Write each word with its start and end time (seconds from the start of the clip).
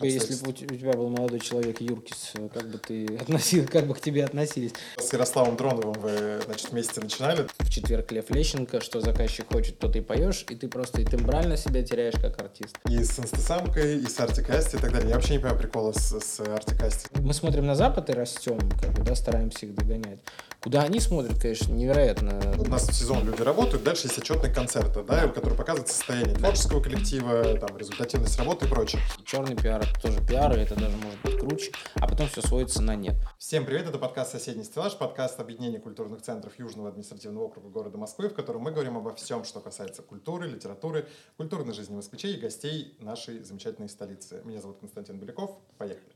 Если 0.00 0.34
бы 0.42 0.50
у 0.50 0.52
тебя 0.52 0.92
был 0.92 1.08
молодой 1.08 1.38
человек 1.38 1.80
Юркис, 1.80 2.32
как 2.52 2.68
бы 2.68 2.78
ты 2.78 3.06
относил, 3.20 3.64
как 3.68 3.86
бы 3.86 3.94
к 3.94 4.00
тебе 4.00 4.24
относились? 4.24 4.72
С 4.96 5.12
Ярославом 5.12 5.56
Дроновым 5.56 5.92
вы, 5.92 6.40
значит, 6.44 6.72
вместе 6.72 7.00
начинали? 7.00 7.46
В 7.58 7.70
четверг 7.70 8.10
Лев 8.10 8.28
Лещенко, 8.28 8.80
что 8.80 9.00
заказчик 9.00 9.46
хочет, 9.46 9.78
то 9.78 9.88
ты 9.88 10.02
поешь, 10.02 10.46
и 10.48 10.56
ты 10.56 10.66
просто 10.66 11.00
и 11.00 11.04
тембрально 11.04 11.56
себя 11.56 11.84
теряешь 11.84 12.14
как 12.14 12.42
артист. 12.42 12.76
И 12.88 13.04
с 13.04 13.20
инстасамкой, 13.20 13.98
и 13.98 14.06
с 14.06 14.18
артикасти 14.18 14.76
и 14.76 14.78
так 14.80 14.92
далее. 14.92 15.10
Я 15.10 15.14
вообще 15.14 15.34
не 15.34 15.38
понимаю 15.38 15.60
прикола 15.60 15.92
с, 15.92 16.20
с 16.20 16.40
артикасти. 16.40 17.08
Мы 17.20 17.32
смотрим 17.32 17.64
на 17.64 17.76
Запад 17.76 18.10
и 18.10 18.14
растем, 18.14 18.58
как 18.80 18.92
бы, 18.94 19.04
да, 19.04 19.14
стараемся 19.14 19.66
их 19.66 19.76
догонять. 19.76 20.18
Куда 20.60 20.82
они 20.82 20.98
смотрят, 20.98 21.38
конечно, 21.38 21.72
невероятно. 21.72 22.40
У 22.58 22.64
нас 22.64 22.88
в 22.88 22.92
сезон 22.92 23.24
люди 23.24 23.42
работают, 23.42 23.84
дальше 23.84 24.06
есть 24.06 24.18
отчетные 24.18 24.52
концерты, 24.52 25.04
да, 25.04 25.28
которые 25.28 25.56
показывают 25.56 25.88
состояние 25.88 26.34
творческого 26.34 26.82
коллектива, 26.82 27.58
там, 27.58 27.76
результативность 27.76 28.36
работы 28.38 28.66
и 28.66 28.68
прочее. 28.68 29.00
Черный 29.24 29.54
пиар— 29.54 29.83
это 29.84 30.00
тоже 30.00 30.20
пиар, 30.26 30.56
и 30.56 30.60
это 30.60 30.74
даже 30.74 30.96
может 30.96 31.20
быть 31.22 31.38
круче, 31.38 31.72
а 31.96 32.06
потом 32.06 32.28
все 32.28 32.40
сводится 32.42 32.82
на 32.82 32.96
нет. 32.96 33.16
Всем 33.38 33.66
привет, 33.66 33.86
это 33.86 33.98
подкаст 33.98 34.32
«Соседний 34.32 34.64
стеллаж», 34.64 34.96
подкаст 34.96 35.38
объединения 35.40 35.78
культурных 35.78 36.22
центров 36.22 36.58
Южного 36.58 36.88
административного 36.88 37.44
округа 37.44 37.68
города 37.68 37.98
Москвы, 37.98 38.28
в 38.28 38.34
котором 38.34 38.62
мы 38.62 38.72
говорим 38.72 38.96
обо 38.96 39.14
всем, 39.14 39.44
что 39.44 39.60
касается 39.60 40.02
культуры, 40.02 40.48
литературы, 40.48 41.06
культурной 41.36 41.74
жизни 41.74 41.94
москвичей 41.94 42.36
и 42.36 42.40
гостей 42.40 42.96
нашей 43.00 43.42
замечательной 43.42 43.88
столицы. 43.88 44.40
Меня 44.44 44.60
зовут 44.60 44.78
Константин 44.78 45.18
Беляков. 45.18 45.58
Поехали. 45.76 46.13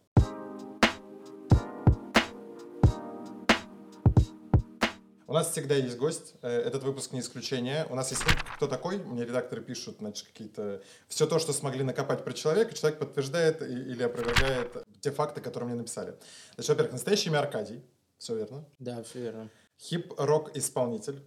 У 5.29 5.35
нас 5.35 5.51
всегда 5.51 5.75
есть 5.75 5.99
гость. 5.99 6.33
Э, 6.41 6.49
этот 6.49 6.83
выпуск 6.85 7.13
не 7.13 7.21
исключение. 7.21 7.87
У 7.91 7.95
нас 7.95 8.11
есть 8.11 8.23
кто 8.57 8.67
такой. 8.67 8.97
Мне 8.97 9.27
редакторы 9.27 9.61
пишут, 9.61 9.97
значит, 9.99 10.27
какие-то... 10.27 10.83
Все 11.07 11.27
то, 11.27 11.39
что 11.39 11.53
смогли 11.53 11.85
накопать 11.85 12.25
про 12.25 12.33
человека, 12.33 12.75
человек 12.75 12.99
подтверждает 12.99 13.61
или 13.61 14.03
опровергает 14.03 14.87
те 15.03 15.11
факты, 15.11 15.43
которые 15.43 15.69
мне 15.69 15.77
написали. 15.77 16.17
Значит, 16.55 16.71
во-первых, 16.71 16.93
настоящий 16.95 17.29
имя 17.29 17.41
Аркадий. 17.41 17.83
Все 18.17 18.37
верно? 18.37 18.65
Да, 18.79 19.03
все 19.03 19.21
верно. 19.21 19.51
Хип-рок-исполнитель. 19.79 21.23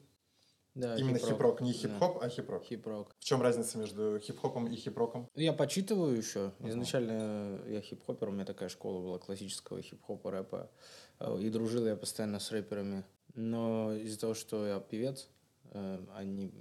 Да, 0.74 0.96
Именно 0.96 1.20
хип-рок. 1.20 1.62
Не 1.62 1.72
хип-хоп, 1.72 2.22
да. 2.22 2.26
а 2.26 2.30
хип-рок. 2.30 2.64
Хип-рок. 2.64 3.16
В 3.20 3.24
чем 3.24 3.44
разница 3.44 3.78
между 3.78 4.20
хип-хопом 4.20 4.66
и 4.66 4.76
хип-роком? 4.78 5.30
Я 5.36 5.54
почитываю 5.54 6.18
еще. 6.18 6.54
Изначально 6.60 7.60
я 7.68 7.82
хип-хопер, 7.82 8.30
у 8.30 8.32
меня 8.32 8.46
такая 8.46 8.70
школа 8.70 9.00
была 9.00 9.20
классического 9.20 9.80
хип-хопа, 9.80 10.32
рэпа. 10.32 10.72
Э, 11.20 11.38
и 11.40 11.50
дружил 11.50 11.86
я 11.86 11.96
постоянно 11.96 12.40
с 12.40 12.50
рэперами 12.52 13.04
но 13.34 13.94
из-за 13.94 14.20
того, 14.20 14.34
что 14.34 14.68
я 14.68 14.80
певец, 14.80 15.30
э, 15.72 16.06
а 16.14 16.24
не 16.24 16.52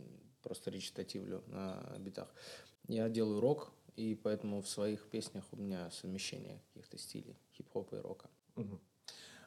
просто 0.42 0.70
речитативлю 0.70 1.42
на 1.46 1.96
битах, 1.98 2.32
я 2.88 3.08
делаю 3.08 3.40
рок, 3.40 3.72
и 3.96 4.14
поэтому 4.14 4.62
в 4.62 4.68
своих 4.68 5.08
песнях 5.08 5.44
у 5.52 5.56
меня 5.56 5.90
совмещение 5.90 6.60
каких-то 6.72 6.98
стилей 6.98 7.36
хип-хопа 7.56 7.96
и 7.96 8.00
рока. 8.00 8.28
Угу. 8.56 8.80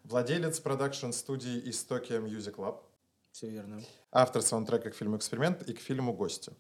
Владелец 0.04 0.60
продакшн-студии 0.60 1.70
«Истоки 1.70 2.14
Music 2.14 2.56
Lab». 2.56 2.82
Все 3.32 3.50
верно. 3.50 3.82
Автор 4.12 4.42
саундтрека 4.42 4.92
к 4.92 4.96
фильму 4.96 5.18
«Эксперимент» 5.18 5.64
и 5.64 5.74
к 5.74 5.80
фильму 5.80 6.14
«Гости». 6.14 6.54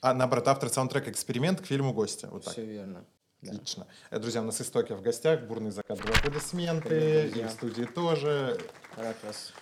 А, 0.00 0.14
наоборот, 0.14 0.48
автор 0.48 0.68
саундтрека 0.68 1.10
«Эксперимент» 1.10 1.60
к 1.60 1.66
фильму 1.66 1.92
«Гости». 1.92 2.26
Вот 2.26 2.44
так. 2.44 2.52
Все 2.52 2.64
верно. 2.64 3.04
Отлично. 3.42 3.86
Да. 4.10 4.18
Друзья, 4.18 4.40
у 4.40 4.44
нас 4.44 4.60
«Истоки» 4.60 4.92
в 4.92 5.02
гостях, 5.02 5.42
бурный 5.42 5.70
закат, 5.70 5.98
два 5.98 6.14
аплодисменты, 6.14 7.28
и 7.28 7.44
в 7.44 7.50
студии 7.50 7.84
тоже. 7.84 8.58
Рад 8.96 9.16
вас 9.22 9.52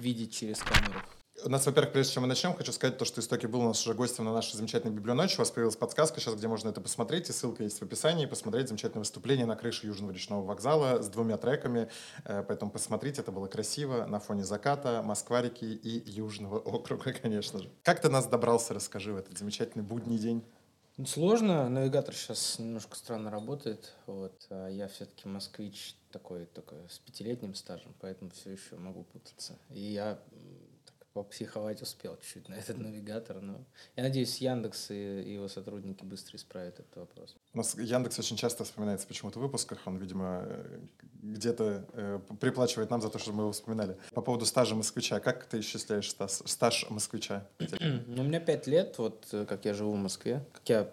видеть 0.00 0.34
через 0.34 0.58
камеру. 0.58 1.00
У 1.42 1.48
нас, 1.48 1.64
во-первых, 1.64 1.92
прежде 1.92 2.14
чем 2.14 2.22
мы 2.22 2.28
начнем, 2.28 2.54
хочу 2.54 2.70
сказать 2.70 2.98
то, 2.98 3.06
что 3.06 3.20
Истоки 3.20 3.46
был 3.46 3.60
у 3.60 3.68
нас 3.68 3.80
уже 3.80 3.94
гостем 3.94 4.24
на 4.24 4.32
нашей 4.32 4.56
замечательной 4.56 4.92
библионочи. 4.92 5.36
У 5.36 5.38
вас 5.38 5.50
появилась 5.50 5.76
подсказка 5.76 6.20
сейчас, 6.20 6.34
где 6.34 6.48
можно 6.48 6.68
это 6.68 6.82
посмотреть, 6.82 7.30
и 7.30 7.32
ссылка 7.32 7.62
есть 7.62 7.78
в 7.78 7.82
описании. 7.82 8.26
Посмотреть 8.26 8.68
замечательное 8.68 9.00
выступление 9.00 9.46
на 9.46 9.56
крыше 9.56 9.86
Южного 9.86 10.12
речного 10.12 10.44
вокзала 10.44 11.00
с 11.00 11.08
двумя 11.08 11.38
треками. 11.38 11.88
Э, 12.24 12.44
поэтому 12.46 12.70
посмотрите, 12.70 13.22
это 13.22 13.32
было 13.32 13.46
красиво 13.46 14.04
на 14.04 14.20
фоне 14.20 14.44
заката, 14.44 15.02
Москварики 15.02 15.64
и 15.64 16.10
Южного 16.10 16.58
округа, 16.58 17.12
конечно 17.22 17.60
же. 17.60 17.70
Как 17.84 18.02
ты 18.02 18.10
нас 18.10 18.26
добрался, 18.26 18.74
расскажи, 18.74 19.12
в 19.12 19.16
этот 19.16 19.38
замечательный 19.38 19.82
будний 19.82 20.18
день? 20.18 20.44
Сложно. 21.06 21.68
Навигатор 21.70 22.14
сейчас 22.14 22.58
немножко 22.58 22.96
странно 22.96 23.30
работает. 23.30 23.94
Вот. 24.06 24.46
А 24.50 24.68
я 24.68 24.88
все-таки 24.88 25.26
москвич 25.26 25.96
такой 26.10 26.46
только 26.46 26.76
с 26.88 26.98
пятилетним 26.98 27.54
стажем, 27.54 27.94
поэтому 28.00 28.30
все 28.30 28.50
еще 28.50 28.76
могу 28.76 29.04
путаться. 29.04 29.58
И 29.70 29.80
я 29.80 30.18
попсиховать 31.12 31.82
успел 31.82 32.16
чуть-чуть 32.16 32.48
на 32.48 32.54
этот 32.54 32.78
навигатор, 32.78 33.40
но 33.40 33.64
я 33.96 34.04
надеюсь, 34.04 34.38
Яндекс 34.38 34.90
и 34.90 35.32
его 35.34 35.48
сотрудники 35.48 36.04
быстро 36.04 36.36
исправят 36.36 36.78
этот 36.78 36.96
вопрос. 36.96 37.36
У 37.52 37.58
нас 37.58 37.76
Яндекс 37.76 38.18
очень 38.18 38.36
часто 38.36 38.64
вспоминается 38.64 39.06
почему-то 39.08 39.38
в 39.38 39.42
выпусках, 39.42 39.80
он, 39.86 39.96
видимо, 39.96 40.46
где-то 41.22 41.84
э, 41.92 42.20
приплачивает 42.40 42.90
нам 42.90 43.02
за 43.02 43.10
то, 43.10 43.18
что 43.18 43.32
мы 43.32 43.42
его 43.42 43.52
вспоминали. 43.52 43.96
По 44.12 44.22
поводу 44.22 44.46
стажа 44.46 44.74
москвича, 44.74 45.18
как 45.20 45.46
ты 45.46 45.60
исчисляешь 45.60 46.10
стаж, 46.10 46.30
стаж 46.30 46.86
москвича? 46.90 47.46
ну, 47.58 48.22
у 48.22 48.24
меня 48.24 48.40
пять 48.40 48.66
лет, 48.66 48.96
вот 48.98 49.26
э, 49.32 49.46
как 49.46 49.64
я 49.64 49.74
живу 49.74 49.92
в 49.92 49.98
Москве, 49.98 50.46
как 50.52 50.68
я, 50.68 50.92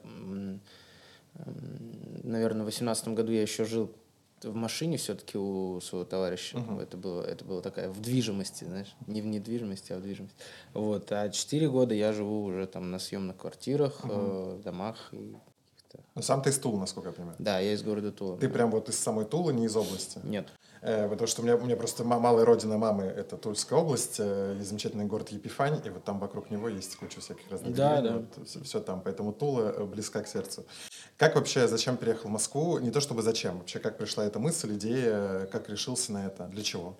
наверное, 2.23 2.63
в 2.63 2.66
восемнадцатом 2.66 3.13
году 3.13 3.31
я 3.31 3.44
еще 3.44 3.66
жил 3.66 3.94
в 4.43 4.55
машине 4.55 4.97
все-таки 4.97 5.37
у 5.37 5.79
своего 5.81 6.05
товарища. 6.05 6.57
Uh-huh. 6.57 6.81
Это 6.81 6.97
было, 6.97 7.21
это 7.23 7.43
было 7.45 7.61
такая 7.61 7.89
в 7.89 8.01
движимости, 8.01 8.63
знаешь, 8.63 8.95
не 9.07 9.21
в 9.21 9.25
недвижимости, 9.25 9.93
а 9.93 9.97
в 9.97 10.01
движимости. 10.01 10.37
Вот. 10.73 11.11
А 11.11 11.29
четыре 11.29 11.69
года 11.69 11.93
я 11.93 12.13
живу 12.13 12.43
уже 12.43 12.67
там 12.67 12.91
на 12.91 12.99
съемных 12.99 13.37
квартирах, 13.37 14.01
uh-huh. 14.03 14.59
э, 14.59 14.63
домах 14.63 15.09
и 15.11 15.35
ну, 16.15 16.21
сам 16.21 16.41
ты 16.41 16.49
из 16.49 16.59
Тулы, 16.59 16.79
насколько 16.79 17.09
я 17.09 17.13
понимаю. 17.13 17.35
Да, 17.39 17.59
я 17.59 17.73
из 17.73 17.83
города 17.83 18.11
Тула. 18.11 18.37
Ты 18.37 18.49
прям 18.49 18.71
вот 18.71 18.89
из 18.89 18.97
самой 18.97 19.25
Тулы, 19.25 19.53
не 19.53 19.65
из 19.65 19.75
области? 19.75 20.19
Нет. 20.23 20.47
Э, 20.81 21.07
потому 21.09 21.27
что 21.27 21.41
у 21.41 21.45
меня, 21.45 21.55
у 21.55 21.61
меня 21.61 21.75
просто 21.75 22.03
малая 22.03 22.45
родина 22.45 22.77
мамы– 22.77 23.03
это 23.17 23.38
Тульская 23.38 23.79
область, 23.79 24.17
э, 24.19 24.57
и 24.59 24.63
замечательный 24.63 25.05
город 25.05 25.29
Епифань, 25.29 25.81
и 25.83 25.89
вот 25.89 26.03
там 26.03 26.19
вокруг 26.19 26.49
него 26.49 26.69
есть 26.69 26.95
куча 26.95 27.19
всяких 27.19 27.49
разных 27.49 27.75
да, 27.75 28.01
да. 28.01 28.13
Вот, 28.17 28.47
все, 28.47 28.63
все 28.63 28.79
там, 28.79 29.01
поэтому 29.01 29.33
Тула 29.33 29.73
э, 29.75 29.83
близка 29.85 30.21
к 30.21 30.27
сердцу. 30.27 30.65
Как 31.17 31.35
вообще, 31.35 31.67
зачем 31.67 31.97
переехал 31.97 32.29
в 32.29 32.33
Москву? 32.33 32.77
Не 32.79 32.91
то 32.91 33.01
чтобы 33.01 33.21
зачем, 33.21 33.57
вообще 33.59 33.79
как 33.79 33.97
пришла 33.97 34.25
эта 34.25 34.39
мысль, 34.39 34.75
идея, 34.75 35.47
как 35.51 35.69
решился 35.69 36.11
на 36.11 36.27
это, 36.27 36.45
для 36.45 36.63
чего? 36.63 36.95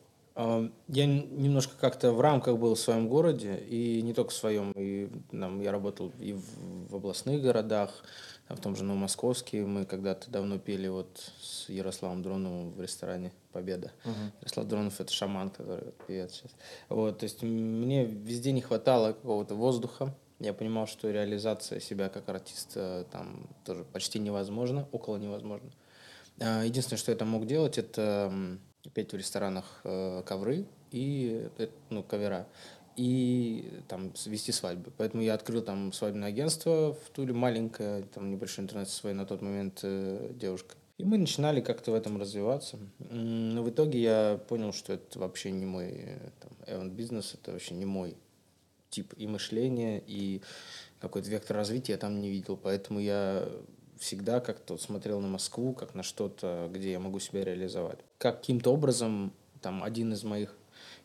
Я 0.88 1.08
немножко 1.08 1.74
как-то 1.80 2.12
в 2.12 2.22
рамках 2.22 2.60
был 2.60 2.76
в 2.76 2.80
своем 2.80 3.08
городе, 3.10 3.58
и 3.58 4.04
не 4.04 4.14
только 4.14 4.30
в 4.30 4.36
своем, 4.36 4.72
и 4.74 5.10
там, 5.32 5.60
я 5.62 5.72
работал 5.72 6.12
и 6.20 6.34
в, 6.34 6.92
в 6.92 6.96
областных 6.96 7.42
городах, 7.42 8.04
в 8.50 8.60
том 8.60 8.76
же 8.76 8.84
Новомосковске 8.84 9.64
мы 9.64 9.86
когда-то 9.86 10.32
давно 10.32 10.58
пели 10.58 10.88
вот 10.88 11.32
с 11.42 11.70
Ярославом 11.70 12.22
Дроновым 12.22 12.72
в 12.72 12.82
ресторане 12.82 13.34
«Победа». 13.52 13.92
Uh-huh. 14.06 14.32
Ярослав 14.42 14.68
Дронов— 14.68 15.00
это 15.02 15.12
шаман, 15.12 15.50
который 15.50 15.86
вот, 15.86 16.08
певец 16.08 16.34
сейчас. 16.34 16.52
Вот, 16.90 17.20
то 17.20 17.24
есть 17.24 17.44
мне 17.44 18.06
везде 18.06 18.52
не 18.52 18.62
хватало 18.62 19.14
какого-то 19.14 19.56
воздуха. 19.56 20.16
Я 20.40 20.54
понимал, 20.54 20.88
что 20.88 21.10
реализация 21.10 21.80
себя 21.80 22.10
как 22.10 22.30
артиста 22.30 23.06
там 23.12 23.50
тоже 23.66 23.84
почти 23.84 24.20
невозможно, 24.20 24.88
около 24.92 25.18
невозможно. 25.18 25.70
А, 26.40 26.64
единственное, 26.64 27.00
что 27.00 27.12
я 27.12 27.18
там 27.18 27.30
мог 27.30 27.48
делать, 27.48 27.78
это 27.78 28.32
петь 28.94 29.12
в 29.12 29.18
ресторанах 29.18 29.82
э, 29.84 30.24
ковры 30.26 30.66
и 30.92 31.50
э, 31.58 31.68
ну, 31.90 32.04
кавера 32.04 32.48
и 32.98 33.82
там 33.88 34.12
вести 34.26 34.52
свадьбы. 34.52 34.92
Поэтому 34.98 35.24
я 35.24 35.36
открыл 35.36 35.62
там 35.62 35.94
свадебное 35.94 36.30
агентство 36.30 36.94
в 36.94 37.10
Туле, 37.12 37.32
маленькое, 37.32 38.04
там 38.14 38.32
небольшой 38.32 38.64
интернет 38.64 38.90
со 38.90 38.96
своей 38.98 39.16
на 39.16 39.26
тот 39.26 39.42
момент 39.42 39.80
э, 39.84 40.32
девушкой. 40.34 40.78
И 40.98 41.06
мы 41.06 41.20
начинали 41.20 41.62
как-то 41.62 41.92
в 41.92 41.94
этом 41.94 42.20
развиваться. 42.20 42.80
Но 42.98 43.62
в 43.62 43.70
итоге 43.70 44.02
я 44.02 44.42
понял, 44.50 44.74
что 44.74 44.94
это 44.94 45.20
вообще 45.20 45.52
не 45.52 45.66
мой 45.66 45.90
э, 45.92 46.30
там, 46.40 46.52
event 46.66 46.90
бизнес, 46.90 47.36
это 47.36 47.52
вообще 47.52 47.76
не 47.76 47.86
мой 47.86 48.18
тип 48.90 49.14
и 49.16 49.28
мышления, 49.28 50.02
и 50.08 50.42
какой-то 51.00 51.30
вектор 51.30 51.56
развития 51.56 51.94
я 51.94 51.98
там 52.00 52.20
не 52.20 52.32
видел. 52.32 52.58
Поэтому 52.58 53.00
я 53.00 53.48
всегда 54.00 54.40
как-то 54.40 54.76
смотрел 54.80 55.20
на 55.20 55.28
Москву, 55.28 55.74
как 55.74 55.94
на 55.94 56.02
что-то, 56.02 56.68
где 56.74 56.94
я 56.94 57.00
могу 57.00 57.20
себя 57.20 57.44
реализовать. 57.44 58.00
Каким-то 58.18 58.74
образом 58.74 59.34
там 59.62 59.84
один 59.84 60.14
из 60.14 60.24
моих 60.24 60.56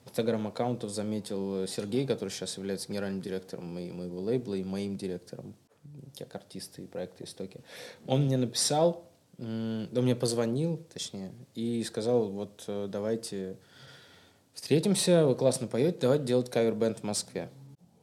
инстаграм-аккаунтов 0.04 0.90
заметил 0.90 1.66
Сергей, 1.66 2.06
который 2.06 2.30
сейчас 2.30 2.56
является 2.56 2.88
генеральным 2.88 3.20
директором 3.20 3.66
моего 3.74 4.20
лейбла 4.20 4.54
и 4.54 4.64
моим 4.64 4.96
директором 4.96 5.54
как 6.18 6.34
артиста 6.34 6.82
и 6.82 6.86
проекта 6.86 7.24
«Истоки». 7.24 7.60
Он 8.06 8.26
мне 8.26 8.36
написал, 8.36 9.04
он 9.38 9.88
мне 9.92 10.14
позвонил, 10.14 10.78
точнее, 10.92 11.32
и 11.54 11.82
сказал, 11.84 12.28
вот 12.28 12.64
э, 12.66 12.86
давайте 12.88 13.56
встретимся, 14.52 15.26
вы 15.26 15.34
классно 15.34 15.66
поете, 15.66 15.98
давайте 16.00 16.24
делать 16.24 16.50
кавер-бенд 16.50 17.00
в 17.00 17.02
Москве. 17.02 17.48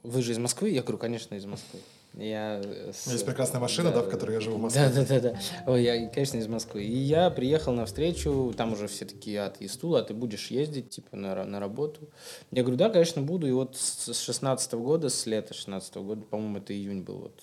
Вы 0.03 0.21
же 0.21 0.31
из 0.31 0.37
Москвы? 0.37 0.69
Я 0.69 0.81
говорю, 0.81 0.97
конечно, 0.97 1.35
из 1.35 1.45
Москвы. 1.45 1.79
Я 2.13 2.61
с... 2.91 3.07
Есть 3.11 3.25
прекрасная 3.25 3.61
машина, 3.61 3.91
да, 3.91 4.01
да, 4.01 4.07
в 4.07 4.09
которой 4.09 4.33
я 4.33 4.39
живу 4.39 4.57
в 4.57 4.61
Москве. 4.61 4.89
Да, 4.89 5.03
да, 5.03 5.19
да, 5.19 5.19
да. 5.19 5.39
Ой, 5.67 5.83
я, 5.83 6.09
конечно, 6.09 6.37
из 6.37 6.47
Москвы. 6.47 6.83
И 6.83 6.97
я 6.97 7.29
приехал 7.29 7.73
на 7.73 7.85
встречу, 7.85 8.53
там 8.57 8.73
уже 8.73 8.87
все 8.87 9.05
такие, 9.05 9.41
а 9.41 9.49
ты 9.49 9.65
из 9.65 9.77
Тула, 9.77 9.99
а 9.99 10.03
ты 10.03 10.13
будешь 10.13 10.47
ездить, 10.47 10.89
типа, 10.89 11.15
на, 11.15 11.45
на 11.45 11.59
работу? 11.59 12.09
Я 12.51 12.63
говорю, 12.63 12.77
да, 12.77 12.89
конечно, 12.89 13.21
буду. 13.21 13.47
И 13.47 13.51
вот 13.51 13.77
с 13.77 14.19
16 14.19 14.73
-го 14.73 14.83
года, 14.83 15.09
с 15.09 15.25
лета 15.25 15.53
16 15.53 15.95
-го 15.95 16.03
года, 16.03 16.25
по-моему, 16.25 16.57
это 16.57 16.73
июнь 16.73 17.03
был, 17.03 17.19
вот, 17.19 17.41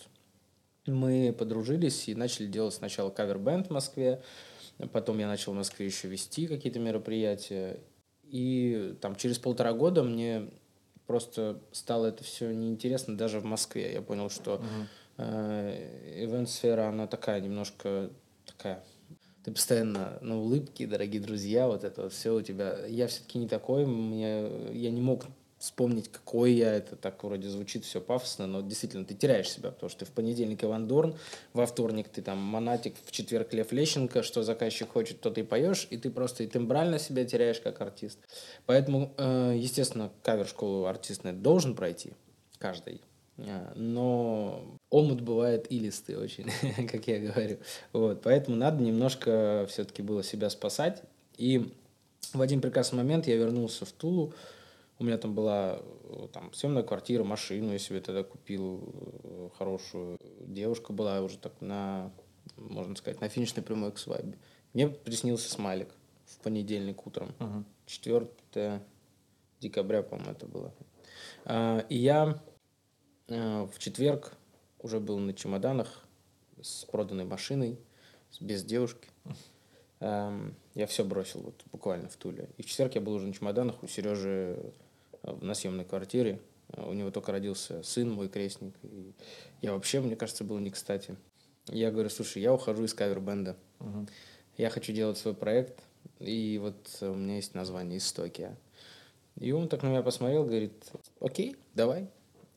мы 0.87 1.35
подружились 1.37 2.09
и 2.09 2.15
начали 2.15 2.47
делать 2.47 2.75
сначала 2.75 3.11
кавер-бенд 3.11 3.69
в 3.69 3.71
Москве, 3.71 4.21
Потом 4.93 5.19
я 5.19 5.27
начал 5.27 5.53
в 5.53 5.57
Москве 5.57 5.87
еще 5.87 6.09
вести 6.09 6.47
какие-то 6.47 6.79
мероприятия. 6.79 7.81
И 8.25 8.95
там 9.01 9.17
через 9.17 9.39
полтора 9.39 9.73
года 9.73 10.03
мне 10.03 10.51
просто 11.07 11.61
стало 11.73 12.07
это 12.07 12.25
все 12.25 12.53
неинтересно 12.53 13.17
даже 13.17 13.41
в 13.41 13.45
Москве. 13.45 13.93
Я 13.93 14.03
понял, 14.03 14.31
что 14.31 14.63
э, 15.17 16.25
ивент-сфера, 16.25 16.89
она 16.89 17.07
такая 17.07 17.41
немножко 17.41 18.11
такая 18.45 18.83
ты 19.47 19.53
постоянно 19.53 20.19
на 20.23 20.39
улыбке, 20.41 20.89
дорогие 20.89 21.23
друзья, 21.23 21.69
вот 21.69 21.85
это 21.85 22.03
вот 22.03 22.13
все 22.13 22.35
у 22.35 22.43
тебя. 22.43 22.85
Я 22.89 23.07
все-таки 23.07 23.39
не 23.39 23.47
такой, 23.47 23.87
мне, 23.87 24.73
я 24.73 24.91
не 24.91 25.01
мог 25.01 25.25
вспомнить, 25.59 26.09
какой 26.09 26.53
я, 26.53 26.75
это 26.75 26.97
так 26.97 27.23
вроде 27.25 27.49
звучит 27.49 27.85
все 27.85 28.01
пафосно, 28.01 28.47
но 28.47 28.61
действительно 28.61 29.05
ты 29.05 29.15
теряешь 29.15 29.51
себя, 29.51 29.71
потому 29.71 29.89
что 29.89 30.01
ты 30.01 30.05
в 30.05 30.11
понедельник 30.11 30.63
Иван 30.63 30.87
Дорн, 30.87 31.17
во 31.55 31.67
вторник 31.67 32.09
ты 32.09 32.23
там 32.23 32.39
Монатик, 32.39 32.95
в 33.05 33.11
четверг 33.11 33.53
Лев 33.55 33.73
Лещенко, 33.73 34.23
что 34.23 34.43
заказчик 34.43 34.91
хочет, 34.91 35.21
то 35.21 35.31
ты 35.31 35.45
поешь, 35.45 35.87
и 35.91 35.97
ты 35.97 36.11
просто 36.11 36.45
и 36.45 36.47
тембрально 36.47 36.99
себя 36.99 37.25
теряешь 37.25 37.61
как 37.61 37.81
артист. 37.81 38.19
Поэтому, 38.67 39.13
э, 39.17 39.55
естественно, 39.57 40.13
кавер-школу 40.23 40.87
артист 40.87 41.23
должен 41.25 41.75
пройти, 41.75 42.13
каждый. 42.59 43.01
А, 43.39 43.73
но 43.75 44.65
омут 44.91 45.21
бывает 45.21 45.67
илистый 45.71 46.17
очень, 46.17 46.51
как 46.91 47.07
я 47.07 47.19
говорю. 47.19 47.59
Вот, 47.93 48.23
поэтому 48.23 48.57
надо 48.57 48.83
немножко 48.83 49.67
все-таки 49.69 50.03
было 50.03 50.23
себя 50.23 50.51
спасать. 50.51 51.03
И 51.37 51.73
в 52.33 52.41
один 52.41 52.61
прекрасный 52.61 52.97
момент 52.97 53.27
я 53.27 53.37
вернулся 53.37 53.85
в 53.85 53.93
Тулу. 53.93 54.33
У 54.99 55.05
меня 55.05 55.19
там 55.19 55.35
была 55.35 55.83
там, 56.33 56.53
съемная 56.53 56.83
квартира, 56.83 57.23
машину 57.23 57.73
я 57.73 57.79
себе 57.79 58.01
тогда 58.01 58.23
купил 58.23 58.95
э, 59.25 59.49
хорошую. 59.59 60.19
Девушка 60.41 60.93
была 60.93 61.21
уже 61.21 61.39
так 61.39 61.61
на, 61.61 62.11
можно 62.57 62.97
сказать, 62.97 63.21
на 63.21 63.29
финишной 63.29 63.63
прямой 63.63 63.93
к 63.93 63.99
свадьбе. 63.99 64.39
Мне 64.73 64.89
приснился 64.89 65.51
смайлик 65.51 65.91
в 66.25 66.39
понедельник 66.39 67.07
утром. 67.07 67.35
Uh-huh. 67.39 67.65
4 67.87 68.83
декабря, 69.61 70.03
по-моему, 70.03 70.33
это 70.33 70.47
было. 70.47 70.75
А, 71.45 71.81
и 71.89 71.97
я 71.97 72.41
Э, 73.29 73.65
в 73.65 73.79
четверг 73.79 74.37
уже 74.79 75.01
был 75.01 75.19
на 75.19 75.35
чемоданах 75.35 76.07
с 76.61 76.85
проданной 76.85 77.25
машиной, 77.25 77.79
без 78.41 78.65
девушки. 78.65 79.09
Я 80.01 80.87
все 80.87 81.07
бросил 81.07 81.41
вот 81.41 81.65
буквально 81.73 82.11
в 82.11 82.17
Туле. 82.17 82.51
И 82.59 82.63
в 82.63 82.67
четверг 82.67 82.97
я 82.97 83.01
был 83.01 83.15
уже 83.15 83.27
на 83.27 83.33
чемоданах 83.33 83.83
у 83.83 83.87
Сережи 83.87 84.59
э, 84.59 84.71
на 85.23 85.55
съемной 85.55 85.85
квартире. 85.85 86.41
У 86.77 86.93
него 86.93 87.11
только 87.11 87.33
родился 87.33 87.83
сын, 87.83 88.11
мой 88.11 88.29
крестник. 88.29 88.75
И 88.83 89.15
я 89.63 89.73
вообще, 89.73 90.01
мне 90.01 90.17
кажется, 90.17 90.45
был 90.45 90.59
не 90.59 90.71
кстати. 90.71 91.17
Я 91.69 91.91
говорю, 91.91 92.11
слушай, 92.11 92.43
я 92.43 92.53
ухожу 92.53 92.85
из 92.85 92.95
кавер-бенда. 92.95 93.57
Угу. 93.81 94.07
Я 94.57 94.71
хочу 94.71 94.93
делать 94.93 95.19
свой 95.19 95.35
проект. 95.35 95.81
И 96.19 96.59
вот 96.61 96.99
у 97.01 97.15
меня 97.15 97.37
есть 97.37 97.55
название 97.55 97.99
«Истокия». 97.99 98.57
И 99.39 99.53
он 99.53 99.69
так 99.69 99.83
на 99.83 99.89
меня 99.89 100.03
посмотрел, 100.03 100.45
говорит, 100.45 100.73
окей, 101.21 101.57
давай. 101.75 102.09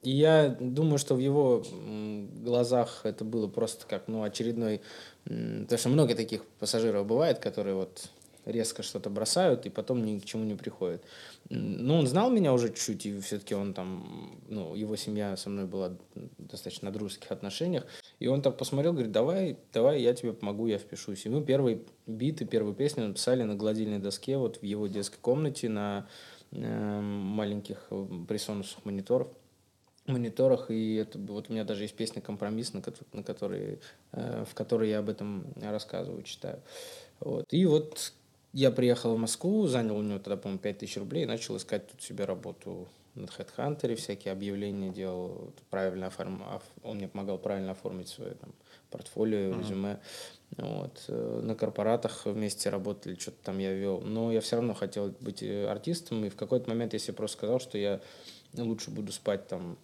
И 0.01 0.11
я 0.11 0.56
думаю, 0.59 0.97
что 0.97 1.15
в 1.15 1.19
его 1.19 1.63
глазах 2.41 3.01
это 3.03 3.25
было 3.25 3.47
просто 3.47 3.85
как 3.85 4.07
ну, 4.07 4.23
очередной... 4.23 4.81
Потому 5.25 5.77
что 5.77 5.89
много 5.89 6.15
таких 6.15 6.45
пассажиров 6.59 7.06
бывает, 7.06 7.39
которые 7.39 7.75
вот 7.75 8.09
резко 8.45 8.83
что-то 8.83 9.09
бросают 9.09 9.65
и 9.65 9.69
потом 9.69 10.03
ни 10.03 10.19
к 10.19 10.25
чему 10.25 10.44
не 10.44 10.56
приходят. 10.56 11.03
Ну, 11.50 11.95
он 11.95 12.07
знал 12.07 12.30
меня 12.30 12.53
уже 12.53 12.69
чуть-чуть, 12.69 13.06
и 13.06 13.19
все-таки 13.19 13.56
он 13.56 13.74
там, 13.74 14.39
ну, 14.47 14.75
его 14.75 14.95
семья 14.95 15.36
со 15.38 15.50
мной 15.50 15.65
была 15.65 15.94
достаточно 16.38 16.89
на 16.89 16.94
дружеских 16.94 17.31
отношениях. 17.31 17.86
И 18.19 18.27
он 18.27 18.41
так 18.41 18.57
посмотрел, 18.57 18.94
говорит, 18.94 19.12
давай, 19.12 19.57
давай, 19.74 20.01
я 20.01 20.13
тебе 20.13 20.33
помогу, 20.33 20.68
я 20.68 20.77
впишусь. 20.77 21.25
И 21.25 21.30
мы 21.30 21.44
первые 21.44 21.81
биты, 22.07 22.45
первую 22.45 22.75
песню 22.75 23.07
написали 23.07 23.44
на 23.44 23.56
гладильной 23.56 24.00
доске 24.00 24.38
вот 24.38 24.57
в 24.57 24.63
его 24.63 24.88
детской 24.88 25.19
комнате 25.19 25.69
на 25.69 26.07
э, 26.51 27.01
маленьких 27.01 27.89
присонусах 28.27 28.85
мониторов 28.85 29.30
мониторах, 30.09 30.71
и 30.71 30.95
это 30.95 31.18
вот 31.19 31.50
у 31.50 31.53
меня 31.53 31.63
даже 31.63 31.83
есть 31.83 31.95
песня 31.95 32.21
«Компромисс», 32.21 32.74
на, 32.74 32.81
на 33.13 33.24
которой, 33.24 33.80
э, 34.12 34.44
в 34.50 34.53
которой 34.53 34.89
я 34.89 35.00
об 35.00 35.09
этом 35.09 35.45
рассказываю, 35.62 36.24
читаю. 36.24 36.62
Вот. 37.19 37.45
И 37.51 37.65
вот 37.65 38.13
я 38.54 38.72
приехал 38.72 39.16
в 39.16 39.19
Москву, 39.19 39.68
занял 39.68 39.98
у 39.98 40.01
него 40.01 40.19
тогда, 40.19 40.38
по-моему, 40.38 40.60
5000 40.60 40.98
рублей 40.98 41.24
и 41.24 41.28
начал 41.28 41.57
искать 41.57 41.88
тут 41.88 42.01
себе 42.01 42.25
работу 42.25 42.88
на 43.16 43.25
HeadHunter, 43.25 43.96
всякие 43.96 44.31
объявления 44.31 44.90
делал, 44.90 45.54
правильно 45.69 46.07
оформ... 46.07 46.44
он 46.84 46.98
мне 46.98 47.07
помогал 47.07 47.38
правильно 47.38 47.72
оформить 47.72 48.07
свое 48.07 48.34
там, 48.36 48.54
портфолио, 48.90 49.51
uh-huh. 49.51 49.60
резюме. 49.60 50.00
Вот. 50.57 51.06
Э, 51.07 51.42
на 51.44 51.56
корпоратах 51.56 52.25
вместе 52.25 52.69
работали, 52.69 53.16
что-то 53.16 53.38
там 53.44 53.60
я 53.60 53.74
вел. 53.74 54.01
Но 54.01 54.31
я 54.31 54.42
все 54.42 54.56
равно 54.56 54.74
хотел 54.74 55.13
быть 55.19 55.44
э, 55.44 55.68
артистом, 55.68 56.25
и 56.25 56.30
в 56.30 56.36
какой-то 56.36 56.69
момент 56.69 56.94
я 56.94 57.00
себе 57.00 57.13
просто 57.13 57.38
сказал, 57.38 57.60
что 57.60 57.78
я 57.78 58.02
лучше 58.57 58.90
буду 58.90 59.12
спать 59.12 59.48
там 59.48 59.78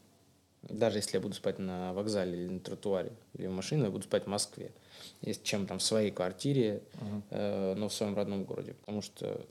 даже 0.70 0.98
если 0.98 1.18
я 1.18 1.22
буду 1.22 1.36
спать 1.36 1.60
на 1.60 1.94
вокзале 1.94 2.44
или 2.44 2.48
на 2.48 2.60
тротуаре, 2.60 3.12
или 3.34 3.48
в 3.48 3.52
машине, 3.52 3.84
я 3.84 3.92
буду 3.92 4.04
спать 4.04 4.24
в 4.24 4.28
Москве. 4.28 4.72
Чем 5.44 5.68
там 5.68 5.80
в 5.80 5.84
своей 5.84 6.12
квартире, 6.12 6.82
uh-huh. 6.94 7.22
э, 7.30 7.74
но 7.76 7.90
в 7.90 7.94
своем 7.94 8.16
родном 8.16 8.44
городе. 8.44 8.74
Потому 8.82 9.02
что 9.02 9.42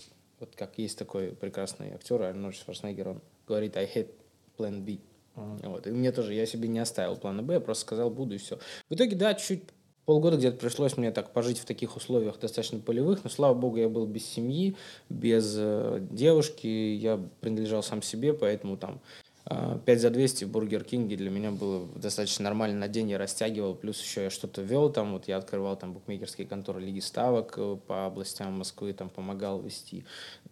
вот 0.41 0.55
как 0.57 0.79
есть 0.79 0.99
такой 0.99 1.31
прекрасный 1.31 1.95
актер 1.95 2.23
Арнольд 2.23 2.57
Шварценеггер, 2.57 3.09
он 3.09 3.21
говорит 3.47 3.77
«I 3.77 3.87
hate 3.87 4.11
plan 4.59 4.81
B». 4.81 4.99
Uh-huh. 5.37 5.69
Вот. 5.69 5.87
И 5.87 5.91
мне 5.91 6.13
тоже, 6.13 6.35
я 6.35 6.47
себе 6.47 6.69
не 6.69 6.79
оставил 6.79 7.17
плана 7.17 7.43
Б, 7.43 7.55
я 7.55 7.61
просто 7.61 7.83
сказал 7.83 8.11
«буду» 8.11 8.35
и 8.35 8.39
все. 8.39 8.59
В 8.89 8.95
итоге, 8.95 9.17
да, 9.17 9.35
чуть 9.35 9.63
полгода 10.05 10.37
где-то 10.37 10.59
пришлось 10.59 10.97
мне 10.97 11.11
так 11.11 11.33
пожить 11.33 11.59
в 11.59 11.65
таких 11.65 11.97
условиях 11.97 12.39
достаточно 12.39 12.79
полевых, 12.79 13.25
но 13.25 13.31
слава 13.31 13.55
богу, 13.55 13.77
я 13.77 13.89
был 13.89 14.07
без 14.07 14.27
семьи, 14.27 14.77
без 15.09 15.55
э, 15.59 16.07
девушки, 16.11 16.67
я 16.67 17.21
принадлежал 17.41 17.83
сам 17.83 18.03
себе, 18.03 18.35
поэтому 18.35 18.77
там 18.77 19.01
5 19.47 20.01
за 20.01 20.09
200 20.11 20.45
в 20.45 20.51
Бургер 20.51 20.85
Кинге 20.85 21.17
для 21.17 21.29
меня 21.31 21.51
было 21.51 21.87
достаточно 21.97 22.45
нормально. 22.45 22.79
На 22.79 22.89
день 22.89 23.11
я 23.11 23.19
растягивал, 23.19 23.75
плюс 23.75 24.01
еще 24.01 24.25
я 24.25 24.31
что-то 24.31 24.63
вел 24.63 24.91
там, 24.91 25.13
вот 25.13 25.29
я 25.29 25.37
открывал 25.37 25.77
там 25.77 25.93
букмекерские 25.93 26.47
конторы 26.47 26.81
Лиги 26.81 27.01
Ставок 27.01 27.55
э, 27.59 27.77
по 27.87 28.07
областям 28.07 28.55
Москвы, 28.55 28.95
там 28.95 29.11
помогал 29.11 29.61
вести. 29.61 30.07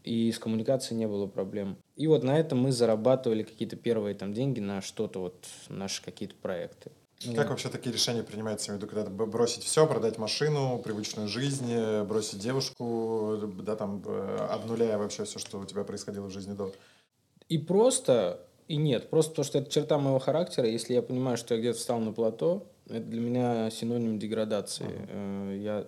И 0.05 0.31
с 0.31 0.39
коммуникацией 0.39 0.99
не 0.99 1.09
было 1.09 1.27
проблем. 1.27 1.79
И 1.97 2.07
вот 2.07 2.23
на 2.23 2.39
этом 2.39 2.59
мы 2.61 2.71
зарабатывали 2.71 3.45
какие-то 3.45 3.77
первые 3.77 4.15
там 4.15 4.35
деньги 4.35 4.61
на 4.61 4.83
что-то, 4.83 5.21
вот 5.21 5.47
наши 5.71 6.03
какие-то 6.03 6.35
проекты. 6.35 6.91
Как 7.35 7.51
вообще 7.51 7.69
такие 7.69 7.95
решения 7.95 8.23
принимаются? 8.23 8.73
Я 8.73 8.77
имею 8.77 8.81
в 8.81 8.93
виду, 8.93 9.05
когда 9.05 9.27
бросить 9.27 9.63
все, 9.63 9.87
продать 9.87 10.19
машину, 10.19 10.79
привычную 10.85 11.29
жизнь, 11.29 11.71
э, 11.71 12.05
бросить 12.05 12.41
девушку, 12.41 13.39
да, 13.63 13.75
там, 13.75 14.03
э, 14.05 14.37
обнуляя 14.51 14.99
вообще 14.99 15.25
все, 15.25 15.39
что 15.39 15.61
у 15.61 15.65
тебя 15.65 15.85
происходило 15.85 16.27
в 16.27 16.31
жизни 16.31 16.53
до? 16.53 16.73
И 17.49 17.59
просто 17.59 18.47
и 18.73 18.77
нет. 18.77 19.11
Просто 19.11 19.35
то, 19.35 19.43
что 19.43 19.59
это 19.59 19.71
черта 19.71 19.99
моего 19.99 20.19
характера. 20.19 20.67
Если 20.67 20.95
я 20.95 21.03
понимаю, 21.03 21.37
что 21.37 21.55
я 21.55 21.61
где-то 21.61 21.79
встал 21.79 22.01
на 22.01 22.11
плато, 22.11 22.67
это 22.87 23.05
для 23.05 23.21
меня 23.21 23.71
синоним 23.71 24.19
деградации. 24.19 24.87
Uh-huh. 24.87 25.63
Я 25.63 25.87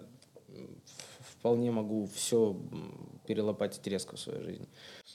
вполне 1.21 1.71
могу 1.71 2.07
все 2.15 2.55
перелопатить 3.27 3.87
резко 3.87 4.17
в 4.17 4.21
своей 4.21 4.43
жизни. 4.43 4.69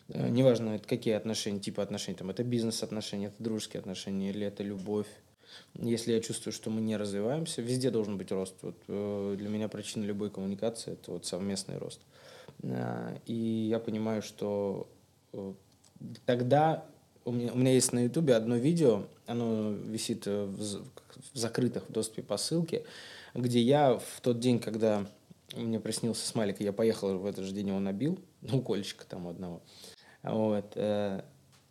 Э, 0.08 0.30
неважно, 0.30 0.72
это 0.72 0.88
какие 0.88 1.14
отношения, 1.14 1.60
типа 1.60 1.84
отношений. 1.84 2.18
Там, 2.18 2.32
это 2.32 2.44
бизнес-отношения, 2.44 3.28
это 3.28 3.36
дружеские 3.38 3.82
отношения 3.82 4.32
или 4.32 4.48
это 4.48 4.64
любовь. 4.64 5.08
Если 5.76 6.14
я 6.14 6.22
чувствую, 6.22 6.54
что 6.54 6.72
мы 6.72 6.82
не 6.82 6.98
развиваемся, 6.98 7.62
везде 7.62 7.92
должен 7.92 8.18
быть 8.18 8.32
рост. 8.32 8.56
Вот, 8.64 8.78
э, 8.88 9.36
для 9.38 9.48
меня 9.48 9.68
причина 9.68 10.06
любой 10.06 10.32
коммуникации– 10.32 10.94
это 10.94 11.12
вот 11.12 11.28
совместный 11.28 11.78
рост. 11.78 12.02
И 13.28 13.68
я 13.70 13.80
понимаю, 13.80 14.24
что 14.24 14.90
тогда 16.26 16.86
у 17.30 17.32
меня, 17.32 17.54
у 17.54 17.58
меня 17.58 17.74
есть 17.74 17.94
на 17.94 18.04
Ютубе 18.04 18.36
одно 18.36 18.56
видео, 18.56 19.04
оно 19.28 19.72
висит 19.72 20.26
э, 20.26 20.46
в, 20.46 20.58
в 20.58 21.38
закрытых 21.38 21.88
в 21.88 21.92
доступе 21.92 22.24
по 22.24 22.38
ссылке, 22.38 22.84
где 23.36 23.62
я 23.62 23.98
в 23.98 24.22
тот 24.22 24.40
день, 24.40 24.60
когда 24.60 25.06
мне 25.56 25.80
приснился 25.80 26.28
смайлик, 26.28 26.60
я 26.60 26.74
поехал 26.74 27.18
в 27.20 27.26
этот 27.26 27.46
же 27.46 27.54
день 27.54 27.68
его 27.68 27.80
набил, 27.80 28.20
ну, 28.42 28.58
укольчика 28.58 29.06
там 29.06 29.28
одного. 29.28 29.62
Вот. 30.24 30.72
Э, 30.76 31.22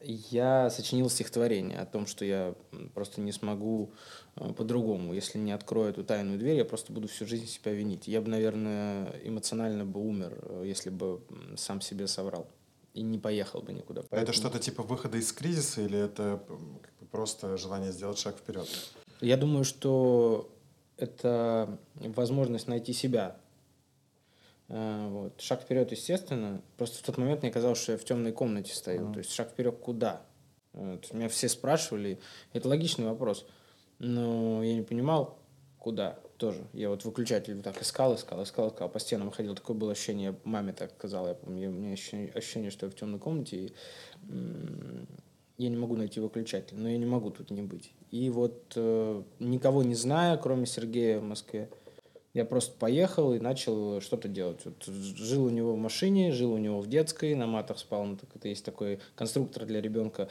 я 0.01 0.71
сочинил 0.71 1.11
стихотворение 1.11 1.81
о 1.81 1.87
том, 1.87 2.07
что 2.07 2.25
я 2.25 2.55
просто 2.95 3.21
не 3.21 3.33
смогу 3.33 3.91
э, 4.37 4.53
по-другому. 4.53 5.13
Если 5.13 5.39
не 5.39 5.51
открою 5.51 5.91
эту 5.91 6.05
тайную 6.05 6.39
дверь, 6.39 6.57
я 6.57 6.65
просто 6.65 6.93
буду 6.93 7.09
всю 7.09 7.27
жизнь 7.27 7.47
себя 7.47 7.73
винить. 7.73 8.07
Я 8.07 8.21
бы, 8.21 8.29
наверное, 8.29 9.13
эмоционально 9.25 9.85
бы 9.85 10.01
умер, 10.01 10.63
если 10.65 10.91
бы 10.91 11.21
сам 11.57 11.81
себе 11.81 12.07
соврал 12.07 12.47
и 12.95 13.03
не 13.03 13.19
поехал 13.19 13.61
бы 13.63 13.73
никуда. 13.73 14.03
Поэтому... 14.03 14.23
Это 14.23 14.33
что-то 14.33 14.59
типа 14.59 14.83
выхода 14.83 15.19
из 15.19 15.33
кризиса 15.33 15.83
или 15.83 15.99
это 15.99 16.43
просто 17.11 17.57
желание 17.57 17.93
сделать 17.93 18.19
шаг 18.19 18.37
вперед? 18.37 18.69
Я 19.21 19.37
думаю, 19.37 19.65
что 19.65 20.51
это 20.97 21.79
возможность 21.95 22.69
найти 22.69 22.93
себя. 22.93 23.37
Э, 24.69 25.09
вот. 25.09 25.41
Шаг 25.41 25.63
вперед, 25.63 25.91
естественно. 25.93 26.63
Просто 26.77 26.99
в 26.99 27.03
тот 27.03 27.19
момент 27.19 27.43
мне 27.43 27.51
казалось, 27.51 27.79
что 27.79 27.93
я 27.93 27.99
в 27.99 28.05
темной 28.05 28.33
комнате 28.33 28.75
стою. 28.75 29.07
Mm-hmm. 29.07 29.13
То 29.13 29.19
есть 29.19 29.33
шаг 29.33 29.51
вперед 29.51 29.79
куда? 29.79 30.23
Вот. 30.73 31.13
Меня 31.13 31.29
все 31.29 31.49
спрашивали. 31.49 32.21
Это 32.53 32.69
логичный 32.69 33.07
вопрос. 33.07 33.47
Но 33.99 34.63
я 34.63 34.75
не 34.75 34.83
понимал, 34.83 35.39
куда. 35.79 36.19
Тоже. 36.39 36.65
Я 36.73 36.89
вот 36.89 37.05
выключатель 37.05 37.55
вот 37.55 37.65
так 37.65 37.83
искал, 37.83 38.15
искал, 38.15 38.43
искал, 38.43 38.69
искал, 38.69 38.89
по 38.89 38.99
стенам 38.99 39.31
ходил. 39.31 39.55
Такое 39.55 39.77
было 39.77 39.93
ощущение, 39.93 40.35
маме 40.45 40.73
так 40.73 40.93
сказала, 40.93 41.29
я 41.29 41.35
помню, 41.35 41.69
у 41.69 41.73
меня 41.73 41.93
ощущение, 41.93 42.71
что 42.71 42.87
я 42.87 42.93
в 42.93 42.95
темной 42.95 43.19
комнате, 43.19 43.57
и 43.57 43.73
я 45.59 45.69
не 45.69 45.77
могу 45.77 45.97
найти 45.97 46.21
выключатель, 46.21 46.77
но 46.77 46.89
я 46.89 46.97
не 46.97 47.07
могу 47.07 47.31
тут 47.31 47.51
не 47.51 47.63
быть. 47.63 47.93
И 48.13 48.31
вот 48.31 48.73
э, 48.77 49.23
никого 49.41 49.83
не 49.83 49.97
зная, 49.97 50.37
кроме 50.37 50.67
Сергея 50.67 51.19
в 51.19 51.25
Москве, 51.25 51.69
я 52.35 52.45
просто 52.45 52.77
поехал 52.79 53.33
и 53.35 53.39
начал 53.39 54.01
что-то 54.01 54.29
делать. 54.29 54.61
Вот 54.65 54.85
жил 54.85 55.45
у 55.45 55.51
него 55.51 55.75
в 55.75 55.79
машине, 55.79 56.33
жил 56.33 56.53
у 56.53 56.59
него 56.59 56.81
в 56.81 56.87
детской, 56.87 57.35
на 57.35 57.47
матах 57.47 57.79
спал. 57.79 58.05
Ну, 58.05 58.17
так, 58.17 58.29
это 58.35 58.49
есть 58.49 58.65
такой 58.65 59.01
конструктор 59.15 59.65
для 59.65 59.81
ребенка, 59.81 60.29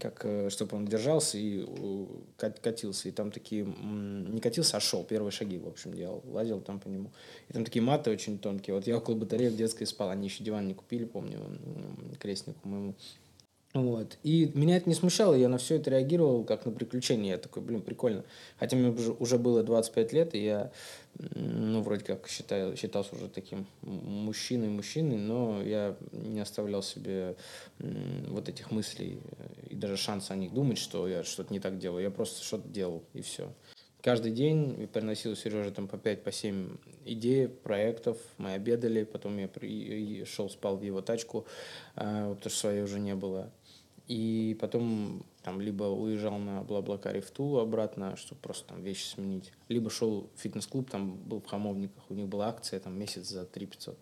как, 0.00 0.24
э, 0.24 0.50
чтобы 0.50 0.76
он 0.76 0.86
держался 0.86 1.38
и 1.38 1.64
катился. 2.36 3.08
И 3.08 3.12
там 3.12 3.30
такие, 3.30 3.64
не 3.64 4.40
катился, 4.40 4.76
а 4.76 4.80
шел, 4.80 5.04
первые 5.04 5.30
шаги, 5.30 5.58
в 5.58 5.68
общем, 5.68 5.94
делал. 5.94 6.22
Лазил 6.26 6.60
там 6.60 6.80
по 6.80 6.88
нему. 6.88 7.10
И 7.48 7.52
там 7.52 7.64
такие 7.64 7.82
маты 7.82 8.10
очень 8.10 8.38
тонкие. 8.38 8.74
Вот 8.74 8.86
я 8.86 8.96
около 8.96 9.14
батареи 9.14 9.48
в 9.48 9.56
детской 9.56 9.86
спал. 9.86 10.10
Они 10.10 10.26
еще 10.28 10.42
диван 10.42 10.66
не 10.66 10.74
купили, 10.74 11.04
помню, 11.04 11.38
крестнику 12.18 12.68
моему. 12.68 12.94
Вот. 13.76 14.16
И 14.22 14.50
меня 14.54 14.78
это 14.78 14.88
не 14.88 14.94
смущало, 14.94 15.34
я 15.34 15.50
на 15.50 15.58
все 15.58 15.76
это 15.76 15.90
реагировал 15.90 16.44
как 16.44 16.64
на 16.64 16.72
приключение. 16.72 17.32
Я 17.32 17.38
такой, 17.38 17.62
блин, 17.62 17.82
прикольно. 17.82 18.24
Хотя 18.58 18.74
мне 18.74 18.88
уже 18.88 19.36
было 19.36 19.62
25 19.62 20.12
лет, 20.14 20.34
и 20.34 20.42
я, 20.42 20.72
ну, 21.18 21.82
вроде 21.82 22.02
как 22.02 22.26
считал, 22.26 22.74
считался 22.74 23.14
уже 23.14 23.28
таким 23.28 23.66
мужчиной-мужчиной, 23.82 25.18
но 25.18 25.62
я 25.62 25.94
не 26.12 26.40
оставлял 26.40 26.82
себе 26.82 27.36
вот 27.78 28.48
этих 28.48 28.70
мыслей 28.70 29.20
и 29.68 29.74
даже 29.74 29.98
шанса 29.98 30.32
о 30.32 30.36
них 30.36 30.54
думать, 30.54 30.78
что 30.78 31.06
я 31.06 31.22
что-то 31.22 31.52
не 31.52 31.60
так 31.60 31.78
делаю. 31.78 32.02
Я 32.02 32.10
просто 32.10 32.42
что-то 32.42 32.66
делал, 32.68 33.04
и 33.12 33.20
все. 33.20 33.52
Каждый 34.06 34.30
день 34.30 34.86
приносил 34.86 35.34
Сереже 35.34 35.72
там 35.72 35.88
по 35.88 35.98
5, 35.98 36.22
по 36.22 36.30
7 36.30 36.76
идей, 37.06 37.48
проектов. 37.48 38.16
Мы 38.38 38.52
обедали, 38.52 39.02
потом 39.02 39.36
я 39.36 39.50
шел, 40.24 40.48
спал 40.48 40.76
в 40.76 40.82
его 40.82 41.02
тачку, 41.02 41.44
а, 41.96 42.32
потому 42.34 42.50
что 42.50 42.60
своей 42.60 42.82
уже 42.82 43.00
не 43.00 43.16
было. 43.16 43.50
И 44.06 44.56
потом 44.60 45.24
там 45.42 45.60
либо 45.60 45.84
уезжал 45.84 46.38
на 46.38 46.62
Блаблакаре 46.62 47.20
в 47.20 47.30
Тулу 47.30 47.58
обратно, 47.58 48.16
чтобы 48.16 48.40
просто 48.40 48.68
там 48.68 48.82
вещи 48.82 49.04
сменить, 49.04 49.52
либо 49.68 49.90
шел 49.90 50.30
в 50.34 50.40
фитнес-клуб, 50.40 50.90
там 50.90 51.16
был 51.16 51.40
в 51.40 51.46
Хамовниках, 51.46 52.04
у 52.08 52.14
них 52.14 52.28
была 52.28 52.48
акция 52.48 52.78
там 52.78 52.96
месяц 52.98 53.28
за 53.28 53.44
3 53.44 53.66
500. 53.66 53.98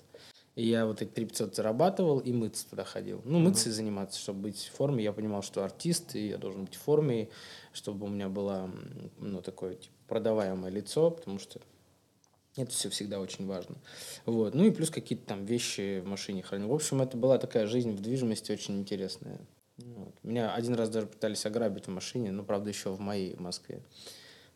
И 0.57 0.67
я 0.67 0.87
вот 0.87 1.03
эти 1.03 1.09
3 1.09 1.27
500 1.27 1.57
зарабатывал 1.57 2.19
и 2.19 2.33
мыться 2.33 2.69
туда 2.69 2.85
ходил. 2.85 3.23
Ну, 3.25 3.39
мыться 3.39 3.71
и 3.71 3.73
заниматься, 3.73 4.21
чтобы 4.21 4.41
быть 4.41 4.59
в 4.59 4.77
форме. 4.77 5.03
Я 5.03 5.13
понимал, 5.13 5.43
что 5.43 5.65
артист, 5.65 6.15
и 6.15 6.29
я 6.29 6.39
должен 6.39 6.67
быть 6.67 6.77
в 6.77 6.83
форме, 6.83 7.29
чтобы 7.73 8.07
у 8.07 8.09
меня 8.09 8.29
было, 8.29 8.71
ну, 9.19 9.41
такое, 9.41 9.75
типа, 9.75 9.95
продаваемое 10.07 10.71
лицо, 10.71 11.11
потому 11.11 11.39
что 11.39 11.61
это 12.57 12.71
все 12.71 12.89
всегда 12.89 13.19
очень 13.19 13.47
важно. 13.47 13.77
Вот. 14.27 14.55
Ну 14.55 14.65
и 14.65 14.71
плюс 14.71 14.91
какие-то 14.91 15.27
там 15.27 15.45
вещи 15.45 16.01
в 16.01 16.07
машине 16.07 16.43
хранил. 16.43 16.69
В 16.69 16.75
общем, 16.75 17.03
это 17.03 17.17
была 17.17 17.39
такая 17.39 17.67
жизнь 17.67 17.91
в 17.91 18.01
движимости 18.01 18.53
очень 18.53 18.79
интересная. 18.79 19.41
Вот. 19.79 20.15
Меня 20.23 20.55
один 20.55 20.75
раз 20.75 20.89
даже 20.89 21.07
пытались 21.07 21.47
ограбить 21.47 21.87
в 21.87 21.91
машине, 21.91 22.31
но, 22.31 22.45
правда, 22.45 22.71
еще 22.71 22.91
в 22.91 23.01
моей 23.01 23.37
Москве. 23.37 23.83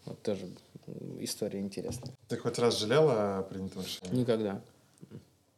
Вот 0.04 0.22
тоже 0.22 0.48
история 1.20 1.60
интересная. 1.60 2.14
Ты 2.28 2.36
хоть 2.36 2.58
раз 2.58 2.78
жалела 2.78 3.38
о 3.38 3.42
принятом 3.42 3.82
решении? 3.82 4.20
Никогда. 4.20 4.62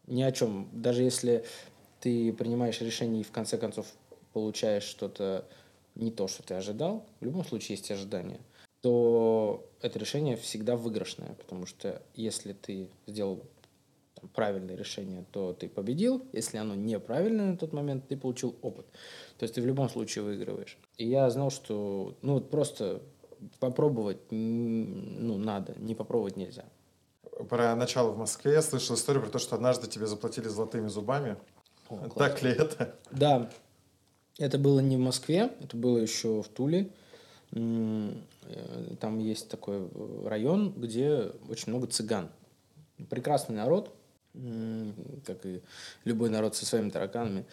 Ни 0.07 0.23
о 0.23 0.33
чем. 0.33 0.69
Даже 0.73 1.03
если 1.03 1.45
ты 2.01 2.33
принимаешь 2.33 2.81
решение 2.81 3.21
и 3.21 3.25
в 3.25 3.31
конце 3.31 3.59
концов 3.59 3.87
получаешь 4.33 4.85
что-то 4.85 5.47
не 5.95 6.11
то, 6.11 6.27
что 6.27 6.43
ты 6.43 6.55
ожидал, 6.55 7.07
в 7.21 7.25
любом 7.25 7.45
случае 7.45 7.77
есть 7.77 7.91
ожидания, 7.91 8.41
то 8.81 9.69
это 9.83 9.99
решение 9.99 10.37
всегда 10.37 10.77
выигрышное, 10.77 11.35
потому 11.35 11.67
что 11.67 12.03
если 12.15 12.55
ты 12.55 12.89
сделал 13.07 13.43
правильное 14.35 14.77
решение, 14.77 15.25
то 15.31 15.53
ты 15.53 15.69
победил. 15.69 16.27
Если 16.33 16.57
оно 16.57 16.75
неправильное 16.75 17.53
на 17.53 17.57
тот 17.57 17.73
момент, 17.73 18.09
ты 18.09 18.17
получил 18.17 18.57
опыт. 18.63 18.87
То 19.39 19.45
есть 19.45 19.55
ты 19.55 19.63
в 19.63 19.67
любом 19.67 19.89
случае 19.89 20.25
выигрываешь. 20.25 20.79
И 20.97 21.09
я 21.09 21.29
знал, 21.31 21.51
что 21.51 22.17
ну 22.23 22.35
вот 22.35 22.51
просто 22.51 23.03
попробовать 23.59 24.19
ну, 24.31 25.39
надо, 25.39 25.75
не 25.79 25.95
попробовать 25.95 26.37
нельзя. 26.37 26.65
Про 27.49 27.75
начало 27.75 28.11
в 28.11 28.19
Москве 28.19 28.53
я 28.53 28.63
слышал 28.63 28.97
историю 28.97 29.23
про 29.23 29.31
то, 29.31 29.39
что 29.39 29.55
однажды 29.55 29.89
тебе 29.89 30.07
заплатили 30.07 30.49
золотыми 30.49 30.89
зубами. 30.89 31.37
О, 31.89 32.09
так 32.11 32.43
ли 32.43 32.51
это? 32.51 32.97
Да. 33.11 33.51
Это 34.39 34.59
было 34.59 34.81
не 34.81 34.97
в 34.97 35.01
Москве, 35.01 35.51
это 35.61 35.77
было 35.77 35.99
еще 35.99 36.43
в 36.43 36.49
Туле. 36.49 36.91
Э, 37.53 38.95
там 39.01 39.19
есть 39.19 39.49
такой 39.49 39.89
район, 40.25 40.73
где 40.73 41.33
очень 41.49 41.71
много 41.71 41.87
цыган. 41.87 42.31
Прекрасный 43.09 43.57
народ, 43.57 43.95
как 44.33 45.45
и 45.45 45.63
любой 46.05 46.31
народ 46.31 46.57
со 46.57 46.67
своими 46.67 46.91
тараканами. 46.91 47.45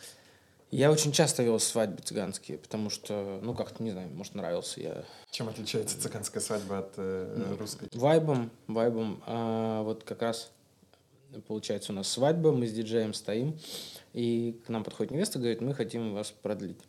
Я 0.69 0.91
очень 0.91 1.13
часто 1.13 1.43
вел 1.43 1.59
свадьбы 1.59 2.01
цыганские, 2.01 2.57
потому 2.57 2.89
что, 2.89 3.39
ну, 3.41 3.53
как-то, 3.53 3.81
не 3.81 3.91
знаю, 3.91 4.09
может, 4.09 4.35
нравился 4.35 4.81
я. 4.81 5.05
Чем 5.31 5.47
отличается 5.47 5.99
цыганская 5.99 6.41
свадьба 6.41 6.79
от 6.79 6.93
э, 6.97 7.55
русской? 7.57 7.87
Вайбом, 7.93 8.51
вайбом. 8.67 9.23
А, 9.25 9.83
вот 9.83 10.03
как 10.03 10.21
раз 10.21 10.51
получается 11.47 11.93
у 11.93 11.95
нас 11.95 12.09
свадьба, 12.09 12.51
мы 12.51 12.67
с 12.67 12.73
диджеем 12.73 13.13
стоим, 13.13 13.57
и 14.11 14.59
к 14.65 14.69
нам 14.69 14.83
подходит 14.83 15.11
невеста, 15.11 15.39
говорит, 15.39 15.61
мы 15.61 15.73
хотим 15.73 16.13
вас 16.13 16.31
продлить. 16.31 16.79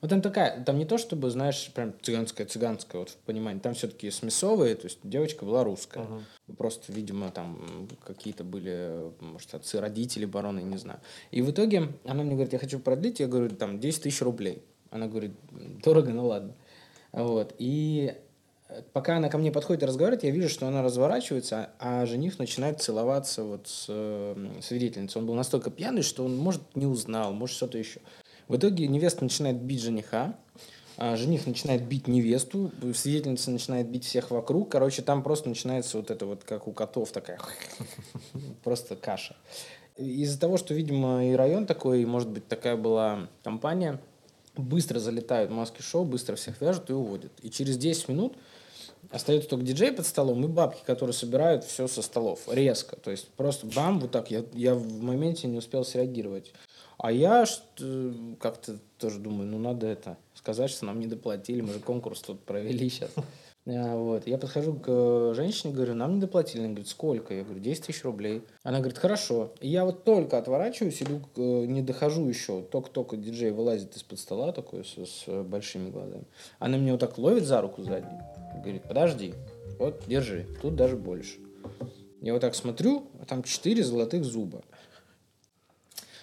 Вот 0.00 0.10
там 0.10 0.20
такая, 0.20 0.62
там 0.64 0.78
не 0.78 0.84
то 0.84 0.98
чтобы, 0.98 1.30
знаешь, 1.30 1.70
прям 1.74 1.94
цыганская, 2.02 2.46
цыганская, 2.46 3.00
вот 3.00 3.10
в 3.10 3.16
понимании, 3.18 3.60
там 3.60 3.74
все-таки 3.74 4.10
смесовые, 4.10 4.74
то 4.74 4.86
есть 4.86 4.98
девочка 5.02 5.44
была 5.44 5.64
русская. 5.64 6.04
Uh-huh. 6.04 6.56
Просто, 6.56 6.92
видимо, 6.92 7.30
там 7.30 7.88
какие-то 8.04 8.44
были, 8.44 9.12
может, 9.20 9.54
отцы, 9.54 9.80
родители 9.80 10.24
барона, 10.24 10.60
не 10.60 10.76
знаю. 10.76 11.00
И 11.30 11.40
в 11.42 11.50
итоге 11.50 11.92
она 12.04 12.22
мне 12.24 12.32
говорит, 12.32 12.52
я 12.52 12.58
хочу 12.58 12.78
продлить, 12.78 13.20
я 13.20 13.28
говорю, 13.28 13.50
там, 13.50 13.80
10 13.80 14.02
тысяч 14.02 14.20
рублей. 14.22 14.62
Она 14.90 15.06
говорит, 15.06 15.32
дорого, 15.82 16.10
ну 16.10 16.26
ладно. 16.26 16.54
Вот, 17.12 17.54
и 17.58 18.14
пока 18.92 19.16
она 19.16 19.28
ко 19.28 19.38
мне 19.38 19.52
подходит 19.52 19.82
и 19.82 19.86
разговаривает, 19.86 20.24
я 20.24 20.30
вижу, 20.30 20.48
что 20.48 20.66
она 20.66 20.82
разворачивается, 20.82 21.70
а 21.78 22.04
жених 22.06 22.38
начинает 22.38 22.80
целоваться 22.80 23.44
вот 23.44 23.68
с 23.68 23.86
э, 23.88 24.60
свидетельницей. 24.60 25.20
Он 25.20 25.26
был 25.26 25.34
настолько 25.34 25.70
пьяный, 25.70 26.02
что 26.02 26.24
он, 26.24 26.36
может, 26.36 26.62
не 26.74 26.86
узнал, 26.86 27.32
может, 27.32 27.56
что-то 27.56 27.78
еще. 27.78 28.00
В 28.48 28.56
итоге 28.56 28.86
невеста 28.86 29.24
начинает 29.24 29.56
бить 29.56 29.82
жениха, 29.82 30.36
а 30.96 31.16
жених 31.16 31.46
начинает 31.46 31.82
бить 31.82 32.08
невесту, 32.08 32.70
свидетельница 32.94 33.50
начинает 33.50 33.88
бить 33.88 34.04
всех 34.04 34.30
вокруг. 34.30 34.70
Короче, 34.70 35.02
там 35.02 35.22
просто 35.22 35.48
начинается 35.48 35.98
вот 35.98 36.10
это 36.10 36.26
вот, 36.26 36.44
как 36.44 36.68
у 36.68 36.72
котов 36.72 37.10
такая, 37.12 37.38
просто 38.64 38.96
каша. 38.96 39.36
Из-за 39.96 40.38
того, 40.38 40.58
что, 40.58 40.74
видимо, 40.74 41.26
и 41.26 41.32
район 41.32 41.66
такой, 41.66 42.02
и, 42.02 42.06
может 42.06 42.28
быть, 42.28 42.46
такая 42.46 42.76
была 42.76 43.28
компания, 43.42 44.00
быстро 44.56 44.98
залетают 44.98 45.50
маски-шоу, 45.50 46.04
быстро 46.04 46.36
всех 46.36 46.60
вяжут 46.60 46.90
и 46.90 46.92
уводят. 46.92 47.32
И 47.42 47.50
через 47.50 47.76
10 47.76 48.08
минут 48.08 48.36
остается 49.10 49.50
только 49.50 49.64
диджей 49.64 49.92
под 49.92 50.06
столом 50.06 50.44
и 50.44 50.48
бабки, 50.48 50.82
которые 50.84 51.14
собирают 51.14 51.64
все 51.64 51.88
со 51.88 52.02
столов. 52.02 52.40
Резко. 52.50 52.96
То 52.96 53.10
есть 53.10 53.28
просто 53.28 53.66
бам, 53.66 54.00
вот 54.00 54.10
так. 54.10 54.30
Я, 54.30 54.44
я 54.52 54.74
в 54.74 55.02
моменте 55.02 55.46
не 55.46 55.58
успел 55.58 55.84
среагировать. 55.84 56.52
А 56.98 57.12
я 57.12 57.44
как-то 58.40 58.78
тоже 58.98 59.18
думаю, 59.18 59.48
ну 59.48 59.58
надо 59.58 59.86
это 59.86 60.16
сказать, 60.34 60.70
что 60.70 60.86
нам 60.86 61.00
не 61.00 61.06
доплатили, 61.06 61.60
мы 61.60 61.74
же 61.74 61.80
конкурс 61.80 62.20
тут 62.20 62.40
провели 62.44 62.88
сейчас. 62.88 63.10
А, 63.68 63.96
вот. 63.96 64.26
Я 64.26 64.38
подхожу 64.38 64.74
к 64.74 65.34
женщине, 65.34 65.74
говорю, 65.74 65.94
нам 65.94 66.14
не 66.14 66.20
доплатили. 66.20 66.60
Она 66.60 66.68
говорит, 66.68 66.88
сколько? 66.88 67.34
Я 67.34 67.42
говорю, 67.42 67.60
10 67.60 67.86
тысяч 67.86 68.04
рублей. 68.04 68.42
Она 68.62 68.78
говорит, 68.78 68.98
хорошо. 68.98 69.52
И 69.60 69.68
я 69.68 69.84
вот 69.84 70.04
только 70.04 70.38
отворачиваюсь, 70.38 71.02
иду, 71.02 71.20
не 71.64 71.82
дохожу 71.82 72.28
еще. 72.28 72.62
Только-только 72.62 73.16
диджей 73.16 73.50
вылазит 73.50 73.96
из-под 73.96 74.20
стола 74.20 74.52
такой 74.52 74.84
с, 74.84 74.94
с 75.04 75.42
большими 75.42 75.90
глазами. 75.90 76.24
Она 76.60 76.78
меня 76.78 76.92
вот 76.92 77.00
так 77.00 77.18
ловит 77.18 77.44
за 77.44 77.60
руку 77.60 77.82
сзади. 77.82 78.06
Говорит, 78.62 78.84
подожди, 78.84 79.34
вот, 79.80 80.04
держи. 80.06 80.46
Тут 80.62 80.76
даже 80.76 80.96
больше. 80.96 81.40
Я 82.20 82.32
вот 82.32 82.40
так 82.40 82.54
смотрю, 82.54 83.08
а 83.20 83.24
там 83.24 83.42
4 83.42 83.82
золотых 83.84 84.24
зуба. 84.24 84.62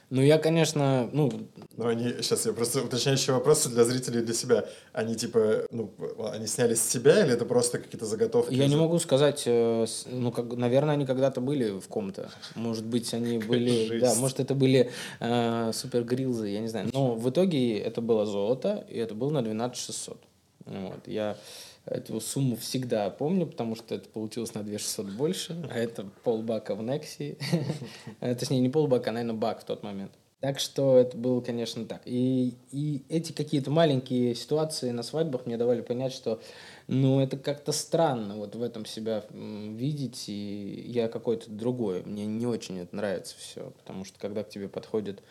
Ну, 0.10 0.22
я, 0.22 0.38
конечно, 0.38 1.10
ну... 1.12 1.32
Ну, 1.76 1.88
они, 1.88 2.10
сейчас 2.22 2.46
я 2.46 2.54
просто 2.54 2.84
уточняющие 2.84 3.34
вопросы 3.34 3.70
для 3.70 3.84
зрителей 3.84 4.22
и 4.22 4.24
для 4.24 4.34
себя. 4.34 4.66
Они, 4.92 5.16
типа, 5.16 5.66
ну, 5.72 5.92
они 6.32 6.48
сняли 6.48 6.76
с 6.76 6.82
себя 6.82 7.24
или 7.24 7.34
это 7.34 7.46
просто 7.46 7.80
какие-то 7.80 8.06
заготовки? 8.06 8.54
Я 8.54 8.68
не 8.68 8.76
могу 8.76 9.00
сказать, 9.00 9.44
э, 9.46 9.86
ну, 10.12 10.32
как, 10.32 10.54
наверное, 10.54 10.94
они 10.94 11.06
когда-то 11.06 11.42
были 11.42 11.80
в 11.80 11.88
ком-то. 11.88 12.30
Может 12.56 12.86
быть, 12.86 13.14
они 13.14 13.38
были... 13.50 14.00
Да, 14.00 14.14
может, 14.16 14.40
это 14.40 14.54
были 14.54 14.92
э, 15.20 15.72
супергрилзы, 15.74 16.48
я 16.48 16.60
не 16.60 16.68
знаю. 16.68 16.90
Но 16.94 17.16
в 17.16 17.30
итоге 17.30 17.80
это 17.80 18.02
было 18.02 18.26
золото, 18.26 18.86
и 18.90 18.98
это 18.98 19.16
было 19.16 19.32
на 19.32 19.42
12 19.42 19.78
600. 19.78 20.18
Вот, 20.66 21.08
я 21.08 21.38
эту 21.86 22.20
сумму 22.20 22.56
всегда 22.56 23.10
помню, 23.10 23.46
потому 23.46 23.76
что 23.76 23.96
это 23.96 24.08
получилось 24.10 24.54
на 24.54 24.64
2600 24.64 25.16
больше, 25.16 25.70
а 25.72 25.78
это 25.78 26.06
полбака 26.24 26.76
в 26.76 26.84
Некси. 26.84 27.38
Точнее, 28.20 28.60
не 28.60 28.70
полбака, 28.70 29.10
а, 29.10 29.14
наверное, 29.14 29.36
бак 29.36 29.62
в 29.62 29.66
тот 29.66 29.84
момент. 29.84 30.12
Так 30.40 30.60
что 30.60 30.98
это 30.98 31.16
было, 31.16 31.40
конечно, 31.40 31.86
так. 31.86 32.02
И, 32.04 32.56
и 32.72 33.06
эти 33.08 33.32
какие-то 33.32 33.72
маленькие 33.72 34.36
ситуации 34.36 34.92
на 34.92 35.02
свадьбах 35.02 35.46
мне 35.46 35.56
давали 35.56 35.80
понять, 35.80 36.12
что 36.12 36.42
ну, 36.88 37.22
это 37.22 37.38
как-то 37.38 37.72
странно 37.72 38.36
вот 38.36 38.56
в 38.56 38.62
этом 38.62 38.86
себя 38.86 39.24
видеть, 39.32 40.26
и 40.28 40.84
я 40.86 41.08
какой-то 41.08 41.50
другой. 41.50 42.04
Мне 42.04 42.26
не 42.26 42.46
очень 42.46 42.80
это 42.80 42.94
нравится 42.94 43.36
все, 43.38 43.72
потому 43.72 44.04
что 44.04 44.20
когда 44.20 44.44
к 44.44 44.50
тебе 44.50 44.68
подходят 44.68 45.24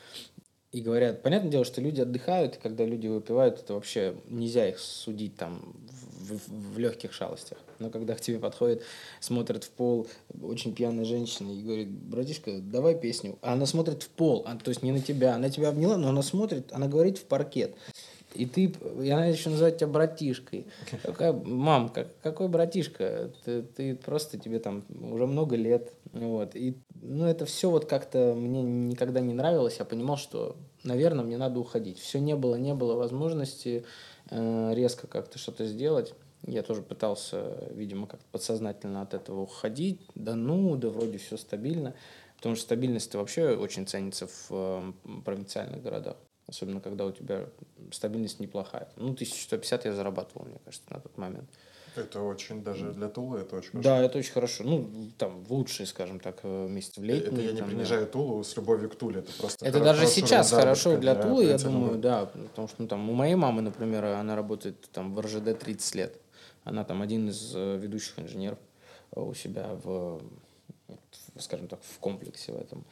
и 0.71 0.80
говорят, 0.80 1.23
понятное 1.23 1.50
дело, 1.50 1.66
что 1.66 1.82
люди 1.82 2.00
отдыхают, 2.00 2.56
и 2.56 2.59
когда 2.59 2.87
люди 2.87 3.06
выпивают, 3.06 3.59
это 3.59 3.75
вообще 3.75 4.16
нельзя 4.28 4.66
их 4.66 4.78
судить 4.78 5.37
там 5.37 5.76
в, 6.23 6.75
в, 6.75 6.79
легких 6.79 7.12
шалостях. 7.12 7.59
Но 7.79 7.91
когда 7.91 8.14
к 8.14 8.21
тебе 8.21 8.38
подходит, 8.38 8.83
смотрит 9.21 9.64
в 9.64 9.71
пол 9.71 10.07
очень 10.43 10.75
пьяная 10.75 11.05
женщина 11.05 11.50
и 11.50 11.62
говорит, 11.62 11.88
братишка, 11.88 12.59
давай 12.61 12.99
песню. 12.99 13.38
А 13.43 13.55
она 13.55 13.67
смотрит 13.67 14.02
в 14.02 14.09
пол, 14.09 14.45
а, 14.47 14.57
то 14.57 14.71
есть 14.71 14.83
не 14.83 14.93
на 14.93 15.00
тебя. 15.00 15.35
Она 15.35 15.50
тебя 15.50 15.69
обняла, 15.69 15.97
но 15.97 16.09
она 16.09 16.23
смотрит, 16.23 16.73
она 16.73 16.88
говорит 16.88 17.19
в 17.19 17.25
паркет. 17.25 17.75
И 18.35 18.47
ты, 18.47 18.73
и 19.02 19.11
она 19.11 19.26
еще 19.26 19.50
называет 19.50 19.76
тебя 19.76 19.88
братишкой. 19.88 20.67
Какая, 21.02 21.33
мам, 21.33 21.91
как, 21.91 22.09
какой 22.23 22.49
братишка? 22.49 23.31
Ты, 23.45 23.62
ты 23.62 23.95
просто 23.95 24.38
тебе 24.38 24.59
там 24.59 24.85
уже 25.12 25.26
много 25.26 25.57
лет. 25.57 25.93
Вот. 26.12 26.57
И, 26.57 26.79
ну, 27.00 27.26
это 27.26 27.45
все 27.45 27.71
вот 27.71 27.85
как-то 27.85 28.35
мне 28.35 28.62
никогда 28.62 29.21
не 29.21 29.35
нравилось. 29.35 29.76
Я 29.79 29.85
понимал, 29.85 30.17
что, 30.17 30.57
наверное, 30.83 31.25
мне 31.25 31.37
надо 31.37 31.61
уходить. 31.61 31.99
Все 31.99 32.21
не 32.21 32.35
было, 32.35 32.57
не 32.57 32.75
было 32.75 32.95
возможности 32.95 33.85
резко 34.75 35.07
как-то 35.07 35.39
что-то 35.39 35.67
сделать. 35.67 36.15
Я 36.47 36.62
тоже 36.62 36.83
пытался, 36.83 37.69
видимо, 37.71 38.07
как-то 38.07 38.27
подсознательно 38.33 39.03
от 39.03 39.15
этого 39.15 39.43
уходить. 39.43 40.01
Да 40.15 40.35
ну, 40.35 40.77
да 40.77 40.89
вроде 40.89 41.19
все 41.19 41.37
стабильно. 41.37 41.95
Потому 42.37 42.57
что 42.57 42.65
стабильность 42.65 43.15
вообще 43.15 43.55
очень 43.55 43.87
ценится 43.87 44.27
в 44.27 44.49
э, 44.51 44.93
провинциальных 45.25 45.81
городах. 45.81 46.17
Особенно, 46.49 46.81
когда 46.81 47.07
у 47.07 47.12
тебя 47.12 47.49
стабильность 47.93 48.41
неплохая. 48.41 48.89
Ну, 48.97 49.12
1150 49.12 49.85
я 49.85 49.93
зарабатывал, 49.93 50.47
мне 50.47 50.59
кажется, 50.65 50.93
на 50.93 50.99
тот 50.99 51.17
момент. 51.17 51.49
Это 51.95 52.23
очень, 52.23 52.63
даже 52.65 52.93
для 52.93 53.09
Тулы 53.09 53.41
это 53.41 53.57
очень 53.57 53.71
хорошо. 53.71 53.89
Да, 53.89 54.03
это 54.03 54.19
очень 54.19 54.33
хорошо. 54.33 54.65
Ну, 54.65 54.91
там, 55.19 55.45
в 55.45 55.53
лучшие, 55.53 55.87
скажем 55.87 56.21
так, 56.21 56.41
э, 56.43 56.69
месяца 56.69 57.01
в 57.01 57.05
летние. 57.05 57.33
Это 57.33 57.41
я 57.43 57.53
не 57.53 57.59
там, 57.59 57.69
принижаю 57.69 58.07
да. 58.07 58.13
Тулу 58.13 58.43
с 58.43 58.57
любовью 58.57 58.89
к 58.89 58.95
Туле. 58.95 59.21
Это 59.21 59.33
просто 59.39 59.67
Это 59.67 59.81
даже 59.81 60.07
сейчас 60.07 60.51
хорошо 60.51 60.97
для 60.97 61.15
Тулы, 61.15 61.45
я 61.45 61.59
думаю, 61.59 61.99
да. 61.99 62.27
Потому 62.27 62.69
что, 62.69 62.83
ну, 62.83 62.89
там, 62.89 63.11
у 63.11 63.13
моей 63.13 63.35
мамы, 63.35 63.61
например, 63.61 64.05
она 64.05 64.37
работает 64.37 64.89
там 64.93 65.15
в 65.15 65.21
РЖД 65.21 65.59
30 65.59 65.95
лет. 65.95 66.19
Она 66.65 66.85
там 66.85 67.03
один 67.03 67.29
из 67.29 67.53
э, 67.55 67.77
ведущих 67.77 68.19
инженеров 68.19 68.59
у 69.15 69.35
себя 69.35 69.79
в, 69.83 70.23
скажем 71.39 71.69
так, 71.69 71.81
в 71.83 71.99
комплексе 71.99 72.53
в 72.53 72.57
этом. 72.57 72.85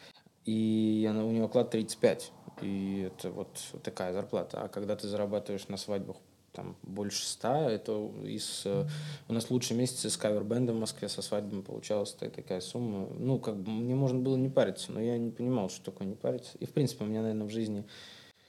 И 0.44 1.06
она, 1.08 1.24
у 1.24 1.30
нее 1.30 1.44
оклад 1.44 1.70
35. 1.70 2.32
И 2.62 3.10
это 3.12 3.30
вот 3.30 3.48
такая 3.82 4.12
зарплата. 4.12 4.62
А 4.62 4.68
когда 4.68 4.96
ты 4.96 5.08
зарабатываешь 5.08 5.68
на 5.68 5.76
свадьбах 5.76 6.16
там 6.52 6.76
больше 6.82 7.24
ста, 7.24 7.70
это 7.70 7.92
из... 8.24 8.62
Э, 8.64 8.86
у 9.28 9.32
нас 9.32 9.50
лучшие 9.50 9.78
месяцы 9.78 10.10
с 10.10 10.16
кавербендом 10.16 10.76
в 10.76 10.80
Москве 10.80 11.08
со 11.08 11.22
свадьбами 11.22 11.62
получалась 11.62 12.12
такая 12.12 12.60
сумма. 12.60 13.08
Ну, 13.18 13.38
как 13.38 13.56
бы 13.56 13.70
мне 13.70 13.94
можно 13.94 14.18
было 14.18 14.36
не 14.36 14.48
париться, 14.48 14.92
но 14.92 15.00
я 15.00 15.18
не 15.18 15.30
понимал, 15.30 15.70
что 15.70 15.90
такое 15.90 16.08
не 16.08 16.16
париться. 16.16 16.56
И, 16.58 16.66
в 16.66 16.72
принципе, 16.72 17.04
у 17.04 17.06
меня, 17.06 17.22
наверное, 17.22 17.46
в 17.46 17.50
жизни 17.50 17.84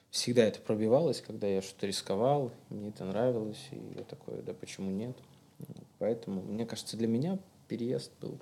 всегда 0.10 0.44
это 0.44 0.60
пробивалось, 0.60 1.22
когда 1.22 1.48
я 1.48 1.62
что-то 1.62 1.88
рисковал, 1.88 2.52
мне 2.70 2.90
это 2.90 3.06
нравилось, 3.06 3.70
и 3.72 3.98
я 3.98 4.04
такой, 4.04 4.42
да 4.42 4.54
почему 4.54 4.92
нет? 4.92 5.18
Поэтому, 6.00 6.42
мне 6.42 6.66
кажется, 6.66 6.98
для 6.98 7.08
меня 7.08 7.40
переезд 7.68 8.12
был 8.20 8.40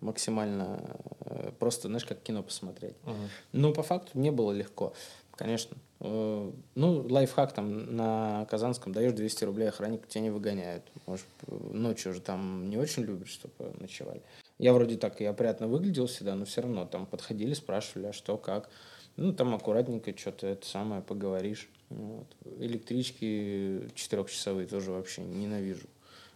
максимально 0.00 0.96
э, 1.20 1.52
просто, 1.58 1.88
знаешь, 1.88 2.04
как 2.04 2.22
кино 2.22 2.42
посмотреть. 2.42 2.96
Uh-huh. 3.04 3.28
Но 3.52 3.72
по 3.72 3.82
факту 3.82 4.18
не 4.18 4.30
было 4.30 4.52
легко, 4.52 4.94
конечно. 5.36 5.76
Э, 6.00 6.50
ну, 6.74 7.06
лайфхак 7.08 7.52
там 7.52 7.96
на 7.96 8.46
Казанском 8.50 8.92
даешь 8.92 9.12
200 9.12 9.44
рублей, 9.44 9.68
охранник 9.68 10.06
тебя 10.08 10.22
не 10.22 10.30
выгоняют. 10.30 10.84
Может, 11.06 11.26
ночью 11.46 12.12
уже 12.12 12.20
там 12.20 12.68
не 12.68 12.76
очень 12.76 13.02
любят, 13.02 13.28
чтобы 13.28 13.72
ночевали. 13.78 14.22
Я 14.58 14.72
вроде 14.72 14.96
так 14.96 15.20
и 15.20 15.24
опрятно 15.24 15.66
выглядел 15.66 16.06
всегда, 16.06 16.34
но 16.34 16.44
все 16.44 16.62
равно 16.62 16.86
там 16.86 17.06
подходили, 17.06 17.54
спрашивали, 17.54 18.06
а 18.06 18.12
что, 18.12 18.36
как. 18.36 18.70
Ну, 19.16 19.32
там 19.32 19.54
аккуратненько 19.54 20.16
что-то 20.16 20.46
это 20.46 20.66
самое 20.66 21.02
поговоришь. 21.02 21.68
Вот. 21.90 22.26
Электрички 22.58 23.90
четырехчасовые 23.94 24.66
тоже 24.66 24.92
вообще 24.92 25.22
ненавижу. 25.22 25.86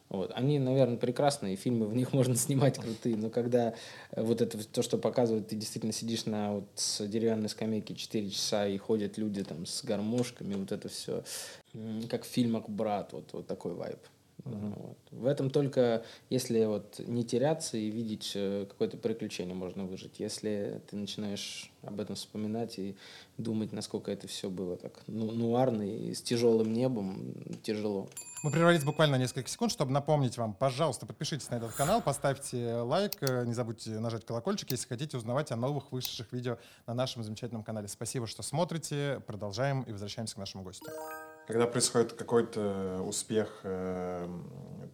Вот. 0.08 0.30
Они, 0.34 0.58
наверное, 0.58 0.96
прекрасные, 0.96 1.56
фильмы 1.56 1.86
в 1.86 1.94
них 1.94 2.12
можно 2.12 2.36
снимать 2.36 2.78
крутые, 2.78 3.16
но 3.16 3.30
когда 3.30 3.74
э, 4.12 4.22
вот 4.22 4.40
это 4.40 4.58
то, 4.68 4.82
что 4.82 4.98
показывают, 4.98 5.48
ты 5.48 5.56
действительно 5.56 5.92
сидишь 5.92 6.26
на 6.26 6.54
вот 6.54 6.68
с 6.74 7.06
деревянной 7.06 7.48
скамейке 7.48 7.94
4 7.94 8.30
часа 8.30 8.66
и 8.66 8.76
ходят 8.78 9.18
люди 9.18 9.42
там 9.42 9.66
с 9.66 9.84
гармошками, 9.84 10.54
вот 10.54 10.72
это 10.72 10.88
все, 10.88 11.24
как 12.08 12.24
в 12.24 12.28
фильмах 12.28 12.68
«Брат», 12.68 13.12
вот, 13.12 13.32
вот 13.32 13.46
такой 13.46 13.74
вайб. 13.74 13.98
Uh-huh. 14.44 14.74
Вот. 14.76 14.98
В 15.10 15.26
этом 15.26 15.50
только, 15.50 16.04
если 16.30 16.64
вот 16.66 17.00
не 17.00 17.24
теряться 17.24 17.76
и 17.76 17.90
видеть 17.90 18.32
э, 18.34 18.66
какое-то 18.68 18.96
приключение, 18.96 19.54
можно 19.54 19.84
выжить. 19.84 20.20
Если 20.20 20.80
ты 20.88 20.96
начинаешь 20.96 21.72
об 21.82 22.00
этом 22.00 22.14
вспоминать 22.14 22.78
и 22.78 22.96
думать, 23.38 23.72
насколько 23.72 24.12
это 24.12 24.28
все 24.28 24.48
было 24.48 24.76
так 24.76 25.02
ну, 25.06 25.32
нуарно 25.32 25.82
и 25.82 26.14
с 26.14 26.22
тяжелым 26.22 26.72
небом, 26.72 27.34
тяжело. 27.62 28.08
Мы 28.46 28.52
прервались 28.52 28.84
буквально 28.84 29.16
несколько 29.16 29.48
секунд, 29.48 29.72
чтобы 29.72 29.90
напомнить 29.90 30.38
вам, 30.38 30.54
пожалуйста, 30.54 31.04
подпишитесь 31.04 31.50
на 31.50 31.56
этот 31.56 31.72
канал, 31.72 32.00
поставьте 32.00 32.76
лайк, 32.76 33.14
э, 33.20 33.44
не 33.44 33.54
забудьте 33.54 33.98
нажать 33.98 34.24
колокольчик, 34.24 34.70
если 34.70 34.86
хотите 34.86 35.16
узнавать 35.16 35.50
о 35.50 35.56
новых 35.56 35.90
вышедших 35.90 36.32
видео 36.32 36.56
на 36.86 36.94
нашем 36.94 37.24
замечательном 37.24 37.64
канале. 37.64 37.88
Спасибо, 37.88 38.28
что 38.28 38.44
смотрите. 38.44 39.20
Продолжаем 39.26 39.82
и 39.82 39.90
возвращаемся 39.90 40.36
к 40.36 40.38
нашему 40.38 40.62
гостю. 40.62 40.86
Когда 41.46 41.68
происходит 41.68 42.12
какой-то 42.12 43.02
успех 43.06 43.60
э, 43.62 44.28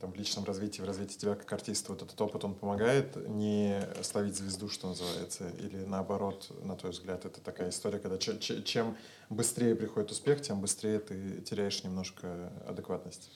там, 0.00 0.12
в 0.12 0.16
личном 0.16 0.44
развитии, 0.44 0.82
в 0.82 0.84
развитии 0.84 1.16
тебя 1.16 1.34
как 1.34 1.50
артиста, 1.50 1.92
вот 1.92 2.02
этот 2.02 2.20
опыт, 2.20 2.44
он 2.44 2.54
помогает 2.54 3.16
не 3.26 3.80
словить 4.02 4.36
звезду, 4.36 4.68
что 4.68 4.88
называется, 4.88 5.48
или 5.58 5.78
наоборот, 5.84 6.52
на 6.62 6.76
твой 6.76 6.92
взгляд, 6.92 7.24
это 7.24 7.40
такая 7.40 7.70
история, 7.70 7.98
когда 7.98 8.18
чем 8.18 8.98
быстрее 9.30 9.74
приходит 9.74 10.10
успех, 10.10 10.42
тем 10.42 10.60
быстрее 10.60 10.98
ты 10.98 11.40
теряешь 11.40 11.84
немножко 11.84 12.52
адекватность? 12.68 13.30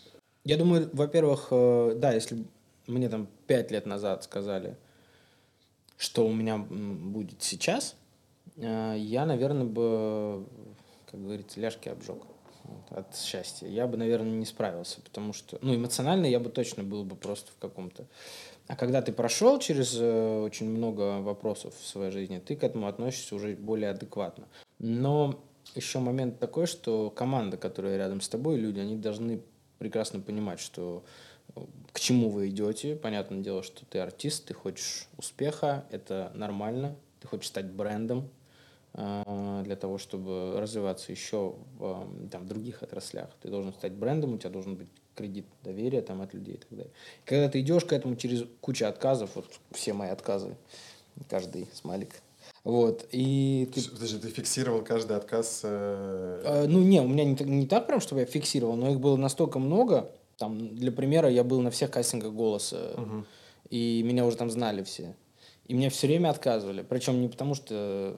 Я 0.45 0.59
думаю, 0.59 0.91
во-первых, 0.93 1.49
э, 1.51 1.95
да, 1.97 2.13
если 2.13 2.45
мне 2.87 3.09
там 3.09 3.29
пять 3.47 3.71
лет 3.71 3.87
назад 3.87 4.25
сказали, 4.25 4.77
что 5.97 6.27
у 6.27 6.35
меня 6.35 6.59
будет 6.59 7.43
сейчас, 7.43 7.97
э, 8.57 8.95
я, 8.99 9.25
наверное, 9.25 9.65
бы, 9.65 10.45
как 11.11 11.23
говорится, 11.23 11.59
ляжки 11.61 11.89
обжег 11.89 12.19
от 12.91 13.17
счастья. 13.17 13.69
Я 13.69 13.87
бы, 13.87 13.97
наверное, 13.97 14.33
не 14.33 14.47
справился, 14.47 15.01
потому 15.01 15.33
что, 15.33 15.59
ну, 15.63 15.75
эмоционально 15.75 16.27
я 16.27 16.41
бы 16.41 16.51
точно 16.51 16.83
был 16.83 17.05
бы 17.05 17.17
просто 17.17 17.53
в 17.53 17.59
каком-то... 17.59 18.07
А 18.69 18.75
когда 18.75 19.01
ты 19.01 19.13
прошел 19.13 19.61
через 19.61 19.97
э, 19.97 20.41
очень 20.41 20.69
много 20.69 21.21
вопросов 21.21 21.75
в 21.81 21.87
своей 21.87 22.11
жизни, 22.11 22.41
ты 22.45 22.57
к 22.57 22.65
этому 22.65 22.89
относишься 22.89 23.37
уже 23.37 23.55
более 23.55 23.91
адекватно. 23.91 24.49
Но 24.81 25.41
еще 25.75 26.01
момент 26.01 26.41
такой, 26.41 26.67
что 26.67 27.11
команда, 27.11 27.57
которая 27.57 27.97
рядом 27.97 28.21
с 28.21 28.29
тобой, 28.29 28.57
люди, 28.57 28.81
они 28.81 28.97
должны 28.97 29.41
прекрасно 29.79 30.21
понимать, 30.21 30.59
что 30.59 31.05
э, 31.55 31.61
к 31.93 32.01
чему 32.01 32.29
вы 32.29 32.49
идете. 32.49 32.97
Понятное 32.97 33.39
дело, 33.39 33.63
что 33.63 33.87
ты 33.87 34.01
артист, 34.01 34.47
ты 34.47 34.55
хочешь 34.55 35.07
успеха, 35.17 35.85
это 35.91 36.33
нормально, 36.35 36.97
ты 37.21 37.29
хочешь 37.29 37.49
стать 37.49 37.67
брендом, 37.67 38.29
для 38.97 39.77
того, 39.77 39.99
чтобы 39.99 40.59
развиваться 40.59 41.13
еще 41.13 41.55
в 41.79 42.09
там, 42.31 42.49
других 42.49 42.83
отраслях. 42.83 43.29
Ты 43.43 43.51
должен 43.51 43.75
стать 43.75 43.93
брендом, 43.93 44.35
у 44.35 44.39
тебя 44.39 44.49
должен 44.49 44.77
быть 44.77 44.89
кредит 45.15 45.45
доверия 45.63 46.01
там, 46.01 46.23
от 46.23 46.33
людей 46.33 46.55
и 46.55 46.59
так 46.59 46.71
далее. 46.71 46.93
Когда 47.27 47.51
ты 47.51 47.61
идешь 47.61 47.85
к 47.85 47.93
этому 47.93 48.17
через 48.17 48.45
кучу 48.63 48.87
отказов, 48.87 49.31
вот 49.35 49.47
все 49.73 49.93
мои 49.93 50.09
отказы, 50.09 50.57
каждый 51.29 51.69
смайлик, 51.75 52.23
вот, 52.65 53.07
и 53.13 53.71
ты... 53.73 53.83
Подожди, 53.91 54.19
ты 54.19 54.29
фиксировал 54.29 54.83
каждый 54.83 55.17
отказ? 55.17 55.61
Э... 55.63 56.43
Э, 56.45 56.67
ну, 56.67 56.81
не, 56.83 57.01
у 57.01 57.07
меня 57.07 57.25
не, 57.25 57.35
не 57.45 57.67
так 57.67 57.87
прям, 57.87 58.01
чтобы 58.01 58.23
я 58.23 58.27
фиксировал, 58.27 58.77
но 58.77 58.91
их 58.91 58.99
было 58.99 59.17
настолько 59.17 59.59
много. 59.59 60.11
Там, 60.37 60.75
для 60.77 60.91
примера, 60.91 61.31
я 61.31 61.45
был 61.45 61.61
на 61.61 61.71
всех 61.71 61.91
кастингах 61.91 62.33
голоса, 62.33 62.93
угу. 62.97 63.25
и 63.71 64.03
меня 64.03 64.27
уже 64.27 64.37
там 64.37 64.51
знали 64.51 64.83
все. 64.83 65.15
И 65.67 65.75
мне 65.75 65.91
все 65.91 66.07
время 66.07 66.31
отказывали. 66.31 66.83
Причем 66.83 67.21
не 67.21 67.29
потому, 67.29 67.55
что 67.55 68.17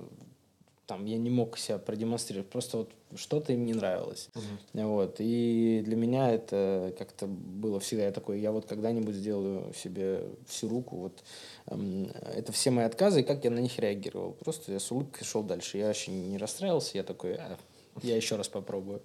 там 0.89 1.05
я 1.05 1.19
не 1.19 1.29
мог 1.29 1.59
себя 1.59 1.77
продемонстрировать, 1.77 2.49
просто 2.49 2.79
вот 2.79 2.91
что-то 3.15 3.53
им 3.53 3.67
не 3.67 3.75
нравилось. 3.75 4.31
Uh-huh. 4.35 4.87
Вот. 4.87 5.17
И 5.19 5.83
для 5.85 5.97
меня 5.97 6.31
это 6.31 6.95
как-то 6.99 7.27
было 7.27 7.79
всегда 7.79 8.07
я 8.07 8.11
такой, 8.11 8.41
я 8.41 8.53
вот 8.53 8.65
когда-нибудь 8.65 9.15
сделаю 9.15 9.75
себе 9.75 10.25
всю 10.47 10.67
руку, 10.67 10.97
вот 10.97 11.23
эм, 11.67 12.11
это 12.35 12.53
все 12.53 12.71
мои 12.71 12.87
отказы, 12.87 13.21
и 13.21 13.23
как 13.23 13.45
я 13.45 13.51
на 13.51 13.59
них 13.59 13.79
реагировал. 13.79 14.33
Просто 14.33 14.73
я 14.73 14.81
с 14.81 14.91
улыбкой 14.91 15.25
шел 15.25 15.43
дальше. 15.43 15.77
Я 15.77 15.89
вообще 15.89 16.11
не 16.11 16.39
расстраивался, 16.39 16.97
я 16.97 17.03
такой, 17.03 17.35
а, 17.35 17.59
я 18.03 18.17
еще 18.17 18.37
раз 18.37 18.49
попробую. 18.49 19.03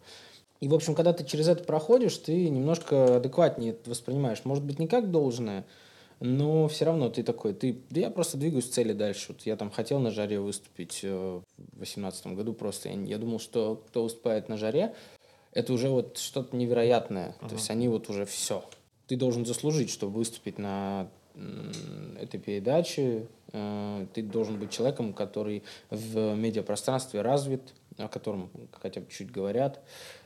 И, 0.61 0.69
в 0.69 0.73
общем, 0.73 0.95
когда 0.95 1.11
ты 1.11 1.25
через 1.25 1.49
это 1.49 1.65
проходишь, 1.65 2.15
ты 2.17 2.47
немножко 2.47 3.17
адекватнее 3.17 3.71
это 3.71 3.89
воспринимаешь. 3.89 4.45
Может 4.45 4.63
быть, 4.63 4.79
не 4.79 4.87
как 4.87 5.11
должное, 5.11 5.65
Но 6.25 6.69
все 6.69 6.85
равно 6.85 7.09
ты 7.09 7.21
такой, 7.21 7.53
ты, 7.53 7.81
да 7.89 7.99
я 7.99 8.09
просто 8.09 8.37
двигаюсь 8.37 8.69
к 8.69 8.71
цели 8.71 8.93
дальше. 8.93 9.33
Вот 9.33 9.41
я 9.41 9.57
там 9.57 9.69
хотел 9.69 9.99
на 9.99 10.09
жаре 10.09 10.39
выступить 10.39 11.01
э, 11.03 11.41
в 11.57 11.75
2018 11.75 12.27
году 12.27 12.53
просто. 12.53 12.87
Я, 12.87 12.95
я 12.95 13.17
думал, 13.17 13.41
что 13.41 13.83
кто 13.89 14.03
выступает 14.03 14.47
на 14.47 14.55
жаре, 14.55 14.95
это 15.51 15.73
уже 15.73 15.89
вот 15.89 16.17
что-то 16.17 16.55
невероятное. 16.55 17.35
Uh-huh. 17.41 17.49
То 17.49 17.55
есть 17.55 17.69
они 17.69 17.89
вот 17.89 18.09
уже 18.09 18.25
все. 18.25 18.63
Ты 19.07 19.17
должен 19.17 19.45
заслужить, 19.45 19.89
чтобы 19.89 20.13
выступить 20.19 20.57
на 20.57 21.09
этой 22.17 22.39
передаче. 22.39 23.27
Э, 23.51 24.05
ты 24.13 24.23
должен 24.23 24.57
быть 24.57 24.71
человеком, 24.71 25.11
который 25.11 25.63
в 25.89 26.35
медиапространстве 26.35 27.21
развит, 27.21 27.73
о 27.97 28.07
котором 28.07 28.49
хотя 28.81 29.01
бы 29.01 29.07
чуть 29.11 29.29
говорят. 29.29 29.81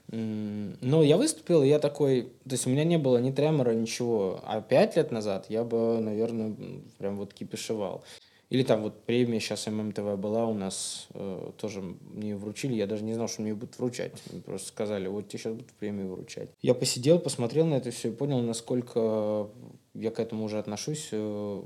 Но 0.09 1.03
я 1.03 1.17
выступил, 1.17 1.63
и 1.63 1.67
я 1.67 1.79
такой... 1.79 2.23
То 2.45 2.51
есть 2.51 2.65
у 2.65 2.69
меня 2.69 2.85
не 2.85 2.97
было 2.97 3.17
ни 3.17 3.31
тремора, 3.31 3.73
ничего. 3.73 4.39
А 4.43 4.61
пять 4.61 4.95
лет 4.95 5.11
назад 5.11 5.47
я 5.49 5.63
бы, 5.63 5.99
наверное, 5.99 6.55
прям 6.97 7.17
вот 7.17 7.33
кипишевал. 7.33 8.03
Или 8.49 8.63
там 8.63 8.81
вот 8.83 9.03
премия 9.03 9.41
сейчас 9.41 9.67
ММТВ 9.67 10.17
была 10.17 10.45
у 10.45 10.53
нас, 10.53 11.07
э, 11.13 11.51
тоже 11.57 11.81
мне 11.81 12.37
вручили, 12.37 12.75
я 12.75 12.87
даже 12.87 13.03
не 13.03 13.13
знал, 13.13 13.27
что 13.27 13.41
мне 13.41 13.53
будут 13.53 13.77
вручать. 13.77 14.13
Мне 14.31 14.41
просто 14.41 14.69
сказали, 14.69 15.07
вот 15.07 15.27
тебе 15.27 15.39
сейчас 15.39 15.53
будут 15.53 15.73
премию 15.73 16.13
вручать. 16.13 16.49
Я 16.61 16.73
посидел, 16.73 17.19
посмотрел 17.19 17.65
на 17.65 17.73
это 17.73 17.91
все 17.91 18.07
и 18.07 18.13
понял, 18.13 18.39
насколько 18.39 19.49
я 19.93 20.11
к 20.11 20.19
этому 20.21 20.45
уже 20.45 20.59
отношусь 20.59 21.09
э, 21.11 21.61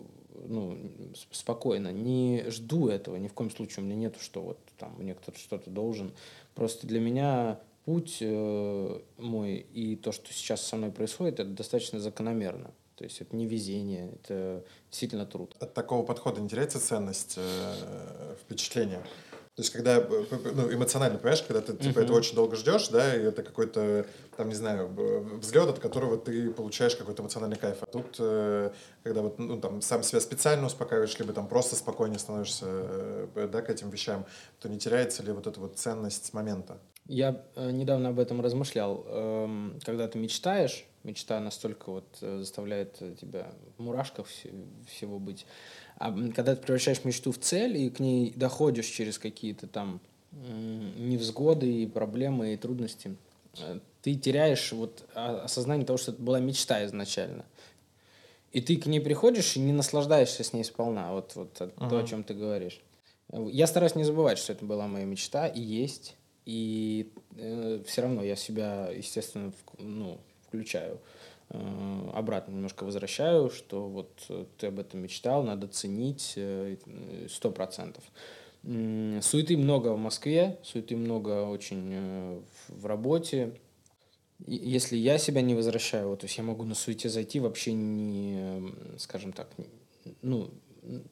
ну, 0.47 0.77
спокойно. 1.31 1.91
Не 1.91 2.45
жду 2.47 2.87
этого, 2.87 3.15
ни 3.17 3.27
в 3.27 3.33
коем 3.33 3.51
случае 3.51 3.83
у 3.83 3.87
меня 3.87 3.95
нету, 3.95 4.19
что 4.19 4.41
вот 4.41 4.57
там 4.79 4.95
мне 4.97 5.13
кто-то 5.13 5.37
что-то 5.37 5.69
должен. 5.69 6.13
Просто 6.55 6.87
для 6.87 6.99
меня 6.99 7.59
путь 7.85 8.17
э, 8.21 8.99
мой 9.17 9.55
и 9.55 9.95
то, 9.95 10.11
что 10.11 10.31
сейчас 10.33 10.61
со 10.61 10.75
мной 10.75 10.91
происходит, 10.91 11.39
это 11.39 11.49
достаточно 11.49 11.99
закономерно. 11.99 12.71
То 12.95 13.05
есть 13.05 13.19
это 13.19 13.35
не 13.35 13.47
везение, 13.47 14.11
это 14.13 14.63
действительно 14.89 15.25
труд. 15.25 15.55
От 15.59 15.73
такого 15.73 16.05
подхода 16.05 16.39
не 16.39 16.47
теряется 16.47 16.79
ценность 16.79 17.35
э, 17.37 18.35
впечатления? 18.43 19.01
То 19.55 19.63
есть, 19.63 19.73
когда, 19.73 19.97
э, 19.97 20.25
ну, 20.53 20.71
эмоционально, 20.71 21.17
понимаешь, 21.17 21.41
когда 21.41 21.61
ты, 21.61 21.75
типа, 21.75 21.99
uh-huh. 21.99 22.03
это 22.03 22.13
очень 22.13 22.35
долго 22.35 22.55
ждешь, 22.55 22.87
да, 22.87 23.15
и 23.15 23.21
это 23.21 23.43
какой-то, 23.43 24.05
там, 24.37 24.49
не 24.49 24.55
знаю, 24.55 24.87
взлет, 25.39 25.67
от 25.67 25.79
которого 25.79 26.17
ты 26.17 26.51
получаешь 26.51 26.95
какой-то 26.95 27.23
эмоциональный 27.23 27.57
кайф. 27.57 27.77
А 27.81 27.85
тут, 27.87 28.15
когда 29.03 29.21
вот, 29.21 29.39
ну, 29.39 29.59
там, 29.59 29.81
сам 29.81 30.03
себя 30.03 30.21
специально 30.21 30.67
успокаиваешь, 30.67 31.17
либо 31.19 31.33
там 31.33 31.47
просто 31.47 31.75
спокойнее 31.75 32.19
становишься, 32.19 33.27
да, 33.35 33.61
к 33.61 33.69
этим 33.69 33.89
вещам, 33.89 34.25
то 34.59 34.69
не 34.69 34.79
теряется 34.79 35.21
ли 35.23 35.33
вот 35.33 35.47
эта 35.47 35.59
вот 35.59 35.77
ценность 35.77 36.33
момента? 36.33 36.79
Я 37.07 37.43
недавно 37.55 38.09
об 38.09 38.19
этом 38.19 38.41
размышлял. 38.41 39.03
Эм, 39.07 39.79
когда 39.83 40.07
ты 40.07 40.17
мечтаешь, 40.17 40.85
мечта 41.03 41.39
настолько 41.39 41.91
вот 41.91 42.05
заставляет 42.19 42.93
тебя 43.19 43.51
в 43.77 43.81
мурашках 43.81 44.27
всего 44.27 45.19
быть, 45.19 45.45
а 45.97 46.11
когда 46.35 46.55
ты 46.55 46.61
превращаешь 46.61 47.03
мечту 47.03 47.31
в 47.31 47.37
цель 47.37 47.77
и 47.77 47.89
к 47.89 47.99
ней 47.99 48.33
доходишь 48.35 48.87
через 48.87 49.19
какие-то 49.19 49.67
там 49.67 49.99
невзгоды 50.31 51.83
и 51.83 51.87
проблемы 51.87 52.53
и 52.53 52.57
трудности, 52.57 53.15
э, 53.59 53.79
ты 54.01 54.15
теряешь 54.15 54.71
вот 54.71 55.07
осознание 55.13 55.85
того, 55.85 55.97
что 55.97 56.11
это 56.11 56.21
была 56.21 56.39
мечта 56.39 56.83
изначально. 56.85 57.45
И 58.51 58.61
ты 58.61 58.77
к 58.77 58.85
ней 58.85 58.99
приходишь 58.99 59.55
и 59.55 59.59
не 59.59 59.73
наслаждаешься 59.73 60.43
с 60.43 60.53
ней 60.53 60.63
сполна, 60.63 61.13
вот, 61.13 61.35
вот 61.35 61.55
uh-huh. 61.59 61.89
то, 61.89 61.99
о 61.99 62.03
чем 62.03 62.23
ты 62.23 62.33
говоришь. 62.33 62.81
Я 63.31 63.67
стараюсь 63.67 63.95
не 63.95 64.03
забывать, 64.03 64.39
что 64.39 64.53
это 64.53 64.65
была 64.65 64.87
моя 64.87 65.05
мечта 65.05 65.47
и 65.47 65.61
есть. 65.61 66.15
И 66.45 67.11
э, 67.37 67.81
все 67.85 68.01
равно 68.01 68.23
я 68.23 68.35
себя, 68.35 68.89
естественно, 68.89 69.51
в, 69.51 69.83
ну, 69.83 70.19
включаю. 70.47 70.99
Э, 71.53 72.09
обратно 72.13 72.53
немножко 72.53 72.85
возвращаю, 72.85 73.49
что 73.49 73.87
вот 73.87 74.25
э, 74.29 74.45
ты 74.57 74.67
об 74.67 74.79
этом 74.79 75.01
мечтал, 75.01 75.43
надо 75.43 75.67
ценить 75.67 76.33
э, 76.37 76.77
сто 77.29 77.51
процентов. 77.51 78.03
Суеты 78.63 79.57
много 79.57 79.87
в 79.93 79.97
Москве, 79.97 80.59
суеты 80.63 80.95
много 80.95 81.45
очень 81.45 82.43
в 82.67 82.85
работе. 82.85 83.59
Если 84.45 84.97
я 84.97 85.17
себя 85.17 85.41
не 85.41 85.55
возвращаю, 85.55 86.09
вот, 86.09 86.19
то 86.19 86.25
есть 86.27 86.37
я 86.37 86.43
могу 86.43 86.63
на 86.63 86.75
суете 86.75 87.09
зайти 87.09 87.39
вообще 87.39 87.73
не, 87.73 88.71
скажем 88.99 89.33
так, 89.33 89.49
ну, 90.21 90.51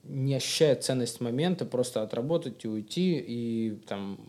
не 0.03 0.35
ощущая 0.35 0.75
ценность 0.75 1.21
момента, 1.21 1.65
просто 1.65 2.03
отработать 2.03 2.63
и 2.65 2.67
уйти. 2.67 3.17
И 3.17 3.79
там 3.87 4.19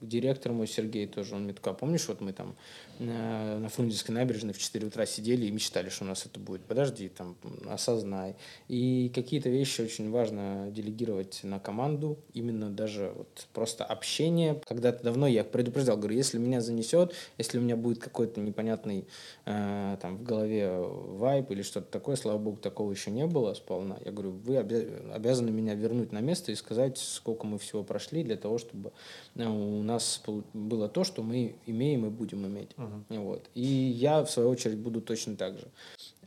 директор 0.00 0.52
мой 0.52 0.66
Сергей 0.66 1.06
тоже, 1.06 1.34
он 1.34 1.44
мне 1.44 1.52
такой, 1.52 1.72
а 1.72 1.74
помнишь, 1.74 2.08
вот 2.08 2.20
мы 2.20 2.32
там 2.32 2.54
на 2.98 3.68
Фрунзенской 3.68 4.14
набережной 4.14 4.52
в 4.52 4.58
4 4.58 4.86
утра 4.86 5.06
сидели 5.06 5.46
и 5.46 5.50
мечтали, 5.50 5.88
что 5.88 6.04
у 6.04 6.08
нас 6.08 6.26
это 6.26 6.38
будет. 6.38 6.62
Подожди, 6.62 7.08
там, 7.08 7.36
осознай. 7.68 8.36
И 8.68 9.10
какие-то 9.14 9.48
вещи 9.48 9.80
очень 9.80 10.10
важно 10.10 10.68
делегировать 10.70 11.40
на 11.42 11.58
команду, 11.58 12.18
именно 12.34 12.70
даже 12.70 13.12
вот 13.16 13.46
просто 13.52 13.84
общение. 13.84 14.60
Когда-то 14.66 15.02
давно 15.02 15.26
я 15.26 15.44
предупреждал, 15.44 15.96
говорю, 15.96 16.16
если 16.16 16.38
меня 16.38 16.60
занесет, 16.60 17.14
если 17.38 17.58
у 17.58 17.60
меня 17.62 17.76
будет 17.76 17.98
какой-то 17.98 18.40
непонятный 18.40 19.06
э, 19.46 19.96
там 20.00 20.16
в 20.16 20.22
голове 20.22 20.70
вайп 20.78 21.50
или 21.50 21.62
что-то 21.62 21.90
такое, 21.90 22.16
слава 22.16 22.38
богу, 22.38 22.56
такого 22.56 22.90
еще 22.92 23.10
не 23.10 23.26
было 23.26 23.54
сполна. 23.54 23.98
Я 24.04 24.12
говорю, 24.12 24.30
вы 24.30 24.56
обязаны 24.56 25.50
меня 25.50 25.74
вернуть 25.74 26.12
на 26.12 26.20
место 26.20 26.52
и 26.52 26.54
сказать, 26.54 26.98
сколько 26.98 27.46
мы 27.46 27.58
всего 27.58 27.82
прошли 27.82 28.22
для 28.22 28.36
того, 28.36 28.58
чтобы 28.58 28.92
э, 29.34 29.46
у 29.46 29.82
нас 29.82 30.22
было 30.52 30.88
то, 30.88 31.04
что 31.04 31.22
мы 31.22 31.56
имеем 31.66 32.06
и 32.06 32.10
будем 32.10 32.46
иметь. 32.46 32.70
Uh-huh. 32.82 33.18
Вот. 33.22 33.50
И 33.54 33.64
я, 33.64 34.24
в 34.24 34.30
свою 34.30 34.48
очередь, 34.48 34.78
буду 34.78 35.00
точно 35.00 35.36
так 35.36 35.58
же. 35.58 35.68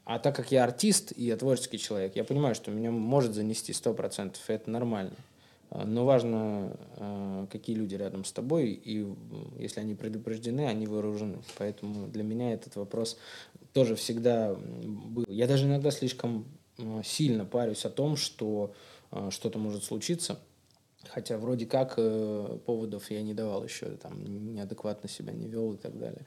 А 0.05 0.19
так 0.19 0.35
как 0.35 0.51
я 0.51 0.63
артист 0.63 1.13
и 1.15 1.25
я 1.25 1.35
творческий 1.35 1.79
человек, 1.79 2.15
я 2.15 2.23
понимаю, 2.23 2.53
что 2.53 2.69
меня 2.69 2.91
может 2.91 3.33
занести 3.33 3.71
100%, 3.71 4.35
и 4.47 4.51
это 4.51 4.69
нормально. 4.69 5.15
А, 5.71 5.83
но 5.83 6.05
важно, 6.05 6.77
а, 6.97 7.47
какие 7.47 7.75
люди 7.75 7.95
рядом 7.95 8.23
с 8.23 8.31
тобой, 8.31 8.69
и 8.69 9.05
если 9.57 9.79
они 9.79 9.95
предупреждены, 9.95 10.67
они 10.67 10.85
вооружены. 10.85 11.39
Поэтому 11.57 12.07
для 12.07 12.23
меня 12.23 12.53
этот 12.53 12.75
вопрос 12.75 13.17
тоже 13.73 13.95
всегда 13.95 14.55
был. 14.55 15.25
Я 15.27 15.47
даже 15.47 15.65
иногда 15.65 15.89
слишком 15.89 16.45
а, 16.77 17.01
сильно 17.03 17.45
парюсь 17.45 17.85
о 17.85 17.89
том, 17.89 18.15
что 18.15 18.73
что-то 19.29 19.57
может 19.59 19.85
случиться, 19.85 20.39
Хотя 21.09 21.37
вроде 21.37 21.65
как 21.65 21.95
э, 21.97 22.57
поводов 22.65 23.09
я 23.11 23.21
не 23.21 23.33
давал 23.33 23.63
еще, 23.63 23.87
там, 23.97 24.23
неадекватно 24.53 25.09
себя 25.09 25.33
не 25.33 25.47
вел 25.47 25.73
и 25.73 25.77
так 25.77 25.97
далее. 25.97 26.25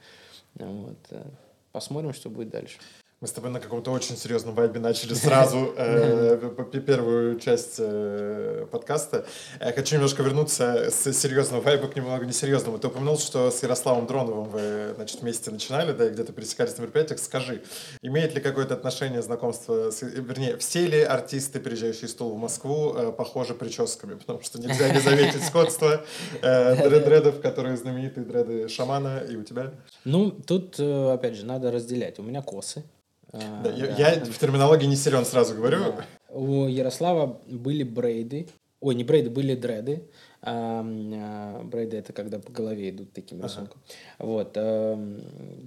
Вот. 0.54 0.98
Э, 1.10 1.24
посмотрим, 1.72 2.12
что 2.12 2.30
будет 2.30 2.50
дальше. 2.50 2.78
Мы 3.20 3.26
с 3.26 3.32
тобой 3.32 3.50
на 3.50 3.58
каком-то 3.58 3.90
очень 3.90 4.16
серьезном 4.16 4.54
вайбе 4.54 4.78
начали 4.78 5.12
сразу 5.12 5.74
э, 5.76 6.38
первую 6.86 7.40
часть 7.40 7.74
э, 7.80 8.64
подкаста. 8.70 9.26
Я 9.58 9.72
хочу 9.72 9.96
немножко 9.96 10.22
вернуться 10.22 10.88
с 10.88 11.12
серьезного 11.12 11.60
вайба 11.60 11.88
к 11.88 11.96
немного 11.96 12.24
несерьезному. 12.24 12.78
Ты 12.78 12.86
упомянул, 12.86 13.18
что 13.18 13.50
с 13.50 13.60
Ярославом 13.64 14.06
Дроновым 14.06 14.44
вы 14.50 14.92
значит, 14.94 15.20
вместе 15.22 15.50
начинали, 15.50 15.90
да, 15.90 16.06
и 16.06 16.10
где-то 16.10 16.32
пересекались 16.32 16.78
на 16.78 16.82
мероприятиях. 16.82 17.18
Скажи, 17.18 17.64
имеет 18.02 18.36
ли 18.36 18.40
какое-то 18.40 18.74
отношение 18.74 19.20
знакомство, 19.20 19.90
с, 19.90 20.00
вернее, 20.02 20.56
все 20.58 20.86
ли 20.86 21.02
артисты, 21.02 21.58
переезжающие 21.58 22.04
из 22.04 22.14
Тулы 22.14 22.36
в 22.36 22.38
Москву, 22.38 22.94
э, 22.94 23.10
похожи 23.10 23.52
прическами? 23.52 24.14
Потому 24.14 24.42
что 24.42 24.60
нельзя 24.60 24.90
не 24.90 25.00
заметить 25.00 25.42
сходство 25.42 26.04
дредов, 26.40 27.40
которые 27.40 27.76
знаменитые 27.76 28.24
дреды 28.24 28.68
шамана, 28.68 29.24
и 29.28 29.34
у 29.34 29.42
тебя? 29.42 29.72
Ну, 30.04 30.30
тут, 30.30 30.78
опять 30.78 31.34
же, 31.34 31.44
надо 31.44 31.72
разделять. 31.72 32.20
У 32.20 32.22
меня 32.22 32.42
косы. 32.42 32.84
А, 33.32 33.62
да, 33.62 33.70
я, 33.70 34.14
я 34.14 34.24
в 34.24 34.38
терминологии 34.38 34.86
не 34.86 34.96
силен, 34.96 35.24
сразу 35.24 35.54
говорю. 35.54 35.78
Да. 35.78 36.06
У 36.30 36.66
Ярослава 36.66 37.40
были 37.46 37.82
брейды. 37.82 38.48
Ой, 38.80 38.94
не 38.94 39.04
брейды, 39.04 39.30
были 39.30 39.54
дреды. 39.54 40.04
А, 40.40 40.84
а, 40.84 41.62
брейды 41.64 41.96
это 41.96 42.12
когда 42.12 42.38
по 42.38 42.52
голове 42.52 42.90
идут 42.90 43.12
таким 43.12 43.42
рисунком. 43.42 43.80
Ага. 44.18 44.28
Вот. 44.28 44.52
А, 44.56 45.16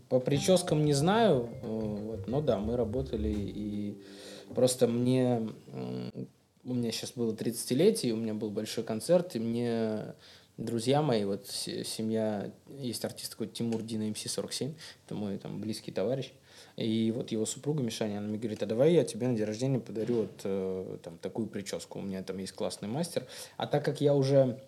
по 0.09 0.19
прическам 0.19 0.85
не 0.85 0.93
знаю, 0.93 1.49
вот, 1.61 2.27
но 2.27 2.41
да, 2.41 2.57
мы 2.57 2.77
работали 2.77 3.33
и 3.33 4.01
просто 4.55 4.87
мне 4.87 5.47
у 6.63 6.73
меня 6.73 6.91
сейчас 6.91 7.13
было 7.13 7.33
30-летие, 7.33 8.11
у 8.11 8.17
меня 8.17 8.33
был 8.33 8.49
большой 8.49 8.83
концерт, 8.83 9.35
и 9.35 9.39
мне 9.39 10.13
друзья 10.57 11.01
мои, 11.01 11.25
вот 11.25 11.47
семья, 11.47 12.51
есть 12.67 13.03
артист 13.03 13.31
такой 13.31 13.47
Тимур 13.47 13.81
Дина 13.81 14.03
МС-47, 14.09 14.73
это 15.05 15.15
мой 15.15 15.37
там 15.37 15.59
близкий 15.59 15.91
товарищ, 15.91 16.31
и 16.81 17.11
вот 17.11 17.31
его 17.31 17.45
супруга 17.45 17.83
Мишаня, 17.83 18.17
она 18.17 18.27
мне 18.27 18.37
говорит, 18.37 18.63
а 18.63 18.65
давай 18.65 18.93
я 18.93 19.03
тебе 19.03 19.27
на 19.27 19.35
день 19.35 19.45
рождения 19.45 19.79
подарю 19.79 20.21
вот 20.21 20.41
э, 20.43 20.97
там 21.03 21.17
такую 21.17 21.47
прическу. 21.47 21.99
У 21.99 22.01
меня 22.01 22.23
там 22.23 22.37
есть 22.37 22.53
классный 22.53 22.87
мастер. 22.87 23.25
А 23.57 23.67
так 23.67 23.85
как 23.85 24.01
я 24.01 24.13
уже 24.13 24.59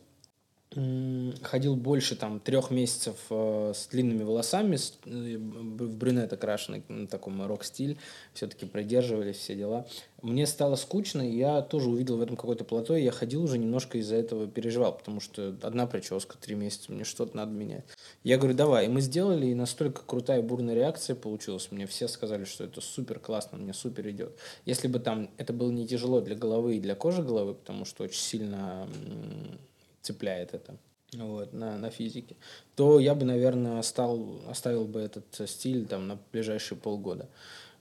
ходил 1.42 1.76
больше 1.76 2.16
там 2.16 2.40
трех 2.40 2.72
месяцев 2.72 3.16
э, 3.30 3.74
с 3.76 3.88
длинными 3.88 4.24
волосами, 4.24 4.76
с, 4.76 4.98
э, 5.06 5.38
в 5.38 5.98
брюнет 5.98 6.34
окрашенный, 6.34 6.84
на 6.88 7.08
таком 7.08 7.46
рок-стиль, 7.46 7.98
все-таки 8.34 8.66
придерживались 8.66 9.38
все 9.38 9.56
дела. 9.56 9.86
Мне 10.22 10.48
стало 10.48 10.76
скучно, 10.76 11.22
и 11.22 11.36
я 11.36 11.62
тоже 11.62 11.90
увидел 11.90 12.18
в 12.18 12.22
этом 12.22 12.38
какое-то 12.38 12.64
плато, 12.64 12.96
и 12.96 13.04
я 13.04 13.12
ходил 13.12 13.44
уже 13.44 13.58
немножко 13.58 13.98
из-за 13.98 14.16
этого 14.16 14.48
переживал, 14.48 14.98
потому 14.98 15.20
что 15.20 15.56
одна 15.62 15.86
прическа, 15.86 16.38
три 16.38 16.56
месяца, 16.56 16.92
мне 16.92 17.04
что-то 17.04 17.36
надо 17.36 17.52
менять. 17.52 17.84
Я 18.24 18.38
говорю, 18.38 18.56
давай, 18.56 18.86
и 18.86 18.90
мы 18.90 19.02
сделали, 19.02 19.48
и 19.48 19.54
настолько 19.54 20.02
крутая 20.06 20.42
бурная 20.42 20.76
реакция 20.76 21.16
получилась, 21.16 21.68
мне 21.72 21.88
все 21.88 22.08
сказали, 22.08 22.46
что 22.46 22.64
это 22.64 22.80
супер 22.80 23.20
классно, 23.20 23.58
мне 23.58 23.74
супер 23.74 24.10
идет. 24.10 24.38
Если 24.66 24.88
бы 24.88 25.00
там 25.00 25.30
это 25.38 25.52
было 25.52 25.72
не 25.72 25.86
тяжело 25.88 26.22
для 26.22 26.36
головы 26.36 26.78
и 26.78 26.80
для 26.80 26.96
кожи 26.96 27.22
головы, 27.22 27.54
потому 27.54 27.84
что 27.84 28.04
очень 28.04 28.22
сильно 28.22 28.88
цепляет 30.04 30.54
это 30.54 30.78
вот, 31.14 31.54
на, 31.54 31.78
на 31.78 31.90
физике, 31.90 32.36
то 32.76 33.00
я 33.00 33.16
бы, 33.16 33.26
наверное, 33.26 33.82
стал, 33.82 34.42
оставил 34.48 34.86
бы 34.86 35.00
этот 35.00 35.50
стиль 35.50 35.86
там 35.88 36.08
на 36.08 36.20
ближайшие 36.32 36.78
полгода. 36.78 37.30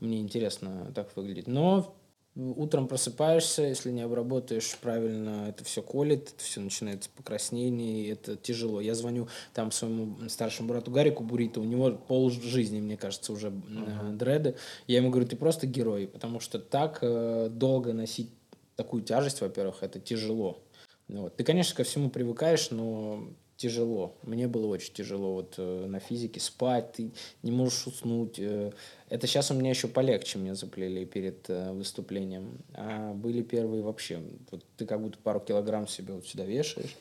Мне 0.01 0.21
интересно 0.21 0.91
так 0.95 1.15
выглядит. 1.17 1.47
Но 1.47 1.95
утром 2.35 2.89
просыпаешься, 2.89 3.63
если 3.63 3.91
не 3.91 4.03
обработаешь 4.03 4.77
правильно, 4.81 5.47
это 5.49 5.65
все 5.65 5.83
колет, 5.83 6.33
это 6.35 6.43
все 6.43 6.61
начинается 6.61 7.11
покраснение, 7.15 8.11
это 8.11 8.37
тяжело. 8.37 8.81
Я 8.81 8.95
звоню 8.95 9.29
там 9.55 9.71
своему 9.71 10.29
старшему 10.29 10.69
брату 10.69 10.91
Гарику 10.91 11.23
Бурито, 11.23 11.61
у 11.61 11.65
него 11.65 11.91
пол 11.93 12.31
жизни, 12.31 12.81
мне 12.81 12.97
кажется, 12.97 13.33
уже 13.33 13.49
uh-huh. 13.49 14.17
дреды. 14.17 14.57
Я 14.87 14.99
ему 14.99 15.11
говорю, 15.11 15.29
ты 15.29 15.37
просто 15.37 15.67
герой, 15.67 16.07
потому 16.07 16.41
что 16.41 16.59
так 16.59 16.99
э, 17.03 17.49
долго 17.51 17.93
носить 17.93 18.31
такую 18.77 19.03
тяжесть, 19.03 19.41
во-первых, 19.41 19.83
это 19.83 20.01
тяжело. 20.01 20.63
Вот. 21.09 21.37
Ты, 21.37 21.45
конечно, 21.45 21.77
ко 21.77 21.85
всему 21.85 22.11
привыкаешь, 22.11 22.71
но 22.71 23.29
тяжело. 23.57 24.17
Мне 24.23 24.49
было 24.49 24.67
очень 24.67 24.93
тяжело 24.93 25.35
вот 25.35 25.55
э, 25.57 25.87
на 25.87 26.01
физике 26.01 26.41
спать, 26.41 26.93
ты 26.93 27.13
не 27.43 27.53
можешь 27.53 27.87
уснуть. 27.87 28.39
Э. 28.39 28.73
Это 29.09 29.27
сейчас 29.27 29.51
у 29.51 29.55
меня 29.55 29.71
еще 29.71 29.87
полегче 29.87 30.39
мне 30.39 30.55
заплели 30.55 31.05
перед 31.05 31.49
э, 31.49 31.71
выступлением. 31.73 32.59
А 32.75 33.13
были 33.13 33.43
первые 33.43 33.83
вообще. 33.83 34.21
Вот 34.51 34.65
ты 34.77 34.85
как 34.85 35.01
будто 35.01 35.19
пару 35.19 35.39
килограмм 35.39 35.87
себе 35.87 36.15
вот 36.15 36.27
сюда 36.27 36.45
вешаешь. 36.45 36.97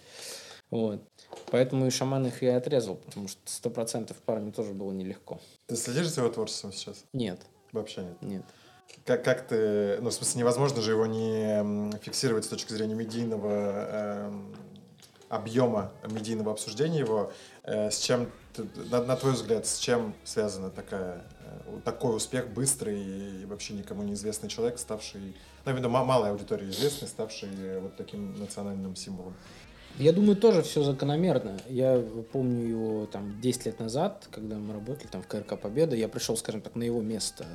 Вот. 0.69 1.01
Поэтому 1.49 1.87
и 1.87 1.89
шаман 1.89 2.27
их 2.27 2.43
и 2.43 2.47
отрезал, 2.47 2.95
потому 2.95 3.27
что 3.27 3.41
сто 3.45 3.69
процентов 3.69 4.17
парню 4.17 4.51
тоже 4.51 4.73
было 4.73 4.91
нелегко. 4.91 5.39
Ты 5.65 5.75
следишь 5.75 6.09
за 6.09 6.21
его 6.21 6.31
творчеством 6.31 6.73
сейчас? 6.73 7.03
Нет. 7.11 7.39
Вообще 7.71 8.03
нет? 8.03 8.21
Нет. 8.21 8.43
Как, 9.05 9.23
как 9.23 9.47
ты, 9.47 9.97
ну, 10.01 10.09
в 10.09 10.13
смысле, 10.13 10.39
невозможно 10.41 10.81
же 10.81 10.91
его 10.91 11.05
не 11.05 11.91
фиксировать 11.99 12.45
с 12.45 12.47
точки 12.47 12.71
зрения 12.71 12.93
медийного 12.93 13.49
э, 13.51 14.31
объема 15.29 15.91
медийного 16.09 16.51
обсуждения 16.51 16.99
его. 16.99 17.31
Э, 17.63 17.89
с 17.89 17.99
чем, 17.99 18.29
на, 18.91 19.01
на 19.03 19.15
твой 19.15 19.33
взгляд, 19.33 19.65
с 19.65 19.79
чем 19.79 20.13
связана 20.23 20.69
такая, 20.69 21.23
э, 21.45 21.79
такой 21.85 22.15
успех 22.17 22.49
быстрый 22.49 23.01
и 23.01 23.45
вообще 23.45 23.73
никому 23.73 24.03
неизвестный 24.03 24.49
человек, 24.49 24.77
ставший, 24.77 25.35
ну, 25.65 25.71
именно 25.71 25.89
малой 25.89 26.29
аудитории 26.29 26.69
известный, 26.69 27.07
ставший 27.07 27.79
вот 27.79 27.95
таким 27.95 28.37
национальным 28.39 28.95
символом? 28.95 29.33
Я 29.99 30.13
думаю, 30.13 30.35
тоже 30.35 30.61
все 30.63 30.83
закономерно. 30.83 31.57
Я 31.69 32.03
помню 32.31 32.67
его 32.67 33.05
там 33.05 33.39
10 33.41 33.65
лет 33.65 33.79
назад, 33.79 34.27
когда 34.31 34.57
мы 34.57 34.73
работали 34.73 35.07
там 35.07 35.21
в 35.21 35.27
КРК 35.27 35.59
Победа, 35.59 35.95
я 35.95 36.07
пришел, 36.07 36.37
скажем 36.37 36.61
так, 36.61 36.75
на 36.75 36.83
его 36.83 37.01
место. 37.01 37.45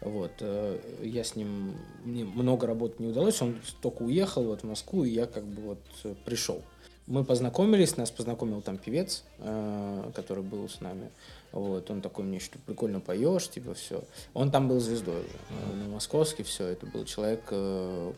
Вот. 0.00 0.32
Э, 0.40 0.78
я 1.02 1.24
с 1.24 1.36
ним, 1.36 1.74
мне 2.04 2.24
много 2.24 2.66
работать 2.66 3.00
не 3.00 3.08
удалось, 3.08 3.42
он 3.42 3.60
только 3.80 4.02
уехал 4.02 4.44
вот 4.44 4.62
в 4.62 4.64
Москву, 4.64 5.04
и 5.04 5.10
я 5.10 5.26
как 5.26 5.44
бы 5.44 5.62
вот 5.62 5.80
э, 6.04 6.14
пришел. 6.24 6.62
Мы 7.06 7.24
познакомились, 7.24 7.96
нас 7.96 8.10
познакомил 8.10 8.62
там 8.62 8.78
певец, 8.78 9.24
э, 9.38 10.10
который 10.14 10.44
был 10.44 10.68
с 10.68 10.80
нами. 10.80 11.10
Вот, 11.52 11.90
он 11.90 12.00
такой 12.00 12.24
мне, 12.24 12.40
что 12.40 12.58
прикольно 12.58 13.00
поешь, 13.00 13.48
типа 13.48 13.74
все. 13.74 14.02
Он 14.34 14.50
там 14.50 14.68
был 14.68 14.80
звездой 14.80 15.20
уже, 15.20 15.76
на 15.76 15.88
московский 15.88 16.42
все. 16.42 16.66
Это 16.66 16.86
был 16.86 17.04
человек, 17.04 17.44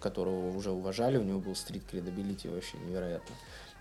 которого 0.01 0.57
уже 0.57 0.70
уважали, 0.70 1.16
у 1.16 1.25
него 1.25 1.40
был 1.40 1.55
street 1.55 1.83
credibility 1.90 2.48
вообще 2.49 2.79
невероятно. 2.79 3.35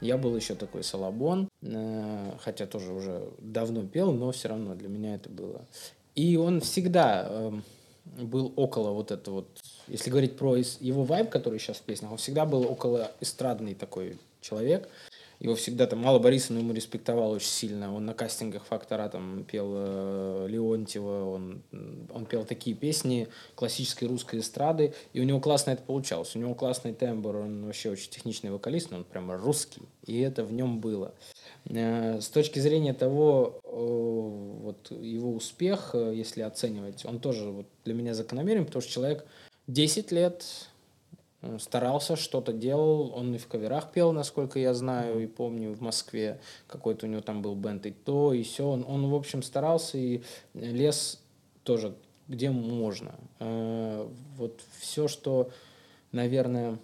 Я 0.04 0.18
был 0.18 0.36
еще 0.36 0.56
такой 0.56 0.84
салабон, 0.84 1.48
э, 1.62 2.32
хотя 2.42 2.66
тоже 2.66 2.92
уже 2.92 3.30
давно 3.40 3.84
пел, 3.88 4.12
но 4.12 4.34
все 4.34 4.50
равно 4.50 4.76
для 4.76 4.90
меня 4.90 5.16
это 5.16 5.30
было. 5.30 5.66
И 6.14 6.36
он 6.36 6.60
всегда 6.60 7.26
эм, 7.30 7.64
был 8.06 8.52
около 8.58 8.92
вот 8.92 9.12
этого 9.12 9.36
вот, 9.36 9.48
если 9.88 10.10
говорить 10.10 10.36
про 10.36 10.58
его 10.58 11.04
вайб, 11.04 11.30
который 11.30 11.58
сейчас 11.58 11.78
в 11.78 11.84
песнях, 11.84 12.12
он 12.12 12.18
всегда 12.18 12.46
был 12.46 12.64
около 12.64 13.12
эстрадный 13.22 13.76
такой 13.76 14.20
человек. 14.42 14.90
Его 15.44 15.56
всегда 15.56 15.88
там 15.88 16.00
Алла 16.00 16.20
Борисовна 16.20 16.60
ему 16.60 16.72
респектовал 16.72 17.32
очень 17.32 17.50
сильно. 17.50 17.94
Он 17.94 18.06
на 18.06 18.14
кастингах 18.14 18.64
«Фактора» 18.64 19.10
там 19.10 19.44
пел 19.44 19.74
э, 19.76 20.48
Леонтьева, 20.50 21.34
он, 21.34 21.62
он 22.14 22.26
пел 22.26 22.46
такие 22.46 22.78
песни 22.78 23.28
классической 23.56 24.08
русской 24.08 24.40
эстрады, 24.40 24.94
и 25.12 25.20
у 25.20 25.26
него 25.26 25.42
классно 25.42 25.72
это 25.72 25.84
получалось. 25.84 26.34
У 26.38 26.40
него 26.40 26.56
классный 26.56 26.94
тембр, 26.94 27.36
он 27.36 27.66
вообще 27.66 27.90
очень 27.90 28.10
техничный 28.10 28.52
вокалист, 28.52 28.90
но 28.90 28.98
он 29.00 29.04
прямо 29.04 29.36
русский, 29.36 29.82
и 30.06 30.22
это 30.22 30.46
в 30.46 30.54
нем 30.54 30.80
было. 30.80 31.14
Э, 31.66 32.22
с 32.22 32.30
точки 32.30 32.60
зрения 32.60 32.94
того, 32.94 33.60
э, 33.66 33.70
вот 33.70 34.92
его 34.92 35.34
успех, 35.34 35.90
э, 35.94 36.14
если 36.16 36.42
оценивать, 36.44 37.04
он 37.04 37.20
тоже 37.20 37.50
вот 37.50 37.66
для 37.84 37.94
меня 37.94 38.14
закономерен, 38.14 38.66
потому 38.66 38.82
что 38.82 38.94
человек 38.94 39.26
10 39.68 40.14
лет 40.14 40.46
старался, 41.60 42.16
что-то 42.16 42.54
делал. 42.54 43.14
Он 43.16 43.36
и 43.36 43.38
в 43.38 43.48
каверах 43.48 43.92
пел, 43.92 44.12
насколько 44.12 44.60
я 44.60 44.74
знаю, 44.74 45.24
и 45.24 45.28
помню 45.28 45.74
в 45.74 45.82
Москве 45.82 46.40
какой-то 46.68 47.06
у 47.06 47.10
него 47.10 47.22
там 47.22 47.42
был 47.42 47.56
бенд 47.56 47.86
и 47.86 47.92
то, 47.92 48.34
и 48.34 48.44
все. 48.44 48.68
Он, 48.68 48.86
он 48.88 49.10
в 49.10 49.16
общем, 49.16 49.44
старался 49.44 49.98
и 49.98 50.22
лес 50.54 51.22
тоже 51.64 51.96
где 52.28 52.50
можно. 52.50 53.16
Э, 53.40 54.08
вот 54.38 54.62
все, 54.80 55.08
что, 55.08 55.50
наверное, 56.12 56.78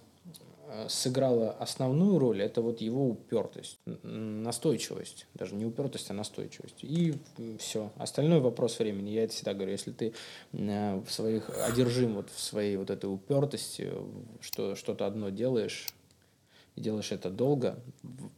сыграла 0.87 1.51
основную 1.51 2.19
роль, 2.19 2.41
это 2.41 2.61
вот 2.61 2.81
его 2.81 3.09
упертость, 3.09 3.79
настойчивость, 4.03 5.27
даже 5.33 5.55
не 5.55 5.65
упертость, 5.65 6.09
а 6.09 6.13
настойчивость. 6.13 6.77
И 6.81 7.15
все. 7.59 7.91
Остальной 7.97 8.39
вопрос 8.39 8.79
времени. 8.79 9.11
Я 9.11 9.23
это 9.23 9.33
всегда 9.33 9.53
говорю, 9.53 9.71
если 9.71 9.91
ты 9.91 10.13
э, 10.53 11.01
в 11.05 11.11
своих 11.11 11.49
одержим 11.49 12.15
вот 12.15 12.29
в 12.29 12.39
своей 12.39 12.77
вот 12.77 12.89
этой 12.89 13.05
упертости, 13.05 13.91
что 14.41 14.75
что-то 14.75 15.05
одно 15.05 15.29
делаешь, 15.29 15.87
делаешь 16.75 17.11
это 17.11 17.29
долго, 17.29 17.79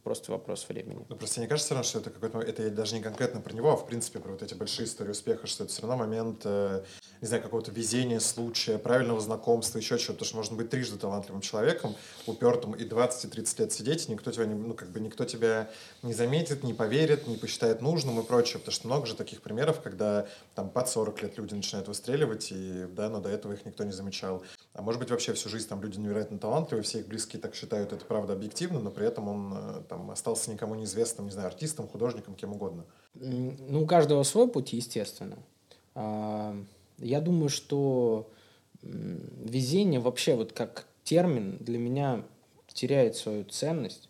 просто 0.02 0.32
вопрос 0.32 0.66
времени. 0.68 1.04
Ну, 1.08 1.16
просто 1.16 1.40
мне 1.40 1.48
кажется, 1.48 1.80
что 1.82 2.00
это 2.00 2.10
какой-то 2.10 2.40
это 2.40 2.70
даже 2.70 2.94
не 2.94 3.02
конкретно 3.02 3.40
про 3.40 3.52
него, 3.54 3.72
а 3.72 3.76
в 3.76 3.86
принципе 3.86 4.18
про 4.18 4.32
вот 4.32 4.42
эти 4.42 4.54
большие 4.54 4.86
истории 4.86 5.10
успеха, 5.10 5.46
что 5.46 5.64
это 5.64 5.72
все 5.72 5.82
равно 5.82 5.96
момент 5.96 6.42
э, 6.44 6.82
не 7.22 7.28
знаю, 7.28 7.40
какого-то 7.42 7.70
везения, 7.70 8.18
случая, 8.18 8.78
правильного 8.78 9.20
знакомства, 9.20 9.78
еще 9.78 9.96
чего-то, 9.96 10.24
потому 10.24 10.26
что 10.26 10.36
можно 10.36 10.56
быть 10.56 10.70
трижды 10.70 10.98
талантливым 10.98 11.40
человеком, 11.40 11.94
упертым 12.26 12.72
и 12.72 12.84
20, 12.84 13.24
и 13.24 13.28
30 13.28 13.58
лет 13.60 13.72
сидеть, 13.72 14.08
и 14.08 14.12
никто 14.12 14.32
тебя 14.32 14.44
не, 14.44 14.54
ну, 14.54 14.74
как 14.74 14.90
бы 14.90 14.98
никто 14.98 15.24
тебя 15.24 15.70
не 16.02 16.14
заметит, 16.14 16.64
не 16.64 16.74
поверит, 16.74 17.28
не 17.28 17.36
посчитает 17.36 17.80
нужным 17.80 18.18
и 18.18 18.24
прочее, 18.24 18.58
потому 18.58 18.72
что 18.72 18.88
много 18.88 19.06
же 19.06 19.14
таких 19.14 19.40
примеров, 19.40 19.80
когда 19.80 20.26
там 20.56 20.68
под 20.68 20.88
40 20.88 21.22
лет 21.22 21.38
люди 21.38 21.54
начинают 21.54 21.86
выстреливать, 21.86 22.48
и, 22.50 22.86
да, 22.90 23.08
но 23.08 23.20
до 23.20 23.28
этого 23.28 23.52
их 23.52 23.64
никто 23.64 23.84
не 23.84 23.92
замечал. 23.92 24.42
А 24.74 24.82
может 24.82 25.00
быть, 25.00 25.10
вообще 25.10 25.32
всю 25.32 25.48
жизнь 25.48 25.68
там 25.68 25.80
люди 25.80 26.00
невероятно 26.00 26.38
талантливые, 26.38 26.82
все 26.82 26.98
их 27.00 27.06
близкие 27.06 27.40
так 27.40 27.54
считают, 27.54 27.92
это 27.92 28.04
правда 28.04 28.32
объективно, 28.32 28.80
но 28.80 28.90
при 28.90 29.06
этом 29.06 29.28
он 29.28 29.54
э, 29.54 29.82
там 29.88 30.10
остался 30.10 30.50
никому 30.50 30.74
неизвестным, 30.74 31.26
не 31.26 31.32
знаю, 31.32 31.46
артистом, 31.46 31.86
художником, 31.86 32.34
кем 32.34 32.50
угодно. 32.50 32.84
Ну, 33.14 33.82
у 33.82 33.86
каждого 33.86 34.24
свой 34.24 34.48
путь, 34.48 34.72
естественно. 34.72 35.38
Я 37.02 37.20
думаю, 37.20 37.48
что 37.48 38.30
везение 38.82 40.00
вообще 40.00 40.34
вот 40.34 40.52
как 40.52 40.86
термин 41.04 41.56
для 41.60 41.78
меня 41.78 42.24
теряет 42.68 43.16
свою 43.16 43.44
ценность, 43.44 44.08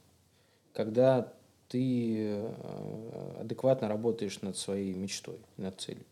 когда 0.72 1.32
ты 1.68 2.16
э, 2.18 3.36
адекватно 3.40 3.88
работаешь 3.88 4.40
над 4.42 4.56
своей 4.56 4.94
мечтой, 4.94 5.38
над 5.56 5.80
целью. 5.80 6.04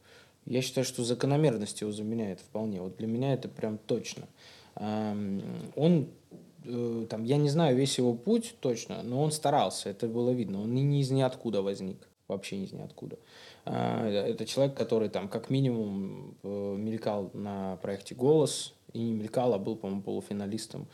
Я 0.47 0.63
считаю, 0.63 0.85
что 0.85 1.05
закономерность 1.05 1.81
его 1.81 1.93
заменяет 1.93 2.41
вполне. 2.41 2.81
Вот 2.81 2.97
для 2.97 3.07
меня 3.07 3.35
это 3.35 3.49
прям 3.49 3.79
точно. 3.79 4.27
Он 4.75 6.09
э, 6.65 7.07
там, 7.09 7.25
я 7.25 7.37
не 7.37 7.51
знаю 7.51 7.77
весь 7.77 7.99
его 7.99 8.15
путь 8.15 8.55
точно, 8.61 9.03
но 9.03 9.23
он 9.23 9.33
старался, 9.33 9.91
это 9.91 10.09
было 10.09 10.31
видно. 10.31 10.63
Он 10.63 10.75
не 10.75 11.01
из 11.01 11.11
ниоткуда 11.11 11.63
возник, 11.63 12.09
вообще 12.27 12.57
из 12.57 12.73
ниоткуда. 12.73 13.19
Это 13.65 14.47
человек, 14.47 14.77
который 14.77 15.09
там 15.09 15.29
как 15.29 15.51
минимум 15.51 16.35
э, 16.43 16.77
мелькал 16.79 17.31
на 17.35 17.77
проекте 17.77 18.15
«Голос», 18.15 18.75
и 18.93 18.99
не 19.01 19.13
мелькал, 19.13 19.55
а 19.55 19.59
был, 19.59 19.77
по-моему, 19.77 20.03
полуфиналистом. 20.03 20.87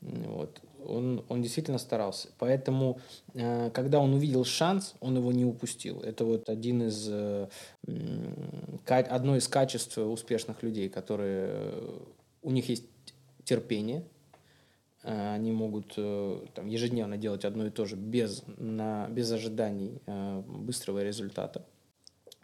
Вот. 0.00 0.60
Он, 0.84 1.24
он 1.28 1.42
действительно 1.42 1.78
старался. 1.78 2.28
Поэтому, 2.38 2.98
э, 3.34 3.70
когда 3.70 4.00
он 4.00 4.14
увидел 4.14 4.44
шанс, 4.44 4.94
он 5.00 5.16
его 5.16 5.30
не 5.32 5.44
упустил. 5.44 6.00
Это 6.00 6.24
вот 6.24 6.48
один 6.48 6.82
из, 6.82 7.08
э, 7.08 7.48
одно 8.86 9.36
из 9.36 9.46
качеств 9.46 9.98
успешных 9.98 10.62
людей, 10.62 10.88
которые 10.88 11.72
у 12.42 12.50
них 12.50 12.68
есть 12.68 12.84
терпение, 13.44 14.02
э, 15.04 15.34
они 15.34 15.52
могут 15.52 15.94
э, 15.96 16.40
там, 16.54 16.66
ежедневно 16.66 17.16
делать 17.16 17.44
одно 17.44 17.66
и 17.66 17.70
то 17.70 17.84
же 17.84 17.94
без, 17.94 18.42
на, 18.56 19.06
без 19.08 19.30
ожиданий 19.30 20.00
э, 20.06 20.42
быстрого 20.46 21.04
результата. 21.04 21.64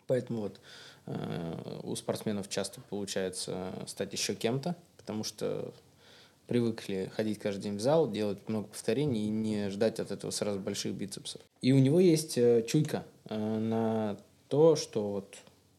Поэтому 0.09 0.41
вот 0.41 0.61
у 1.85 1.95
спортсменов 1.95 2.49
часто 2.49 2.81
получается 2.81 3.73
стать 3.87 4.13
еще 4.13 4.35
кем-то, 4.35 4.75
потому 4.97 5.23
что 5.23 5.73
привыкли 6.49 7.11
ходить 7.15 7.39
каждый 7.39 7.63
день 7.63 7.77
в 7.77 7.81
зал, 7.81 8.11
делать 8.11 8.49
много 8.49 8.69
повторений 8.69 9.27
и 9.27 9.31
не 9.31 9.71
ждать 9.71 10.01
от 10.01 10.11
этого 10.11 10.31
сразу 10.31 10.59
больших 10.59 10.95
бицепсов. 10.95 11.41
И 11.61 11.73
у 11.73 11.79
него 11.79 12.01
есть 12.01 12.39
чуйка 12.67 13.05
на 13.29 14.19
то, 14.49 14.75
что 14.77 15.11
вот 15.11 15.37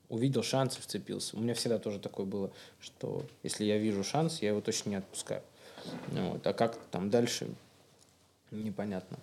увидел 0.10 0.44
шанс 0.44 0.78
и 0.78 0.82
вцепился. 0.82 1.38
У 1.38 1.40
меня 1.40 1.54
всегда 1.54 1.78
тоже 1.80 2.00
такое 2.00 2.26
было, 2.26 2.52
что 2.80 3.26
если 3.44 3.66
я 3.66 3.78
вижу 3.78 4.04
шанс, 4.04 4.42
я 4.42 4.50
его 4.50 4.62
точно 4.62 4.90
не 4.90 4.96
отпускаю. 4.96 5.44
Вот. 6.12 6.46
А 6.46 6.54
как 6.54 6.78
там 6.92 7.10
дальше, 7.10 7.48
непонятно. 8.52 9.18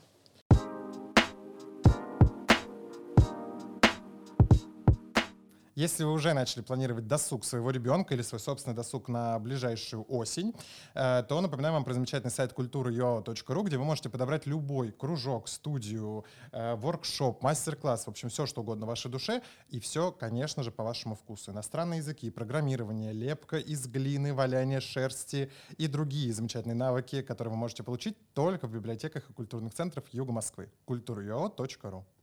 Если 5.77 6.05
вы 6.05 6.13
уже 6.13 6.33
начали 6.33 6.63
планировать 6.63 7.07
досуг 7.07 7.45
своего 7.45 7.71
ребенка 7.71 8.15
или 8.15 8.23
свой 8.23 8.41
собственный 8.41 8.75
досуг 8.75 9.09
на 9.09 9.39
ближайшую 9.39 10.07
осень, 10.09 10.55
э, 10.95 11.23
то 11.29 11.39
напоминаю 11.43 11.75
вам 11.75 11.85
про 11.85 11.93
замечательный 11.93 12.31
сайт 12.31 12.55
культура.ua.ru, 12.55 13.63
где 13.63 13.77
вы 13.77 13.85
можете 13.85 14.09
подобрать 14.09 14.47
любой 14.47 14.91
кружок, 14.91 15.49
студию, 15.49 16.25
э, 16.51 16.77
воркшоп, 16.77 17.43
мастер-класс, 17.43 18.07
в 18.07 18.09
общем, 18.09 18.31
все, 18.31 18.47
что 18.47 18.63
угодно 18.63 18.87
вашей 18.87 19.11
душе, 19.11 19.43
и 19.69 19.79
все, 19.79 20.13
конечно 20.13 20.63
же, 20.63 20.71
по 20.71 20.83
вашему 20.83 21.15
вкусу. 21.15 21.53
Иностранные 21.53 21.99
языки, 21.99 22.31
программирование, 22.31 23.13
лепка 23.13 23.59
из 23.59 23.87
глины, 23.87 24.33
валяние 24.33 24.81
шерсти 24.81 25.53
и 25.77 25.89
другие 25.89 26.33
замечательные 26.33 26.75
навыки, 26.75 27.21
которые 27.21 27.53
вы 27.53 27.59
можете 27.59 27.83
получить 27.83 28.17
только 28.33 28.67
в 28.67 28.73
библиотеках 28.73 29.29
и 29.29 29.33
культурных 29.35 29.75
центрах 29.75 30.07
Юга 30.13 30.33
Москвы. 30.33 30.71
культура.ua.ru 30.87 32.16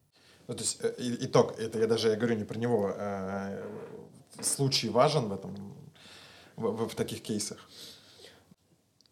ну, 0.47 0.53
то 0.53 0.61
есть 0.61 0.79
э, 0.81 0.93
итог, 0.97 1.59
это 1.59 1.79
я 1.79 1.87
даже 1.87 2.09
я 2.09 2.15
говорю 2.15 2.35
не 2.35 2.43
про 2.43 2.57
него, 2.57 2.93
а 2.97 3.63
случай 4.41 4.89
важен 4.89 5.29
в 5.29 5.33
этом, 5.33 5.55
в, 6.55 6.87
в 6.87 6.95
таких 6.95 7.21
кейсах. 7.21 7.57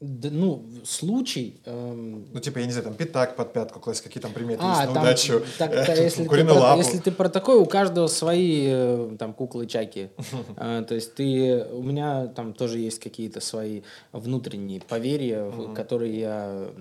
Да, 0.01 0.29
ну, 0.31 0.65
случай... 0.83 1.61
Эм... 1.63 2.25
Ну, 2.33 2.39
типа, 2.39 2.57
я 2.57 2.65
не 2.65 2.71
знаю, 2.71 2.85
там 2.85 2.95
пятак 2.95 3.35
под 3.35 3.53
пятку 3.53 3.79
класть, 3.79 4.01
какие 4.01 4.19
там 4.19 4.33
приметы 4.33 4.63
а, 4.63 4.69
есть 4.69 4.87
на 4.87 4.93
там, 4.95 5.03
удачу, 5.03 5.43
так, 5.59 5.71
э, 5.71 6.03
если, 6.03 6.23
ты 6.23 6.27
про, 6.27 6.75
если 6.75 6.97
ты 6.97 7.11
про 7.11 7.29
такое, 7.29 7.57
у 7.57 7.67
каждого 7.67 8.07
свои 8.07 8.65
э, 8.67 9.15
там 9.19 9.35
куклы-чаки. 9.35 10.09
э, 10.57 10.85
то 10.87 10.95
есть 10.95 11.13
ты... 11.13 11.67
У 11.71 11.83
меня 11.83 12.25
там 12.27 12.53
тоже 12.53 12.79
есть 12.79 12.99
какие-то 12.99 13.41
свои 13.41 13.83
внутренние 14.11 14.81
поверья, 14.81 15.51
которые 15.75 16.19
я 16.19 16.71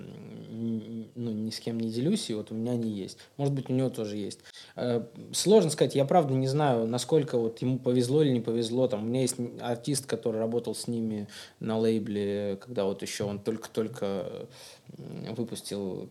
ну, 1.15 1.31
ни 1.31 1.49
с 1.49 1.59
кем 1.59 1.79
не 1.79 1.89
делюсь, 1.89 2.29
и 2.29 2.33
вот 2.33 2.51
у 2.51 2.55
меня 2.55 2.73
они 2.73 2.89
есть. 2.89 3.17
Может 3.37 3.53
быть, 3.53 3.69
у 3.69 3.73
него 3.73 3.89
тоже 3.89 4.17
есть. 4.17 4.39
Э, 4.75 5.03
сложно 5.33 5.69
сказать, 5.69 5.95
я 5.95 6.05
правда 6.05 6.33
не 6.33 6.47
знаю, 6.47 6.87
насколько 6.87 7.37
вот 7.37 7.61
ему 7.61 7.79
повезло 7.79 8.23
или 8.23 8.31
не 8.31 8.41
повезло. 8.41 8.87
Там, 8.87 9.03
у 9.03 9.07
меня 9.07 9.21
есть 9.21 9.35
артист, 9.59 10.05
который 10.05 10.39
работал 10.39 10.75
с 10.75 10.87
ними 10.87 11.27
на 11.59 11.77
лейбле, 11.77 12.57
когда 12.61 12.85
вот 12.85 13.01
еще 13.01 13.23
он 13.23 13.39
только-только 13.39 14.47
выпустил 14.97 16.09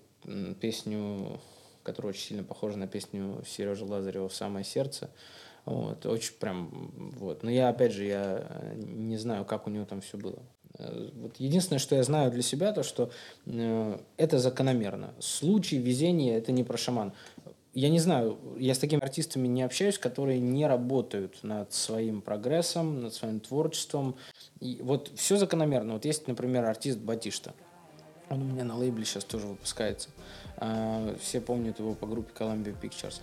песню, 0.60 1.40
которая 1.82 2.10
очень 2.10 2.28
сильно 2.28 2.44
похожа 2.44 2.78
на 2.78 2.86
песню 2.86 3.42
Сережи 3.46 3.84
Лазарева 3.84 4.28
«Самое 4.28 4.64
сердце». 4.64 5.10
Вот, 5.66 6.06
очень 6.06 6.34
прям, 6.34 6.90
вот. 7.18 7.42
Но 7.42 7.50
я, 7.50 7.68
опять 7.68 7.92
же, 7.92 8.04
я 8.04 8.74
не 8.74 9.16
знаю, 9.16 9.44
как 9.44 9.66
у 9.66 9.70
него 9.70 9.84
там 9.84 10.00
все 10.00 10.16
было. 10.16 10.38
Вот 11.14 11.36
единственное, 11.38 11.78
что 11.78 11.96
я 11.96 12.02
знаю 12.02 12.30
для 12.30 12.42
себя, 12.42 12.72
то 12.72 12.82
что 12.82 13.10
э, 13.46 13.98
это 14.16 14.38
закономерно. 14.38 15.14
Случай, 15.18 15.78
везение– 15.78 16.36
это 16.38 16.52
не 16.52 16.64
про 16.64 16.76
шаман. 16.76 17.12
Я 17.72 17.88
не 17.88 18.00
знаю, 18.00 18.38
я 18.58 18.74
с 18.74 18.78
такими 18.78 19.02
артистами 19.02 19.46
не 19.46 19.62
общаюсь, 19.62 19.98
которые 19.98 20.40
не 20.40 20.66
работают 20.66 21.38
над 21.42 21.72
своим 21.72 22.20
прогрессом, 22.20 23.02
над 23.02 23.14
своим 23.14 23.38
творчеством. 23.38 24.16
И 24.58 24.80
вот 24.82 25.12
все 25.14 25.36
закономерно. 25.36 25.94
Вот 25.94 26.04
есть, 26.04 26.26
например, 26.26 26.64
артист 26.64 26.98
Батишта. 26.98 27.54
Он 28.28 28.42
у 28.42 28.44
меня 28.44 28.64
на 28.64 28.76
лейбле 28.76 29.04
сейчас 29.04 29.24
тоже 29.24 29.46
выпускается. 29.46 30.08
Э, 30.56 31.14
все 31.20 31.40
помнят 31.40 31.78
его 31.78 31.94
по 31.94 32.06
группе 32.06 32.32
Columbia 32.36 32.74
Pictures. 32.80 33.20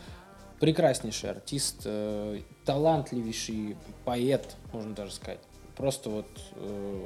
Прекраснейший 0.59 1.31
артист, 1.31 1.81
э, 1.85 2.41
талантливейший 2.65 3.77
поэт, 4.05 4.55
можно 4.73 4.95
даже 4.95 5.13
сказать. 5.13 5.39
Просто 5.75 6.09
вот 6.09 6.27
э, 6.55 7.05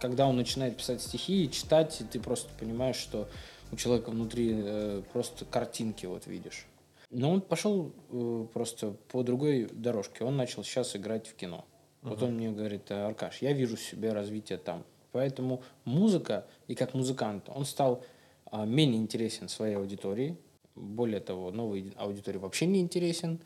когда 0.00 0.26
он 0.26 0.36
начинает 0.36 0.76
писать 0.76 1.02
стихи 1.02 1.44
и 1.44 1.50
читать, 1.50 2.02
ты 2.10 2.20
просто 2.20 2.48
понимаешь, 2.58 2.96
что 2.96 3.28
у 3.72 3.76
человека 3.76 4.10
внутри 4.10 4.54
э, 4.54 5.02
просто 5.12 5.44
картинки 5.44 6.06
вот 6.06 6.26
видишь. 6.26 6.66
Но 7.10 7.32
он 7.32 7.40
пошел 7.40 7.92
э, 8.10 8.46
просто 8.52 8.94
по 9.08 9.22
другой 9.22 9.68
дорожке. 9.72 10.24
Он 10.24 10.36
начал 10.36 10.62
сейчас 10.62 10.94
играть 10.96 11.26
в 11.26 11.34
кино. 11.34 11.64
Uh-huh. 12.02 12.10
Вот 12.10 12.22
он 12.22 12.34
мне 12.34 12.50
говорит, 12.50 12.90
Аркаш, 12.90 13.42
я 13.42 13.52
вижу 13.52 13.76
себе 13.76 14.12
развитие 14.12 14.58
там. 14.58 14.84
Поэтому 15.12 15.62
музыка 15.84 16.46
и 16.66 16.74
как 16.74 16.94
музыкант, 16.94 17.48
он 17.48 17.64
стал 17.64 18.04
э, 18.50 18.64
менее 18.66 19.00
интересен 19.00 19.48
своей 19.48 19.76
аудитории. 19.76 20.36
Более 20.74 21.20
того, 21.20 21.50
новой 21.50 21.92
аудитории 21.96 22.38
вообще 22.38 22.66
не 22.66 22.80
интересен. 22.80 23.40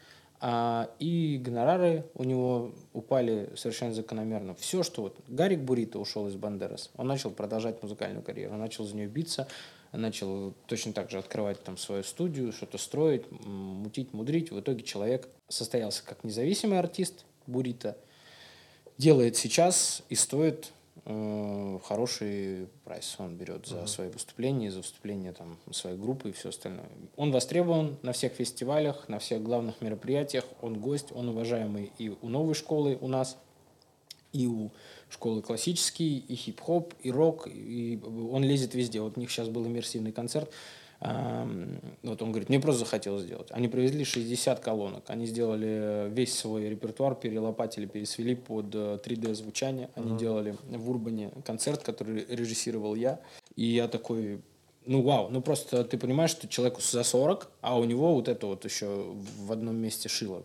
А, 0.45 0.91
и 0.99 1.41
гонорары 1.41 2.05
у 2.15 2.25
него 2.25 2.73
упали 2.93 3.49
совершенно 3.55 3.95
закономерно. 3.95 4.57
Все, 4.57 4.83
что 4.83 5.03
вот 5.03 5.17
Гарик 5.29 5.61
Бурита 5.61 6.01
ушел 6.01 6.27
из 6.27 6.35
Бандерас, 6.35 6.91
он 6.97 7.07
начал 7.07 7.31
продолжать 7.31 7.81
музыкальную 7.81 8.25
карьеру, 8.25 8.57
начал 8.57 8.85
за 8.85 8.97
нее 8.97 9.07
биться, 9.07 9.47
начал 9.93 10.53
точно 10.67 10.93
так 10.93 11.13
же 11.13 11.19
открывать 11.19 11.63
там 11.63 11.79
свою 11.79 12.03
студию, 12.03 12.51
что-то 12.51 12.77
строить, 12.77 13.23
мутить, 13.31 14.13
мудрить. 14.13 14.51
В 14.51 14.59
итоге 14.59 14.83
человек 14.83 15.29
состоялся 15.47 16.03
как 16.05 16.25
независимый 16.25 16.81
артист 16.81 17.25
Бурита, 17.47 17.97
делает 18.99 19.37
сейчас 19.37 20.03
и 20.09 20.17
стоит 20.17 20.73
хороший 21.05 22.69
прайс 22.85 23.17
он 23.19 23.37
берет 23.37 23.67
за 23.67 23.79
uh-huh. 23.79 23.87
свои 23.87 24.09
выступления, 24.09 24.71
за 24.71 24.79
выступления 24.79 25.33
там, 25.33 25.59
своей 25.71 25.97
группы 25.97 26.29
и 26.29 26.33
все 26.33 26.51
остальное. 26.51 26.89
Он 27.17 27.33
востребован 27.33 27.97
на 28.03 28.13
всех 28.13 28.35
фестивалях, 28.35 29.09
на 29.09 29.19
всех 29.19 29.43
главных 29.43 29.81
мероприятиях, 29.81 30.45
он 30.61 30.79
гость, 30.79 31.09
он 31.13 31.29
уважаемый 31.31 31.93
и 31.99 32.11
у 32.21 32.29
новой 32.29 32.55
школы 32.55 32.99
у 33.01 33.09
нас, 33.09 33.37
и 34.33 34.47
у 34.47 34.71
школы 35.09 35.43
классический, 35.43 36.19
и 36.19 36.35
хип-хоп, 36.35 36.95
и 37.03 37.11
рок, 37.11 37.49
и 37.49 38.01
он 38.05 38.45
лезет 38.45 38.75
везде. 38.75 39.01
Вот 39.01 39.17
у 39.17 39.21
них 39.21 39.31
сейчас 39.31 39.49
был 39.49 39.67
иммерсивный 39.67 40.13
концерт, 40.13 40.51
вот 42.03 42.23
он 42.23 42.31
говорит, 42.31 42.49
мне 42.49 42.61
просто 42.61 42.81
захотелось 42.85 43.25
сделать. 43.25 43.49
Они 43.51 43.69
привезли 43.69 44.05
60 44.05 44.61
колонок. 44.61 45.05
Они 45.09 45.27
сделали 45.27 46.09
весь 46.11 46.37
свой 46.37 46.69
репертуар, 46.69 47.15
перелопатили, 47.15 47.87
пересвели 47.87 48.35
под 48.35 48.75
3D 48.75 49.31
э. 49.31 49.89
Они 49.95 50.13
uh-huh. 50.13 50.19
делали 50.19 50.57
в 50.69 50.91
Урбане 50.91 51.31
концерт, 51.45 51.83
который 51.83 52.25
режиссировал 52.29 52.95
я. 52.95 53.21
И 53.57 53.65
я 53.65 53.89
такой, 53.89 54.41
ну 54.87 55.03
вау, 55.03 55.29
ну 55.31 55.43
просто 55.43 55.85
ты 55.85 55.99
понимаешь, 55.99 56.31
что 56.31 56.49
человеку 56.49 56.81
за 56.81 57.03
40, 57.03 57.51
а 57.61 57.79
у 57.79 57.85
него 57.85 58.15
вот 58.15 58.29
это 58.29 58.47
вот 58.47 58.65
еще 58.65 59.15
в 59.39 59.53
одном 59.53 59.77
месте 59.77 60.09
шило. 60.09 60.45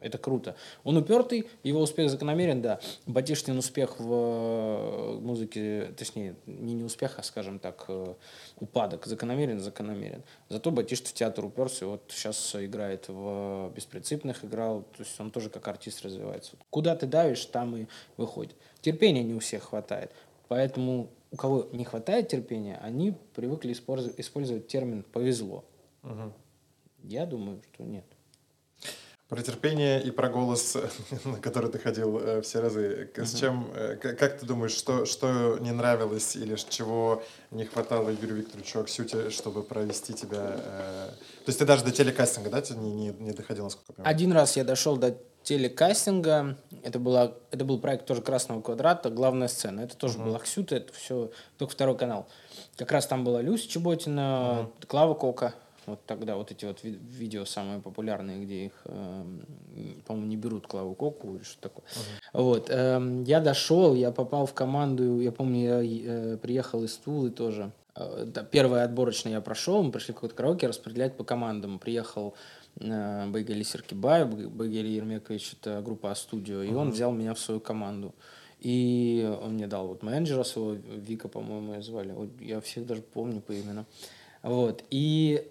Это 0.00 0.16
круто. 0.16 0.54
Он 0.84 0.96
упертый, 0.96 1.48
его 1.64 1.80
успех 1.80 2.08
закономерен, 2.10 2.62
да. 2.62 2.78
Батиштин 3.06 3.58
успех 3.58 3.98
в 3.98 4.12
э, 4.12 5.18
музыке, 5.20 5.92
точнее, 5.96 6.36
не 6.46 6.74
не 6.74 6.84
успех, 6.84 7.18
а, 7.18 7.22
скажем 7.22 7.58
так, 7.58 7.84
э, 7.88 8.14
упадок 8.60 9.06
закономерен, 9.06 9.58
закономерен. 9.60 10.22
Зато 10.48 10.70
Батишт 10.70 11.08
в 11.08 11.12
театр 11.14 11.44
уперся, 11.44 11.86
вот 11.86 12.02
сейчас 12.08 12.54
играет 12.54 13.08
в 13.08 13.72
«Беспринципных», 13.74 14.44
играл, 14.44 14.82
то 14.82 15.02
есть 15.02 15.18
он 15.18 15.30
тоже 15.30 15.50
как 15.50 15.66
артист 15.66 16.04
развивается. 16.04 16.56
Куда 16.70 16.94
ты 16.94 17.06
давишь, 17.06 17.44
там 17.46 17.76
и 17.76 17.86
выходит. 18.16 18.54
Терпения 18.80 19.24
не 19.24 19.34
у 19.34 19.40
всех 19.40 19.64
хватает. 19.64 20.12
Поэтому 20.46 21.10
у 21.30 21.36
кого 21.36 21.68
не 21.72 21.84
хватает 21.84 22.28
терпения, 22.28 22.78
они 22.82 23.14
привыкли 23.34 23.72
использовать 23.72 24.68
термин 24.68 25.02
«повезло». 25.02 25.64
Угу. 26.04 26.32
Я 27.04 27.26
думаю, 27.26 27.60
что 27.74 27.84
нет. 27.84 28.04
Про 29.28 29.42
терпение 29.42 30.02
и 30.02 30.10
про 30.10 30.30
голос, 30.30 30.74
на 31.24 31.36
который 31.36 31.70
ты 31.70 31.78
ходил 31.78 32.18
э, 32.18 32.40
все 32.40 32.60
разы. 32.60 33.10
С 33.14 33.34
чем, 33.34 33.70
э, 33.74 33.96
как 33.96 34.38
ты 34.38 34.46
думаешь, 34.46 34.72
что, 34.72 35.04
что 35.04 35.58
не 35.60 35.70
нравилось 35.70 36.34
или 36.34 36.56
чего 36.70 37.22
не 37.50 37.66
хватало 37.66 38.14
Игорю 38.14 38.36
Викторовичу 38.36 38.80
Аксюте, 38.80 39.28
чтобы 39.28 39.62
провести 39.62 40.14
тебя? 40.14 40.56
Э... 40.56 41.08
То 41.44 41.48
есть 41.48 41.58
ты 41.58 41.66
даже 41.66 41.84
до 41.84 41.90
телекастинга, 41.90 42.48
да, 42.48 42.62
не, 42.74 42.92
не, 42.92 43.08
не 43.18 43.32
доходил, 43.32 43.64
насколько 43.64 43.92
я 43.92 43.94
понимаю? 43.96 44.14
Один 44.14 44.32
раз 44.32 44.56
я 44.56 44.64
дошел 44.64 44.96
до 44.96 45.18
телекастинга. 45.42 46.56
Это, 46.82 46.98
была, 46.98 47.34
это 47.50 47.64
был 47.64 47.78
проект 47.78 48.06
тоже 48.06 48.22
«Красного 48.22 48.60
квадрата», 48.60 49.10
главная 49.10 49.48
сцена. 49.48 49.80
Это 49.80 49.96
тоже 49.96 50.18
uh-huh. 50.18 50.24
был 50.24 50.36
Аксюта, 50.36 50.76
это 50.76 50.92
все 50.92 51.30
только 51.56 51.72
второй 51.72 51.96
канал. 51.96 52.28
Как 52.76 52.92
раз 52.92 53.06
там 53.06 53.24
была 53.24 53.40
Люся 53.40 53.68
Чеботина, 53.68 54.20
uh-huh. 54.20 54.86
Клава 54.86 55.14
Кока. 55.14 55.54
Вот 55.88 56.04
тогда 56.06 56.36
вот 56.36 56.50
эти 56.50 56.66
вот 56.66 56.82
ви- 56.82 56.98
видео 57.18 57.44
самые 57.44 57.80
популярные, 57.80 58.44
где 58.44 58.66
их, 58.66 58.72
э, 58.84 59.24
по-моему, 60.06 60.28
не 60.28 60.36
берут 60.36 60.66
Клаву 60.66 60.94
Коку 60.94 61.36
или 61.36 61.42
что 61.42 61.60
такое. 61.62 61.84
Uh-huh. 61.86 62.42
Вот. 62.42 62.70
Э, 62.70 63.24
я 63.26 63.40
дошел, 63.40 63.94
я 63.94 64.10
попал 64.10 64.46
в 64.46 64.52
команду, 64.52 65.20
я 65.20 65.32
помню, 65.32 65.60
я 65.60 65.80
э, 65.82 66.36
приехал 66.36 66.84
из 66.84 66.94
Тулы 66.96 67.30
тоже. 67.30 67.72
Э, 67.94 68.24
да, 68.26 68.42
первое 68.42 68.84
отборочное 68.84 69.32
я 69.32 69.40
прошел, 69.40 69.82
мы 69.82 69.90
пришли 69.90 70.12
в 70.12 70.16
какой-то 70.16 70.34
караоке 70.34 70.66
распределять 70.66 71.16
по 71.16 71.24
командам. 71.24 71.78
Приехал 71.78 72.34
э, 72.80 73.26
Байгали 73.26 73.62
Серкибаев, 73.62 74.28
Байгали 74.28 74.88
Ермекович, 74.88 75.54
это 75.54 75.80
группа 75.80 76.10
А-студио, 76.10 76.62
и 76.62 76.68
uh-huh. 76.68 76.76
он 76.76 76.90
взял 76.90 77.12
меня 77.12 77.32
в 77.32 77.38
свою 77.38 77.60
команду. 77.60 78.14
И 78.60 79.24
он 79.42 79.54
мне 79.54 79.66
дал 79.68 79.86
вот 79.86 80.02
менеджера 80.02 80.42
своего, 80.42 80.72
Вика, 80.72 81.28
по-моему, 81.28 81.74
ее 81.74 81.82
звали. 81.82 82.14
Я 82.40 82.60
всех 82.60 82.86
даже 82.86 83.02
помню 83.02 83.40
по 83.40 83.58
именам. 83.58 83.86
Вот. 84.42 84.84
И 84.90 85.48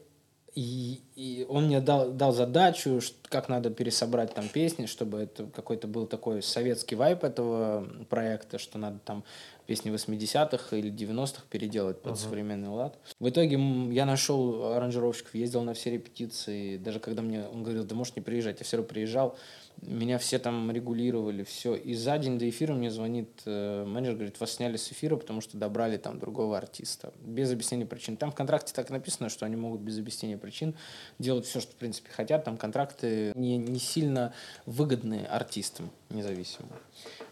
и, 0.58 1.02
и 1.16 1.46
он 1.48 1.66
мне 1.66 1.80
дал, 1.80 2.12
дал 2.12 2.32
задачу, 2.32 3.00
как 3.30 3.48
надо 3.48 3.70
пересобрать 3.70 4.34
там 4.34 4.48
песни, 4.50 4.88
чтобы 4.88 5.20
это 5.20 5.46
какой-то 5.46 5.88
был 5.88 6.08
такой 6.08 6.42
советский 6.42 6.96
вайп 6.96 7.24
этого 7.24 7.88
проекта, 8.10 8.58
что 8.58 8.80
надо 8.80 8.98
там 9.06 9.24
песни 9.68 9.94
80-х 9.94 10.76
или 10.76 10.92
90-х 10.92 11.44
переделать 11.52 12.02
под 12.02 12.14
uh-huh. 12.14 12.24
современный 12.24 12.70
лад. 12.70 12.98
В 13.20 13.30
итоге 13.30 13.60
я 13.92 14.08
нашел 14.08 14.74
аранжировщиков, 14.74 15.36
ездил 15.36 15.62
на 15.62 15.76
все 15.76 15.92
репетиции, 15.92 16.78
даже 16.78 17.00
когда 17.00 17.22
мне 17.22 17.46
он 17.48 17.62
говорил, 17.62 17.84
да 17.84 17.94
можешь 17.94 18.16
не 18.16 18.24
приезжать, 18.24 18.58
я 18.60 18.66
все 18.66 18.78
равно 18.78 18.90
приезжал, 18.90 19.38
меня 19.82 20.18
все 20.18 20.40
там 20.40 20.72
регулировали, 20.72 21.44
все. 21.44 21.76
И 21.76 21.94
за 21.94 22.18
день 22.18 22.40
до 22.40 22.50
эфира 22.50 22.74
мне 22.74 22.90
звонит 22.90 23.30
э, 23.46 23.86
менеджер, 23.86 24.16
говорит, 24.16 24.40
вас 24.40 24.54
сняли 24.54 24.78
с 24.78 24.92
эфира, 24.92 25.16
потому 25.16 25.42
что 25.42 25.58
добрали 25.58 25.98
там 25.98 26.20
другого 26.20 26.58
артиста. 26.58 27.14
Без 27.22 27.52
объяснения 27.52 27.86
причин. 27.86 28.18
Там 28.18 28.32
в 28.32 28.36
контракте 28.36 28.74
так 28.74 28.90
написано, 28.90 29.30
что 29.30 29.46
они 29.46 29.56
могут 29.56 29.82
без 29.82 29.98
объяснения 30.00 30.38
причин 30.38 30.76
делать 31.20 31.46
все, 31.46 31.60
что 31.60 31.72
в 31.72 31.76
принципе 31.76 32.10
хотят. 32.12 32.44
Там 32.44 32.58
контракты 32.58 33.34
не, 33.36 33.58
не 33.58 33.80
сильно 33.80 34.34
выгодные 34.66 35.26
артистам 35.26 35.90
независимо. 36.10 36.70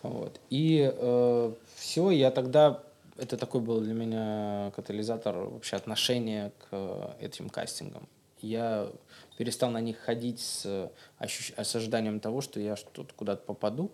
Вот. 0.01 0.39
И 0.49 0.91
э, 0.93 1.53
все, 1.75 2.11
я 2.11 2.31
тогда 2.31 2.83
это 3.17 3.37
такой 3.37 3.61
был 3.61 3.79
для 3.81 3.93
меня 3.93 4.71
катализатор 4.75 5.35
вообще 5.35 5.77
отношения 5.77 6.51
к 6.69 7.15
этим 7.19 7.49
кастингам. 7.49 8.07
Я 8.41 8.89
перестал 9.37 9.69
на 9.71 9.81
них 9.81 9.97
ходить 9.97 10.39
с, 10.39 10.91
ощущ... 11.17 11.53
с 11.55 11.75
ожиданием 11.75 12.19
того, 12.19 12.41
что 12.41 12.59
я 12.59 12.75
что-то 12.75 13.13
куда-то 13.15 13.43
попаду. 13.43 13.91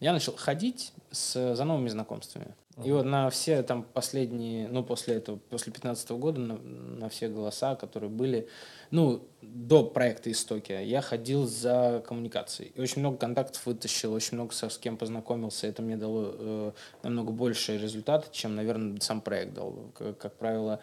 Я 0.00 0.12
начал 0.12 0.34
ходить 0.36 0.92
с, 1.10 1.54
за 1.54 1.64
новыми 1.64 1.88
знакомствами. 1.88 2.54
И 2.82 2.90
вот 2.90 3.04
на 3.04 3.30
все 3.30 3.62
там 3.62 3.84
последние, 3.84 4.66
ну, 4.66 4.82
после 4.82 5.16
этого, 5.16 5.36
после 5.36 5.72
15 5.72 6.10
года, 6.12 6.40
на, 6.40 6.58
на 6.58 7.08
все 7.08 7.28
голоса, 7.28 7.76
которые 7.76 8.10
были, 8.10 8.48
ну, 8.90 9.22
до 9.42 9.84
проекта 9.84 10.32
«Истоки», 10.32 10.72
я 10.72 11.00
ходил 11.00 11.46
за 11.46 12.02
коммуникацией. 12.04 12.72
И 12.74 12.80
очень 12.80 12.98
много 13.00 13.18
контактов 13.18 13.64
вытащил, 13.66 14.12
очень 14.12 14.34
много 14.34 14.52
со, 14.52 14.68
с 14.68 14.78
кем 14.78 14.96
познакомился. 14.96 15.68
Это 15.68 15.82
мне 15.82 15.96
дало 15.96 16.34
э, 16.36 16.72
намного 17.04 17.30
больше 17.30 17.78
результата, 17.78 18.26
чем, 18.32 18.56
наверное, 18.56 18.98
сам 19.00 19.20
проект 19.20 19.54
дал. 19.54 19.92
Как, 19.94 20.18
как 20.18 20.34
правило, 20.34 20.80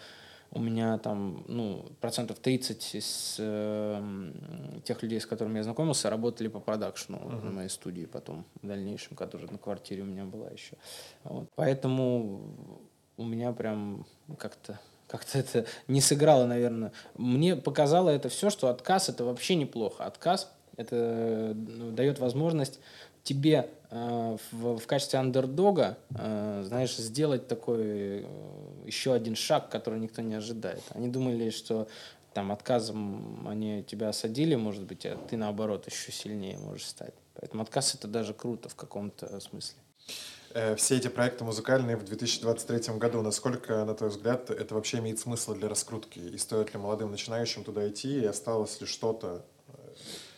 у 0.54 0.60
меня 0.60 0.98
там, 0.98 1.46
ну, 1.48 1.86
процентов 2.02 2.40
30 2.40 2.96
из 2.96 3.38
э, 3.40 4.32
тех 4.84 5.02
людей, 5.02 5.20
с 5.20 5.26
которыми 5.26 5.58
я 5.58 5.64
знакомился, 5.64 6.10
работали 6.10 6.50
по 6.50 6.60
продакшну 6.60 7.18
uh-huh. 7.18 7.46
на 7.46 7.52
моей 7.52 7.70
студии 7.70 8.06
потом, 8.06 8.46
в 8.62 8.68
дальнейшем, 8.68 9.16
которая 9.16 9.50
на 9.50 9.58
квартире 9.58 10.04
у 10.04 10.06
меня 10.06 10.26
была 10.26 10.50
еще. 10.50 10.76
Вот. 11.24 11.48
Поэтому 11.56 12.42
у 13.18 13.24
меня 13.24 13.54
прям 13.54 14.06
как-то 14.38 14.80
как-то 15.08 15.40
это 15.40 15.66
не 15.90 16.00
сыграло, 16.00 16.46
наверное. 16.46 16.94
Мне 17.18 17.58
показало 17.58 18.10
это 18.10 18.30
все, 18.30 18.50
что 18.50 18.70
отказ 18.70 19.10
это 19.10 19.26
вообще 19.26 19.56
неплохо. 19.56 20.06
Отказ 20.06 20.50
это 20.78 21.54
ну, 21.54 21.92
дает 21.92 22.20
возможность 22.20 22.80
тебе 23.24 23.70
э, 23.90 24.38
в, 24.52 24.78
в 24.78 24.88
качестве 24.88 25.20
андердога, 25.20 25.98
э, 26.16 26.64
знаешь, 26.66 26.96
сделать 26.96 27.48
такой 27.48 27.80
э, 27.80 28.26
еще 28.86 29.14
один 29.14 29.36
шаг, 29.36 29.70
который 29.70 30.00
никто 30.00 30.22
не 30.22 30.36
ожидает. 30.36 30.82
Они 30.92 31.08
думали, 31.08 31.50
что 31.50 31.88
там 32.34 32.52
отказом 32.52 33.48
они 33.48 33.84
тебя 33.84 34.10
осадили, 34.10 34.56
может 34.56 34.84
быть, 34.84 35.06
а 35.06 35.18
ты 35.30 35.38
наоборот 35.38 35.86
еще 35.88 36.12
сильнее 36.12 36.58
можешь 36.58 36.88
стать. 36.88 37.14
Поэтому 37.36 37.64
отказ 37.64 37.96
это 37.96 38.08
даже 38.08 38.34
круто 38.34 38.70
в 38.70 38.76
каком-то 38.76 39.40
смысле. 39.40 39.78
Все 40.76 40.98
эти 40.98 41.08
проекты 41.08 41.46
музыкальные 41.46 41.96
в 41.96 42.04
2023 42.04 42.96
году, 42.96 43.22
насколько, 43.22 43.86
на 43.86 43.96
твой 43.96 44.10
взгляд, 44.10 44.50
это 44.50 44.76
вообще 44.76 44.98
имеет 44.98 45.18
смысл 45.18 45.54
для 45.56 45.70
раскрутки? 45.70 46.20
И 46.20 46.38
стоит 46.38 46.74
ли 46.74 46.80
молодым 46.80 47.12
начинающим 47.12 47.64
туда 47.64 47.88
идти? 47.88 48.20
И 48.20 48.26
осталось 48.26 48.82
ли 48.82 48.88
что-то 48.88 49.46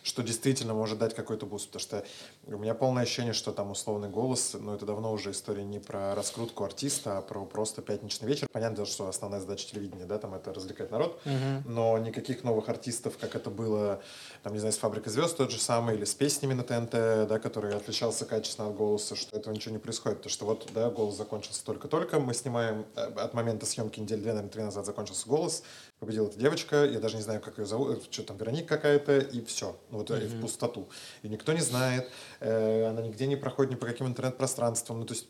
что 0.04 0.22
действительно 0.22 0.74
может 0.74 1.00
дать 1.00 1.16
какой-то 1.16 1.46
буст, 1.46 1.68
потому 1.68 1.82
что 1.82 2.06
у 2.46 2.58
меня 2.58 2.74
полное 2.74 3.04
ощущение, 3.04 3.34
что 3.34 3.52
там 3.54 3.72
условный 3.72 4.10
«Голос», 4.10 4.56
но 4.60 4.76
это 4.76 4.86
давно 4.86 5.14
уже 5.14 5.32
история 5.32 5.64
не 5.64 5.80
про 5.80 6.14
раскрутку 6.14 6.66
артиста, 6.66 7.18
а 7.18 7.22
про 7.22 7.46
просто 7.46 7.82
пятничный 7.82 8.28
вечер. 8.28 8.48
Понятно, 8.52 8.86
что 8.86 9.08
основная 9.08 9.40
задача 9.40 9.68
телевидения, 9.68 10.06
да, 10.06 10.18
там 10.18 10.34
это 10.34 10.54
развлекать 10.54 10.92
народ, 10.92 11.20
угу. 11.26 11.64
но 11.66 11.98
никаких 11.98 12.44
новых 12.44 12.68
артистов, 12.68 13.18
как 13.18 13.36
это 13.36 13.50
было, 13.50 14.02
там, 14.44 14.54
не 14.54 14.60
знаю, 14.60 14.74
с 14.74 14.78
«Фабрикой 14.78 15.12
звезд» 15.12 15.38
тот 15.38 15.52
же 15.52 15.60
самый, 15.60 15.96
или 15.96 16.04
с 16.04 16.14
песнями 16.14 16.54
на 16.54 16.64
ТНТ, 16.64 17.28
да, 17.30 17.40
который 17.40 17.76
отличался 17.76 18.26
качественно 18.26 18.68
от 18.70 18.76
голоса, 18.76 19.16
что 19.16 19.38
этого 19.38 19.54
ничего 19.54 19.74
не 19.74 19.80
происходит, 19.80 20.18
потому 20.18 20.32
что 20.32 20.46
вот, 20.46 20.70
да, 20.74 20.90
голос 20.90 21.16
закончился 21.16 21.64
только-только, 21.64 22.20
мы 22.20 22.34
снимаем 22.34 22.86
э, 22.96 23.02
от 23.02 23.34
момента 23.34 23.66
съемки 23.66 24.00
недели 24.00 24.20
две, 24.20 24.32
наверное, 24.32 24.52
три 24.52 24.64
назад 24.64 24.86
закончился 24.86 25.28
голос, 25.30 25.64
победила 26.00 26.28
эта 26.28 26.38
девочка, 26.38 26.84
я 26.84 27.00
даже 27.00 27.16
не 27.16 27.22
знаю, 27.22 27.40
как 27.40 27.58
ее 27.58 27.66
зовут, 27.66 28.04
что 28.12 28.24
там, 28.24 28.38
Вероника 28.38 28.76
какая-то, 28.76 29.20
и 29.20 29.44
все, 29.46 29.78
ну, 29.90 30.00
вот 30.00 30.10
mm-hmm. 30.10 30.38
в 30.38 30.42
пустоту. 30.42 30.90
И 31.22 31.30
никто 31.30 31.54
не 31.54 31.62
знает, 31.62 32.10
она 32.44 33.02
нигде 33.02 33.28
не 33.28 33.36
проходит 33.36 33.72
ни 33.72 33.76
по 33.76 33.86
каким 33.86 34.08
интернет-пространствам, 34.08 35.00
ну, 35.00 35.06
то 35.06 35.14
есть 35.14 35.28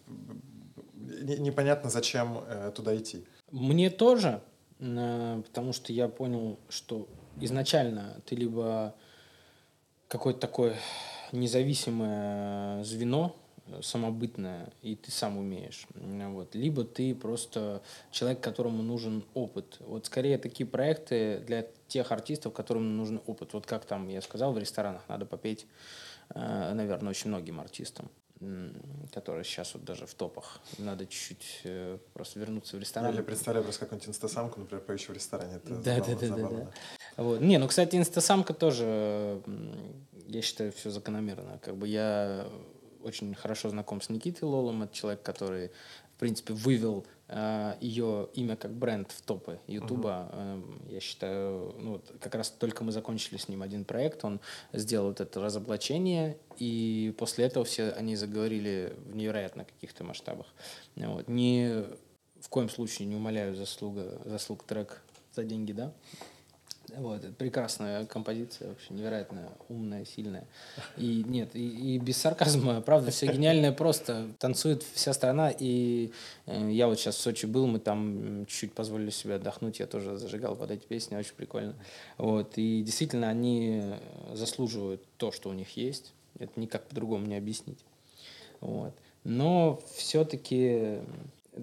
не, 1.24 1.38
непонятно, 1.38 1.90
зачем 1.90 2.40
э, 2.48 2.72
туда 2.76 2.96
идти. 2.96 3.26
Мне 3.52 3.90
тоже, 3.90 4.42
э, 4.80 5.42
потому 5.46 5.74
что 5.74 5.94
я 5.94 6.08
понял, 6.08 6.60
что 6.70 7.08
изначально 7.40 8.22
ты 8.26 8.36
либо 8.36 8.96
какое-то 10.08 10.40
такое 10.40 10.76
независимое 11.32 12.84
звено, 12.84 13.36
самобытное, 13.82 14.72
и 14.82 14.96
ты 14.96 15.10
сам 15.10 15.38
умеешь. 15.38 15.88
Вот. 15.96 16.54
Либо 16.54 16.84
ты 16.84 17.16
просто 17.16 17.82
человек, 18.12 18.42
которому 18.42 18.84
нужен 18.84 19.24
опыт. 19.34 19.78
Вот 19.80 20.06
скорее 20.06 20.38
такие 20.38 20.68
проекты 20.68 21.40
для 21.48 21.66
тех 21.88 22.12
артистов, 22.12 22.54
которым 22.54 22.98
нужен 22.98 23.22
опыт. 23.26 23.54
Вот 23.54 23.66
как 23.66 23.86
там 23.86 24.10
я 24.10 24.22
сказал, 24.22 24.54
в 24.54 24.58
ресторанах 24.58 25.04
надо 25.08 25.26
попеть, 25.26 25.66
э, 25.66 25.68
наверное, 26.34 27.10
очень 27.10 27.30
многим 27.30 27.60
артистам 27.60 28.10
которые 29.14 29.44
сейчас 29.44 29.74
вот 29.74 29.84
даже 29.84 30.06
в 30.06 30.14
топах. 30.14 30.60
Надо 30.78 31.06
чуть-чуть 31.06 31.62
э, 31.64 31.98
просто 32.14 32.40
вернуться 32.40 32.78
в 32.78 32.80
ресторан. 32.80 33.16
Я 33.16 33.24
представляю 33.24 33.64
просто 33.64 33.86
какую-нибудь 33.86 34.10
инстасамку, 34.10 34.60
например, 34.60 34.84
поющую 34.84 35.12
в 35.12 35.18
ресторане. 35.18 35.56
Это 35.56 35.76
да, 35.76 35.96
забавно, 35.96 36.16
да, 36.16 36.20
да, 36.20 36.28
забавно. 36.28 36.60
да, 36.60 36.72
да. 37.18 37.24
Вот. 37.24 37.42
Не, 37.42 37.58
ну, 37.58 37.68
кстати, 37.68 37.96
инстасамка 37.96 38.54
тоже, 38.54 39.42
я 40.28 40.42
считаю, 40.42 40.72
все 40.72 40.90
закономерно. 40.90 41.60
Как 41.60 41.78
бы 41.78 41.88
я 41.88 42.48
очень 43.04 43.36
хорошо 43.36 43.70
знаком 43.70 44.02
с 44.02 44.10
Никитой 44.10 44.44
Лолом. 44.44 44.84
Это 44.84 44.94
человек, 44.94 45.22
который, 45.22 45.70
в 46.16 46.20
принципе, 46.20 46.54
вывел 46.54 47.06
э, 47.06 47.13
ее 47.80 48.30
имя 48.34 48.56
как 48.56 48.74
бренд 48.74 49.12
в 49.12 49.22
топы 49.22 49.60
Ютуба. 49.68 50.30
Uh-huh. 50.32 50.88
Э, 50.90 50.94
я 50.94 51.00
считаю, 51.00 51.74
ну, 51.80 51.92
вот 51.94 52.14
как 52.20 52.36
раз 52.36 52.50
только 52.50 52.84
мы 52.84 52.92
закончили 52.92 53.38
с 53.38 53.48
ним 53.48 53.64
один 53.64 53.86
проект, 53.86 54.24
он 54.26 54.40
сделал 54.74 55.08
вот 55.08 55.22
это 55.22 55.40
разоблачение, 55.42 56.38
и 56.58 57.14
после 57.18 57.46
этого 57.46 57.66
все 57.66 57.92
они 57.92 58.16
заговорили 58.16 58.96
в 59.06 59.16
невероятно 59.16 59.66
каких-то 59.66 60.04
масштабах. 60.04 60.48
Вот. 60.96 61.28
Не 61.28 61.86
в 62.42 62.50
коем 62.50 62.70
случае 62.70 63.08
не 63.08 63.16
умоляю 63.16 63.56
заслуга, 63.56 64.22
заслуг 64.26 64.64
трек 64.64 65.02
за 65.34 65.44
деньги, 65.44 65.72
да, 65.72 65.94
вот, 66.98 67.22
прекрасная 67.38 68.06
композиция, 68.06 68.70
вообще 68.70 68.94
невероятно 68.94 69.50
умная, 69.70 70.06
сильная. 70.06 70.46
И 70.98 71.24
нет, 71.28 71.56
и, 71.56 71.96
и 71.96 71.98
без 71.98 72.18
сарказма, 72.18 72.82
правда, 72.82 73.12
все 73.12 73.28
гениальное 73.28 73.72
просто. 73.72 74.28
Танцует 74.40 74.84
вся 74.84 75.14
страна, 75.14 75.52
и 75.52 76.12
э, 76.46 76.72
я 76.72 76.88
вот 76.88 77.00
сейчас 77.00 77.16
в 77.16 77.22
Сочи 77.22 77.46
был, 77.46 77.68
мы 77.68 77.80
там 77.80 78.46
чуть-чуть 78.46 78.74
позволили 78.74 79.10
себе 79.10 79.36
отдохнуть, 79.36 79.80
я 79.80 79.88
тоже 79.88 80.18
зажигал 80.18 80.56
под 80.56 80.72
эти 80.72 80.86
песни, 80.86 81.16
очень 81.16 81.36
прикольно. 81.36 81.76
Вот, 82.18 82.54
и 82.58 82.84
действительно 82.84 83.30
они 83.30 83.94
заслуживают 84.34 85.04
то, 85.18 85.32
что 85.32 85.50
у 85.50 85.54
них 85.54 85.76
есть. 85.78 86.14
Это 86.40 86.60
никак 86.60 86.88
по-другому 86.88 87.26
не 87.26 87.36
объяснить. 87.36 87.80
Вот. 88.60 88.94
Но 89.24 89.82
все-таки 89.96 91.00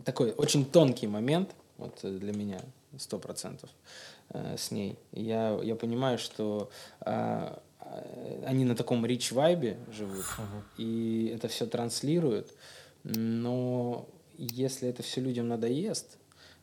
такой 0.05 0.33
очень 0.33 0.65
тонкий 0.65 1.07
момент 1.07 1.55
вот 1.77 1.99
для 2.03 2.33
меня, 2.33 2.61
сто 2.99 3.19
процентов. 3.19 3.71
Э, 4.33 4.57
с 4.57 4.71
ней. 4.71 4.99
Я, 5.13 5.59
я 5.63 5.75
понимаю, 5.75 6.19
что 6.19 6.71
э, 7.01 7.59
они 8.47 8.65
на 8.65 8.77
таком 8.77 9.05
рич 9.05 9.33
вайбе 9.33 9.79
живут, 9.91 10.25
uh-huh. 10.25 10.63
и 10.79 11.33
это 11.35 11.49
все 11.49 11.67
транслируют, 11.67 12.55
но 13.03 14.09
если 14.39 14.89
это 14.89 15.03
все 15.03 15.21
людям 15.21 15.49
надоест, 15.49 16.17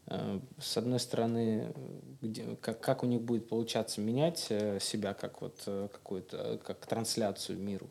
э, 0.06 0.40
с 0.60 0.78
одной 0.78 1.02
стороны, 1.02 1.74
где, 2.22 2.56
как, 2.62 2.80
как 2.80 3.04
у 3.04 3.06
них 3.06 3.22
будет 3.22 3.50
получаться 3.50 4.00
менять 4.00 4.48
э, 4.50 4.80
себя 4.80 5.14
как 5.14 5.42
вот 5.42 5.60
какую-то 5.66 6.62
как 6.64 6.86
трансляцию 6.86 7.60
миру, 7.60 7.90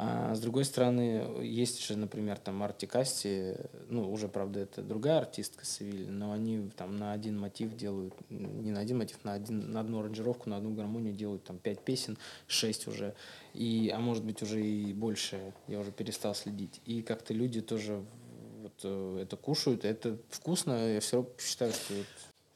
А 0.00 0.32
с 0.32 0.38
другой 0.38 0.64
стороны, 0.64 1.42
есть 1.42 1.84
же, 1.84 1.96
например, 1.96 2.38
там 2.38 2.62
Артикасти, 2.62 3.56
ну, 3.88 4.12
уже, 4.12 4.28
правда, 4.28 4.60
это 4.60 4.80
другая 4.80 5.18
артистка 5.18 5.64
Севиль, 5.64 6.08
но 6.08 6.30
они 6.30 6.70
там 6.76 6.96
на 6.96 7.12
один 7.12 7.36
мотив 7.36 7.74
делают, 7.74 8.14
не 8.30 8.70
на 8.70 8.78
один 8.78 8.98
мотив, 8.98 9.18
на, 9.24 9.32
один, 9.32 9.72
на 9.72 9.80
одну 9.80 9.98
аранжировку, 9.98 10.48
на 10.50 10.58
одну 10.58 10.72
гармонию 10.72 11.14
делают 11.14 11.42
там 11.42 11.58
пять 11.58 11.80
песен, 11.80 12.16
шесть 12.46 12.86
уже, 12.86 13.16
и, 13.54 13.92
а 13.92 13.98
может 13.98 14.24
быть 14.24 14.40
уже 14.40 14.64
и 14.64 14.92
больше, 14.92 15.52
я 15.66 15.80
уже 15.80 15.90
перестал 15.90 16.32
следить. 16.36 16.80
И 16.86 17.02
как-то 17.02 17.34
люди 17.34 17.60
тоже 17.60 18.04
вот 18.62 18.80
э, 18.84 19.18
это 19.22 19.36
кушают, 19.36 19.84
это 19.84 20.16
вкусно, 20.30 20.94
я 20.94 21.00
все 21.00 21.16
равно 21.16 21.30
считаю, 21.40 21.72
что 21.72 21.94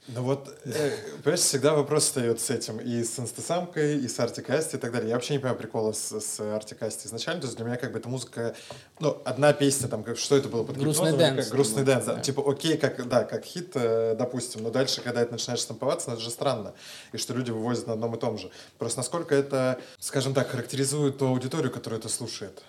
ну 0.08 0.22
вот, 0.22 0.48
э, 0.64 0.96
понимаешь, 1.22 1.40
всегда 1.40 1.74
вопрос 1.74 2.04
встает 2.04 2.40
с 2.40 2.50
этим, 2.50 2.78
и 2.78 3.04
с 3.04 3.20
инстасамкой, 3.20 3.98
и 3.98 4.08
с 4.08 4.18
Artik & 4.18 4.54
Asti 4.54 4.74
и 4.74 4.78
так 4.78 4.90
далее. 4.90 5.10
Я 5.10 5.14
вообще 5.14 5.34
не 5.34 5.38
понимаю 5.38 5.56
прикола 5.56 5.92
с, 5.92 6.20
с 6.20 6.40
Artik & 6.40 6.82
Asti 6.82 7.06
изначально, 7.06 7.40
то 7.40 7.46
есть 7.46 7.56
для 7.56 7.64
меня 7.64 7.76
как 7.76 7.92
бы 7.92 8.00
эта 8.00 8.08
музыка, 8.08 8.56
ну, 8.98 9.22
одна 9.24 9.52
песня, 9.52 9.86
там, 9.86 10.02
как, 10.02 10.18
что 10.18 10.36
это 10.36 10.48
было 10.48 10.64
под 10.64 10.76
Грустный 10.76 11.16
dance. 11.16 11.44
Как, 11.44 11.54
грустный 11.54 11.84
dance, 11.84 12.04
да. 12.04 12.18
типа, 12.18 12.42
окей, 12.44 12.76
как, 12.76 13.08
да, 13.08 13.22
как 13.22 13.44
хит, 13.44 13.70
э, 13.74 14.16
допустим, 14.18 14.64
но 14.64 14.70
дальше, 14.70 15.02
когда 15.02 15.22
это 15.22 15.30
начинаешь 15.30 15.60
штамповаться, 15.60 16.10
ну, 16.10 16.14
это 16.14 16.22
же 16.22 16.30
странно, 16.30 16.74
и 17.12 17.16
что 17.16 17.32
люди 17.32 17.52
вывозят 17.52 17.86
на 17.86 17.92
одном 17.92 18.16
и 18.16 18.18
том 18.18 18.38
же. 18.38 18.50
Просто 18.78 18.98
насколько 18.98 19.36
это, 19.36 19.78
скажем 20.00 20.34
так, 20.34 20.48
характеризует 20.48 21.18
ту 21.18 21.28
аудиторию, 21.28 21.70
которая 21.70 22.00
это 22.00 22.08
слушает. 22.08 22.60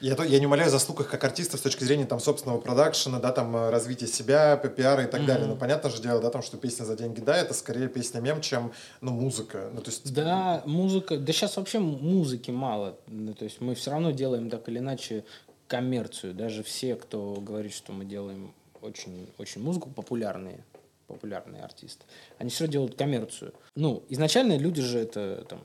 Я, 0.00 0.16
я 0.24 0.38
не 0.40 0.46
умоляю 0.46 0.70
заслуг 0.70 1.00
их 1.00 1.10
как 1.10 1.22
артистов 1.24 1.60
с 1.60 1.62
точки 1.62 1.84
зрения 1.84 2.06
там 2.06 2.20
собственного 2.20 2.60
продакшена, 2.60 3.18
да, 3.20 3.32
там 3.32 3.54
э, 3.54 3.70
развития 3.70 4.06
себя, 4.06 4.56
пиара 4.56 5.04
и 5.04 5.06
так 5.06 5.20
mm-hmm. 5.20 5.26
далее. 5.26 5.46
Но 5.46 5.56
понятно 5.56 5.90
же 5.90 6.00
дело, 6.00 6.20
да, 6.20 6.30
там, 6.30 6.42
что 6.42 6.56
песня 6.56 6.84
за 6.84 6.96
деньги, 6.96 7.20
да, 7.20 7.36
это 7.36 7.52
скорее 7.52 7.88
песня 7.88 8.20
мем, 8.20 8.40
чем, 8.40 8.72
ну, 9.00 9.12
музыка. 9.12 9.70
Ну, 9.72 9.82
то 9.82 9.90
есть... 9.90 10.12
Да, 10.12 10.62
музыка, 10.64 11.18
да 11.18 11.32
сейчас 11.32 11.56
вообще 11.56 11.78
музыки 11.80 12.50
мало. 12.50 12.96
Ну, 13.06 13.34
то 13.34 13.44
есть 13.44 13.60
мы 13.60 13.74
все 13.74 13.90
равно 13.90 14.10
делаем 14.10 14.48
так 14.48 14.68
или 14.68 14.78
иначе 14.78 15.24
коммерцию. 15.66 16.34
Даже 16.34 16.62
все, 16.62 16.96
кто 16.96 17.34
говорит, 17.34 17.74
что 17.74 17.92
мы 17.92 18.04
делаем 18.04 18.54
очень, 18.82 19.28
очень 19.38 19.62
музыку, 19.62 19.90
популярные, 19.90 20.64
популярные 21.06 21.62
артисты, 21.62 22.04
они 22.38 22.50
все 22.50 22.66
делают 22.66 22.96
коммерцию. 22.96 23.52
Ну, 23.74 24.02
изначально 24.08 24.56
люди 24.56 24.80
же 24.80 24.98
это 24.98 25.44
там 25.48 25.60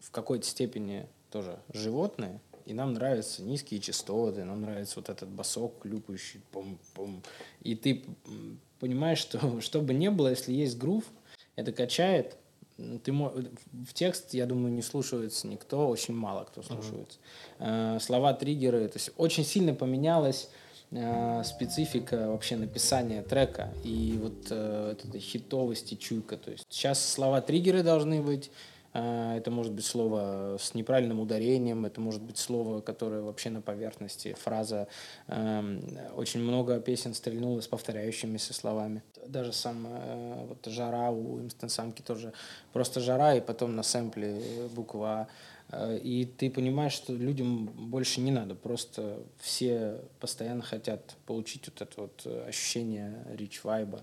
в 0.00 0.10
какой-то 0.10 0.46
степени 0.46 1.06
тоже 1.30 1.58
животные, 1.72 2.40
и 2.68 2.74
нам 2.74 2.92
нравятся 2.92 3.42
низкие 3.42 3.80
частоты, 3.80 4.44
нам 4.44 4.60
нравится 4.60 4.96
вот 4.96 5.08
этот 5.08 5.30
басок, 5.30 5.80
клюпающий, 5.80 6.42
пум-пум. 6.52 7.22
И 7.62 7.74
ты 7.74 8.04
понимаешь, 8.78 9.18
что 9.18 9.60
что 9.62 9.80
бы 9.80 9.94
ни 9.94 10.08
было, 10.08 10.28
если 10.28 10.52
есть 10.52 10.76
грув, 10.76 11.04
это 11.56 11.72
качает. 11.72 12.36
Ты 12.76 13.12
в 13.12 13.94
текст, 13.94 14.34
я 14.34 14.44
думаю, 14.46 14.72
не 14.72 14.82
слушается 14.82 15.48
никто, 15.48 15.88
очень 15.88 16.14
мало 16.14 16.44
кто 16.44 16.62
слушается. 16.62 17.18
Uh-huh. 17.58 17.98
Слова 17.98 18.34
триггеры, 18.34 18.86
то 18.86 18.98
есть 18.98 19.10
очень 19.16 19.44
сильно 19.44 19.74
поменялась 19.74 20.48
э, 20.92 21.42
специфика 21.44 22.30
вообще 22.30 22.56
написания 22.56 23.22
трека 23.22 23.72
и 23.82 24.16
вот 24.22 24.46
э, 24.50 24.92
эта 24.92 25.18
хитовость 25.18 25.92
и 25.92 25.98
чуйка. 25.98 26.36
То 26.36 26.52
есть 26.52 26.66
сейчас 26.68 27.04
слова 27.04 27.40
триггеры 27.40 27.82
должны 27.82 28.22
быть, 28.22 28.52
это 28.92 29.50
может 29.50 29.72
быть 29.72 29.84
слово 29.84 30.56
с 30.58 30.74
неправильным 30.74 31.20
ударением, 31.20 31.84
это 31.84 32.00
может 32.00 32.22
быть 32.22 32.38
слово, 32.38 32.80
которое 32.80 33.22
вообще 33.22 33.50
на 33.50 33.60
поверхности, 33.60 34.34
фраза. 34.34 34.88
Эм, 35.26 35.82
очень 36.16 36.40
много 36.40 36.80
песен 36.80 37.14
стрельнуло 37.14 37.60
с 37.60 37.68
повторяющимися 37.68 38.54
словами. 38.54 39.02
Даже 39.26 39.52
сам 39.52 39.86
э, 39.88 40.46
вот 40.48 40.66
жара 40.66 41.10
у 41.10 41.40
инстансамки 41.40 42.02
тоже 42.02 42.32
просто 42.72 43.00
жара, 43.00 43.34
и 43.34 43.40
потом 43.40 43.76
на 43.76 43.82
сэмпле 43.82 44.40
буква 44.74 45.08
А. 45.08 45.28
Э, 45.70 45.98
и 45.98 46.24
ты 46.24 46.50
понимаешь, 46.50 46.92
что 46.92 47.12
людям 47.12 47.66
больше 47.66 48.20
не 48.20 48.30
надо, 48.30 48.54
просто 48.54 49.18
все 49.38 50.00
постоянно 50.18 50.62
хотят 50.62 51.16
получить 51.26 51.68
вот 51.68 51.82
это 51.82 52.00
вот 52.00 52.26
ощущение 52.46 53.24
рич 53.34 53.62
вайба. 53.64 54.00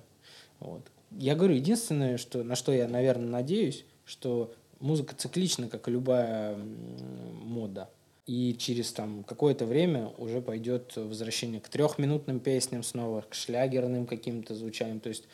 Вот. 0.60 0.84
Я 1.12 1.36
говорю, 1.36 1.56
единственное, 1.56 2.18
что, 2.18 2.44
на 2.44 2.56
что 2.56 2.72
я, 2.72 2.88
наверное, 2.88 3.30
надеюсь, 3.30 3.86
что 4.06 4.54
музыка 4.86 5.16
циклична, 5.16 5.68
как 5.68 5.88
и 5.88 5.92
любая 5.92 6.56
мода. 6.56 7.90
И 8.28 8.56
через 8.58 8.92
там 8.92 9.24
какое-то 9.24 9.66
время 9.66 10.08
уже 10.18 10.42
пойдет 10.42 10.96
возвращение 10.96 11.60
к 11.60 11.70
трехминутным 11.70 12.40
песням 12.40 12.82
снова, 12.82 13.22
к 13.22 13.36
шлягерным 13.36 14.08
каким-то 14.08 14.56
звучаниям. 14.56 15.00
То 15.00 15.10
есть 15.10 15.26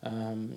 э, 0.00 0.48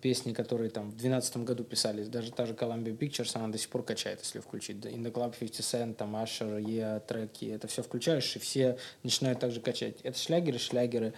песни, 0.00 0.32
которые 0.32 0.70
там 0.70 0.86
в 0.86 0.96
2012 0.96 1.36
году 1.38 1.62
писались, 1.62 2.08
даже 2.08 2.32
та 2.32 2.44
же 2.44 2.54
Columbia 2.54 2.96
Pictures, 2.96 3.30
она 3.34 3.48
до 3.48 3.58
сих 3.58 3.68
пор 3.68 3.84
качает, 3.84 4.20
если 4.20 4.40
включить. 4.40 4.78
In 4.78 5.02
the 5.04 5.12
Club 5.12 5.34
50 5.38 5.60
Cent, 5.60 5.94
там 5.94 6.16
Asher, 6.16 6.60
Yeah, 6.60 7.00
треки, 7.06 7.44
это 7.46 7.68
все 7.68 7.84
включаешь, 7.84 8.34
и 8.34 8.40
все 8.40 8.76
начинают 9.04 9.38
также 9.38 9.60
качать. 9.60 10.00
Это 10.02 10.18
шлягеры, 10.18 10.58
шлягеры, 10.58 11.14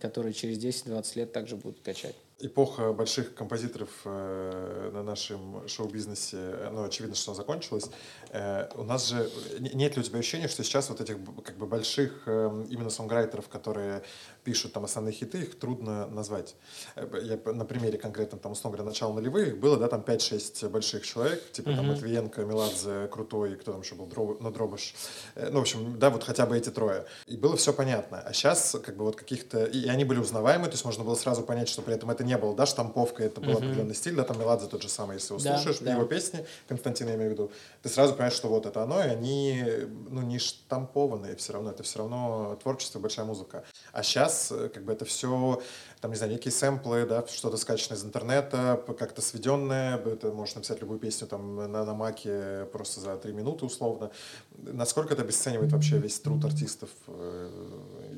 которые 0.00 0.32
через 0.32 0.58
10-20 0.58 1.18
лет 1.18 1.32
также 1.34 1.56
будут 1.56 1.80
качать 1.80 2.16
эпоха 2.40 2.92
больших 2.92 3.34
композиторов 3.34 3.90
э, 4.04 4.90
на 4.92 5.02
нашем 5.02 5.66
шоу-бизнесе, 5.66 6.70
ну, 6.70 6.84
очевидно, 6.84 7.16
что 7.16 7.32
она 7.32 7.36
закончилась. 7.36 7.90
Э, 8.30 8.68
у 8.76 8.84
нас 8.84 9.08
же 9.08 9.28
нет 9.58 9.96
ли 9.96 10.02
у 10.02 10.04
тебя 10.04 10.20
ощущения, 10.20 10.46
что 10.46 10.62
сейчас 10.62 10.88
вот 10.88 11.00
этих 11.00 11.16
как 11.44 11.56
бы 11.56 11.66
больших 11.66 12.22
э, 12.26 12.64
именно 12.70 12.90
сонграйтеров, 12.90 13.48
которые 13.48 14.04
пишут 14.48 14.72
там 14.72 14.84
основные 14.84 15.12
хиты, 15.12 15.42
их 15.42 15.58
трудно 15.58 16.06
назвать. 16.06 16.54
Э, 16.96 17.06
я 17.22 17.52
на 17.52 17.66
примере 17.66 17.98
конкретно 17.98 18.38
там, 18.38 18.52
условно 18.52 18.78
говоря, 18.78 18.88
начала 18.88 19.12
нулевых 19.12 19.58
было, 19.58 19.76
да, 19.76 19.88
там 19.88 20.00
5-6 20.00 20.70
больших 20.70 21.04
человек, 21.04 21.52
типа 21.52 21.68
mm-hmm. 21.68 21.76
там 21.76 21.86
Матвиенко, 21.88 22.44
Меладзе, 22.46 23.08
Крутой, 23.08 23.56
кто 23.56 23.72
там 23.72 23.82
еще 23.82 23.94
был, 23.94 24.06
Дроб, 24.06 24.40
ну, 24.40 24.50
Дробыш. 24.50 24.94
Э, 25.34 25.50
ну, 25.50 25.58
в 25.58 25.60
общем, 25.60 25.98
да, 25.98 26.08
вот 26.08 26.24
хотя 26.24 26.46
бы 26.46 26.56
эти 26.56 26.70
трое. 26.70 27.04
И 27.26 27.36
было 27.36 27.58
все 27.58 27.74
понятно. 27.74 28.22
А 28.22 28.32
сейчас 28.32 28.74
как 28.82 28.96
бы 28.96 29.04
вот 29.04 29.16
каких-то... 29.16 29.66
И 29.66 29.86
они 29.86 30.06
были 30.06 30.18
узнаваемы, 30.18 30.64
то 30.64 30.72
есть 30.72 30.86
можно 30.86 31.04
было 31.04 31.14
сразу 31.14 31.42
понять, 31.42 31.68
что 31.68 31.82
при 31.82 31.94
этом 31.94 32.10
это 32.10 32.24
не 32.24 32.38
было, 32.38 32.56
да, 32.56 32.64
штамповка, 32.64 33.24
это 33.24 33.42
был 33.42 33.50
mm-hmm. 33.50 33.56
определенный 33.56 33.94
стиль, 33.94 34.14
да, 34.14 34.24
там 34.24 34.38
Меладзе 34.38 34.68
тот 34.68 34.80
же 34.80 34.88
самый, 34.88 35.16
если 35.16 35.34
его 35.34 35.44
да, 35.44 35.56
слушаешь, 35.56 35.80
да. 35.80 35.92
его 35.92 36.06
песни, 36.06 36.46
Константина 36.68 37.10
я 37.10 37.16
имею 37.16 37.30
в 37.30 37.32
виду, 37.34 37.52
ты 37.82 37.90
сразу 37.90 38.14
понимаешь, 38.14 38.32
что 38.32 38.48
вот 38.48 38.64
это 38.64 38.82
оно, 38.82 39.04
и 39.04 39.08
они, 39.08 39.62
ну, 40.08 40.22
не 40.22 40.38
штампованные 40.38 41.36
все 41.36 41.52
равно, 41.52 41.70
это 41.70 41.82
все 41.82 41.98
равно 41.98 42.58
творчество, 42.62 42.98
большая 42.98 43.26
музыка. 43.26 43.64
А 43.92 44.02
сейчас 44.02 44.37
э, 44.50 44.68
как 44.72 44.84
бы 44.84 44.92
это 44.92 45.04
все, 45.04 45.62
там, 46.00 46.10
не 46.10 46.16
знаю, 46.16 46.32
некие 46.32 46.52
сэмплы, 46.52 47.06
да, 47.06 47.26
что-то 47.26 47.56
скачанное 47.56 47.98
из 47.98 48.04
интернета, 48.04 48.82
как-то 48.98 49.20
сведенное, 49.20 49.98
это 49.98 50.32
можно 50.32 50.58
написать 50.58 50.80
любую 50.80 50.98
песню 50.98 51.26
там 51.26 51.56
на, 51.56 51.84
на 51.84 51.94
маке 51.94 52.66
просто 52.72 53.00
за 53.00 53.16
три 53.16 53.32
минуты 53.32 53.64
условно. 53.64 54.10
Насколько 54.56 55.14
это 55.14 55.22
обесценивает 55.22 55.72
вообще 55.72 55.98
весь 55.98 56.18
труд 56.20 56.44
артистов 56.44 56.90
э, 57.06 57.50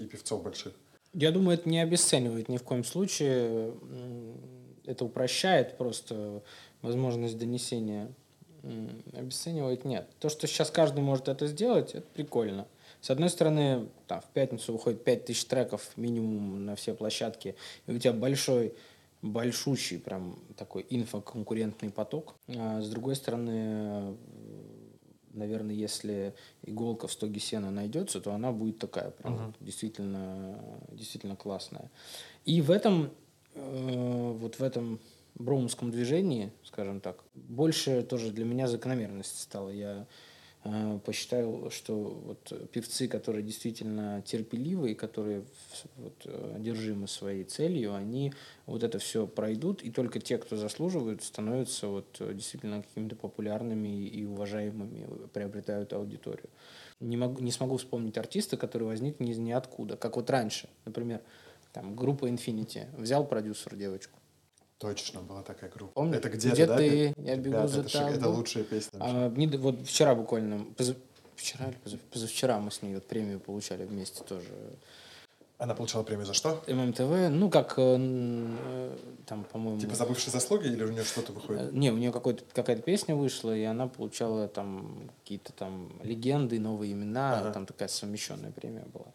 и 0.00 0.06
певцов 0.06 0.42
больших? 0.42 0.72
Я 1.12 1.32
думаю, 1.32 1.58
это 1.58 1.68
не 1.68 1.80
обесценивает 1.80 2.48
ни 2.48 2.56
в 2.56 2.62
коем 2.62 2.84
случае. 2.84 3.74
Это 4.86 5.04
упрощает 5.04 5.76
просто 5.76 6.42
возможность 6.82 7.36
донесения. 7.36 8.12
Обесценивать 9.12 9.84
нет. 9.84 10.08
То, 10.20 10.28
что 10.28 10.46
сейчас 10.46 10.70
каждый 10.70 11.00
может 11.00 11.28
это 11.28 11.46
сделать, 11.46 11.94
это 11.94 12.06
прикольно. 12.14 12.66
С 13.00 13.10
одной 13.10 13.30
стороны, 13.30 13.88
там, 14.06 14.20
в 14.20 14.26
пятницу 14.26 14.72
выходит 14.72 15.04
5000 15.04 15.44
треков 15.46 15.96
минимум 15.96 16.64
на 16.64 16.76
все 16.76 16.94
площадки, 16.94 17.56
и 17.86 17.92
у 17.92 17.98
тебя 17.98 18.12
большой, 18.12 18.74
большущий 19.22 19.98
прям 19.98 20.38
такой 20.56 20.86
инфоконкурентный 20.90 21.90
поток. 21.90 22.34
А 22.48 22.82
с 22.82 22.88
другой 22.88 23.16
стороны, 23.16 24.16
наверное, 25.32 25.74
если 25.74 26.34
иголка 26.62 27.06
в 27.06 27.12
стоге 27.12 27.40
сена 27.40 27.70
найдется, 27.70 28.20
то 28.20 28.32
она 28.32 28.52
будет 28.52 28.78
такая 28.78 29.10
прям 29.10 29.34
uh-huh. 29.34 29.54
действительно, 29.60 30.58
действительно 30.90 31.36
классная. 31.36 31.90
И 32.44 32.60
в 32.60 32.70
этом, 32.70 33.10
э, 33.54 34.32
вот 34.38 34.58
в 34.58 34.62
этом 34.62 35.00
броумском 35.36 35.90
движении, 35.90 36.52
скажем 36.64 37.00
так, 37.00 37.24
больше 37.34 38.02
тоже 38.02 38.30
для 38.30 38.44
меня 38.44 38.68
закономерность 38.68 39.40
стала. 39.40 39.70
Я 39.70 40.06
посчитал, 41.04 41.70
что 41.70 41.94
вот 41.94 42.70
певцы, 42.70 43.08
которые 43.08 43.42
действительно 43.42 44.22
терпеливые, 44.22 44.94
которые 44.94 45.42
вот, 45.96 46.26
одержимы 46.54 47.08
своей 47.08 47.44
целью, 47.44 47.94
они 47.94 48.34
вот 48.66 48.82
это 48.82 48.98
все 48.98 49.26
пройдут, 49.26 49.82
и 49.82 49.90
только 49.90 50.20
те, 50.20 50.36
кто 50.36 50.56
заслуживают, 50.56 51.22
становятся 51.22 51.88
вот 51.88 52.20
действительно 52.34 52.82
какими-то 52.82 53.16
популярными 53.16 54.06
и 54.06 54.24
уважаемыми, 54.26 55.06
приобретают 55.32 55.94
аудиторию. 55.94 56.50
Не, 57.00 57.16
могу, 57.16 57.42
не 57.42 57.50
смогу 57.50 57.78
вспомнить 57.78 58.18
артиста, 58.18 58.58
который 58.58 58.86
возник 58.86 59.18
ни 59.18 59.32
ниоткуда, 59.32 59.96
как 59.96 60.16
вот 60.16 60.28
раньше. 60.28 60.68
Например, 60.84 61.22
там, 61.72 61.96
группа 61.96 62.26
Infinity. 62.26 62.86
Взял 63.00 63.26
продюсер 63.26 63.76
девочку, 63.76 64.18
Точно, 64.80 65.20
была 65.20 65.42
такая 65.42 65.68
группа. 65.70 65.92
Помню? 65.92 66.16
Это 66.16 66.30
где-то, 66.30 66.54
где 66.54 66.66
да? 66.66 66.76
ты? 66.78 67.14
Я 67.18 67.36
бегу 67.36 67.56
Ребята, 67.56 67.68
за 67.68 67.80
это, 67.80 67.90
тобой. 67.90 68.14
это 68.14 68.28
лучшая 68.30 68.64
песня. 68.64 68.98
А, 68.98 69.28
не, 69.28 69.46
вот 69.46 69.86
вчера 69.86 70.14
буквально, 70.14 70.64
позав, 70.74 70.96
вчера 71.36 71.66
или 71.66 71.76
позав, 71.76 72.00
позавчера 72.00 72.58
мы 72.58 72.70
с 72.70 72.80
ней 72.80 72.94
вот 72.94 73.06
премию 73.06 73.40
получали 73.40 73.84
вместе 73.84 74.24
тоже. 74.24 74.48
Она 75.58 75.74
получала 75.74 76.02
премию 76.02 76.24
за 76.24 76.32
что? 76.32 76.62
ММТВ, 76.66 77.28
ну, 77.30 77.50
как 77.50 77.74
э, 77.76 77.96
э, 77.98 78.96
там, 79.26 79.44
по-моему... 79.44 79.78
Типа 79.78 79.94
за 79.94 80.06
бывшие 80.06 80.32
заслуги 80.32 80.68
или 80.68 80.82
у 80.82 80.90
нее 80.90 81.04
что-то 81.04 81.34
выходит? 81.34 81.60
Э, 81.60 81.70
не, 81.72 81.90
у 81.90 81.98
нее 81.98 82.10
какая-то 82.10 82.80
песня 82.80 83.14
вышла, 83.14 83.54
и 83.54 83.64
она 83.64 83.86
получала 83.86 84.48
там 84.48 85.10
какие-то 85.22 85.52
там 85.52 85.92
легенды, 86.02 86.58
новые 86.58 86.92
имена, 86.92 87.40
ага. 87.40 87.52
там 87.52 87.66
такая 87.66 87.88
совмещенная 87.88 88.52
премия 88.52 88.86
была. 88.94 89.12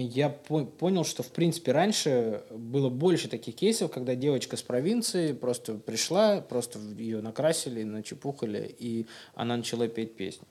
Я 0.00 0.28
по 0.30 0.64
понял, 0.64 1.04
что, 1.04 1.22
в 1.22 1.30
принципе, 1.30 1.72
раньше 1.72 2.42
было 2.50 2.88
больше 2.88 3.28
таких 3.28 3.56
кейсов, 3.56 3.90
когда 3.90 4.14
девочка 4.14 4.56
с 4.56 4.62
провинции 4.62 5.32
просто 5.32 5.74
пришла, 5.74 6.40
просто 6.40 6.78
ее 6.78 7.20
накрасили, 7.20 7.82
начепухали, 7.82 8.74
и 8.78 9.06
она 9.34 9.56
начала 9.56 9.88
петь 9.88 10.16
песню. 10.16 10.46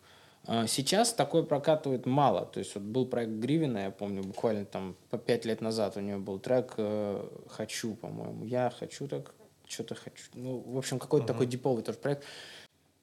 А, 0.45 0.67
сейчас 0.67 1.13
такое 1.13 1.43
прокатывает 1.43 2.05
мало. 2.05 2.45
То 2.45 2.59
есть 2.59 2.75
вот 2.75 2.83
был 2.83 3.05
проект 3.05 3.33
Гривина, 3.33 3.79
я 3.79 3.91
помню, 3.91 4.23
буквально 4.23 4.65
там 4.65 4.95
по 5.09 5.17
пять 5.17 5.45
лет 5.45 5.61
назад 5.61 5.97
у 5.97 5.99
нее 5.99 6.17
был 6.17 6.39
трек 6.39 6.73
э, 6.77 7.27
«Хочу», 7.47 7.95
по-моему. 7.95 8.45
«Я 8.45 8.71
хочу 8.77 9.07
так, 9.07 9.33
что-то 9.67 9.95
хочу». 9.95 10.25
Ну, 10.33 10.59
в 10.59 10.77
общем, 10.77 10.99
какой-то 10.99 11.25
uh-huh. 11.25 11.27
такой 11.27 11.45
диповый 11.45 11.83
тоже 11.83 11.97
проект. 11.99 12.23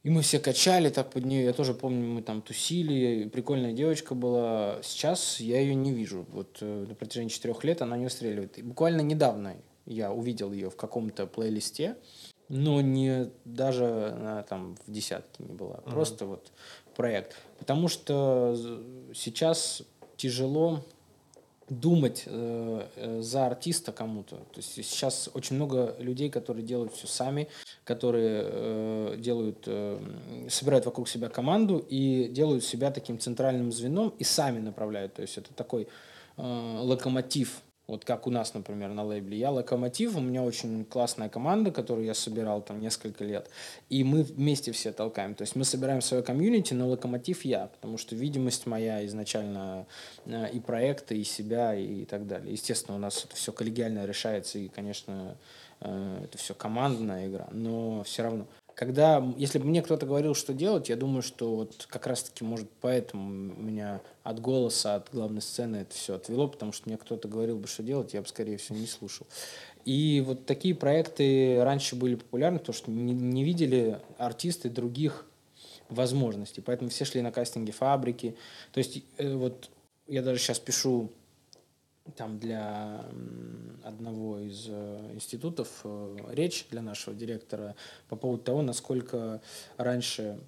И 0.04 0.10
мы 0.10 0.22
все 0.22 0.38
качали 0.38 0.90
так 0.90 1.10
под 1.10 1.24
нее. 1.24 1.44
Я 1.44 1.52
тоже 1.52 1.74
помню, 1.74 2.06
мы 2.06 2.22
там 2.22 2.40
тусили. 2.40 3.28
Прикольная 3.28 3.72
девочка 3.72 4.14
была. 4.14 4.78
Сейчас 4.82 5.40
я 5.40 5.60
ее 5.60 5.74
не 5.74 5.92
вижу. 5.92 6.24
Вот 6.30 6.58
э, 6.60 6.86
на 6.88 6.94
протяжении 6.94 7.28
четырех 7.28 7.64
лет 7.64 7.82
она 7.82 7.96
не 7.96 8.04
выстреливает. 8.04 8.58
И 8.58 8.62
буквально 8.62 9.00
недавно 9.00 9.56
я 9.86 10.12
увидел 10.12 10.52
ее 10.52 10.70
в 10.70 10.76
каком-то 10.76 11.26
плейлисте, 11.26 11.96
но 12.48 12.80
не 12.80 13.30
даже 13.44 14.10
она 14.10 14.42
там 14.44 14.76
в 14.86 14.90
десятке 14.90 15.42
не 15.42 15.52
была. 15.52 15.78
Просто 15.78 16.26
вот 16.26 16.52
проект. 16.94 17.36
Потому 17.58 17.88
что 17.88 18.56
сейчас 19.14 19.82
тяжело 20.16 20.84
думать 21.70 22.24
э, 22.26 22.86
э, 22.96 23.20
за 23.20 23.46
артиста 23.46 23.92
кому-то. 23.92 24.36
То 24.36 24.56
есть 24.56 24.72
сейчас 24.74 25.28
очень 25.34 25.56
много 25.56 25.94
людей, 25.98 26.30
которые 26.30 26.64
делают 26.64 26.92
все 26.92 27.06
сами, 27.06 27.48
которые 27.84 28.42
э, 28.44 29.16
делают, 29.18 29.64
э, 29.66 29.98
собирают 30.48 30.86
вокруг 30.86 31.08
себя 31.08 31.28
команду 31.28 31.84
и 31.88 32.28
делают 32.28 32.64
себя 32.64 32.90
таким 32.90 33.18
центральным 33.18 33.72
звеном 33.72 34.14
и 34.18 34.24
сами 34.24 34.58
направляют. 34.58 35.14
То 35.14 35.22
есть 35.22 35.38
это 35.38 35.52
такой 35.54 35.88
э, 36.36 36.78
локомотив 36.80 37.62
вот 37.88 38.04
как 38.04 38.26
у 38.26 38.30
нас, 38.30 38.52
например, 38.52 38.90
на 38.90 39.02
лейбле. 39.02 39.38
Я 39.38 39.50
локомотив, 39.50 40.14
у 40.14 40.20
меня 40.20 40.42
очень 40.42 40.84
классная 40.84 41.30
команда, 41.30 41.70
которую 41.70 42.04
я 42.06 42.12
собирал 42.12 42.60
там 42.60 42.80
несколько 42.80 43.24
лет. 43.24 43.48
И 43.88 44.04
мы 44.04 44.22
вместе 44.22 44.72
все 44.72 44.92
толкаем. 44.92 45.34
То 45.34 45.42
есть 45.42 45.56
мы 45.56 45.64
собираем 45.64 46.02
свое 46.02 46.22
комьюнити, 46.22 46.74
но 46.74 46.86
локомотив 46.86 47.46
я, 47.46 47.68
потому 47.68 47.96
что 47.96 48.14
видимость 48.14 48.66
моя 48.66 49.04
изначально 49.06 49.86
э, 50.26 50.50
и 50.52 50.60
проекты, 50.60 51.16
и 51.16 51.24
себя, 51.24 51.74
и 51.74 52.04
так 52.04 52.26
далее. 52.26 52.52
Естественно, 52.52 52.96
у 52.96 53.00
нас 53.00 53.24
это 53.24 53.34
все 53.34 53.52
коллегиально 53.52 54.04
решается, 54.04 54.58
и, 54.58 54.68
конечно, 54.68 55.38
э, 55.80 56.20
это 56.24 56.36
все 56.36 56.52
командная 56.54 57.26
игра, 57.26 57.48
но 57.52 58.02
все 58.02 58.22
равно 58.22 58.46
когда, 58.78 59.20
если 59.36 59.58
бы 59.58 59.64
мне 59.64 59.82
кто-то 59.82 60.06
говорил, 60.06 60.36
что 60.36 60.54
делать, 60.54 60.88
я 60.88 60.94
думаю, 60.94 61.22
что 61.22 61.56
вот 61.56 61.88
как 61.90 62.06
раз-таки, 62.06 62.44
может, 62.44 62.70
поэтому 62.80 63.28
меня 63.28 64.00
от 64.22 64.40
голоса, 64.40 64.94
от 64.94 65.10
главной 65.10 65.42
сцены 65.42 65.78
это 65.78 65.96
все 65.96 66.14
отвело, 66.14 66.46
потому 66.46 66.70
что 66.70 66.88
мне 66.88 66.96
кто-то 66.96 67.26
говорил 67.26 67.58
бы, 67.58 67.66
что 67.66 67.82
делать, 67.82 68.14
я 68.14 68.22
бы, 68.22 68.28
скорее 68.28 68.56
всего, 68.56 68.78
не 68.78 68.86
слушал. 68.86 69.26
И 69.84 70.22
вот 70.24 70.46
такие 70.46 70.76
проекты 70.76 71.60
раньше 71.64 71.96
были 71.96 72.14
популярны, 72.14 72.60
потому 72.60 72.74
что 72.76 72.92
не, 72.92 73.12
не 73.14 73.42
видели 73.42 73.98
артисты 74.16 74.70
других 74.70 75.26
возможностей, 75.88 76.60
поэтому 76.60 76.88
все 76.88 77.04
шли 77.04 77.20
на 77.20 77.32
кастинги 77.32 77.72
фабрики. 77.72 78.36
То 78.72 78.78
есть 78.78 79.02
э, 79.16 79.34
вот 79.34 79.70
я 80.06 80.22
даже 80.22 80.38
сейчас 80.38 80.60
пишу 80.60 81.10
там 82.16 82.38
для 82.38 83.04
одного 83.82 84.38
из 84.40 84.66
э, 84.68 85.10
институтов 85.14 85.80
э, 85.84 86.16
речь 86.30 86.66
для 86.70 86.82
нашего 86.82 87.14
директора 87.14 87.74
по 88.08 88.16
поводу 88.16 88.42
того, 88.42 88.62
насколько 88.62 89.40
раньше 89.76 90.38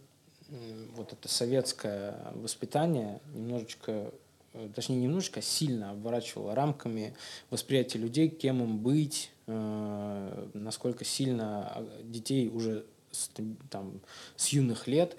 вот 0.97 1.13
это 1.13 1.29
советское 1.29 2.17
воспитание 2.35 3.21
немножечко, 3.35 4.11
э, 4.53 4.69
точнее 4.75 4.97
немножечко, 4.97 5.41
а 5.41 5.43
сильно 5.43 5.91
обворачивало 5.91 6.55
рамками 6.55 7.15
восприятия 7.51 7.99
людей, 7.99 8.29
кем 8.29 8.63
им 8.63 8.79
быть, 8.79 9.31
насколько 9.47 11.05
сильно 11.05 11.85
детей 12.05 12.49
уже 12.49 12.85
с, 13.11 13.31
там, 13.69 14.01
с 14.37 14.49
юных 14.49 14.87
лет 14.87 15.17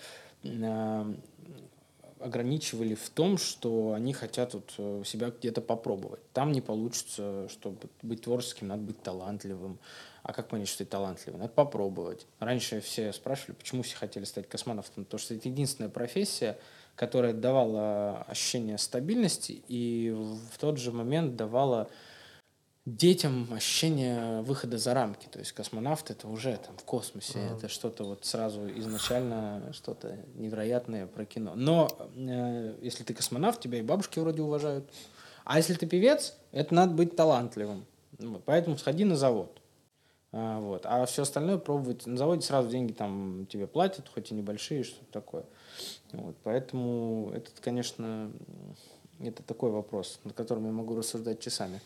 ограничивали 2.23 2.95
в 2.95 3.09
том, 3.09 3.37
что 3.37 3.93
они 3.93 4.13
хотят 4.13 4.53
вот 4.53 4.73
э, 4.77 5.03
себя 5.05 5.31
где-то 5.31 5.61
попробовать. 5.61 6.21
Там 6.33 6.51
не 6.51 6.61
получится, 6.61 7.47
чтобы 7.49 7.77
быть 8.01 8.21
творческим, 8.21 8.67
надо 8.67 8.83
быть 8.83 9.01
талантливым. 9.01 9.79
А 10.23 10.33
как 10.33 10.49
понять, 10.49 10.67
что 10.67 10.79
ты 10.79 10.85
талантливый? 10.85 11.39
Надо 11.39 11.51
попробовать. 11.51 12.27
Раньше 12.39 12.79
все 12.81 13.11
спрашивали, 13.11 13.55
почему 13.55 13.81
все 13.83 13.97
хотели 13.97 14.23
стать 14.23 14.47
космонавтом. 14.47 15.05
Потому 15.05 15.19
что 15.19 15.33
это 15.33 15.49
единственная 15.49 15.89
профессия, 15.89 16.59
которая 16.95 17.33
давала 17.33 18.23
ощущение 18.27 18.77
стабильности 18.77 19.63
и 19.67 20.11
в 20.11 20.57
тот 20.59 20.77
же 20.77 20.91
момент 20.91 21.35
давала 21.35 21.89
детям 22.85 23.47
ощущение 23.53 24.41
выхода 24.41 24.77
за 24.77 24.93
рамки. 24.93 25.27
То 25.27 25.39
есть 25.39 25.51
космонавт 25.51 26.09
это 26.09 26.27
уже 26.27 26.57
там 26.57 26.77
в 26.77 26.83
космосе, 26.83 27.39
mm-hmm. 27.39 27.57
это 27.57 27.67
что-то 27.67 28.03
вот 28.03 28.25
сразу 28.25 28.67
изначально 28.79 29.71
что-то 29.73 30.17
невероятное 30.35 31.05
про 31.05 31.25
кино. 31.25 31.53
Но 31.55 31.89
э, 32.15 32.75
если 32.81 33.03
ты 33.03 33.13
космонавт, 33.13 33.61
тебя 33.61 33.79
и 33.79 33.83
бабушки 33.83 34.19
вроде 34.19 34.41
уважают. 34.41 34.89
А 35.43 35.57
если 35.57 35.73
ты 35.73 35.85
певец, 35.85 36.35
это 36.51 36.73
надо 36.73 36.93
быть 36.93 37.15
талантливым. 37.15 37.85
Поэтому 38.45 38.77
сходи 38.77 39.03
на 39.03 39.15
завод. 39.15 39.61
А, 40.33 40.59
вот. 40.59 40.85
а 40.85 41.05
все 41.05 41.23
остальное 41.23 41.57
пробовать. 41.57 42.05
На 42.05 42.17
заводе 42.17 42.41
сразу 42.41 42.69
деньги 42.69 42.93
там 42.93 43.45
тебе 43.47 43.67
платят, 43.67 44.07
хоть 44.07 44.31
и 44.31 44.33
небольшие, 44.33 44.83
что-то 44.83 45.11
такое. 45.11 45.43
Вот. 46.13 46.35
Поэтому 46.43 47.31
это, 47.33 47.49
конечно, 47.59 48.31
это 49.19 49.43
такой 49.43 49.71
вопрос, 49.71 50.19
над 50.23 50.33
которым 50.33 50.65
я 50.65 50.71
могу 50.71 50.95
рассуждать 50.95 51.39
часами. 51.39 51.81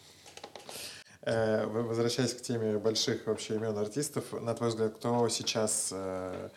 Э, 1.25 1.65
возвращаясь 1.65 2.35
к 2.35 2.41
теме 2.41 2.77
больших 2.77 3.25
вообще 3.25 3.55
имен 3.55 3.75
артистов, 3.75 4.25
на 4.31 4.53
твой 4.53 4.69
взгляд, 4.69 4.93
кто 4.93 5.27
сейчас... 5.29 5.89
Э, 5.91 6.49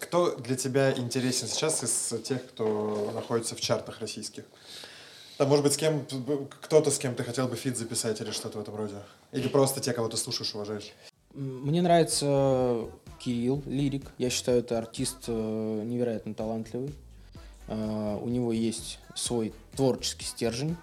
кто 0.00 0.34
для 0.36 0.56
тебя 0.56 0.92
интересен 0.92 1.46
сейчас 1.46 1.84
из 1.84 2.22
тех, 2.22 2.46
кто 2.46 3.10
находится 3.14 3.54
в 3.54 3.60
чартах 3.60 4.00
российских? 4.00 4.44
Там, 5.36 5.48
может 5.48 5.62
быть, 5.62 5.74
с 5.74 5.76
кем 5.76 6.06
кто-то, 6.62 6.90
с 6.90 6.98
кем 6.98 7.14
ты 7.14 7.22
хотел 7.22 7.48
бы 7.48 7.56
фит 7.56 7.76
записать 7.76 8.20
или 8.22 8.30
что-то 8.30 8.58
в 8.58 8.62
этом 8.62 8.76
роде? 8.76 8.94
Или 9.32 9.48
просто 9.48 9.80
те, 9.80 9.92
кого 9.92 10.08
ты 10.08 10.16
слушаешь, 10.16 10.54
уважаешь? 10.54 10.92
Мне 11.34 11.82
нравится 11.82 12.86
Кирилл, 13.18 13.62
лирик. 13.66 14.10
Я 14.16 14.30
считаю, 14.30 14.60
это 14.60 14.78
артист 14.78 15.24
э, 15.26 15.82
невероятно 15.84 16.34
талантливый. 16.34 16.94
У 17.68 18.28
него 18.28 18.52
есть 18.52 18.98
свой 19.14 19.54
творческий 19.76 20.24
стержень 20.24 20.76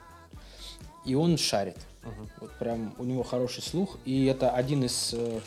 и 1.10 1.16
он 1.16 1.38
шарит. 1.38 1.78
Uh-huh. 2.03 2.28
Вот 2.41 2.51
прям 2.60 2.93
у 2.99 3.03
него 3.03 3.24
хороший 3.24 3.64
слух, 3.64 3.97
и 4.05 4.26
это 4.26 4.51
один 4.51 4.84
из 4.84 5.14
э, 5.14 5.39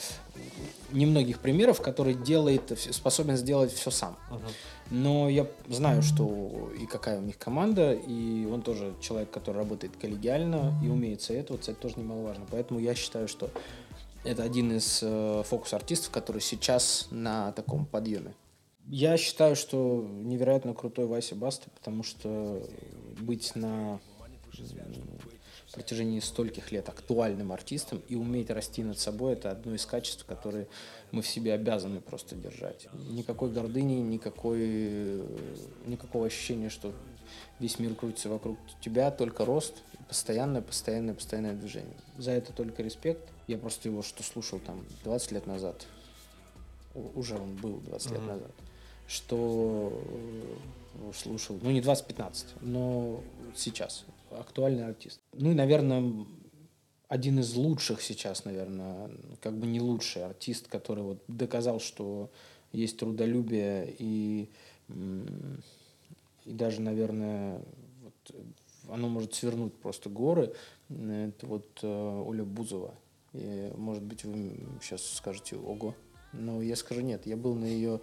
немногих 0.90 1.38
примеров, 1.38 1.80
который 1.80 2.14
делает, 2.14 2.76
способен 2.90 3.36
сделать 3.36 3.72
все 3.72 3.90
сам. 3.92 4.18
Uh-huh. 4.30 4.50
Но 4.90 5.28
я 5.28 5.46
знаю, 5.68 6.02
что 6.02 6.72
и 6.78 6.86
какая 6.86 7.18
у 7.18 7.22
них 7.22 7.38
команда, 7.38 7.92
и 7.92 8.44
он 8.46 8.62
тоже 8.62 8.94
человек, 9.00 9.30
который 9.30 9.58
работает 9.58 9.96
коллегиально 9.96 10.74
и 10.84 10.88
умеет 10.88 11.22
советоваться, 11.22 11.70
это 11.70 11.80
тоже 11.80 11.94
немаловажно. 11.98 12.44
Поэтому 12.50 12.80
я 12.80 12.96
считаю, 12.96 13.28
что 13.28 13.48
это 14.24 14.42
один 14.42 14.72
из 14.76 14.98
э, 15.00 15.42
фокус-артистов, 15.46 16.10
который 16.10 16.42
сейчас 16.42 17.06
на 17.12 17.52
таком 17.52 17.86
подъеме. 17.86 18.34
Я 18.88 19.16
считаю, 19.16 19.54
что 19.54 20.04
невероятно 20.10 20.74
крутой 20.74 21.06
Вася 21.06 21.36
Баста, 21.36 21.70
потому 21.70 22.02
что 22.02 22.66
быть 23.20 23.54
на 23.54 24.00
протяжении 25.72 26.20
стольких 26.20 26.70
лет 26.70 26.88
актуальным 26.88 27.52
артистом 27.52 28.02
и 28.08 28.14
уметь 28.14 28.50
расти 28.50 28.82
над 28.82 28.98
собой– 28.98 29.32
это 29.34 29.50
одно 29.50 29.74
из 29.74 29.86
качеств, 29.86 30.24
которые 30.24 30.68
мы 31.10 31.22
в 31.22 31.26
себе 31.26 31.54
обязаны 31.54 32.00
просто 32.00 32.34
держать. 32.34 32.88
Никакой 33.10 33.50
гордыни, 33.50 33.94
никакой, 33.94 35.22
никакого 35.86 36.26
ощущения, 36.26 36.68
что 36.68 36.92
весь 37.58 37.78
мир 37.78 37.94
крутится 37.94 38.28
вокруг 38.28 38.58
тебя, 38.80 39.10
только 39.10 39.44
рост, 39.44 39.74
постоянное, 40.08 40.62
постоянное, 40.62 41.14
постоянное 41.14 41.54
движение. 41.54 41.96
За 42.18 42.32
это 42.32 42.52
только 42.52 42.82
респект. 42.82 43.28
Я 43.46 43.58
просто 43.58 43.88
его 43.88 44.02
что 44.02 44.22
слушал 44.22 44.60
там 44.60 44.84
20 45.04 45.32
лет 45.32 45.46
назад, 45.46 45.86
уже 47.14 47.36
он 47.36 47.56
был 47.56 47.80
20 47.80 48.10
mm-hmm. 48.10 48.14
лет 48.14 48.26
назад, 48.26 48.50
что 49.08 50.02
э, 51.00 51.12
слушал, 51.14 51.58
ну 51.60 51.70
не 51.70 51.80
20-15, 51.80 52.44
но 52.60 53.20
сейчас 53.56 54.04
актуальный 54.39 54.87
артист. 54.87 55.20
Ну 55.33 55.51
и, 55.51 55.55
наверное, 55.55 56.26
один 57.09 57.41
из 57.41 57.55
лучших 57.55 58.01
сейчас, 58.01 58.45
наверное, 58.45 59.11
как 59.41 59.59
бы 59.59 59.66
не 59.66 59.80
лучший 59.80 60.24
артист, 60.24 60.68
который 60.68 61.05
вот 61.05 61.22
доказал, 61.28 61.80
что 61.80 62.30
есть 62.72 62.99
трудолюбие 62.99 63.95
и, 63.99 64.49
и 64.89 66.53
даже, 66.53 66.80
наверное, 66.80 67.61
вот 68.03 68.37
оно 68.89 69.09
может 69.09 69.35
свернуть 69.35 69.74
просто 69.74 70.09
горы. 70.09 70.55
Это 70.89 71.47
вот 71.47 71.66
э, 71.83 71.87
Оля 72.26 72.45
Бузова. 72.45 72.95
И, 73.33 73.72
может 73.76 74.03
быть, 74.03 74.24
вы 74.24 74.53
сейчас 74.80 75.05
скажете, 75.05 75.57
ого. 75.57 75.95
Но 76.33 76.62
я 76.62 76.76
скажу, 76.76 77.01
нет, 77.01 77.26
я 77.26 77.37
был 77.37 77.55
на 77.55 77.66
ее 77.66 78.01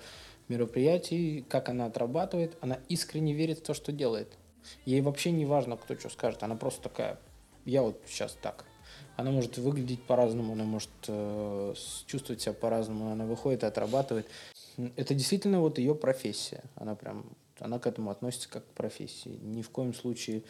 мероприятии, 0.48 1.46
как 1.48 1.70
она 1.70 1.86
отрабатывает, 1.86 2.58
она 2.62 2.80
искренне 2.90 3.34
верит 3.34 3.60
в 3.60 3.64
то, 3.64 3.74
что 3.74 3.92
делает. 3.92 4.38
Ей 4.86 5.02
вообще 5.02 5.32
не 5.32 5.46
важно, 5.46 5.78
кто 5.78 5.96
что 5.96 6.10
скажет, 6.10 6.44
она 6.44 6.56
просто 6.56 6.82
такая, 6.84 7.20
я 7.66 7.82
вот 7.82 8.02
сейчас 8.08 8.38
так. 8.42 8.66
Она 9.16 9.32
может 9.32 9.58
выглядеть 9.58 10.02
по-разному, 10.04 10.54
она 10.54 10.64
может 10.64 10.90
э, 11.08 11.74
чувствовать 12.06 12.42
себя 12.42 12.54
по-разному, 12.54 13.12
она 13.12 13.26
выходит 13.26 13.64
и 13.64 13.66
отрабатывает. 13.66 14.28
Это 14.96 15.14
действительно 15.14 15.60
вот 15.60 15.78
ее 15.78 15.94
профессия. 15.94 16.64
Она 16.76 16.96
прям, 16.96 17.26
она 17.60 17.80
к 17.80 17.88
этому 17.88 18.12
относится 18.12 18.50
как 18.50 18.66
к 18.66 18.70
профессии. 18.70 19.38
Ни 19.42 19.62
в 19.62 19.70
коем 19.70 19.94
случае 19.94 20.44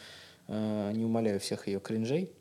э, 0.47 0.91
не 0.93 1.03
умоляю 1.03 1.39
всех 1.39 1.67
ее 1.67 1.79
кринжей, 1.79 2.31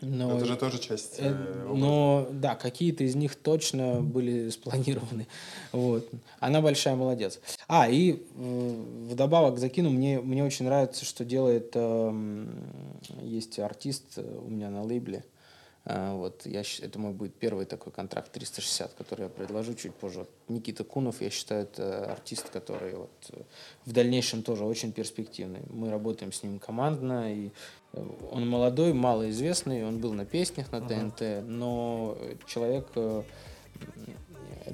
но, 0.00 0.36
это 0.36 0.44
же 0.44 0.56
тоже 0.56 0.78
часть. 0.78 1.16
Э, 1.20 1.30
э 1.30 1.72
но 1.74 2.28
да, 2.30 2.54
какие-то 2.54 3.04
из 3.04 3.14
них 3.14 3.34
точно 3.34 4.02
были 4.02 4.50
спланированы. 4.50 5.26
Вот. 5.72 6.08
Она 6.38 6.60
большая 6.60 6.96
молодец. 6.96 7.40
А, 7.66 7.88
и 7.88 8.22
э, 8.34 8.84
вдобавок 9.10 9.58
закину, 9.58 9.90
мне, 9.90 10.20
мне 10.20 10.44
очень 10.44 10.66
нравится, 10.66 11.04
что 11.04 11.24
делает, 11.24 11.72
э, 11.74 12.46
есть 13.22 13.58
артист 13.58 14.18
у 14.18 14.50
меня 14.50 14.68
на 14.68 14.82
лейбле, 14.82 15.24
а, 15.24 15.35
вот, 15.86 16.44
я, 16.46 16.62
это 16.82 16.98
мой 16.98 17.12
будет 17.12 17.34
первый 17.34 17.64
такой 17.64 17.92
контракт 17.92 18.32
360, 18.32 18.94
который 18.94 19.24
я 19.24 19.28
предложу 19.28 19.74
чуть 19.74 19.94
позже. 19.94 20.26
Никита 20.48 20.82
Кунов, 20.82 21.20
я 21.20 21.30
считаю, 21.30 21.62
это 21.62 22.10
артист, 22.10 22.50
который 22.50 22.94
вот 22.96 23.30
в 23.84 23.92
дальнейшем 23.92 24.42
тоже 24.42 24.64
очень 24.64 24.92
перспективный. 24.92 25.60
Мы 25.70 25.90
работаем 25.90 26.32
с 26.32 26.42
ним 26.42 26.58
командно, 26.58 27.32
и 27.32 27.52
э, 27.92 28.04
он 28.32 28.48
молодой, 28.48 28.94
малоизвестный, 28.94 29.86
он 29.86 30.00
был 30.00 30.12
на 30.12 30.24
песнях 30.24 30.72
на 30.72 30.80
ТНТ, 30.80 31.20
uh-huh. 31.20 31.42
но 31.42 32.18
человек 32.46 32.88
э, 32.96 33.22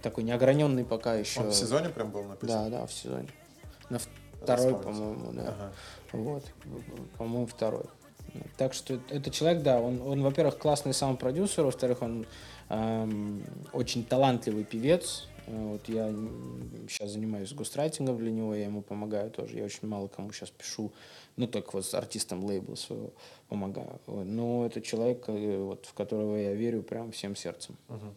такой 0.02 0.24
неограненный 0.24 0.86
пока 0.86 1.14
еще. 1.14 1.40
Он 1.40 1.50
в 1.50 1.54
сезоне 1.54 1.90
прям 1.90 2.10
был 2.10 2.24
на 2.24 2.36
песнях? 2.36 2.70
Да, 2.70 2.78
да, 2.78 2.86
в 2.86 2.92
сезоне. 2.92 3.28
На 3.90 3.98
второй, 4.40 4.74
по-моему, 4.80 5.32
да. 5.32 5.48
Ага. 5.48 5.72
Вот, 6.12 6.44
по-моему, 7.18 7.46
второй. 7.46 7.84
Так 8.56 8.74
что 8.74 8.98
это 9.08 9.30
человек, 9.30 9.62
да, 9.62 9.80
он, 9.80 10.00
он 10.02 10.22
во-первых, 10.22 10.58
классный 10.58 10.94
сам 10.94 11.16
продюсер, 11.16 11.64
во-вторых, 11.64 12.02
он 12.02 12.26
эм, 12.68 13.42
очень 13.72 14.04
талантливый 14.04 14.64
певец. 14.64 15.28
Э, 15.46 15.72
вот 15.72 15.88
я 15.88 16.08
сейчас 16.88 17.10
занимаюсь 17.10 17.52
густрайтингом 17.52 18.18
для 18.18 18.30
него, 18.30 18.54
я 18.54 18.64
ему 18.64 18.82
помогаю 18.82 19.30
тоже. 19.30 19.58
Я 19.58 19.64
очень 19.64 19.88
мало 19.88 20.08
кому 20.08 20.32
сейчас 20.32 20.50
пишу, 20.50 20.92
ну, 21.36 21.46
только 21.46 21.70
вот 21.72 21.84
с 21.84 21.94
артистом 21.94 22.44
лейбла 22.44 22.74
своего 22.74 23.12
помогаю. 23.48 24.00
Но 24.06 24.66
это 24.66 24.80
человек, 24.80 25.24
э, 25.28 25.58
вот, 25.58 25.86
в 25.86 25.94
которого 25.94 26.36
я 26.36 26.54
верю 26.54 26.82
прям 26.82 27.12
всем 27.12 27.36
сердцем. 27.36 27.76
Uh-huh. 27.88 28.12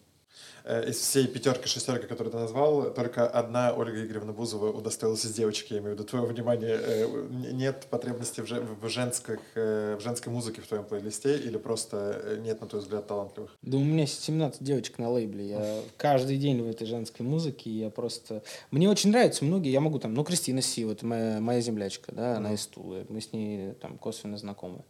Э, 0.67 0.89
из 0.89 0.97
всей 0.97 1.27
пятерки, 1.27 1.67
шестерки, 1.67 2.07
которые 2.07 2.31
ты 2.31 2.37
назвал, 2.37 2.91
только 2.91 3.27
одна 3.27 3.71
Ольга 3.71 4.03
Игоревна 4.03 4.33
Бузова 4.33 4.71
удостоилась 4.71 5.23
из 5.23 5.31
девочки, 5.33 5.73
я 5.73 5.79
имею 5.79 5.95
в 5.95 5.99
виду 5.99 6.05
твоего 6.05 6.25
внимания. 6.25 6.79
Э, 6.81 7.27
нет 7.51 7.85
потребности 7.91 8.41
в, 8.41 8.47
в, 8.49 8.89
женских, 8.89 9.39
э, 9.53 9.95
в 9.99 10.01
женской 10.01 10.33
музыке 10.33 10.61
в 10.61 10.67
твоем 10.67 10.83
плейлисте 10.85 11.37
или 11.37 11.57
просто 11.57 12.39
нет, 12.39 12.61
на 12.61 12.67
твой 12.67 12.81
взгляд, 12.81 13.05
талантливых? 13.05 13.55
Да 13.61 13.77
у 13.77 13.83
меня 13.83 14.07
17 14.07 14.63
девочек 14.63 14.97
на 14.97 15.11
лейбле. 15.11 15.47
Я 15.47 15.81
каждый 15.97 16.37
день 16.37 16.59
в 16.63 16.67
этой 16.67 16.87
женской 16.87 17.23
музыке. 17.23 17.69
Я 17.69 17.91
просто... 17.91 18.41
Мне 18.71 18.89
очень 18.89 19.11
нравятся 19.11 19.45
многие. 19.45 19.71
Я 19.71 19.81
могу 19.81 19.99
там... 19.99 20.15
Ну, 20.15 20.23
Кристина 20.23 20.63
Си, 20.63 20.83
вот 20.85 21.03
моя, 21.03 21.39
моя 21.39 21.61
землячка, 21.61 22.11
да, 22.11 22.23
mm-hmm. 22.23 22.37
она 22.37 22.53
из 22.53 22.65
Тулы. 22.65 23.05
Мы 23.09 23.21
с 23.21 23.31
ней 23.33 23.73
там 23.73 23.99
косвенно 23.99 24.39
знакомы. 24.39 24.83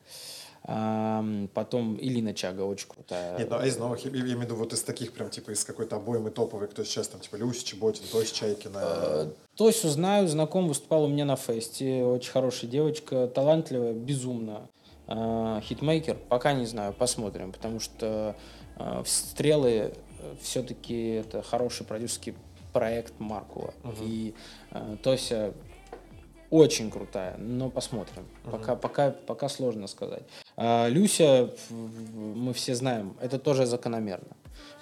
Потом 0.66 1.96
Елена 2.02 2.34
Чага 2.34 2.62
очень 2.62 2.88
крутая. 2.88 3.38
Нет, 3.38 3.50
ну 3.52 3.58
а 3.58 3.68
из 3.68 3.78
новых, 3.78 4.04
я, 4.04 4.10
имею 4.10 4.40
в 4.40 4.42
виду 4.42 4.56
вот 4.56 4.74
из 4.74 4.82
таких 4.82 5.14
прям 5.14 5.30
типа 5.30 5.52
из 5.52 5.64
какой-то 5.64 5.98
обоймы 5.98 6.32
топовой, 6.32 6.68
кто 6.68 6.84
сейчас 6.84 7.08
там 7.08 7.22
типа 7.22 7.36
Люся 7.36 7.64
Чеботина, 7.64 8.04
Тося 8.12 8.32
Чайкина. 8.32 8.80
А, 8.82 9.34
Тосю 9.56 9.90
знаю, 9.90 10.28
знаком, 10.28 10.68
выступал 10.68 11.04
у 11.04 11.08
меня 11.08 11.26
на 11.26 11.36
фесте, 11.36 12.04
очень 12.04 12.32
хорошая 12.32 12.70
девочка, 12.70 13.28
талантливая, 13.28 13.94
безумно. 13.94 14.68
А, 15.06 15.62
хитмейкер, 15.62 16.18
пока 16.30 16.54
не 16.54 16.66
знаю, 16.66 16.94
посмотрим, 16.94 17.52
потому 17.52 17.80
что 17.80 18.36
а, 18.76 19.04
Стрелы 19.06 19.70
э, 19.70 20.36
все-таки 20.42 21.10
это 21.10 21.44
хороший 21.44 21.86
продюсерский 21.86 22.34
проект 22.74 23.20
Маркова. 23.20 23.76
Угу. 23.84 23.94
И 24.02 24.34
Тося 25.04 25.54
очень 26.50 26.92
крутая, 26.92 27.38
но 27.38 27.70
посмотрим. 27.70 28.26
Uh-huh. 28.44 28.52
Пока, 28.52 28.76
пока, 28.76 29.12
пока 29.12 29.50
сложно 29.50 29.88
сказать. 29.88 30.24
А, 30.58 30.88
Люся, 30.88 31.52
мы 31.70 32.54
все 32.54 32.76
знаем, 32.76 33.16
это 33.22 33.40
тоже 33.40 33.66
закономерно. 33.66 34.36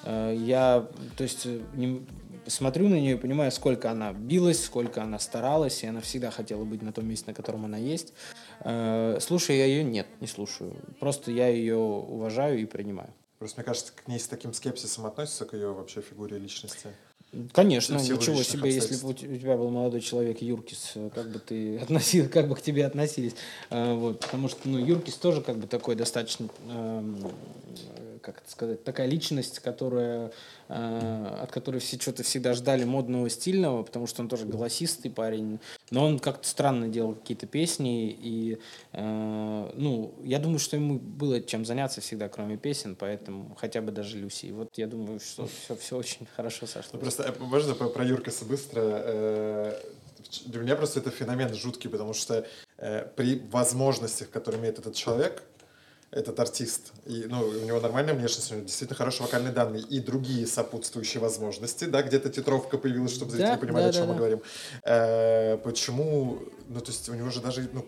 А, 0.04 0.32
я, 0.32 0.88
то 1.18 1.24
есть, 1.24 1.48
не, 1.74 2.06
смотрю 2.48 2.90
на 2.90 2.96
нее 2.96 3.18
понимаю, 3.18 3.52
сколько 3.52 3.90
она 3.90 4.14
билась, 4.14 4.64
сколько 4.64 5.02
она 5.02 5.20
старалась, 5.20 5.84
и 5.84 5.88
она 5.88 6.02
всегда 6.02 6.32
хотела 6.32 6.64
быть 6.64 6.82
на 6.82 6.92
том 6.92 7.08
месте, 7.08 7.26
на 7.28 7.34
котором 7.34 7.66
она 7.66 7.78
есть. 7.78 8.14
А, 8.60 9.18
слушаю 9.20 9.58
я 9.58 9.66
ее? 9.66 9.84
Нет, 9.84 10.08
не 10.20 10.28
слушаю. 10.28 10.76
Просто 11.00 11.32
я 11.32 11.48
ее 11.48 11.78
уважаю 11.78 12.60
и 12.60 12.66
принимаю. 12.66 13.14
Просто 13.40 13.60
мне 13.60 13.66
кажется, 13.66 13.92
к 13.94 14.08
ней 14.08 14.20
с 14.20 14.28
таким 14.28 14.54
скепсисом 14.54 15.06
относится 15.06 15.46
к 15.46 15.54
ее 15.54 15.74
вообще 15.74 16.02
фигуре 16.02 16.38
личности. 16.38 16.90
Конечно, 17.52 17.96
ничего 17.96 18.44
себе, 18.44 18.74
если 18.74 18.96
бы 18.96 19.10
у 19.10 19.14
тебя 19.14 19.58
был 19.58 19.70
молодой 19.70 20.02
человек 20.02 20.42
Юркис, 20.42 20.94
как 21.16 21.32
бы 21.32 21.40
ты 21.40 21.78
относил, 21.82 22.30
как 22.30 22.48
бы 22.48 22.56
к 22.56 22.62
тебе 22.62 22.86
относились, 22.86 23.34
а, 23.72 23.96
вот, 23.96 24.20
потому 24.20 24.50
что, 24.50 24.60
ну, 24.66 24.78
Юркис 24.78 25.16
тоже 25.16 25.42
как 25.42 25.58
бы 25.58 25.66
такой 25.66 25.96
достаточно, 25.96 26.48
как 28.24 28.40
это 28.40 28.50
сказать, 28.50 28.84
такая 28.84 29.08
личность, 29.08 29.60
которая 29.60 30.32
Э, 30.70 31.40
от 31.44 31.52
которой 31.52 31.80
все 31.80 32.00
что-то 32.00 32.24
всегда 32.24 32.54
ждали 32.54 32.84
модного, 32.84 33.30
стильного, 33.30 33.84
потому 33.84 34.08
что 34.08 34.24
он 34.24 34.30
тоже 34.30 34.46
голосистый 34.46 35.12
парень. 35.12 35.60
Но 35.92 36.06
он 36.06 36.18
как-то 36.18 36.48
странно 36.48 36.88
делал 36.88 37.14
какие-то 37.14 37.46
песни. 37.46 38.10
И, 38.10 38.58
э, 38.94 39.72
ну, 39.76 40.16
я 40.24 40.40
думаю, 40.40 40.58
что 40.58 40.76
ему 40.78 40.98
было 40.98 41.42
чем 41.42 41.66
заняться 41.66 42.02
всегда, 42.02 42.28
кроме 42.30 42.58
песен, 42.58 42.96
поэтому 42.96 43.56
хотя 43.60 43.82
бы 43.82 43.92
даже 43.92 44.18
Люси. 44.18 44.48
И 44.48 44.52
вот 44.52 44.70
я 44.78 44.88
думаю, 44.88 45.20
что 45.20 45.48
все, 45.48 45.76
все 45.76 45.98
очень 45.98 46.26
хорошо 46.36 46.66
сошло. 46.66 46.92
Ну, 46.94 47.00
просто 47.00 47.24
э, 47.24 47.34
можно 47.44 47.76
про, 47.76 47.90
про 47.90 48.04
Юркаса 48.04 48.46
быстро? 48.46 49.76
Для 50.46 50.62
меня 50.62 50.76
просто 50.76 51.02
это 51.02 51.12
феномен 51.12 51.54
жуткий, 51.54 51.90
потому 51.90 52.14
что 52.14 52.48
при 52.78 53.40
возможностях, 53.52 54.30
которые 54.30 54.62
имеет 54.62 54.80
этот 54.80 54.96
человек, 54.96 55.44
этот 56.14 56.40
артист, 56.40 56.94
и, 57.06 57.26
ну, 57.28 57.40
у 57.42 57.66
него 57.66 57.80
нормальная 57.80 58.14
внешность, 58.14 58.52
у 58.52 58.56
него 58.56 58.66
действительно 58.66 58.98
хорошие 58.98 59.24
вокальные 59.24 59.52
данные 59.52 59.82
и 59.82 60.00
другие 60.00 60.46
сопутствующие 60.46 61.22
возможности, 61.22 61.86
да, 61.86 62.04
где-то 62.04 62.30
титровка 62.30 62.78
появилась, 62.78 63.14
чтобы 63.14 63.32
зрители 63.32 63.52
да, 63.52 63.58
понимали, 63.58 63.84
да, 63.84 63.90
о 63.90 63.94
чем 63.94 64.02
да, 64.02 64.08
мы 64.08 64.14
да. 64.14 64.18
говорим. 64.20 64.42
Э, 64.84 65.58
почему, 65.58 66.40
ну, 66.68 66.80
то 66.80 66.92
есть 66.92 67.10
у 67.10 67.14
него 67.14 67.30
же 67.30 67.42
даже, 67.42 67.68
ну, 67.74 67.86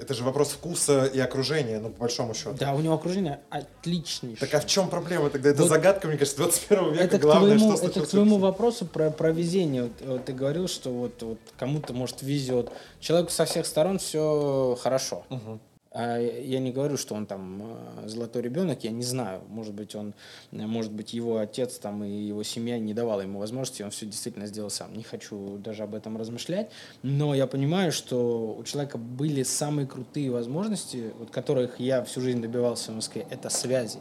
это 0.00 0.14
же 0.14 0.24
вопрос 0.24 0.50
вкуса 0.50 1.04
и 1.04 1.18
окружения, 1.18 1.78
ну, 1.80 1.90
по 1.90 2.00
большому 2.00 2.34
счету. 2.34 2.56
Да, 2.58 2.74
у 2.74 2.80
него 2.80 2.94
окружение 2.94 3.40
отличнейшее. 3.50 4.36
Так 4.36 4.54
а 4.54 4.60
в 4.60 4.66
чем 4.66 4.88
проблема 4.88 5.30
тогда? 5.30 5.50
Это 5.50 5.62
вот 5.62 5.68
загадка, 5.68 6.08
мне 6.08 6.16
кажется, 6.16 6.38
21 6.38 6.92
века. 6.92 7.04
Это 7.04 7.18
Главное, 7.18 7.56
твоему, 7.56 7.76
что 7.76 7.86
Это 7.86 8.00
к 8.00 8.06
твоему 8.08 8.38
вопросу 8.38 8.86
про, 8.86 9.10
про 9.10 9.30
везение. 9.30 9.84
Вот, 9.84 9.92
вот 10.04 10.24
ты 10.24 10.32
говорил, 10.32 10.68
что 10.68 10.90
вот, 10.90 11.22
вот 11.22 11.38
кому-то, 11.58 11.92
может, 11.92 12.22
везет. 12.22 12.70
Человеку 13.00 13.30
со 13.30 13.44
всех 13.44 13.66
сторон 13.66 13.98
все 13.98 14.76
хорошо. 14.80 15.24
Угу. 15.30 15.60
А 15.94 16.18
я 16.18 16.58
не 16.58 16.72
говорю, 16.72 16.96
что 16.96 17.14
он 17.14 17.24
там 17.24 17.62
э, 17.62 18.08
золотой 18.08 18.42
ребенок, 18.42 18.82
я 18.82 18.90
не 18.90 19.04
знаю. 19.04 19.42
Может 19.48 19.74
быть, 19.74 19.94
он, 19.94 20.12
может 20.50 20.90
быть, 20.90 21.14
его 21.14 21.38
отец 21.38 21.78
там 21.78 22.02
и 22.02 22.10
его 22.10 22.42
семья 22.42 22.80
не 22.80 22.92
давала 22.92 23.20
ему 23.20 23.38
возможности, 23.38 23.84
он 23.84 23.90
все 23.90 24.06
действительно 24.06 24.46
сделал 24.46 24.70
сам. 24.70 24.92
Не 24.92 25.04
хочу 25.04 25.56
даже 25.58 25.84
об 25.84 25.94
этом 25.94 26.16
размышлять. 26.16 26.70
Но 27.02 27.32
я 27.32 27.46
понимаю, 27.46 27.92
что 27.92 28.56
у 28.58 28.64
человека 28.64 28.98
были 28.98 29.44
самые 29.44 29.86
крутые 29.86 30.32
возможности, 30.32 31.12
вот 31.16 31.30
которых 31.30 31.78
я 31.78 32.02
всю 32.02 32.20
жизнь 32.20 32.42
добивался 32.42 32.90
в 32.90 32.96
Москве, 32.96 33.24
это 33.30 33.48
связи 33.48 34.00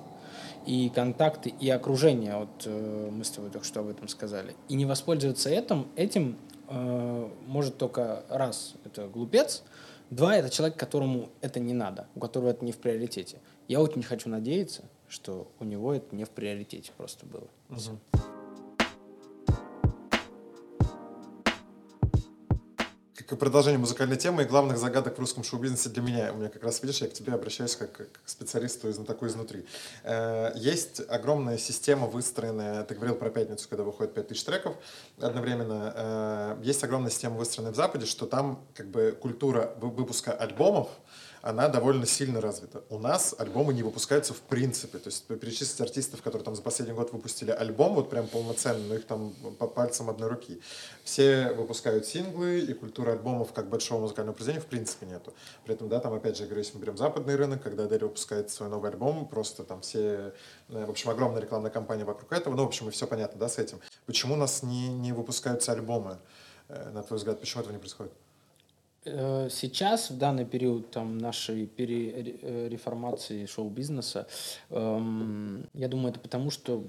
и 0.66 0.89
контакты, 0.89 1.54
и 1.60 1.70
окружение. 1.70 2.38
Вот 2.38 2.64
э, 2.66 3.10
мы 3.12 3.24
с 3.24 3.30
тобой 3.30 3.52
только 3.52 3.68
что 3.68 3.82
об 3.82 3.89
этом 3.89 4.08
сказали. 4.08 4.56
И 4.68 4.74
не 4.74 4.86
воспользоваться 4.86 5.50
этим, 5.50 5.88
этим 5.96 6.38
э, 6.70 7.30
может 7.46 7.78
только 7.78 8.24
раз, 8.30 8.74
это 8.84 9.08
глупец, 9.08 9.64
Два– 10.10 10.36
это 10.38 10.49
человек, 10.49 10.78
которому 10.78 11.30
это 11.41 11.60
не 11.60 11.74
надо, 11.74 12.08
у 12.16 12.20
которого 12.20 12.49
это 12.49 12.64
не 12.64 12.72
в 12.72 12.78
приоритете. 12.78 13.39
Я 13.68 13.82
очень 13.82 14.04
хочу 14.04 14.30
надеяться, 14.30 14.84
что 15.08 15.47
у 15.60 15.64
него 15.64 15.93
это 15.93 16.16
не 16.16 16.26
в 16.26 16.30
приоритете 16.30 16.91
просто 16.97 17.26
было. 17.26 17.47
Угу. 17.70 18.22
К 23.36 23.39
продолжению 23.39 23.79
музыкальной 23.79 24.17
темы 24.17 24.43
и 24.43 24.45
главных 24.45 24.77
загадок 24.77 25.17
в 25.17 25.19
русском 25.19 25.43
шоу-бизнесе 25.43 25.89
для 25.89 26.01
меня. 26.01 26.34
У 26.34 26.38
меня 26.38 26.49
как 26.49 26.63
раз, 26.63 26.81
видишь, 26.81 27.01
я 27.01 27.07
к 27.07 27.13
тебе 27.13 27.34
обращаюсь 27.34 27.75
как, 27.75 27.91
как 27.91 28.07
к 28.11 28.29
специалисту 28.29 28.89
из, 28.89 28.97
такой 28.97 29.29
изнутри. 29.29 29.65
Э, 30.03 30.51
есть 30.55 31.01
огромная 31.07 31.57
система 31.57 32.07
выстроенная, 32.07 32.84
ты 32.84 32.95
говорил 32.95 33.15
про 33.15 33.29
пятницу, 33.29 33.67
когда 33.69 33.84
выходит 33.84 34.13
5000 34.13 34.43
треков 34.43 34.75
одновременно. 35.19 35.93
Э, 35.95 36.57
есть 36.63 36.84
огромная 36.84 37.09
система 37.09 37.38
выстроенная 37.38 37.73
в 37.73 37.75
Западе, 37.75 38.05
что 38.05 38.25
там 38.25 38.63
как 38.75 38.88
бы 38.88 39.17
культура 39.19 39.73
выпуска 39.79 40.31
альбомов, 40.31 40.89
она 41.44 41.68
довольно 41.68 42.06
сильно 42.06 42.39
развита. 42.39 42.86
У 42.89 42.98
нас 42.98 43.36
альбомы 43.38 43.74
не 43.74 43.84
выпускаются 43.84 44.34
в 44.34 44.39
принципе. 44.39 44.98
То 44.98 45.10
есть 45.10 45.28
перечислить 45.28 45.82
артистов, 45.82 46.22
которые 46.22 46.46
там 46.46 46.56
за 46.56 46.62
последний 46.62 46.94
год 46.94 47.12
выпустили 47.12 47.52
альбом, 47.52 47.96
вот 47.96 48.10
прям 48.10 48.28
полноценный, 48.28 48.88
но 48.88 48.96
их 48.96 49.06
там 49.06 49.32
по 49.60 49.68
пальцам 49.68 50.10
одной 50.10 50.30
руки. 50.30 50.62
Все 51.04 51.52
выпускают 51.52 52.06
синглы, 52.06 52.62
и 52.62 52.74
культуры 52.74 53.12
альбомов 53.12 53.52
как 53.52 53.68
большого 53.68 54.00
музыкального 54.00 54.34
произведения 54.34 54.64
в 54.64 54.68
принципе 54.68 55.06
нету. 55.06 55.34
При 55.66 55.76
этом, 55.76 55.89
да, 55.89 56.00
там 56.00 56.14
опять 56.14 56.38
же, 56.38 56.46
говорю, 56.46 56.60
если 56.60 56.78
мы 56.78 56.82
берем 56.82 56.96
западный 56.96 57.36
рынок, 57.36 57.62
когда 57.62 57.84
Адель 57.84 58.06
выпускает 58.06 58.50
свой 58.50 58.70
новый 58.70 58.91
альбом, 58.91 59.28
просто 59.28 59.66
там 59.66 59.82
все, 59.82 60.34
э, 60.70 60.86
в 60.86 60.89
общем, 60.89 61.10
огромная 61.10 61.41
рекламная 61.41 61.72
кампания 61.72 62.06
вокруг 62.06 62.32
этого, 62.32 62.56
ну, 62.56 62.64
в 62.64 62.68
общем, 62.68 62.88
и 62.88 62.91
все 62.91 63.06
понятно, 63.06 63.38
да, 63.38 63.50
с 63.50 63.58
этим. 63.58 63.82
Почему 64.06 64.36
у 64.36 64.38
нас 64.38 64.64
не, 64.64 64.88
не 64.88 65.12
выпускаются 65.12 65.74
альбомы, 65.74 66.20
э, 66.70 66.89
на 66.91 67.04
твой 67.04 67.18
взгляд, 67.18 67.41
почему 67.41 67.64
этого 67.64 67.74
не 67.74 67.80
происходит? 67.80 68.14
Э, 69.06 69.49
сейчас, 69.51 70.10
в 70.10 70.18
данный 70.18 70.45
период 70.45 70.91
там, 70.91 71.18
нашей 71.18 71.66
перереформации 71.66 73.45
шоу-бизнеса, 73.45 74.28
эм, 74.70 75.68
я 75.74 75.88
думаю, 75.88 76.12
это 76.12 76.20
потому, 76.20 76.51
что 76.51 76.86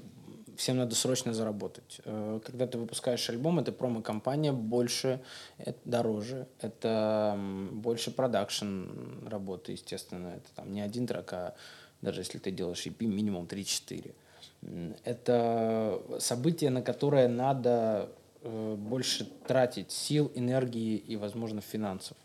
всем 0.57 0.77
надо 0.77 0.95
срочно 0.95 1.35
заработать. 1.35 2.01
Э, 2.05 2.41
когда 2.45 2.67
ты 2.67 2.79
выпускаешь 2.79 3.29
альбом, 3.31 3.59
это 3.59 3.73
промо-компания 3.73 4.53
больше, 4.53 5.21
это 5.59 5.79
дороже, 5.85 6.47
это 6.61 7.37
больше 7.73 8.11
продакшн 8.11 9.27
работы, 9.27 9.73
естественно. 9.73 10.35
Это 10.37 10.49
там 10.55 10.73
не 10.73 10.81
один 10.81 11.07
трек, 11.07 11.33
а 11.33 11.55
даже 12.01 12.21
если 12.21 12.39
ты 12.39 12.51
делаешь 12.51 12.87
EP, 12.87 13.07
минимум 13.07 13.47
3-4. 13.47 14.15
Это 15.05 16.01
событие, 16.21 16.71
на 16.71 16.81
которое 16.81 17.29
надо 17.29 18.09
Э, 18.09 18.24
больше 18.45 19.25
тратить 19.47 19.91
сил, 19.91 20.31
энергии 20.35 20.97
и, 20.97 21.17
возможно, 21.17 21.61
финансов. 21.61 22.17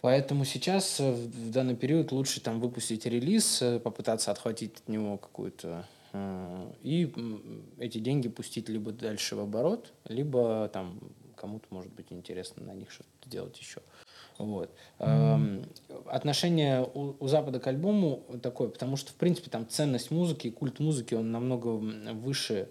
Поэтому 0.00 0.44
сейчас, 0.44 1.00
э, 1.00 1.12
в 1.12 1.50
данный 1.50 1.74
период, 1.74 2.12
лучше 2.12 2.40
там 2.40 2.60
выпустить 2.60 3.04
релиз, 3.06 3.62
э, 3.62 3.80
попытаться 3.80 4.30
отхватить 4.30 4.76
от 4.76 4.88
него 4.88 5.18
какую-то 5.18 5.84
и 6.82 7.12
эти 7.78 7.98
деньги 7.98 8.28
пустить 8.28 8.70
либо 8.70 8.92
дальше 8.92 9.36
в 9.36 9.40
оборот, 9.40 9.92
либо 10.06 10.70
там 10.72 10.98
кому-то 11.36 11.66
может 11.70 11.92
быть 11.92 12.06
интересно 12.10 12.64
на 12.64 12.72
них 12.72 12.90
что-то 12.90 13.28
делать 13.28 13.58
еще. 13.58 13.82
Вот. 14.38 14.70
Mm-hmm. 14.98 16.08
Отношение 16.08 16.82
у, 16.82 17.16
у 17.18 17.28
Запада 17.28 17.60
к 17.60 17.66
альбому 17.66 18.24
такое, 18.42 18.68
потому 18.68 18.96
что, 18.96 19.12
в 19.12 19.16
принципе, 19.16 19.50
там 19.50 19.68
ценность 19.68 20.10
музыки, 20.10 20.50
культ 20.50 20.80
музыки, 20.80 21.14
он 21.14 21.30
намного 21.30 21.68
выше 21.68 22.68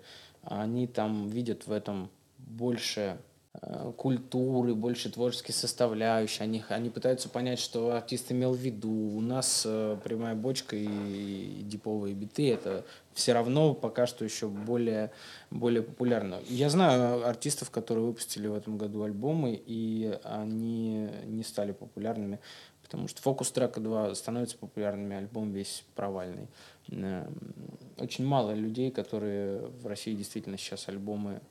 они 0.49 0.87
там 0.87 1.27
видят 1.27 1.67
в 1.67 1.71
этом 1.71 2.09
больше 2.37 3.17
э, 3.61 3.91
культуры, 3.97 4.75
больше 4.75 5.11
творческой 5.11 5.51
составляющей. 5.51 6.41
Они, 6.41 6.63
они 6.69 6.89
пытаются 6.89 7.27
понять, 7.27 7.59
что 7.59 7.93
артист 7.93 8.31
имел 8.31 8.53
в 8.53 8.57
виду. 8.57 8.89
У 8.89 9.19
нас 9.19 9.63
э, 9.65 9.97
прямая 10.03 10.35
бочка 10.35 10.77
и, 10.77 10.85
и 10.85 11.63
диповые 11.63 12.15
биты 12.15 12.49
это 12.49 12.85
все 13.13 13.33
равно 13.33 13.73
пока 13.73 14.07
что 14.07 14.23
еще 14.23 14.47
более, 14.47 15.11
более 15.51 15.81
популярно. 15.81 16.39
Я 16.47 16.69
знаю 16.69 17.27
артистов, 17.27 17.69
которые 17.69 18.05
выпустили 18.05 18.47
в 18.47 18.53
этом 18.53 18.77
году 18.77 19.03
альбомы, 19.03 19.61
и 19.65 20.17
они 20.23 21.09
не 21.25 21.43
стали 21.43 21.73
популярными, 21.73 22.39
потому 22.83 23.07
что 23.09 23.21
фокус 23.21 23.51
трека 23.51 23.81
2 23.81 24.15
становится 24.15 24.57
популярными, 24.57 25.17
альбом 25.17 25.51
весь 25.51 25.83
провальный. 25.95 26.47
Очень 26.89 28.25
мало 28.25 28.53
людей, 28.53 28.91
которые 28.91 29.67
в 29.67 29.87
России 29.87 30.13
действительно 30.13 30.57
сейчас 30.57 30.87
альбомы 30.87 31.41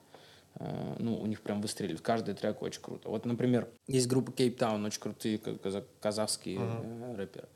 э, 0.55 0.97
ну, 0.99 1.21
у 1.21 1.27
них 1.27 1.41
прям 1.41 1.61
выстреливают. 1.61 2.03
Каждый 2.03 2.35
трек 2.35 2.63
очень 2.63 2.81
круто. 2.81 3.09
Вот, 3.09 3.25
например, 3.27 3.69
есть 3.89 4.07
группа 4.07 4.31
Town, 4.31 4.87
очень 4.87 5.01
крутые 5.01 5.39
казахские 6.01 6.59
uh-huh. 6.59 7.17
рэперы. 7.17 7.49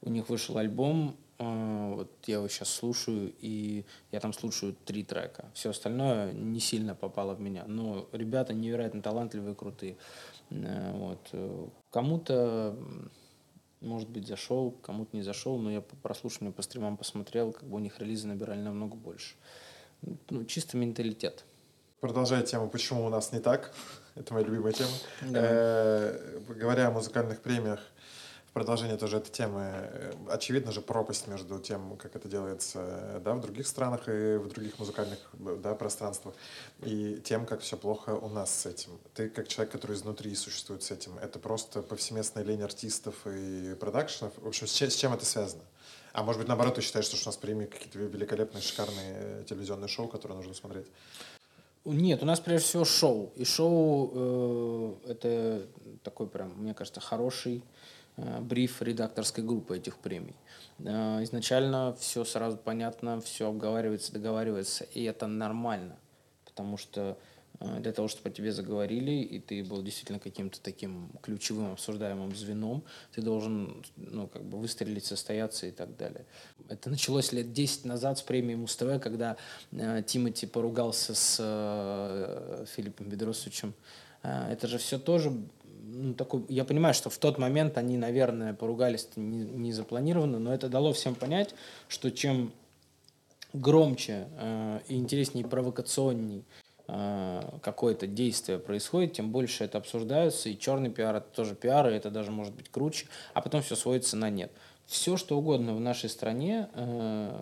У 0.00 0.10
них 0.10 0.28
вышел 0.28 0.58
альбом, 0.58 1.16
э, 1.38 1.94
вот 1.94 2.10
я 2.26 2.36
его 2.36 2.48
сейчас 2.48 2.68
слушаю, 2.70 3.32
и 3.40 3.84
я 4.10 4.18
там 4.18 4.32
слушаю 4.32 4.74
три 4.84 5.04
трека. 5.04 5.44
Все 5.54 5.70
остальное 5.70 6.32
не 6.32 6.58
сильно 6.58 6.96
попало 6.96 7.34
в 7.34 7.40
меня. 7.40 7.64
Но 7.66 8.08
ребята 8.12 8.52
невероятно 8.52 9.00
талантливые, 9.00 9.54
крутые. 9.54 9.96
Вот. 10.50 11.30
Кому-то 11.90 12.76
может 13.82 14.08
быть, 14.08 14.26
зашел, 14.26 14.70
кому-то 14.82 15.16
не 15.16 15.22
зашел, 15.22 15.58
но 15.58 15.70
я 15.70 15.80
по 15.80 15.96
прослушиванию 15.96 16.52
по 16.52 16.62
стримам 16.62 16.96
посмотрел, 16.96 17.52
как 17.52 17.64
бы 17.64 17.76
у 17.76 17.78
них 17.78 17.98
релизы 17.98 18.26
набирали 18.28 18.60
намного 18.60 18.96
больше. 18.96 19.34
Ну, 20.30 20.44
чисто 20.44 20.76
менталитет. 20.76 21.44
Продолжая 22.00 22.42
тему, 22.42 22.68
почему 22.68 23.06
у 23.06 23.08
нас 23.08 23.32
не 23.32 23.40
так, 23.40 23.72
это 24.14 24.34
моя 24.34 24.46
любимая 24.46 24.72
тема. 24.72 24.90
Да. 25.22 25.40
Э, 25.42 26.40
говоря 26.48 26.88
о 26.88 26.90
музыкальных 26.90 27.40
премиях, 27.40 27.80
продолжение 28.52 28.96
тоже 28.96 29.18
этой 29.18 29.30
темы. 29.30 29.62
Э, 29.64 30.12
очевидно 30.28 30.72
же 30.72 30.80
пропасть 30.80 31.26
между 31.26 31.58
тем, 31.58 31.96
как 31.96 32.16
это 32.16 32.28
делается 32.28 33.20
да, 33.24 33.34
в 33.34 33.40
других 33.40 33.66
странах 33.66 34.08
и 34.08 34.36
в 34.36 34.48
других 34.48 34.78
музыкальных 34.78 35.18
да, 35.32 35.74
пространствах, 35.74 36.34
и 36.82 37.20
тем, 37.24 37.46
как 37.46 37.60
все 37.60 37.76
плохо 37.76 38.10
у 38.10 38.28
нас 38.28 38.54
с 38.54 38.66
этим. 38.66 38.92
Ты 39.14 39.28
как 39.28 39.48
человек, 39.48 39.72
который 39.72 39.96
изнутри 39.96 40.34
существует 40.34 40.82
с 40.82 40.90
этим, 40.90 41.18
это 41.18 41.38
просто 41.38 41.82
повсеместная 41.82 42.44
лень 42.44 42.62
артистов 42.62 43.14
и 43.26 43.74
продакшенов. 43.74 44.32
В 44.36 44.46
общем, 44.46 44.66
с 44.66 44.72
чем, 44.72 44.90
с 44.90 44.94
чем 44.94 45.12
это 45.12 45.24
связано? 45.24 45.62
А 46.12 46.22
может 46.22 46.40
быть, 46.40 46.48
наоборот, 46.48 46.74
ты 46.74 46.82
считаешь, 46.82 47.06
что 47.06 47.16
у 47.16 47.28
нас 47.28 47.36
премии 47.36 47.66
какие-то 47.66 47.98
великолепные, 47.98 48.62
шикарные 48.62 49.14
э, 49.14 49.44
телевизионные 49.48 49.88
шоу, 49.88 50.08
которые 50.08 50.36
нужно 50.36 50.52
смотреть? 50.52 50.86
Нет, 51.84 52.22
у 52.22 52.26
нас 52.26 52.38
прежде 52.38 52.66
всего 52.66 52.84
шоу. 52.84 53.32
И 53.34 53.44
шоу 53.44 54.12
э, 54.14 55.10
это 55.10 55.66
такой 56.04 56.28
прям, 56.28 56.52
мне 56.58 56.74
кажется, 56.74 57.00
хороший 57.00 57.64
бриф 58.16 58.82
редакторской 58.82 59.42
группы 59.42 59.76
этих 59.76 59.96
премий. 59.96 60.34
Э, 60.84 61.22
изначально 61.22 61.94
все 61.98 62.24
сразу 62.24 62.56
понятно, 62.56 63.20
все 63.20 63.48
обговаривается, 63.48 64.12
договаривается, 64.12 64.84
и 64.84 65.04
это 65.04 65.26
нормально, 65.26 65.96
потому 66.44 66.76
что 66.76 67.18
э, 67.60 67.80
для 67.80 67.92
того, 67.92 68.08
чтобы 68.08 68.30
о 68.30 68.32
тебе 68.32 68.52
заговорили, 68.52 69.12
и 69.12 69.38
ты 69.38 69.62
был 69.62 69.82
действительно 69.82 70.18
каким-то 70.18 70.60
таким 70.60 71.10
ключевым 71.22 71.72
обсуждаемым 71.72 72.34
звеном, 72.34 72.82
ты 73.12 73.22
должен 73.22 73.84
ну, 73.96 74.26
как 74.26 74.44
бы 74.44 74.58
выстрелить, 74.58 75.04
состояться 75.04 75.66
и 75.66 75.70
так 75.70 75.96
далее. 75.96 76.24
Это 76.68 76.90
началось 76.90 77.32
лет 77.32 77.52
10 77.52 77.84
назад 77.84 78.18
с 78.18 78.22
премией 78.22 78.56
Муз-ТВ, 78.56 79.00
когда 79.00 79.36
э, 79.70 80.02
Тимати 80.06 80.46
поругался 80.46 81.14
с 81.14 81.38
э, 81.40 82.64
Филиппом 82.74 83.08
Бедросовичем. 83.08 83.74
Э, 84.22 84.52
это 84.52 84.66
же 84.66 84.78
все 84.78 84.98
тоже 84.98 85.32
ну, 85.92 86.14
такой, 86.14 86.44
я 86.48 86.64
понимаю, 86.64 86.94
что 86.94 87.10
в 87.10 87.18
тот 87.18 87.38
момент 87.38 87.76
они, 87.76 87.96
наверное, 87.96 88.54
поругались 88.54 89.08
не, 89.16 89.44
не 89.44 89.72
запланированно, 89.72 90.38
но 90.38 90.54
это 90.54 90.68
дало 90.68 90.92
всем 90.92 91.14
понять, 91.14 91.54
что 91.88 92.10
чем 92.10 92.52
громче 93.52 94.28
э, 94.38 94.80
и 94.88 94.96
интереснее, 94.96 95.46
провокационней 95.46 96.44
э, 96.88 97.42
какое-то 97.60 98.06
действие 98.06 98.58
происходит, 98.58 99.12
тем 99.12 99.30
больше 99.30 99.64
это 99.64 99.78
обсуждается, 99.78 100.48
и 100.48 100.58
черный 100.58 100.90
пиар 100.90 101.16
это 101.16 101.28
тоже 101.28 101.54
пиар, 101.54 101.88
и 101.90 101.94
это 101.94 102.10
даже 102.10 102.30
может 102.30 102.54
быть 102.54 102.70
круче, 102.70 103.06
а 103.34 103.42
потом 103.42 103.60
все 103.62 103.76
сводится 103.76 104.16
на 104.16 104.30
нет. 104.30 104.50
Все, 104.86 105.16
что 105.16 105.38
угодно 105.38 105.74
в 105.74 105.80
нашей 105.80 106.08
стране 106.08 106.68
э, 106.74 107.40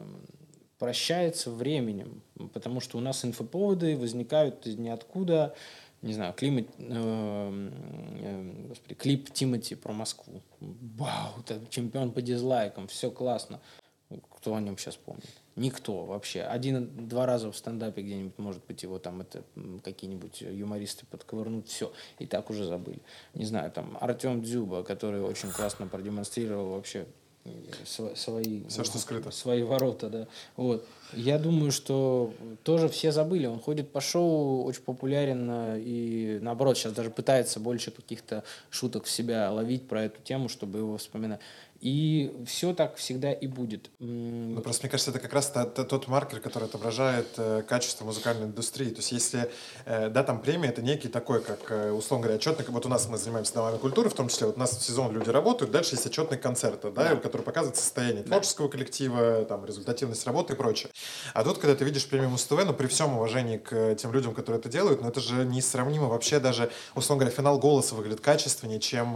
прощается 0.78 1.51
временем, 1.51 2.22
потому 2.53 2.80
что 2.80 2.98
у 2.98 3.01
нас 3.01 3.24
инфоповоды 3.24 3.96
возникают 3.96 4.66
из 4.66 4.76
ниоткуда, 4.76 5.55
не 6.03 6.14
знаю, 6.14 6.32
климат, 6.32 6.66
э, 6.78 7.68
э, 8.22 8.53
господи, 8.68 8.94
клип 8.94 9.30
Тимати 9.32 9.74
про 9.74 9.92
Москву. 9.92 10.42
Вау, 10.61 11.40
это 11.40 11.61
чемпион 11.68 12.12
по 12.12 12.22
дизлайкам, 12.22 12.88
все 12.88 13.11
классно. 13.11 13.61
Кто 14.30 14.55
о 14.55 14.61
нем 14.61 14.76
сейчас 14.76 14.96
помнит? 14.96 15.28
Никто 15.55 16.05
вообще. 16.05 16.42
Один-два 16.42 17.26
раза 17.26 17.53
в 17.53 17.57
стендапе 17.57 18.03
где-нибудь, 18.03 18.38
может 18.38 18.64
быть, 18.66 18.82
его 18.82 18.98
там 18.98 19.20
это 19.20 19.44
какие-нибудь 19.84 20.40
юмористы 20.40 21.05
подковырнут, 21.07 21.68
все, 21.68 21.92
и 22.18 22.26
так 22.26 22.51
уже 22.51 22.64
забыли. 22.64 23.01
Не 23.34 23.44
знаю, 23.44 23.70
там 23.70 23.96
Артем 24.01 24.42
Дзюба, 24.42 24.82
который 24.82 25.20
очень 25.20 25.51
классно 25.51 25.86
продемонстрировал 25.86 26.70
вообще 26.70 27.07
свои, 28.14 28.64
все, 28.68 28.84
что 28.84 28.98
скрыто. 28.98 29.30
свои 29.30 29.62
ворота, 29.62 30.09
да. 30.09 30.28
Вот. 30.57 30.86
Я 31.12 31.38
думаю, 31.38 31.72
что 31.72 32.32
тоже 32.62 32.88
все 32.88 33.12
забыли. 33.12 33.46
Он 33.46 33.61
ходит 33.61 33.92
по 33.92 34.00
шоу, 34.00 34.64
очень 34.64 34.82
популярен 34.82 35.48
э, 35.50 35.80
и 35.80 36.38
наоборот 36.40 36.76
сейчас 36.76 36.92
даже 36.92 37.11
пытается 37.11 37.61
больше 37.61 37.90
каких-то 37.90 38.44
шуток 38.70 39.04
в 39.04 39.11
себя 39.11 39.50
ловить 39.50 39.88
про 39.88 40.04
эту 40.04 40.20
тему, 40.22 40.48
чтобы 40.48 40.78
его 40.78 40.96
вспоминать. 40.98 41.40
И 41.80 42.36
все 42.46 42.74
так 42.74 42.96
всегда 42.96 43.32
и 43.32 43.46
будет. 43.46 43.90
Ну, 44.00 44.61
просто 44.61 44.82
мне 44.82 44.90
кажется, 44.90 45.12
это 45.12 45.18
как 45.18 45.32
раз 45.32 45.50
тот 45.74 46.08
маркер, 46.08 46.40
который 46.40 46.64
отображает 46.64 47.28
э, 47.38 47.62
качество 47.66 48.04
музыкальной 48.04 48.46
индустрии. 48.48 48.90
То 48.90 48.98
есть 48.98 49.12
если, 49.12 49.50
э, 49.86 50.11
да, 50.11 50.22
там 50.22 50.42
премия, 50.42 50.68
это 50.68 50.82
некий 50.82 51.08
такой, 51.08 51.42
как, 51.42 51.70
э, 51.70 51.90
условно 51.90 52.24
говоря, 52.24 52.36
отчетный, 52.36 52.66
вот 52.68 52.84
у 52.84 52.90
нас 52.90 53.08
мы 53.08 53.16
занимаемся 53.16 53.54
домами 53.54 53.78
культуры, 53.78 54.11
в 54.11 54.14
том 54.14 54.28
числе, 54.28 54.46
вот 54.48 54.56
у 54.56 54.61
нас 54.61 54.76
в 54.76 54.82
сезон 54.82 55.14
люди 55.14 55.30
работают, 55.30 55.72
дальше 55.72 55.94
есть 55.94 56.04
отчетные 56.04 56.38
концерты, 56.38 56.90
да, 56.90 57.14
да. 57.14 57.16
который 57.16 57.42
показывает 57.42 57.78
состояние 57.78 58.24
творческого 58.24 58.68
да. 58.68 58.72
коллектива, 58.72 59.46
там, 59.46 59.64
результативность 59.64 60.26
работы 60.26 60.52
и 60.52 60.56
прочее. 60.56 60.90
А 61.34 61.44
тут, 61.44 61.59
когда 61.59 61.74
ты 61.74 61.84
видишь 61.84 62.07
премию 62.07 62.30
Муз-ТВ, 62.30 62.64
ну, 62.64 62.74
при 62.74 62.86
всем 62.86 63.16
уважении 63.16 63.59
к 63.59 63.94
тем 63.96 64.12
людям, 64.12 64.34
которые 64.34 64.61
это 64.61 64.68
делают, 64.68 65.03
ну, 65.03 65.09
это 65.09 65.20
же 65.20 65.44
несравнимо 65.44 66.07
вообще 66.07 66.40
даже, 66.40 66.70
условно 66.94 67.24
говоря, 67.24 67.36
финал 67.36 67.59
голоса 67.59 67.94
выглядит 67.94 68.20
качественнее, 68.20 68.80
чем, 68.80 69.14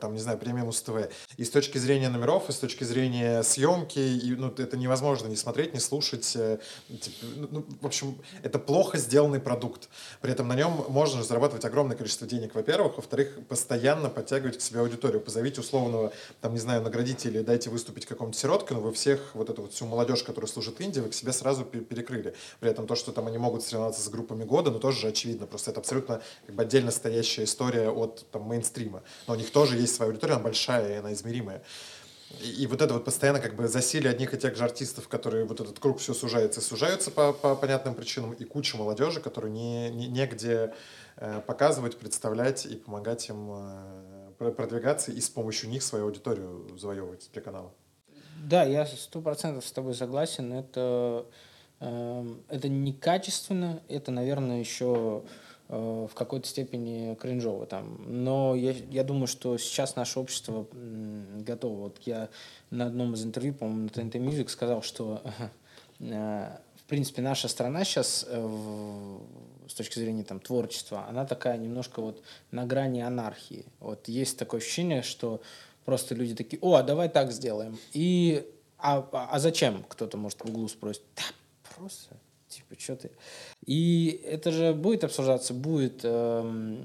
там, 0.00 0.14
не 0.14 0.20
знаю, 0.20 0.38
премия 0.38 0.64
Муз-ТВ. 0.64 1.10
И 1.36 1.44
с 1.44 1.50
точки 1.50 1.78
зрения 1.78 2.08
номеров 2.08 2.48
и 2.48 2.52
с 2.52 2.58
точки 2.58 2.84
зрения 2.84 3.42
съемки, 3.42 3.98
и, 3.98 4.34
ну, 4.34 4.52
это 4.56 4.76
невозможно 4.76 5.28
не 5.28 5.36
смотреть, 5.36 5.74
не 5.74 5.80
слушать. 5.80 6.32
Э, 6.36 6.58
типа, 6.88 7.16
ну, 7.50 7.64
в 7.80 7.86
общем, 7.86 8.18
это 8.42 8.58
плохо 8.58 8.98
сделанный 8.98 9.40
продукт. 9.40 9.88
При 10.20 10.32
этом 10.32 10.48
на 10.48 10.54
нем 10.54 10.84
можно 10.88 11.22
зарабатывать 11.22 11.64
огромное 11.64 11.96
количество 11.96 12.26
денег, 12.26 12.54
во-первых. 12.54 12.96
Во-вторых, 12.96 13.38
постоянно 13.48 14.08
подтягивать 14.08 14.58
к 14.58 14.60
себе 14.60 14.80
аудиторию. 14.80 15.20
Позовите 15.20 15.60
условного, 15.60 16.12
там, 16.40 16.52
не 16.52 16.60
знаю, 16.60 16.82
наградите 16.82 17.28
или 17.28 17.40
дайте 17.42 17.70
выступить 17.70 18.06
какому-то 18.06 18.36
сиротке, 18.36 18.74
но 18.74 18.80
вы 18.80 18.92
всех, 18.92 19.30
вот 19.34 19.50
эту 19.50 19.62
вот 19.62 19.72
всю 19.72 19.86
молодежь, 19.86 20.22
которая 20.22 20.50
служит 20.50 20.80
Индии, 20.80 21.00
себе 21.16 21.32
сразу 21.32 21.64
перекрыли. 21.64 22.34
При 22.60 22.70
этом 22.70 22.86
то, 22.86 22.94
что 22.94 23.12
там 23.12 23.26
они 23.26 23.38
могут 23.38 23.62
соревноваться 23.62 24.02
с 24.02 24.08
группами 24.08 24.44
года, 24.44 24.70
ну, 24.70 24.78
тоже 24.78 25.00
же 25.00 25.08
очевидно. 25.08 25.46
Просто 25.46 25.70
это 25.70 25.80
абсолютно 25.80 26.22
как 26.46 26.54
бы 26.54 26.62
отдельно 26.62 26.90
стоящая 26.90 27.44
история 27.44 27.90
от 27.90 28.26
там 28.30 28.42
мейнстрима. 28.42 29.02
Но 29.26 29.34
у 29.34 29.36
них 29.36 29.50
тоже 29.50 29.76
есть 29.76 29.94
своя 29.94 30.10
аудитория, 30.10 30.34
она 30.34 30.42
большая, 30.42 30.94
и 30.94 30.96
она 30.96 31.12
измеримая. 31.12 31.62
И, 32.40 32.62
и 32.62 32.66
вот 32.66 32.82
это 32.82 32.94
вот 32.94 33.04
постоянно 33.04 33.40
как 33.40 33.54
бы 33.54 33.68
засилие 33.68 34.10
одних 34.10 34.34
и 34.34 34.38
тех 34.38 34.56
же 34.56 34.64
артистов, 34.64 35.08
которые 35.08 35.44
вот 35.44 35.60
этот 35.60 35.78
круг 35.78 35.98
все 35.98 36.14
сужается 36.14 36.60
и 36.60 36.62
сужаются 36.62 37.10
по, 37.10 37.32
по 37.32 37.54
понятным 37.54 37.94
причинам, 37.94 38.32
и 38.32 38.44
куча 38.44 38.76
молодежи, 38.76 39.20
которую 39.20 39.52
не, 39.52 39.90
не, 39.90 40.08
негде 40.08 40.74
э, 41.16 41.40
показывать, 41.46 41.96
представлять 41.96 42.66
и 42.66 42.76
помогать 42.76 43.28
им 43.28 43.50
э, 43.50 44.50
продвигаться 44.52 45.12
и 45.12 45.20
с 45.20 45.28
помощью 45.28 45.70
них 45.70 45.82
свою 45.82 46.06
аудиторию 46.06 46.76
завоевывать 46.78 47.30
для 47.32 47.42
канала. 47.42 47.72
Да, 48.44 48.64
я 48.64 48.86
сто 48.86 49.20
процентов 49.20 49.66
с 49.66 49.72
тобой 49.72 49.94
согласен. 49.94 50.52
Это, 50.52 51.26
э, 51.80 52.34
это 52.48 52.68
некачественно, 52.68 53.80
это, 53.88 54.10
наверное, 54.10 54.60
еще 54.60 55.22
Э, 55.68 56.06
в 56.08 56.14
какой-то 56.14 56.46
степени 56.46 57.14
кринжово 57.16 57.66
там. 57.66 58.00
Но 58.06 58.54
я, 58.54 58.72
я 58.90 59.02
думаю, 59.02 59.26
что 59.26 59.58
сейчас 59.58 59.96
наше 59.96 60.20
общество 60.20 60.66
готово. 60.72 61.80
Вот 61.80 61.98
я 62.04 62.28
на 62.70 62.86
одном 62.86 63.14
из 63.14 63.24
интервью, 63.24 63.52
по-моему, 63.52 63.82
на 63.82 63.88
TNT 63.88 64.12
Music 64.12 64.48
сказал, 64.48 64.82
что 64.82 65.22
э, 65.98 66.56
в 66.76 66.84
принципе 66.84 67.20
наша 67.20 67.48
страна 67.48 67.82
сейчас 67.82 68.24
э, 68.28 69.18
с 69.66 69.74
точки 69.74 69.98
зрения 69.98 70.22
там 70.22 70.38
творчества, 70.38 71.04
она 71.08 71.26
такая 71.26 71.58
немножко 71.58 72.00
вот 72.00 72.22
на 72.52 72.64
грани 72.64 73.00
анархии. 73.00 73.66
Вот 73.80 74.06
есть 74.06 74.38
такое 74.38 74.60
ощущение, 74.60 75.02
что 75.02 75.40
просто 75.86 76.14
люди 76.14 76.34
такие, 76.34 76.58
о, 76.60 76.74
а 76.74 76.82
давай 76.82 77.08
так 77.08 77.32
сделаем. 77.32 77.78
И 77.94 78.46
а, 78.78 79.08
а 79.12 79.38
зачем? 79.38 79.84
Кто-то 79.88 80.18
может 80.18 80.40
в 80.40 80.44
углу 80.44 80.68
спросит, 80.68 81.02
да, 81.16 81.22
просто 81.76 82.16
типа, 82.48 82.80
что 82.80 82.96
ты? 82.96 83.10
И 83.64 84.20
это 84.24 84.50
же 84.52 84.72
будет 84.72 85.04
обсуждаться, 85.04 85.54
будет. 85.54 86.00
Э, 86.02 86.40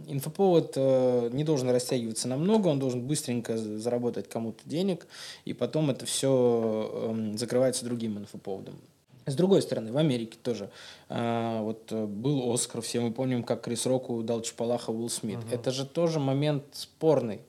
инфоповод 0.07 0.73
э, 0.75 1.29
не 1.31 1.43
должен 1.43 1.69
растягиваться 1.69 2.27
намного, 2.27 2.67
он 2.67 2.79
должен 2.79 3.05
быстренько 3.05 3.57
заработать 3.57 4.27
кому-то 4.29 4.61
денег, 4.65 5.07
и 5.45 5.53
потом 5.53 5.89
это 5.89 6.05
все 6.05 6.89
э, 6.93 7.09
эм, 7.09 7.37
закрывается 7.37 7.85
другим 7.85 8.17
инфоповодом. 8.17 8.75
С 9.27 9.35
другой 9.35 9.61
стороны, 9.61 9.91
в 9.91 9.97
Америке 9.97 10.37
тоже 10.41 10.71
э, 11.09 11.59
вот 11.61 11.91
э, 11.91 12.05
был 12.05 12.51
Оскар, 12.51 12.81
все 12.81 12.99
мы 13.01 13.11
помним, 13.11 13.43
как 13.43 13.61
Крис 13.61 13.85
Року 13.85 14.23
дал 14.23 14.41
Чапалаха 14.41 14.89
Уилл 14.89 15.09
Смит. 15.09 15.39
Uh-huh. 15.39 15.55
Это 15.55 15.71
же 15.71 15.85
тоже 15.85 16.19
момент 16.19 16.63
спорный 16.71 17.41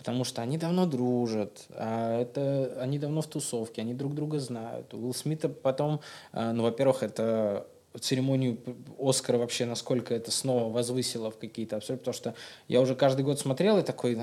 потому 0.00 0.24
что 0.24 0.40
они 0.40 0.56
давно 0.56 0.86
дружат, 0.86 1.66
а 1.72 2.18
это, 2.18 2.74
они 2.80 2.98
давно 2.98 3.20
в 3.20 3.26
тусовке, 3.26 3.82
они 3.82 3.92
друг 3.92 4.14
друга 4.14 4.40
знают. 4.40 4.94
У 4.94 4.96
Уилл 4.96 5.12
Смита 5.12 5.50
потом, 5.50 6.00
а, 6.32 6.54
ну, 6.54 6.62
во-первых, 6.62 7.02
это 7.02 7.66
церемонию 8.00 8.56
Оскара 8.98 9.36
вообще, 9.36 9.66
насколько 9.66 10.14
это 10.14 10.30
снова 10.30 10.72
возвысило 10.72 11.30
в 11.30 11.36
какие-то 11.36 11.76
абсолютно, 11.76 12.12
потому 12.12 12.14
что 12.14 12.34
я 12.66 12.80
уже 12.80 12.94
каждый 12.94 13.26
год 13.26 13.38
смотрел 13.38 13.76
и 13.76 13.82
такой, 13.82 14.18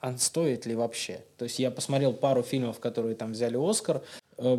а 0.00 0.18
стоит 0.18 0.66
ли 0.66 0.74
вообще? 0.74 1.20
То 1.38 1.44
есть 1.44 1.60
я 1.60 1.70
посмотрел 1.70 2.12
пару 2.12 2.42
фильмов, 2.42 2.80
которые 2.80 3.14
там 3.14 3.30
взяли 3.30 3.56
Оскар, 3.56 4.02
Э, 4.38 4.58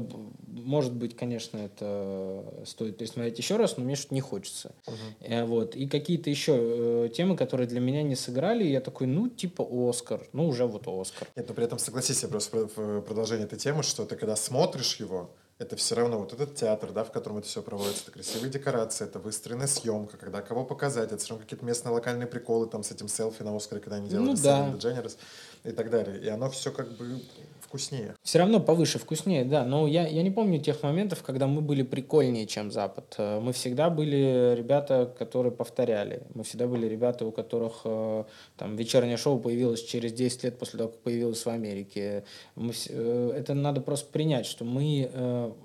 может 0.64 0.94
быть, 0.94 1.16
конечно, 1.16 1.58
это 1.58 2.44
стоит 2.66 2.98
пересмотреть 2.98 3.38
еще 3.38 3.58
раз, 3.58 3.78
но 3.78 3.84
мне 3.84 3.96
что-то 3.96 4.14
не 4.14 4.22
хочется. 4.22 4.72
Uh-huh. 4.86 5.46
Вот. 5.46 5.76
И 5.76 5.88
какие-то 5.88 6.30
еще 6.30 6.54
э, 6.58 7.10
темы, 7.16 7.36
которые 7.36 7.68
для 7.68 7.80
меня 7.80 8.04
не 8.04 8.16
сыграли, 8.16 8.64
я 8.64 8.82
такой, 8.82 9.08
ну, 9.08 9.30
типа 9.30 9.66
Оскар. 9.90 10.28
Ну, 10.34 10.48
уже 10.48 10.66
вот 10.66 10.88
Оскар. 10.88 11.28
Нет, 11.36 11.48
но 11.48 11.54
при 11.54 11.66
этом 11.66 11.80
согласись, 11.80 12.24
я 12.24 12.30
просто 12.30 12.68
в 12.76 13.02
продолжение 13.02 13.46
этой 13.46 13.60
темы, 13.60 13.84
что 13.84 14.06
ты 14.06 14.16
когда 14.16 14.36
смотришь 14.36 14.98
его, 14.98 15.30
это 15.60 15.76
все 15.76 15.96
равно 15.96 16.20
вот 16.20 16.34
этот 16.34 16.56
театр, 16.56 16.92
да, 16.92 17.04
в 17.04 17.12
котором 17.12 17.40
это 17.40 17.48
все 17.48 17.64
проводится, 17.64 18.04
это 18.04 18.12
красивые 18.12 18.52
декорации, 18.52 19.06
это 19.06 19.18
выстроенная 19.18 19.68
съемка, 19.68 20.18
когда 20.18 20.42
кого 20.42 20.64
показать, 20.64 21.12
это 21.12 21.18
все 21.18 21.32
равно 21.32 21.46
какие-то 21.46 21.66
местные 21.66 21.94
локальные 21.94 22.28
приколы, 22.28 22.68
там 22.68 22.84
с 22.84 22.92
этим 22.92 23.08
селфи 23.08 23.42
на 23.42 23.56
Оскаре, 23.56 23.82
когда 23.82 23.96
они 23.96 24.08
делали 24.08 24.28
ну, 24.28 24.36
да. 24.36 24.72
Дженнерс 24.78 25.18
и 25.64 25.72
так 25.72 25.90
далее. 25.90 26.22
И 26.22 26.28
оно 26.28 26.50
все 26.52 26.72
как 26.72 26.92
бы 26.96 27.20
вкуснее. 27.68 28.16
Все 28.24 28.40
равно 28.40 28.60
повыше, 28.60 29.00
вкуснее, 29.00 29.44
да. 29.44 29.66
Но 29.66 29.88
я, 29.88 30.08
я 30.08 30.24
не 30.24 30.32
помню 30.32 30.60
тех 30.60 30.82
моментов, 30.84 31.24
когда 31.24 31.48
мы 31.48 31.62
были 31.62 31.84
прикольнее, 31.84 32.48
чем 32.48 32.72
Запад. 32.72 33.16
Э, 33.18 33.40
мы 33.40 33.52
всегда 33.54 33.90
были 33.90 34.56
ребята, 34.56 35.14
которые 35.18 35.52
повторяли. 35.52 36.24
Мы 36.34 36.44
всегда 36.44 36.68
были 36.68 36.88
ребята, 36.88 37.26
у 37.26 37.32
которых 37.32 37.82
э, 37.84 38.24
там 38.58 38.76
вечернее 38.76 39.18
шоу 39.18 39.40
появилось 39.40 39.84
через 39.84 40.14
10 40.14 40.44
лет 40.46 40.60
после 40.60 40.78
того, 40.78 40.90
как 40.90 41.00
появилось 41.00 41.46
в 41.46 41.50
Америке. 41.50 42.24
Мы, 42.56 42.74
э, 42.90 43.32
это 43.36 43.54
надо 43.54 43.82
просто 43.82 44.12
принять, 44.12 44.46
что 44.46 44.66
мы 44.66 45.10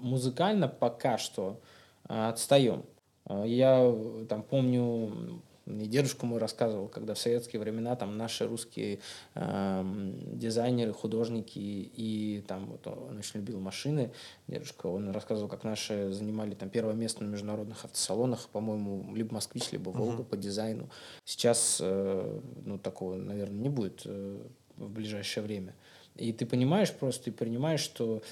музыкально 0.01 0.69
пока 0.69 1.19
что 1.19 1.61
отстаем. 2.09 2.85
Я 3.29 3.95
там 4.29 4.43
помню 4.43 5.41
мне 5.65 5.87
дедушка 5.87 6.27
мой 6.27 6.41
рассказывал, 6.41 6.89
когда 6.89 7.15
в 7.15 7.19
советские 7.19 7.61
времена 7.61 7.95
там 7.95 8.17
наши 8.17 8.47
русские 8.47 8.99
э, 9.35 10.13
дизайнеры, 10.33 10.93
художники 10.93 11.59
и 11.59 12.45
там 12.49 12.67
вот 12.67 12.87
он 12.87 13.19
очень 13.19 13.41
любил 13.41 13.61
машины. 13.61 14.13
Дедушка, 14.49 14.89
он 14.89 15.11
рассказывал, 15.11 15.49
как 15.49 15.63
наши 15.63 16.13
занимали 16.13 16.55
там 16.55 16.69
первое 16.69 16.95
место 16.95 17.23
на 17.23 17.29
международных 17.29 17.85
автосалонах, 17.85 18.49
по-моему, 18.49 19.15
либо 19.15 19.35
Москвич, 19.35 19.71
либо 19.71 19.91
Волга 19.91 20.23
uh-huh. 20.23 20.27
по 20.27 20.37
дизайну. 20.37 20.91
Сейчас 21.25 21.79
э, 21.81 22.41
ну 22.65 22.79
такого, 22.79 23.15
наверное, 23.15 23.61
не 23.61 23.69
будет 23.69 24.03
э, 24.05 24.41
в 24.77 24.91
ближайшее 24.91 25.45
время. 25.45 25.77
И 26.17 26.33
ты 26.33 26.45
понимаешь 26.45 26.93
просто, 26.93 27.25
ты 27.25 27.33
принимаешь, 27.33 27.81
что 27.81 28.23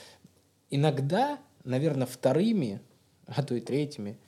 иногда, 0.68 1.38
наверное, 1.64 2.06
вторыми, 2.06 2.80
а 3.26 3.42
то 3.42 3.54
и 3.54 3.60
третьими 3.60 4.18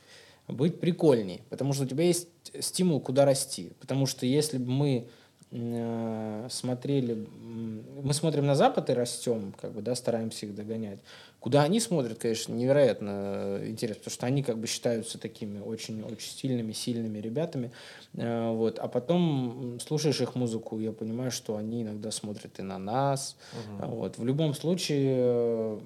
быть 0.49 0.81
прикольнее, 0.81 1.43
потому 1.51 1.73
что 1.73 1.85
у 1.85 1.87
тебя 1.87 2.05
есть 2.05 2.29
стимул, 2.61 3.01
куда 3.01 3.25
расти. 3.25 3.73
Потому 3.81 4.07
что 4.07 4.27
если 4.27 4.59
бы 4.59 4.71
мы 4.71 5.09
э, 5.51 6.49
смотрели, 6.51 7.27
мы 8.03 8.15
смотрим 8.15 8.47
на 8.47 8.55
Запад 8.55 8.91
и 8.91 8.93
растем, 8.93 9.55
как 9.61 9.73
бы, 9.73 9.83
да, 9.83 9.95
стараемся 9.95 10.47
их 10.47 10.55
догонять. 10.55 10.99
Куда 11.41 11.63
они 11.65 11.81
смотрят, 11.81 12.19
конечно, 12.19 12.55
невероятно 12.55 13.63
интересно, 13.67 14.01
потому 14.01 14.15
что 14.15 14.27
они 14.27 14.43
как 14.43 14.59
бы 14.59 14.67
считаются 14.67 15.19
такими 15.19 15.59
очень-очень 15.59 16.31
стильными, 16.31 16.73
сильными 16.73 17.19
ребятами. 17.19 17.73
Э, 18.15 18.51
вот. 18.53 18.79
А 18.79 18.89
потом 18.89 19.79
слушаешь 19.81 20.21
их 20.21 20.35
музыку, 20.35 20.79
я 20.79 20.93
понимаю, 20.93 21.31
что 21.31 21.57
они 21.57 21.83
иногда 21.83 22.11
смотрят 22.11 22.59
и 22.59 22.63
на 22.63 22.79
нас. 22.79 23.37
Угу. 23.53 23.87
Вот. 23.91 24.19
В 24.19 24.25
любом 24.25 24.55
случае 24.55 25.81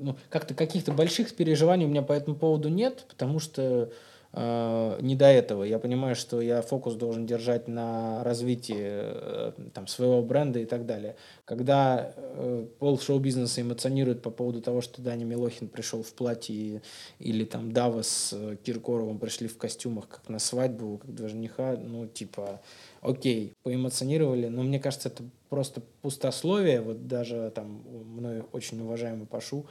ну, 0.00 0.16
как-то 0.30 0.54
каких-то 0.54 0.92
больших 0.92 1.34
переживаний 1.34 1.86
у 1.86 1.88
меня 1.88 2.02
по 2.02 2.12
этому 2.12 2.36
поводу 2.36 2.68
нет, 2.68 3.04
потому 3.08 3.38
что 3.38 3.62
э, 3.62 3.88
не 4.32 5.16
до 5.16 5.26
этого. 5.26 5.64
Я 5.64 5.80
понимаю, 5.80 6.14
что 6.14 6.40
я 6.40 6.62
фокус 6.62 6.94
должен 6.94 7.26
держать 7.26 7.66
на 7.66 8.22
развитии 8.22 8.76
э, 8.78 9.52
там, 9.74 9.88
своего 9.88 10.22
бренда 10.22 10.60
и 10.60 10.66
так 10.66 10.86
далее. 10.86 11.16
Когда 11.44 12.12
э, 12.14 12.66
пол 12.78 13.00
шоу-бизнеса 13.00 13.60
эмоционирует 13.60 14.22
по 14.22 14.30
поводу 14.30 14.62
того, 14.62 14.82
что 14.82 15.02
Даня 15.02 15.24
Милохин 15.24 15.68
пришел 15.68 16.04
в 16.04 16.12
платье 16.12 16.82
или 17.18 17.44
там 17.44 17.72
Дава 17.72 18.02
с 18.02 18.32
э, 18.32 18.56
Киркоровым 18.62 19.18
пришли 19.18 19.48
в 19.48 19.58
костюмах, 19.58 20.06
как 20.06 20.28
на 20.28 20.38
свадьбу, 20.38 20.98
как 20.98 21.12
два 21.12 21.26
жениха, 21.26 21.76
ну, 21.76 22.06
типа, 22.06 22.60
окей, 23.00 23.54
поэмоционировали, 23.64 24.46
но 24.46 24.62
мне 24.62 24.78
кажется, 24.78 25.08
это 25.08 25.24
просто 25.48 25.82
пустословие. 26.02 26.80
Вот 26.80 27.08
даже 27.08 27.50
там 27.54 27.82
мной 27.88 28.44
очень 28.52 28.80
уважаемый 28.80 29.26
Пашу, 29.26 29.66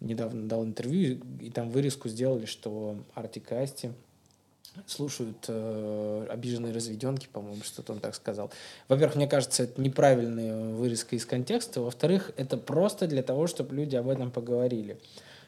недавно 0.00 0.48
дал 0.48 0.64
интервью, 0.64 1.20
и 1.40 1.50
там 1.50 1.70
вырезку 1.70 2.08
сделали, 2.08 2.46
что 2.46 2.96
Артик 3.14 3.52
Асти 3.52 3.90
слушают 4.86 5.44
э, 5.48 6.26
обиженные 6.30 6.72
разведенки, 6.72 7.28
по-моему, 7.32 7.62
что-то 7.62 7.92
он 7.92 8.00
так 8.00 8.14
сказал. 8.14 8.50
Во-первых, 8.88 9.16
мне 9.16 9.28
кажется, 9.28 9.64
это 9.64 9.80
неправильная 9.80 10.74
вырезка 10.74 11.16
из 11.16 11.24
контекста. 11.26 11.80
Во-вторых, 11.80 12.32
это 12.36 12.56
просто 12.56 13.06
для 13.06 13.22
того, 13.22 13.46
чтобы 13.46 13.76
люди 13.76 13.96
об 13.96 14.08
этом 14.08 14.30
поговорили. 14.30 14.98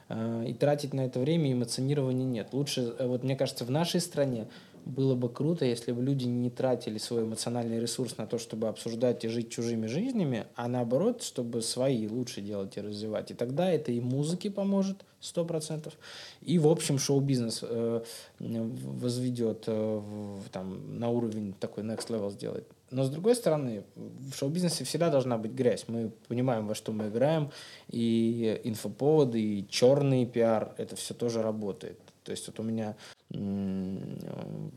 Э, 0.08 0.44
и 0.46 0.54
тратить 0.54 0.94
на 0.94 1.06
это 1.06 1.18
время 1.18 1.52
эмоционирования 1.52 2.24
нет. 2.24 2.48
Лучше, 2.52 2.94
э, 2.98 3.06
вот 3.06 3.24
мне 3.24 3.36
кажется, 3.36 3.64
в 3.64 3.70
нашей 3.70 4.00
стране 4.00 4.46
было 4.86 5.16
бы 5.16 5.28
круто, 5.28 5.64
если 5.64 5.90
бы 5.90 6.00
люди 6.00 6.26
не 6.26 6.48
тратили 6.48 6.98
свой 6.98 7.24
эмоциональный 7.24 7.80
ресурс 7.80 8.16
на 8.18 8.26
то, 8.26 8.38
чтобы 8.38 8.68
обсуждать 8.68 9.24
и 9.24 9.28
жить 9.28 9.50
чужими 9.50 9.88
жизнями, 9.88 10.46
а 10.54 10.68
наоборот, 10.68 11.22
чтобы 11.22 11.60
свои 11.60 12.06
лучше 12.06 12.40
делать 12.40 12.76
и 12.76 12.80
развивать. 12.80 13.32
И 13.32 13.34
тогда 13.34 13.68
это 13.68 13.90
и 13.90 14.00
музыке 14.00 14.48
поможет, 14.48 15.04
сто 15.20 15.44
процентов, 15.44 15.94
и, 16.40 16.58
в 16.60 16.68
общем, 16.68 16.98
шоу-бизнес 16.98 17.60
э, 17.62 18.02
возведет 18.38 19.64
э, 19.66 19.72
в, 19.72 20.48
там, 20.50 21.00
на 21.00 21.10
уровень 21.10 21.52
такой 21.58 21.82
next 21.82 22.08
level 22.08 22.30
сделает. 22.30 22.68
Но, 22.92 23.02
с 23.02 23.10
другой 23.10 23.34
стороны, 23.34 23.82
в 23.96 24.36
шоу-бизнесе 24.36 24.84
всегда 24.84 25.10
должна 25.10 25.36
быть 25.36 25.50
грязь. 25.50 25.86
Мы 25.88 26.12
понимаем, 26.28 26.68
во 26.68 26.76
что 26.76 26.92
мы 26.92 27.08
играем, 27.08 27.50
и 27.88 28.60
инфоповоды, 28.62 29.42
и 29.42 29.68
черный 29.68 30.26
пиар, 30.26 30.74
это 30.78 30.94
все 30.94 31.12
тоже 31.12 31.42
работает. 31.42 31.98
То 32.22 32.30
есть 32.30 32.46
вот 32.46 32.60
у 32.60 32.62
меня 32.62 32.94
вот, 33.30 34.70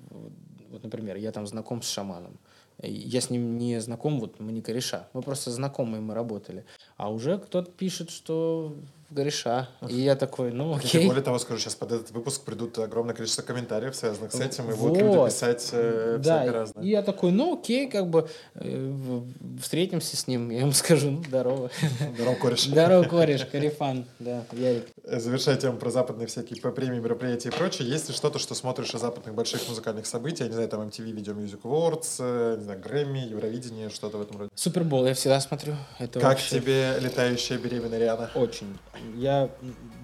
например, 0.83 1.17
я 1.17 1.31
там 1.31 1.47
знаком 1.47 1.81
с 1.81 1.89
шаманом. 1.89 2.39
Я 2.81 3.19
с 3.19 3.29
ним 3.29 3.57
не 3.57 3.81
знаком, 3.81 4.19
вот 4.19 4.39
мы 4.39 4.51
не 4.51 4.61
кореша. 4.61 5.09
Мы 5.13 5.21
просто 5.21 5.51
знакомые, 5.51 6.01
мы 6.01 6.13
работали. 6.13 6.65
А 6.95 7.11
уже 7.11 7.37
кто-то 7.37 7.69
пишет, 7.71 8.09
что 8.09 8.75
гореша. 9.09 9.69
И 9.87 9.95
я 9.95 10.15
такой, 10.15 10.51
ну 10.51 10.75
окей. 10.75 11.07
более 11.07 11.23
того, 11.23 11.39
скажу, 11.39 11.59
сейчас 11.59 11.75
под 11.75 11.91
этот 11.91 12.11
выпуск 12.11 12.43
придут 12.43 12.77
огромное 12.77 13.15
количество 13.15 13.41
комментариев, 13.41 13.95
связанных 13.95 14.31
с 14.31 14.39
этим, 14.39 14.69
и 14.69 14.73
вот. 14.73 14.89
будут 14.89 15.03
люди 15.03 15.25
писать 15.25 15.69
э, 15.71 16.17
да, 16.19 16.51
разное. 16.51 16.83
И 16.83 16.89
я 16.89 17.01
такой, 17.01 17.31
ну 17.31 17.59
окей, 17.59 17.89
как 17.89 18.09
бы 18.09 18.27
э, 18.55 19.21
встретимся 19.61 20.15
с 20.15 20.27
ним, 20.27 20.49
я 20.49 20.61
ему 20.61 20.71
скажу, 20.73 21.11
ну 21.11 21.23
здорово. 21.23 21.71
Здорово, 22.15 22.35
кореш. 22.35 22.65
Здорово, 22.65 23.03
кореш, 23.03 23.45
карифан, 23.45 24.05
да, 24.19 24.43
Ярик. 24.51 24.87
Завершая 25.03 25.57
тему 25.57 25.77
про 25.77 25.89
западные 25.89 26.27
всякие 26.27 26.59
премии, 26.59 26.99
мероприятия 26.99 27.49
и 27.49 27.51
прочее, 27.51 27.89
есть 27.89 28.09
ли 28.09 28.15
что-то, 28.15 28.39
что 28.39 28.53
смотришь 28.55 28.93
о 28.93 28.99
западных 28.99 29.33
больших 29.33 29.67
музыкальных 29.67 30.05
событиях, 30.05 30.41
я 30.41 30.47
не 30.47 30.53
знаю, 30.53 30.69
там 30.69 30.81
MTV 30.81 31.11
Video 31.11 31.35
Music 31.35 31.61
Awards, 31.63 32.15
э, 32.19 32.57
не 32.57 32.63
знаю, 32.63 32.79
Грэмми, 32.79 33.19
Евровидение, 33.19 33.89
что-то 33.89 34.17
в 34.17 34.21
этом 34.21 34.37
роде? 34.37 34.49
Супербол 34.55 35.05
я 35.07 35.13
всегда 35.13 35.39
смотрю. 35.39 35.75
Это 35.97 36.19
как 36.19 36.29
вообще... 36.29 36.59
тебе 36.59 36.95
летающая 36.99 37.57
беременная 37.57 37.99
Риана? 37.99 38.29
Очень 38.35 38.77
я 39.15 39.49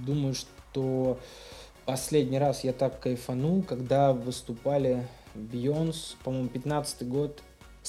думаю, 0.05 0.33
что 0.33 1.19
последний 1.85 2.39
раз 2.39 2.63
я 2.63 2.73
так 2.73 2.99
кайфанул, 2.99 3.63
когда 3.63 4.13
выступали 4.13 5.07
Бейонс, 5.35 6.15
по-моему, 6.23 6.49
15 6.49 7.07
год, 7.07 7.41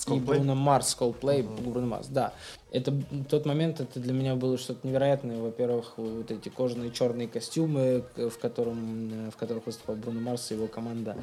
и 0.08 0.20
Бруно 0.20 0.54
Марс, 0.54 0.94
Coldplay, 0.98 1.40
uh-huh. 1.40 1.70
Бруно 1.70 1.86
Марс, 1.86 2.08
да. 2.08 2.34
Это 2.70 2.92
тот 3.30 3.46
момент, 3.46 3.80
это 3.80 3.98
для 3.98 4.12
меня 4.12 4.34
было 4.34 4.58
что-то 4.58 4.86
невероятное. 4.86 5.40
Во-первых, 5.40 5.94
вот 5.96 6.30
эти 6.30 6.50
кожаные 6.50 6.90
черные 6.90 7.28
костюмы, 7.28 8.04
в, 8.14 8.38
котором, 8.38 9.30
в 9.30 9.36
которых 9.36 9.64
выступал 9.66 9.96
Бруно 9.96 10.20
Марс 10.20 10.50
и 10.50 10.54
его 10.54 10.66
команда. 10.66 11.16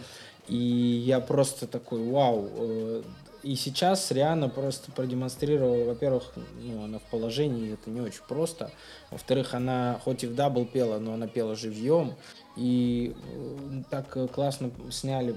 И 0.48 0.56
я 0.56 1.20
просто 1.20 1.68
такой, 1.68 2.04
вау, 2.10 2.50
э, 2.52 3.04
и 3.44 3.56
сейчас 3.56 4.10
Риана 4.12 4.48
просто 4.48 4.90
продемонстрировала, 4.92 5.84
во-первых, 5.84 6.32
ну, 6.62 6.86
она 6.86 7.00
в 7.00 7.04
положении, 7.04 7.74
это 7.74 7.90
не 7.90 8.00
очень 8.00 8.22
просто. 8.28 8.72
Во-вторых, 9.12 9.54
она 9.54 10.00
хоть 10.04 10.24
и 10.24 10.28
в 10.28 10.34
double 10.34 10.66
пела, 10.66 10.98
но 11.00 11.14
она 11.14 11.28
пела 11.28 11.56
живьем. 11.56 12.14
И 12.56 13.16
э, 13.34 13.84
так 13.90 14.32
классно 14.32 14.72
сняли 14.92 15.36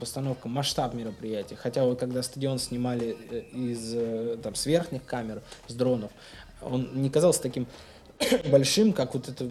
постановку, 0.00 0.48
масштаб 0.48 0.94
мероприятия. 0.94 1.56
Хотя 1.56 1.84
вот 1.84 1.98
когда 2.00 2.22
стадион 2.22 2.58
снимали 2.58 3.16
э, 3.30 3.40
из 3.52 3.92
э, 3.94 4.38
там, 4.42 4.54
с 4.54 4.64
верхних 4.64 5.04
камер, 5.04 5.42
с 5.66 5.74
дронов, 5.74 6.10
он 6.62 6.88
не 6.94 7.10
казался 7.10 7.42
таким 7.42 7.66
большим, 8.50 8.92
как 8.92 9.14
вот 9.14 9.28
эта 9.28 9.48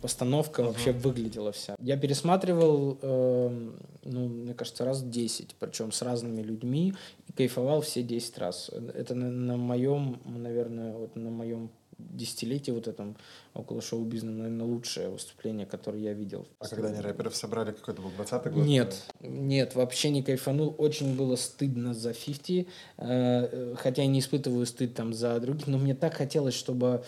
постановка 0.00 0.62
uh-huh. 0.62 0.66
вообще 0.66 0.92
выглядела 0.92 1.52
вся. 1.52 1.76
Я 1.80 1.96
пересматривал, 1.96 2.98
э, 3.00 3.70
ну, 4.04 4.28
мне 4.28 4.54
кажется, 4.54 4.84
раз 4.84 5.02
10, 5.02 5.56
причем 5.58 5.92
с 5.92 6.02
разными 6.02 6.42
людьми, 6.42 6.94
и 7.28 7.32
кайфовал 7.32 7.80
все 7.80 8.02
10 8.02 8.38
раз. 8.38 8.70
Это 8.94 9.14
на, 9.14 9.30
на 9.30 9.56
моем, 9.56 10.20
наверное, 10.24 10.92
вот 10.94 11.16
на 11.16 11.30
моем 11.30 11.70
десятилетии 11.98 12.70
вот 12.70 12.88
этом 12.88 13.16
около 13.54 13.80
шоу-бизнеса, 13.80 14.36
наверное, 14.36 14.66
лучшее 14.66 15.08
выступление, 15.08 15.66
которое 15.66 16.00
я 16.00 16.12
видел. 16.12 16.46
А 16.58 16.68
когда 16.68 16.88
они 16.88 17.00
рэперов 17.00 17.34
собрали, 17.34 17.72
какой 17.72 17.94
это 17.94 18.02
был, 18.02 18.10
20-й 18.10 18.50
год? 18.50 18.64
Нет, 18.64 19.04
нет, 19.20 19.74
вообще 19.74 20.10
не 20.10 20.22
кайфанул. 20.22 20.74
Очень 20.78 21.16
было 21.16 21.36
стыдно 21.36 21.94
за 21.94 22.12
50, 22.12 22.50
э, 22.50 22.64
э, 22.98 23.74
хотя 23.78 24.02
я 24.02 24.08
не 24.08 24.20
испытываю 24.20 24.66
стыд 24.66 24.94
там 24.94 25.14
за 25.14 25.38
других, 25.40 25.66
но 25.66 25.78
мне 25.78 25.94
так 25.94 26.14
хотелось, 26.14 26.54
чтобы 26.54 27.04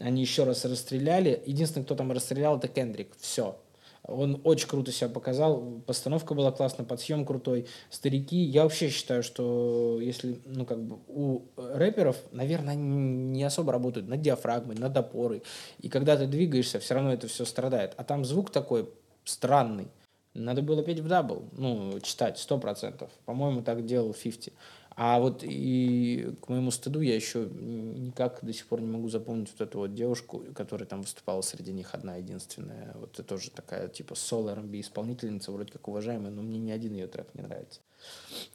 они 0.00 0.22
еще 0.22 0.44
раз 0.44 0.64
расстреляли. 0.64 1.42
Единственный, 1.46 1.84
кто 1.84 1.94
там 1.94 2.12
расстрелял, 2.12 2.58
это 2.58 2.68
Кендрик. 2.68 3.08
Все. 3.18 3.56
Он 4.04 4.40
очень 4.42 4.66
круто 4.66 4.90
себя 4.90 5.08
показал, 5.08 5.80
постановка 5.86 6.34
была 6.34 6.50
классная, 6.50 6.84
подсъем 6.84 7.24
крутой. 7.24 7.66
Старики, 7.88 8.36
я 8.36 8.64
вообще 8.64 8.88
считаю, 8.88 9.22
что 9.22 10.00
если, 10.00 10.40
ну, 10.44 10.66
как 10.66 10.82
бы, 10.82 10.98
у 11.06 11.42
рэперов, 11.56 12.16
наверное, 12.32 12.74
не 12.74 13.44
особо 13.44 13.72
работают 13.72 14.08
над 14.08 14.20
диафрагмой, 14.20 14.76
над 14.76 14.96
опорой. 14.96 15.44
И 15.78 15.88
когда 15.88 16.16
ты 16.16 16.26
двигаешься, 16.26 16.80
все 16.80 16.94
равно 16.94 17.12
это 17.12 17.28
все 17.28 17.44
страдает. 17.44 17.94
А 17.96 18.02
там 18.02 18.24
звук 18.24 18.50
такой 18.50 18.88
странный. 19.24 19.86
Надо 20.34 20.62
было 20.62 20.82
петь 20.82 20.98
в 20.98 21.06
double, 21.06 21.44
ну, 21.52 22.00
читать, 22.00 22.38
сто 22.38 22.58
процентов. 22.58 23.10
По-моему, 23.26 23.62
так 23.62 23.84
делал 23.84 24.14
50. 24.14 24.52
А 24.96 25.18
вот 25.18 25.42
и 25.42 26.34
к 26.42 26.48
моему 26.48 26.70
стыду 26.70 27.00
я 27.00 27.14
еще 27.14 27.46
никак 27.46 28.40
до 28.42 28.52
сих 28.52 28.66
пор 28.66 28.80
не 28.80 28.88
могу 28.88 29.08
запомнить 29.08 29.50
вот 29.50 29.60
эту 29.60 29.78
вот 29.78 29.94
девушку, 29.94 30.44
которая 30.54 30.86
там 30.86 31.02
выступала 31.02 31.42
среди 31.42 31.72
них 31.72 31.94
одна 31.94 32.16
единственная. 32.16 32.92
Вот 32.94 33.14
это 33.14 33.22
тоже 33.22 33.50
такая 33.50 33.88
типа 33.88 34.14
соло 34.14 34.50
R&B 34.50 34.80
исполнительница, 34.80 35.52
вроде 35.52 35.72
как 35.72 35.88
уважаемая, 35.88 36.30
но 36.30 36.42
мне 36.42 36.58
ни 36.58 36.70
один 36.70 36.94
ее 36.94 37.06
трек 37.06 37.28
не 37.34 37.42
нравится. 37.42 37.80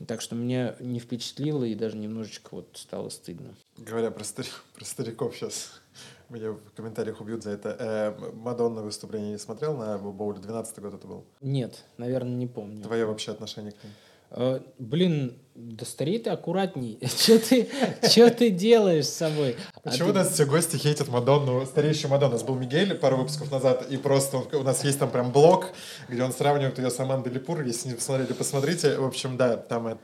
Так 0.05 0.21
что 0.21 0.35
мне 0.35 0.75
не 0.79 0.99
впечатлило 0.99 1.63
и 1.63 1.75
даже 1.75 1.97
немножечко 1.97 2.49
вот 2.51 2.69
стало 2.73 3.09
стыдно. 3.09 3.55
Говоря 3.77 4.11
про, 4.11 4.23
старик, 4.23 4.63
про 4.75 4.85
стариков 4.85 5.35
сейчас, 5.35 5.81
меня 6.29 6.51
в 6.51 6.71
комментариях 6.75 7.21
убьют 7.21 7.43
за 7.43 7.51
это. 7.51 7.75
Э, 7.79 8.31
Мадонна 8.33 8.81
выступление 8.81 9.31
не 9.31 9.37
смотрел 9.37 9.75
на 9.75 9.97
Боуле? 9.97 10.39
12 10.39 10.79
год 10.79 10.93
это 10.93 11.07
был? 11.07 11.25
Нет, 11.41 11.85
наверное, 11.97 12.35
не 12.35 12.47
помню. 12.47 12.83
Твое 12.83 13.05
вообще 13.05 13.31
отношение 13.31 13.71
к 13.71 13.83
ним? 13.83 13.93
Э, 14.31 14.59
блин, 14.77 15.37
да 15.55 15.85
старей 15.85 16.19
ты 16.19 16.29
аккуратней. 16.29 16.99
Что 17.05 17.39
ты, 17.39 17.67
что 18.03 18.29
ты 18.29 18.49
делаешь 18.49 19.05
с 19.05 19.13
собой? 19.13 19.55
Почему 19.89 20.09
а 20.09 20.11
у 20.11 20.15
нас 20.15 20.31
все 20.31 20.45
гости 20.45 20.75
хейтят 20.75 21.07
Мадонну, 21.07 21.65
старейшую 21.65 22.11
Мадонну? 22.11 22.35
У 22.35 22.37
нас 22.37 22.43
был 22.43 22.55
Мигель 22.55 22.93
пару 22.95 23.17
выпусков 23.17 23.51
назад, 23.51 23.85
и 23.89 23.97
просто 23.97 24.37
он, 24.37 24.47
у 24.53 24.63
нас 24.63 24.83
есть 24.83 24.99
там 24.99 25.09
прям 25.09 25.31
блог, 25.31 25.67
где 26.09 26.23
он 26.23 26.33
сравнивает 26.33 26.77
ее 26.77 26.91
с 26.91 26.99
Амандой 26.99 27.31
Липур. 27.31 27.61
Если 27.61 27.89
не 27.89 27.95
посмотрели, 27.95 28.33
посмотрите. 28.33 28.97
В 28.97 29.05
общем, 29.05 29.37
да, 29.37 29.55
там 29.55 29.87
это... 29.87 29.99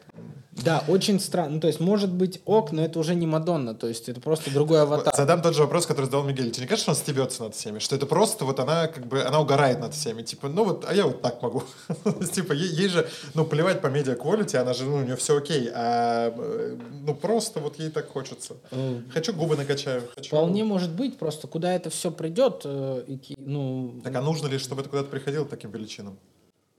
Да, 0.52 0.84
очень 0.88 1.20
странно. 1.20 1.56
Ну, 1.56 1.60
то 1.60 1.68
есть, 1.68 1.80
может 1.80 2.12
быть, 2.12 2.42
ок, 2.46 2.72
но 2.72 2.86
это 2.86 3.00
уже 3.00 3.16
не 3.16 3.26
Мадонна, 3.26 3.74
то 3.74 3.88
есть, 3.88 4.08
это 4.08 4.22
просто 4.22 4.52
другой 4.52 4.84
аватар. 4.84 5.14
Задам 5.16 5.42
тот 5.42 5.56
же 5.56 5.64
вопрос, 5.64 5.86
который 5.88 6.06
задал 6.06 6.24
Мигель. 6.24 6.52
Тебе 6.52 6.64
не 6.64 6.68
кажется, 6.68 6.84
что 6.84 6.92
он 6.92 6.98
стебется 6.98 7.44
над 7.44 7.56
всеми? 7.56 7.80
Что 7.80 7.96
это 7.96 8.06
просто 8.06 8.46
вот 8.46 8.60
она 8.60 8.88
как 8.88 9.08
бы, 9.08 9.24
она 9.24 9.40
угорает 9.40 9.80
над 9.80 9.94
всеми? 9.96 10.22
Типа, 10.22 10.50
ну 10.50 10.64
вот, 10.64 10.86
а 10.88 10.94
я 10.94 11.06
вот 11.06 11.22
так 11.22 11.42
могу. 11.42 11.64
Типа, 12.32 12.54
ей 12.54 12.88
же, 12.88 13.10
ну, 13.34 13.46
плевать 13.46 13.82
по 13.82 13.88
медиа 13.88 14.14
quality, 14.14 14.58
она 14.58 14.74
же, 14.74 14.84
ну, 14.84 14.98
у 14.98 15.02
нее 15.02 15.16
все 15.16 15.38
окей, 15.38 15.70
а 15.74 16.32
э, 16.38 16.78
ну 17.06 17.16
просто 17.16 17.60
вот 17.60 17.80
ей 17.80 17.90
так 17.90 18.10
хочется. 18.12 18.56
Хочу 19.12 19.34
губы 19.34 19.56
накачаю. 19.74 20.04
Хочу 20.16 20.28
Вполне 20.28 20.64
может 20.64 20.92
быть, 20.92 21.18
просто 21.18 21.48
куда 21.48 21.74
это 21.74 21.90
все 21.90 22.12
придет, 22.12 22.62
э, 22.66 23.18
ну... 23.38 24.02
Так 24.04 24.16
а 24.16 24.22
нужно 24.22 24.48
ли, 24.48 24.58
чтобы 24.58 24.82
это 24.82 24.90
куда-то 24.90 25.10
приходило 25.10 25.46
таким 25.46 25.72
величинам? 25.72 26.18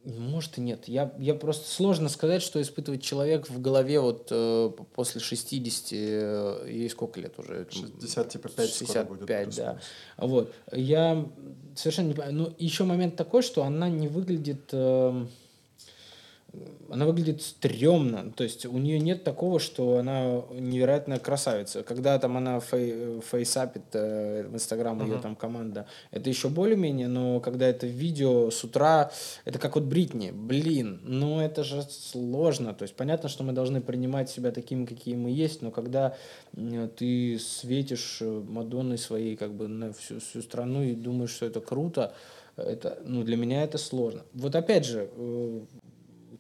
Может 0.05 0.59
и 0.59 0.61
нет. 0.61 0.87
Я, 0.87 1.15
я 1.19 1.35
просто 1.35 1.67
сложно 1.67 2.11
сказать, 2.11 2.43
что 2.43 2.61
испытывает 2.61 3.03
человек 3.03 3.49
в 3.49 3.59
голове 3.61 4.01
вот 4.01 4.29
э, 4.31 4.71
после 4.95 5.21
60, 5.23 5.93
э, 5.93 6.67
ей 6.69 6.91
сколько 6.91 7.21
лет 7.21 7.39
уже? 7.39 7.67
60, 7.71 8.29
типа 8.29 8.51
5 8.51 8.69
65, 8.69 9.09
будет, 9.09 9.55
да. 9.57 9.79
Вот. 10.19 10.53
Я 10.73 11.27
совершенно 11.75 12.09
не 12.09 12.15
понимаю. 12.15 12.35
Ну, 12.35 12.55
еще 12.59 12.85
момент 12.85 13.17
такой, 13.17 13.43
что 13.43 13.65
она 13.65 13.89
не 13.89 14.09
выглядит... 14.09 14.69
Э, 14.73 15.27
она 16.91 17.07
выглядит 17.07 17.43
стрёмно. 17.43 18.33
То 18.33 18.45
есть 18.45 18.67
у 18.67 18.79
нее 18.79 19.01
нет 19.01 19.25
такого, 19.25 19.59
что 19.59 19.99
она 19.99 20.43
невероятная 20.53 21.19
красавица. 21.19 21.83
Когда 21.83 22.19
там 22.19 22.37
она 22.37 22.61
фей, 22.61 23.21
фейсапит 23.21 23.83
э, 23.93 24.47
в 24.49 24.55
Инстаграм, 24.55 25.01
uh-huh. 25.01 25.15
ее 25.15 25.19
там 25.19 25.35
команда, 25.37 25.87
это 26.11 26.31
еще 26.31 26.49
более-менее, 26.49 27.09
но 27.09 27.41
когда 27.41 27.67
это 27.67 27.87
видео 27.87 28.51
с 28.51 28.63
утра, 28.65 29.11
это 29.45 29.59
как 29.59 29.75
вот 29.75 29.85
Бритни. 29.85 30.31
Блин, 30.31 31.01
ну 31.05 31.41
это 31.41 31.65
же 31.65 31.83
сложно. 31.83 32.75
То 32.75 32.83
есть 32.83 32.95
понятно, 32.95 33.29
что 33.29 33.45
мы 33.45 33.53
должны 33.53 33.81
принимать 33.81 34.31
себя 34.31 34.51
такими, 34.51 34.85
какие 34.85 35.17
мы 35.17 35.31
есть, 35.31 35.63
но 35.63 35.71
когда 35.71 36.17
э, 36.57 36.89
ты 36.97 37.39
светишь 37.39 38.19
э, 38.21 38.43
Мадонной 38.49 38.99
своей 38.99 39.37
как 39.37 39.53
бы 39.53 39.69
на 39.69 39.93
всю, 39.93 40.21
всю 40.21 40.43
страну 40.43 40.83
и 40.83 40.95
думаешь, 40.95 41.31
что 41.31 41.47
это 41.47 41.61
круто, 41.61 42.15
это, 42.57 42.99
ну, 43.05 43.25
для 43.25 43.37
меня 43.37 43.65
это 43.65 43.79
сложно. 43.79 44.23
Вот 44.33 44.55
опять 44.55 44.85
же, 44.85 45.09
э, 45.17 45.61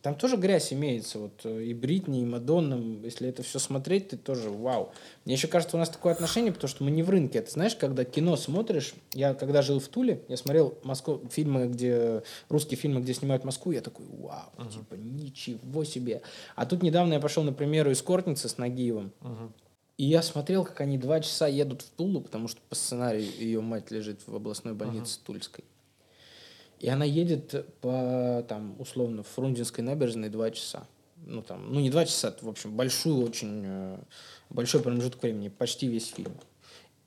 там 0.04 0.14
тоже 0.16 0.36
грязь 0.36 0.70
имеется, 0.70 1.18
вот 1.18 1.40
э, 1.44 1.62
и 1.62 1.72
Бритни, 1.72 2.20
и 2.20 2.26
Мадонна, 2.26 3.02
если 3.02 3.26
это 3.26 3.42
все 3.42 3.58
смотреть, 3.58 4.08
ты 4.08 4.18
тоже 4.18 4.50
вау. 4.50 4.92
Мне 5.24 5.32
еще 5.32 5.48
кажется, 5.48 5.78
у 5.78 5.80
нас 5.80 5.88
такое 5.88 6.12
отношение, 6.12 6.52
потому 6.52 6.68
что 6.68 6.84
мы 6.84 6.90
не 6.90 7.02
в 7.02 7.08
рынке. 7.08 7.38
Это 7.38 7.50
знаешь, 7.50 7.74
когда 7.74 8.04
кино 8.04 8.36
смотришь, 8.36 8.92
я 9.14 9.32
когда 9.32 9.62
жил 9.62 9.80
в 9.80 9.88
Туле, 9.88 10.20
я 10.28 10.36
смотрел 10.36 10.76
Москву, 10.82 11.22
фильмы, 11.30 11.68
где, 11.68 12.22
русские 12.50 12.76
фильмы, 12.76 13.00
где 13.00 13.14
снимают 13.14 13.44
Москву, 13.44 13.72
я 13.72 13.80
такой, 13.80 14.04
вау, 14.20 14.52
uh-huh. 14.58 14.72
типа, 14.74 14.94
ничего 14.96 15.84
себе. 15.84 16.20
А 16.54 16.66
тут 16.66 16.82
недавно 16.82 17.14
я 17.14 17.20
пошел 17.20 17.42
на 17.42 17.54
премьеру 17.54 17.90
«Эскортницы» 17.90 18.50
с 18.50 18.58
Нагиевым, 18.58 19.10
uh-huh. 19.22 19.52
И 19.96 20.04
я 20.04 20.22
смотрел, 20.22 20.64
как 20.64 20.80
они 20.80 20.98
два 20.98 21.20
часа 21.20 21.46
едут 21.46 21.80
в 21.82 21.90
Тулу, 21.90 22.20
потому 22.20 22.48
что 22.48 22.60
по 22.68 22.74
сценарию 22.74 23.24
ее 23.38 23.60
мать 23.60 23.92
лежит 23.92 24.26
в 24.26 24.34
областной 24.34 24.74
больнице 24.74 25.18
uh-huh. 25.18 25.26
Тульской. 25.26 25.64
И 26.84 26.88
она 26.90 27.06
едет 27.06 27.66
по, 27.80 28.44
там, 28.46 28.76
условно, 28.78 29.22
Фрунзенской 29.22 29.82
набережной 29.82 30.28
два 30.28 30.50
часа. 30.50 30.86
Ну, 31.24 31.40
там, 31.40 31.72
ну, 31.72 31.80
не 31.80 31.88
два 31.88 32.04
часа, 32.04 32.36
в 32.38 32.46
общем, 32.46 32.76
большую 32.76 33.24
очень, 33.24 33.62
э, 33.64 33.98
большой 34.50 34.82
промежуток 34.82 35.22
времени, 35.22 35.48
почти 35.48 35.86
весь 35.86 36.08
фильм. 36.08 36.34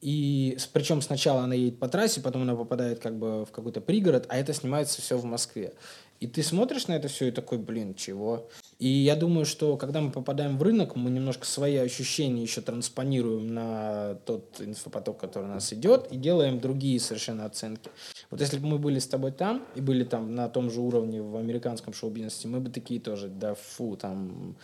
И 0.02 0.58
причем 0.74 1.04
сначала 1.04 1.42
она 1.42 1.54
едет 1.54 1.78
по 1.78 1.88
трассе, 1.90 2.22
потом 2.22 2.42
она 2.42 2.56
попадает 2.56 2.98
как 2.98 3.20
бы 3.20 3.46
в 3.46 3.52
какой-то 3.52 3.80
пригород, 3.80 4.26
а 4.30 4.38
это 4.38 4.52
снимается 4.52 5.00
все 5.00 5.16
в 5.16 5.26
Москве. 5.26 5.76
И 6.20 6.26
ты 6.26 6.42
смотришь 6.42 6.88
на 6.88 6.94
это 6.94 7.08
все 7.08 7.28
и 7.28 7.32
такой, 7.32 7.60
блин, 7.60 7.94
чего? 7.94 8.50
И 8.80 8.88
я 8.88 9.16
думаю, 9.16 9.46
что 9.46 9.78
когда 9.78 10.02
мы 10.02 10.12
попадаем 10.12 10.58
в 10.58 10.64
рынок, 10.64 10.96
мы 10.96 11.12
немножко 11.12 11.46
свои 11.46 11.76
ощущения 11.76 12.42
еще 12.42 12.62
транспонируем 12.62 13.54
на 13.54 14.16
тот 14.26 14.60
инфопоток, 14.60 15.20
который 15.20 15.46
у 15.46 15.54
нас 15.54 15.72
идет, 15.72 16.08
и 16.12 16.18
делаем 16.18 16.60
другие 16.60 17.00
совершенно 17.00 17.46
оценки. 17.46 17.92
Вот 18.30 18.42
если 18.42 18.60
бы 18.60 18.68
мы 18.68 18.78
были 18.78 19.00
с 19.00 19.08
тобой 19.08 19.32
там 19.32 19.66
и 19.76 19.82
были 19.82 20.04
там 20.04 20.36
на 20.36 20.50
том 20.50 20.70
же 20.70 20.82
уровне 20.82 21.22
в 21.22 21.38
американском 21.38 21.94
шоу-бизнесе, 21.94 22.48
мы 22.48 22.60
бы 22.60 22.70
такие 22.70 23.00
тоже, 23.00 23.30
да 23.30 23.56
фу, 23.56 23.96
там, 23.96 24.56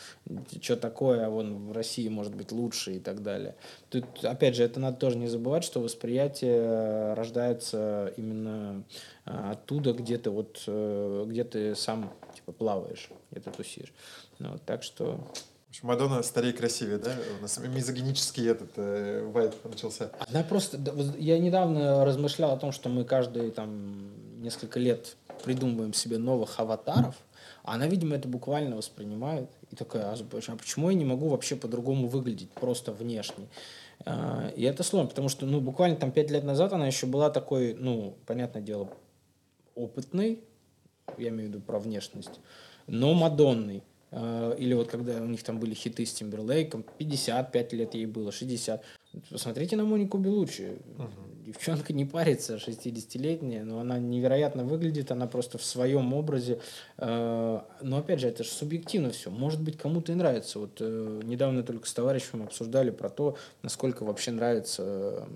что 0.62 0.76
такое, 0.76 1.26
а 1.26 1.30
вон 1.30 1.70
в 1.70 1.72
России 1.72 2.10
может 2.10 2.36
быть 2.36 2.52
лучше 2.52 2.96
и 2.96 3.00
так 3.00 3.24
далее. 3.24 3.56
Тут, 3.90 4.06
опять 4.24 4.56
же, 4.56 4.64
это 4.64 4.80
надо 4.80 4.98
тоже 4.98 5.18
не 5.18 5.28
забывать, 5.28 5.64
что 5.64 5.80
восприятие 5.80 7.14
рождается 7.14 8.14
именно 8.18 8.84
а, 9.26 9.52
оттуда, 9.52 9.94
где 9.94 10.18
ты 10.18 10.30
вот, 10.30 10.64
э, 10.68 11.26
где 11.28 11.46
ты 11.46 11.76
сам 11.76 12.12
типа 12.36 12.52
плаваешь, 12.52 13.10
где 13.32 13.40
ты 13.40 13.52
тусишь. 13.52 13.94
Ну, 14.40 14.52
вот, 14.52 14.62
так 14.64 14.84
что 14.84 15.20
Мадонна 15.82 16.22
старее 16.24 16.54
красивее, 16.54 16.98
да? 16.98 17.16
У 17.40 17.42
нас 17.42 17.58
мизогинический 17.58 18.48
этот 18.48 18.72
э, 18.78 19.26
вайп 19.26 19.54
начался. 19.64 20.12
Она 20.30 20.44
просто... 20.44 20.78
Я 21.18 21.40
недавно 21.40 22.06
размышлял 22.06 22.52
о 22.52 22.58
том, 22.58 22.72
что 22.72 22.90
мы 22.90 23.06
каждые 23.06 23.52
там 23.52 24.42
несколько 24.42 24.80
лет 24.80 25.16
придумываем 25.44 25.94
себе 25.94 26.18
новых 26.18 26.60
аватаров, 26.60 27.16
а 27.64 27.76
она, 27.76 27.88
видимо, 27.88 28.16
это 28.16 28.28
буквально 28.28 28.76
воспринимает. 28.76 29.50
И 29.72 29.76
такая, 29.76 30.12
а, 30.12 30.16
а 30.16 30.56
почему 30.56 30.90
я 30.90 30.96
не 30.96 31.06
могу 31.06 31.30
вообще 31.30 31.56
по-другому 31.56 32.08
выглядеть, 32.08 32.52
просто 32.52 32.92
внешне? 32.92 33.48
А, 34.06 34.52
и 34.56 34.64
это 34.64 34.84
сложно, 34.84 35.10
потому 35.10 35.30
что, 35.30 35.46
ну, 35.46 35.62
буквально 35.62 35.96
там 35.96 36.12
пять 36.12 36.30
лет 36.30 36.44
назад 36.44 36.74
она 36.74 36.88
еще 36.88 37.06
была 37.08 37.30
такой, 37.30 37.74
ну, 37.74 38.16
понятное 38.26 38.62
дело, 38.62 38.90
опытной, 39.76 40.44
я 41.18 41.30
имею 41.30 41.50
в 41.50 41.54
виду 41.54 41.62
про 41.62 41.80
внешность, 41.80 42.40
но 42.88 43.14
Мадонной. 43.14 43.84
А, 44.16 44.54
или 44.54 44.74
вот 44.74 44.90
когда 44.90 45.14
у 45.22 45.26
них 45.26 45.42
там 45.44 45.60
были 45.60 45.74
хиты 45.74 46.06
с 46.06 46.14
Тимберлейком, 46.14 46.86
55 46.98 47.74
лет 47.74 47.96
ей 47.96 48.06
было, 48.06 48.32
60. 48.32 48.84
Посмотрите 49.32 49.76
на 49.76 49.86
Монику 49.86 50.20
Белучи. 50.20 50.74
Угу. 50.98 51.10
Девчонка 51.48 51.94
не 51.94 52.06
парится, 52.06 52.56
60-летняя, 52.56 53.64
но 53.64 53.80
она 53.80 53.98
невероятно 53.98 54.64
выглядит, 54.64 55.12
она 55.12 55.28
просто 55.28 55.58
в 55.58 55.64
своем 55.64 56.14
образе. 56.14 56.60
А, 56.98 57.66
но 57.82 57.98
опять 57.98 58.20
же, 58.20 58.28
это 58.28 58.44
же 58.44 58.50
субъективно 58.50 59.10
все. 59.10 59.32
Может 59.32 59.62
быть, 59.62 59.78
кому-то 59.78 60.12
и 60.12 60.16
нравится. 60.16 60.60
Вот 60.60 60.78
э, 60.80 61.22
недавно 61.24 61.64
только 61.64 61.88
с 61.88 61.94
товарищем 61.94 62.44
обсуждали 62.44 62.92
про 62.92 63.10
то, 63.10 63.36
насколько 63.64 64.04
вообще 64.04 64.32
нравится 64.32 65.28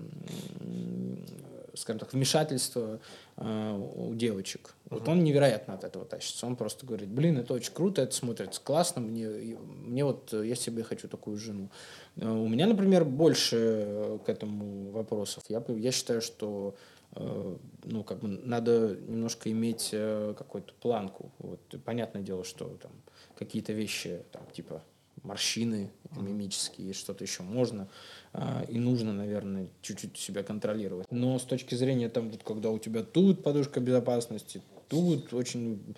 скажем 1.78 2.00
так, 2.00 2.12
вмешательство 2.12 3.00
э, 3.36 3.92
у 3.96 4.14
девочек. 4.14 4.74
Uh-huh. 4.84 4.98
Вот 4.98 5.08
он 5.08 5.24
невероятно 5.24 5.74
от 5.74 5.84
этого 5.84 6.04
тащится. 6.04 6.46
Он 6.46 6.56
просто 6.56 6.86
говорит, 6.86 7.08
блин, 7.08 7.38
это 7.38 7.54
очень 7.54 7.72
круто, 7.72 8.02
это 8.02 8.14
смотрится 8.14 8.60
классно, 8.60 9.00
мне, 9.00 9.28
мне 9.28 10.04
вот, 10.04 10.32
я 10.32 10.54
себе 10.54 10.82
хочу 10.82 11.08
такую 11.08 11.36
жену. 11.38 11.70
Э, 12.16 12.28
у 12.28 12.48
меня, 12.48 12.66
например, 12.66 13.04
больше 13.04 14.18
к 14.24 14.28
этому 14.28 14.90
вопросов. 14.90 15.44
Я, 15.48 15.62
я 15.68 15.92
считаю, 15.92 16.20
что 16.20 16.74
э, 17.14 17.56
ну, 17.84 18.04
как 18.04 18.20
бы 18.20 18.28
надо 18.28 18.96
немножко 19.06 19.50
иметь 19.50 19.90
э, 19.92 20.34
какую-то 20.36 20.74
планку. 20.80 21.32
Вот, 21.38 21.60
понятное 21.84 22.22
дело, 22.22 22.44
что 22.44 22.76
там 22.82 22.92
какие-то 23.36 23.72
вещи, 23.72 24.22
там, 24.32 24.46
типа 24.52 24.82
морщины 25.28 25.90
мимические, 26.16 26.94
что-то 26.94 27.22
еще 27.22 27.42
можно 27.42 27.88
а, 28.32 28.64
и 28.68 28.78
нужно, 28.78 29.12
наверное, 29.12 29.68
чуть-чуть 29.82 30.16
себя 30.16 30.42
контролировать. 30.42 31.06
Но 31.10 31.38
с 31.38 31.42
точки 31.42 31.74
зрения, 31.74 32.08
там, 32.08 32.30
вот, 32.30 32.42
когда 32.42 32.70
у 32.70 32.78
тебя 32.78 33.02
тут 33.02 33.42
подушка 33.42 33.80
безопасности, 33.80 34.62
тут 34.88 35.32
очень 35.34 35.94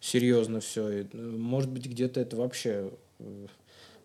серьезно 0.00 0.60
все, 0.60 1.06
может 1.14 1.70
быть, 1.70 1.86
где-то 1.86 2.20
это 2.20 2.36
вообще 2.36 2.92
э, 3.18 3.46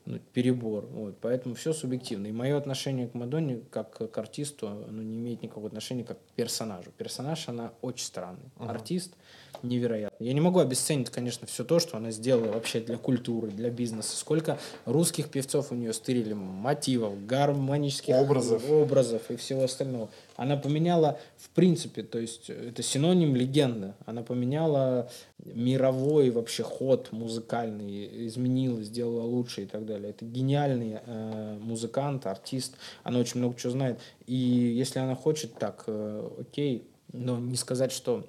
ну, 0.10 0.18
перебор. 0.34 0.88
Вот. 0.88 1.18
Поэтому 1.22 1.54
все 1.54 1.72
субъективно. 1.72 2.26
И 2.26 2.32
мое 2.32 2.58
отношение 2.58 3.08
к 3.08 3.14
Мадонне, 3.14 3.62
как 3.70 4.12
к 4.12 4.18
артисту, 4.18 4.68
оно 4.68 5.04
не 5.04 5.18
имеет 5.20 5.44
никакого 5.44 5.68
отношения 5.68 6.04
как 6.04 6.18
к 6.18 6.32
персонажу. 6.36 6.90
Персонаж, 6.98 7.48
она 7.48 7.74
очень 7.82 8.06
странный. 8.06 8.50
Uh-huh. 8.58 8.70
Артист– 8.70 9.14
невероятно. 9.64 10.16
Я 10.24 10.34
не 10.34 10.42
могу 10.42 10.60
обесценить, 10.60 11.12
конечно, 11.12 11.46
все 11.46 11.64
то, 11.64 11.80
что 11.80 11.98
она 11.98 12.10
сделала 12.10 12.54
вообще 12.54 12.80
для 12.80 12.98
культуры, 12.98 13.50
для 13.50 13.70
бизнеса. 13.70 14.18
Сколько 14.18 14.58
русских 14.86 15.30
певцов 15.30 15.72
у 15.72 15.76
нее 15.76 15.94
стырили 15.94 16.34
мотивов, 16.34 17.26
гармонических 17.26 18.16
образов. 18.16 18.68
образов 18.70 19.30
и 19.30 19.36
всего 19.36 19.64
остального. 19.64 20.10
Она 20.40 20.56
поменяла, 20.56 21.20
в 21.36 21.50
принципе, 21.50 22.02
то 22.02 22.18
есть 22.18 22.50
это 22.50 22.82
синоним 22.82 23.36
легенды. 23.36 23.94
Она 24.06 24.24
поменяла 24.24 25.12
мировой 25.44 26.30
вообще 26.30 26.64
ход 26.64 27.10
музыкальный, 27.12 28.28
изменила, 28.28 28.82
сделала 28.82 29.24
лучше 29.24 29.64
и 29.64 29.66
так 29.66 29.86
далее. 29.86 30.12
Это 30.12 30.24
гениальный 30.24 31.00
э, 31.06 31.58
музыкант, 31.60 32.26
артист. 32.26 32.76
Она 33.04 33.20
очень 33.20 33.42
много 33.42 33.60
чего 33.60 33.74
знает. 33.74 34.00
И 34.28 34.34
если 34.34 35.00
она 35.00 35.14
хочет, 35.14 35.56
так, 35.56 35.84
э, 35.88 36.30
окей, 36.40 36.88
но 37.12 37.38
не 37.38 37.58
сказать, 37.58 37.92
что 37.92 38.26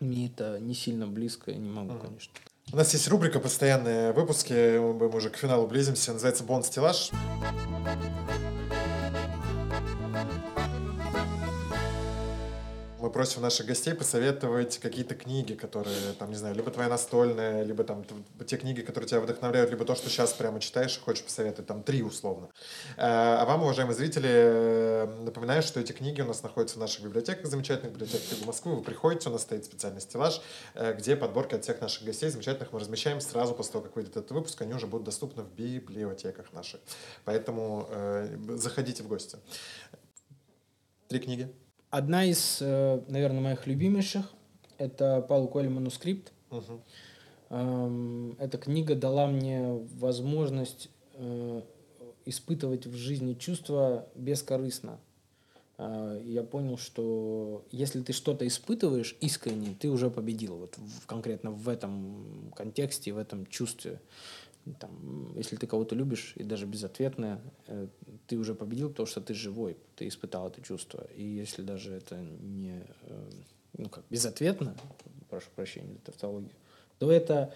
мне 0.00 0.26
это 0.26 0.58
не 0.58 0.74
сильно 0.74 1.06
близко, 1.06 1.52
я 1.52 1.56
не 1.56 1.70
могу, 1.70 1.92
mm. 1.92 2.00
конечно. 2.00 2.32
У 2.72 2.76
нас 2.76 2.92
есть 2.94 3.06
рубрика 3.06 3.38
«Постоянные 3.38 4.12
выпуски», 4.12 4.78
мы 4.78 5.08
уже 5.08 5.30
к 5.30 5.36
финалу 5.36 5.68
близимся, 5.68 6.14
называется 6.14 6.42
«Бонус-стеллаж». 6.42 7.12
Мы 13.04 13.10
просим 13.10 13.42
наших 13.42 13.66
гостей 13.66 13.92
посоветовать 13.92 14.78
какие-то 14.78 15.14
книги, 15.14 15.52
которые, 15.52 16.14
там, 16.18 16.30
не 16.30 16.36
знаю, 16.36 16.54
либо 16.54 16.70
твоя 16.70 16.88
настольная, 16.88 17.62
либо 17.62 17.84
там 17.84 18.02
те 18.46 18.56
книги, 18.56 18.80
которые 18.80 19.06
тебя 19.06 19.20
вдохновляют, 19.20 19.70
либо 19.70 19.84
то, 19.84 19.94
что 19.94 20.08
сейчас 20.08 20.32
прямо 20.32 20.58
читаешь 20.58 20.96
и 20.96 21.00
хочешь 21.00 21.22
посоветовать, 21.22 21.66
там 21.66 21.82
три 21.82 22.02
условно. 22.02 22.48
Э, 22.96 23.02
а 23.40 23.44
вам, 23.44 23.62
уважаемые 23.62 23.94
зрители, 23.94 24.30
э, 24.30 25.06
напоминаю, 25.22 25.62
что 25.62 25.80
эти 25.80 25.92
книги 25.92 26.22
у 26.22 26.24
нас 26.24 26.42
находятся 26.42 26.76
в 26.76 26.80
наших 26.80 27.04
библиотеках, 27.04 27.44
замечательных 27.44 27.92
библиотеках 27.92 28.46
Москвы. 28.46 28.74
Вы 28.74 28.82
приходите, 28.82 29.28
у 29.28 29.32
нас 29.32 29.42
стоит 29.42 29.66
специальный 29.66 30.00
стеллаж, 30.00 30.40
э, 30.74 30.94
где 30.94 31.14
подборки 31.14 31.54
от 31.56 31.62
всех 31.62 31.82
наших 31.82 32.04
гостей 32.04 32.30
замечательных 32.30 32.72
мы 32.72 32.80
размещаем 32.80 33.20
сразу 33.20 33.52
после 33.52 33.72
того, 33.72 33.84
как 33.84 33.96
выйдет 33.96 34.16
этот 34.16 34.30
выпуск, 34.30 34.62
они 34.62 34.72
уже 34.72 34.86
будут 34.86 35.04
доступны 35.04 35.42
в 35.42 35.52
библиотеках 35.52 36.54
наших. 36.54 36.80
Поэтому 37.26 37.86
заходите 38.48 39.02
в 39.02 39.08
гости. 39.08 39.36
Три 41.08 41.18
книги. 41.18 41.63
Одна 41.94 42.24
из, 42.24 42.58
э, 42.60 43.00
наверное, 43.06 43.40
моих 43.40 43.68
любимейших– 43.68 44.32
это 44.78 45.24
Паул 45.28 45.46
Коэль 45.46 45.68
«Манускрипт». 45.68 46.32
Угу. 46.50 48.34
Эта 48.40 48.58
книга 48.58 48.96
дала 48.96 49.28
мне 49.28 49.80
возможность 50.00 50.88
э, 51.12 51.62
испытывать 52.24 52.86
в 52.86 52.96
жизни 52.96 53.34
чувства 53.34 54.08
бескорыстно. 54.16 54.98
А, 55.78 56.20
я 56.20 56.42
понял, 56.42 56.78
что 56.78 57.64
если 57.70 58.00
ты 58.00 58.12
что-то 58.12 58.44
испытываешь 58.44 59.16
искренне, 59.20 59.76
ты 59.78 59.88
уже 59.88 60.10
победил 60.10 60.56
вот 60.56 60.76
в, 60.76 61.06
конкретно 61.06 61.52
в 61.52 61.68
этом 61.68 62.52
контексте, 62.56 63.12
в 63.12 63.18
этом 63.18 63.46
чувстве 63.46 64.00
там, 64.80 65.36
если 65.36 65.56
ты 65.56 65.66
кого-то 65.66 65.94
любишь, 65.94 66.32
и 66.36 66.42
даже 66.42 66.66
безответно, 66.66 67.40
э, 67.66 67.86
ты 68.26 68.36
уже 68.36 68.54
победил, 68.54 68.88
потому 68.88 69.06
что 69.06 69.20
ты 69.20 69.34
живой, 69.34 69.76
ты 69.96 70.08
испытал 70.08 70.48
это 70.48 70.62
чувство. 70.62 71.06
И 71.16 71.22
если 71.22 71.62
даже 71.62 71.92
это 71.92 72.16
не 72.16 72.82
э, 73.02 73.30
ну, 73.76 73.88
как, 73.88 74.04
безответно, 74.10 74.74
прошу 75.28 75.48
прощения 75.54 75.92
за 75.92 76.00
тавтологию, 76.00 76.52
то 76.98 77.10
это 77.10 77.54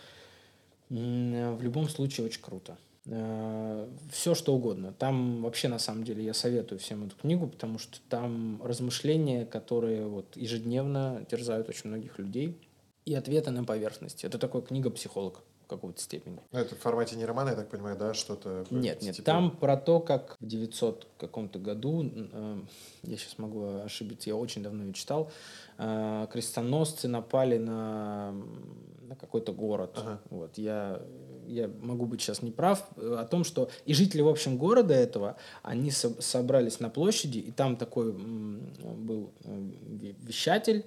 в 0.90 1.62
любом 1.62 1.89
случае 1.89 2.26
очень 2.26 2.40
круто. 2.40 2.78
Э, 3.06 3.89
Все 4.10 4.35
что 4.35 4.55
угодно. 4.55 4.93
Там 4.93 5.43
вообще 5.43 5.68
на 5.68 5.78
самом 5.78 6.05
деле 6.05 6.24
я 6.24 6.35
советую 6.35 6.78
всем 6.78 7.05
эту 7.05 7.16
книгу, 7.16 7.47
потому 7.47 7.78
что 7.78 7.98
там 8.09 8.60
размышления, 8.62 9.47
которые 9.47 10.06
вот 10.06 10.36
ежедневно 10.36 11.24
терзают 11.30 11.68
очень 11.68 11.89
многих 11.90 12.18
людей, 12.18 12.59
и 13.05 13.14
ответы 13.14 13.51
на 13.51 13.64
поверхности. 13.64 14.26
Это 14.26 14.39
такая 14.39 14.62
книга 14.62 14.90
психолог 14.90 15.43
какой-то 15.68 16.00
степени. 16.00 16.40
Ну, 16.50 16.58
это 16.58 16.74
в 16.74 16.78
формате 16.78 17.16
не 17.16 17.24
романа, 17.24 17.50
я 17.50 17.56
так 17.56 17.68
понимаю, 17.68 17.96
да, 17.96 18.14
что-то? 18.14 18.64
Нет, 18.70 19.02
нет, 19.02 19.16
типа... 19.16 19.26
там 19.26 19.50
про 19.50 19.76
то, 19.76 20.00
как 20.00 20.36
в 20.40 20.46
900 20.46 21.06
каком-то 21.18 21.58
году, 21.58 22.04
э, 22.04 22.60
я 23.02 23.16
сейчас 23.16 23.38
могу 23.38 23.80
ошибиться, 23.84 24.30
я 24.30 24.36
очень 24.36 24.62
давно 24.62 24.84
ее 24.84 24.92
читал, 24.92 25.30
э, 25.78 26.26
крестоносцы 26.32 27.06
напали 27.08 27.58
на, 27.58 28.32
на 29.02 29.16
какой-то 29.16 29.52
город. 29.52 29.92
Ага. 29.96 30.20
Вот, 30.30 30.58
я, 30.58 31.02
я 31.46 31.70
могу 31.80 32.06
быть 32.06 32.20
сейчас 32.20 32.42
неправ, 32.42 32.88
э, 32.96 33.16
о 33.18 33.24
том, 33.24 33.44
что 33.44 33.70
и 33.84 33.94
жители, 33.94 34.22
в 34.22 34.28
общем, 34.28 34.58
города 34.58 34.94
этого, 34.94 35.36
они 35.62 35.90
со 35.90 36.20
собрались 36.20 36.80
на 36.80 36.90
площади, 36.90 37.38
и 37.38 37.50
там 37.50 37.76
такой 37.76 38.12
был 38.12 39.32
э, 39.44 39.70
вещатель, 40.22 40.84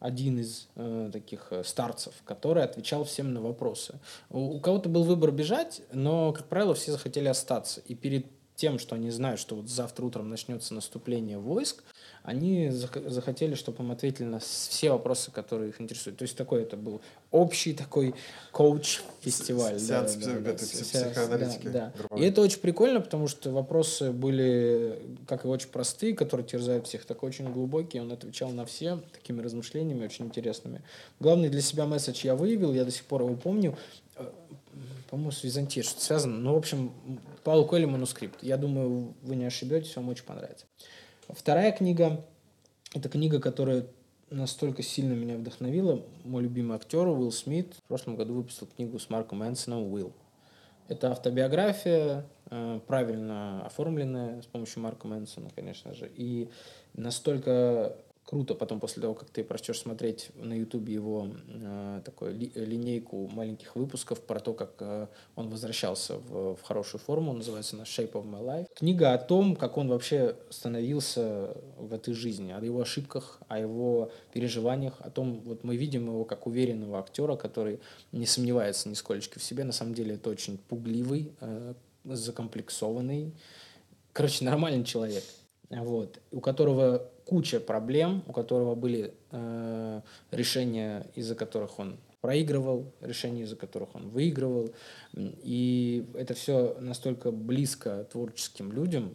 один 0.00 0.38
из 0.38 0.68
э, 0.76 1.10
таких 1.12 1.48
э, 1.50 1.64
старцев, 1.64 2.14
который 2.24 2.62
отвечал 2.62 3.04
всем 3.04 3.34
на 3.34 3.40
вопросы. 3.40 3.98
У, 4.30 4.56
у 4.56 4.60
кого-то 4.60 4.88
был 4.88 5.04
выбор 5.04 5.32
бежать, 5.32 5.82
но, 5.92 6.32
как 6.32 6.48
правило, 6.48 6.74
все 6.74 6.92
захотели 6.92 7.28
остаться. 7.28 7.80
И 7.86 7.94
перед 7.94 8.26
тем, 8.54 8.78
что 8.78 8.96
они 8.96 9.10
знают, 9.10 9.40
что 9.40 9.54
вот 9.56 9.68
завтра 9.68 10.04
утром 10.04 10.28
начнется 10.28 10.74
наступление 10.74 11.38
войск, 11.38 11.84
они 12.28 12.68
захотели, 12.70 13.54
чтобы 13.54 13.82
им 13.82 13.90
ответили 13.90 14.26
на 14.26 14.38
все 14.38 14.90
вопросы, 14.90 15.30
которые 15.30 15.70
их 15.70 15.80
интересуют. 15.80 16.18
То 16.18 16.24
есть 16.24 16.36
такой 16.36 16.62
это 16.62 16.76
был 16.76 17.00
общий 17.30 17.72
такой 17.72 18.14
коуч-фестиваль. 18.52 19.80
Сеанс 19.80 20.16
да, 20.16 20.34
да, 20.34 20.52
да, 20.52 20.54
психоаналитики. 20.54 21.68
Да, 21.68 21.92
да. 22.10 22.16
И 22.16 22.28
это 22.28 22.42
очень 22.42 22.60
прикольно, 22.60 23.00
потому 23.00 23.28
что 23.28 23.50
вопросы 23.50 24.12
были, 24.12 25.00
как 25.26 25.46
и 25.46 25.48
очень 25.48 25.70
простые, 25.70 26.14
которые 26.14 26.46
терзают 26.46 26.86
всех, 26.86 27.06
так 27.06 27.22
очень 27.22 27.50
глубокие. 27.50 28.02
Он 28.02 28.12
отвечал 28.12 28.50
на 28.50 28.66
все 28.66 29.00
такими 29.14 29.40
размышлениями 29.40 30.04
очень 30.04 30.26
интересными. 30.26 30.82
Главный 31.20 31.48
для 31.48 31.62
себя 31.62 31.86
месседж 31.86 32.26
я 32.26 32.34
выявил, 32.34 32.74
я 32.74 32.84
до 32.84 32.90
сих 32.90 33.04
пор 33.04 33.22
его 33.22 33.36
помню. 33.36 33.74
Э, 34.16 34.30
по-моему, 35.08 35.30
с 35.30 35.42
Византией 35.42 35.82
что-то 35.82 36.02
связано. 36.02 36.36
Ну, 36.36 36.52
в 36.52 36.58
общем, 36.58 36.92
Паулу 37.42 37.64
Коэли 37.64 37.86
манускрипт. 37.86 38.42
Я 38.42 38.58
думаю, 38.58 39.14
вы 39.22 39.36
не 39.36 39.46
ошибетесь, 39.46 39.96
вам 39.96 40.10
очень 40.10 40.24
понравится. 40.24 40.66
Вторая 41.28 41.72
книга– 41.72 42.24
это 42.94 43.08
книга, 43.08 43.40
которая 43.40 43.86
настолько 44.30 44.82
сильно 44.82 45.12
меня 45.12 45.36
вдохновила. 45.36 46.02
Мой 46.24 46.42
любимый 46.42 46.76
актер 46.76 47.06
Уилл 47.06 47.32
Смит 47.32 47.74
в 47.74 47.82
прошлом 47.82 48.16
году 48.16 48.34
выпустил 48.34 48.66
книгу 48.66 48.98
с 48.98 49.10
Марком 49.10 49.46
Энсоном 49.46 49.92
«Уилл». 49.92 50.12
Это 50.88 51.10
автобиография, 51.12 52.26
э, 52.50 52.80
правильно 52.86 53.66
оформленная 53.66 54.40
с 54.40 54.46
помощью 54.46 54.82
Марка 54.82 55.06
Мэнсона, 55.06 55.50
конечно 55.54 55.92
же. 55.92 56.10
И 56.16 56.48
настолько 56.94 57.94
круто. 58.28 58.54
Потом 58.54 58.78
после 58.78 59.00
того, 59.00 59.14
как 59.14 59.30
ты 59.30 59.42
прочтешь 59.42 59.78
смотреть 59.78 60.28
на 60.34 60.52
ютубе 60.52 60.92
его 60.92 61.28
э, 61.48 62.02
такую 62.04 62.34
ли, 62.34 62.52
линейку 62.54 63.26
маленьких 63.28 63.74
выпусков 63.74 64.20
про 64.20 64.38
то, 64.38 64.52
как 64.52 64.74
э, 64.80 65.06
он 65.34 65.48
возвращался 65.48 66.18
в, 66.18 66.56
в 66.56 66.62
хорошую 66.62 67.00
форму, 67.00 67.32
называется 67.32 67.76
она 67.76 67.84
Shape 67.84 68.12
of 68.12 68.26
My 68.26 68.44
Life. 68.44 68.66
Книга 68.74 69.14
о 69.14 69.18
том, 69.18 69.56
как 69.56 69.78
он 69.78 69.88
вообще 69.88 70.36
становился 70.50 71.56
в 71.78 71.94
этой 71.94 72.12
жизни, 72.12 72.52
о 72.52 72.62
его 72.62 72.82
ошибках, 72.82 73.38
о 73.48 73.58
его 73.58 74.12
переживаниях, 74.34 75.00
о 75.00 75.08
том, 75.08 75.40
вот 75.40 75.64
мы 75.64 75.76
видим 75.76 76.08
его 76.08 76.26
как 76.26 76.46
уверенного 76.46 76.98
актера, 76.98 77.34
который 77.34 77.80
не 78.12 78.26
сомневается 78.26 78.90
нисколечко 78.90 79.38
в 79.38 79.42
себе, 79.42 79.64
на 79.64 79.72
самом 79.72 79.94
деле 79.94 80.16
это 80.16 80.28
очень 80.28 80.58
пугливый, 80.58 81.32
э, 81.40 81.72
закомплексованный, 82.04 83.32
короче, 84.12 84.44
нормальный 84.44 84.84
человек, 84.84 85.24
вот, 85.70 86.20
у 86.30 86.40
которого 86.40 87.10
куча 87.28 87.60
проблем, 87.60 88.22
у 88.26 88.32
которого 88.32 88.74
были 88.74 89.12
э, 89.32 90.00
решения, 90.30 91.06
из-за 91.14 91.34
которых 91.34 91.78
он 91.78 91.98
проигрывал, 92.22 92.90
решения, 93.02 93.42
из-за 93.42 93.54
которых 93.54 93.94
он 93.94 94.08
выигрывал. 94.08 94.70
И 95.14 96.06
это 96.14 96.32
все 96.32 96.74
настолько 96.80 97.30
близко 97.30 98.04
творческим 98.10 98.72
людям. 98.72 99.12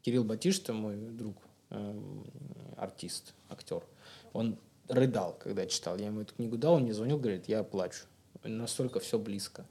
Кирилл 0.00 0.24
Батишта, 0.24 0.72
мой 0.72 0.96
друг, 0.96 1.36
э, 1.68 2.00
артист, 2.78 3.34
актер, 3.50 3.82
он 4.32 4.56
рыдал, 4.88 5.36
когда 5.38 5.66
читал. 5.66 5.98
Я 5.98 6.06
ему 6.06 6.22
эту 6.22 6.34
книгу 6.34 6.56
дал, 6.56 6.74
он 6.74 6.84
мне 6.84 6.94
звонил, 6.94 7.18
говорит, 7.18 7.48
я 7.48 7.62
плачу. 7.62 8.06
Настолько 8.44 8.98
все 8.98 9.18
близко. 9.18 9.66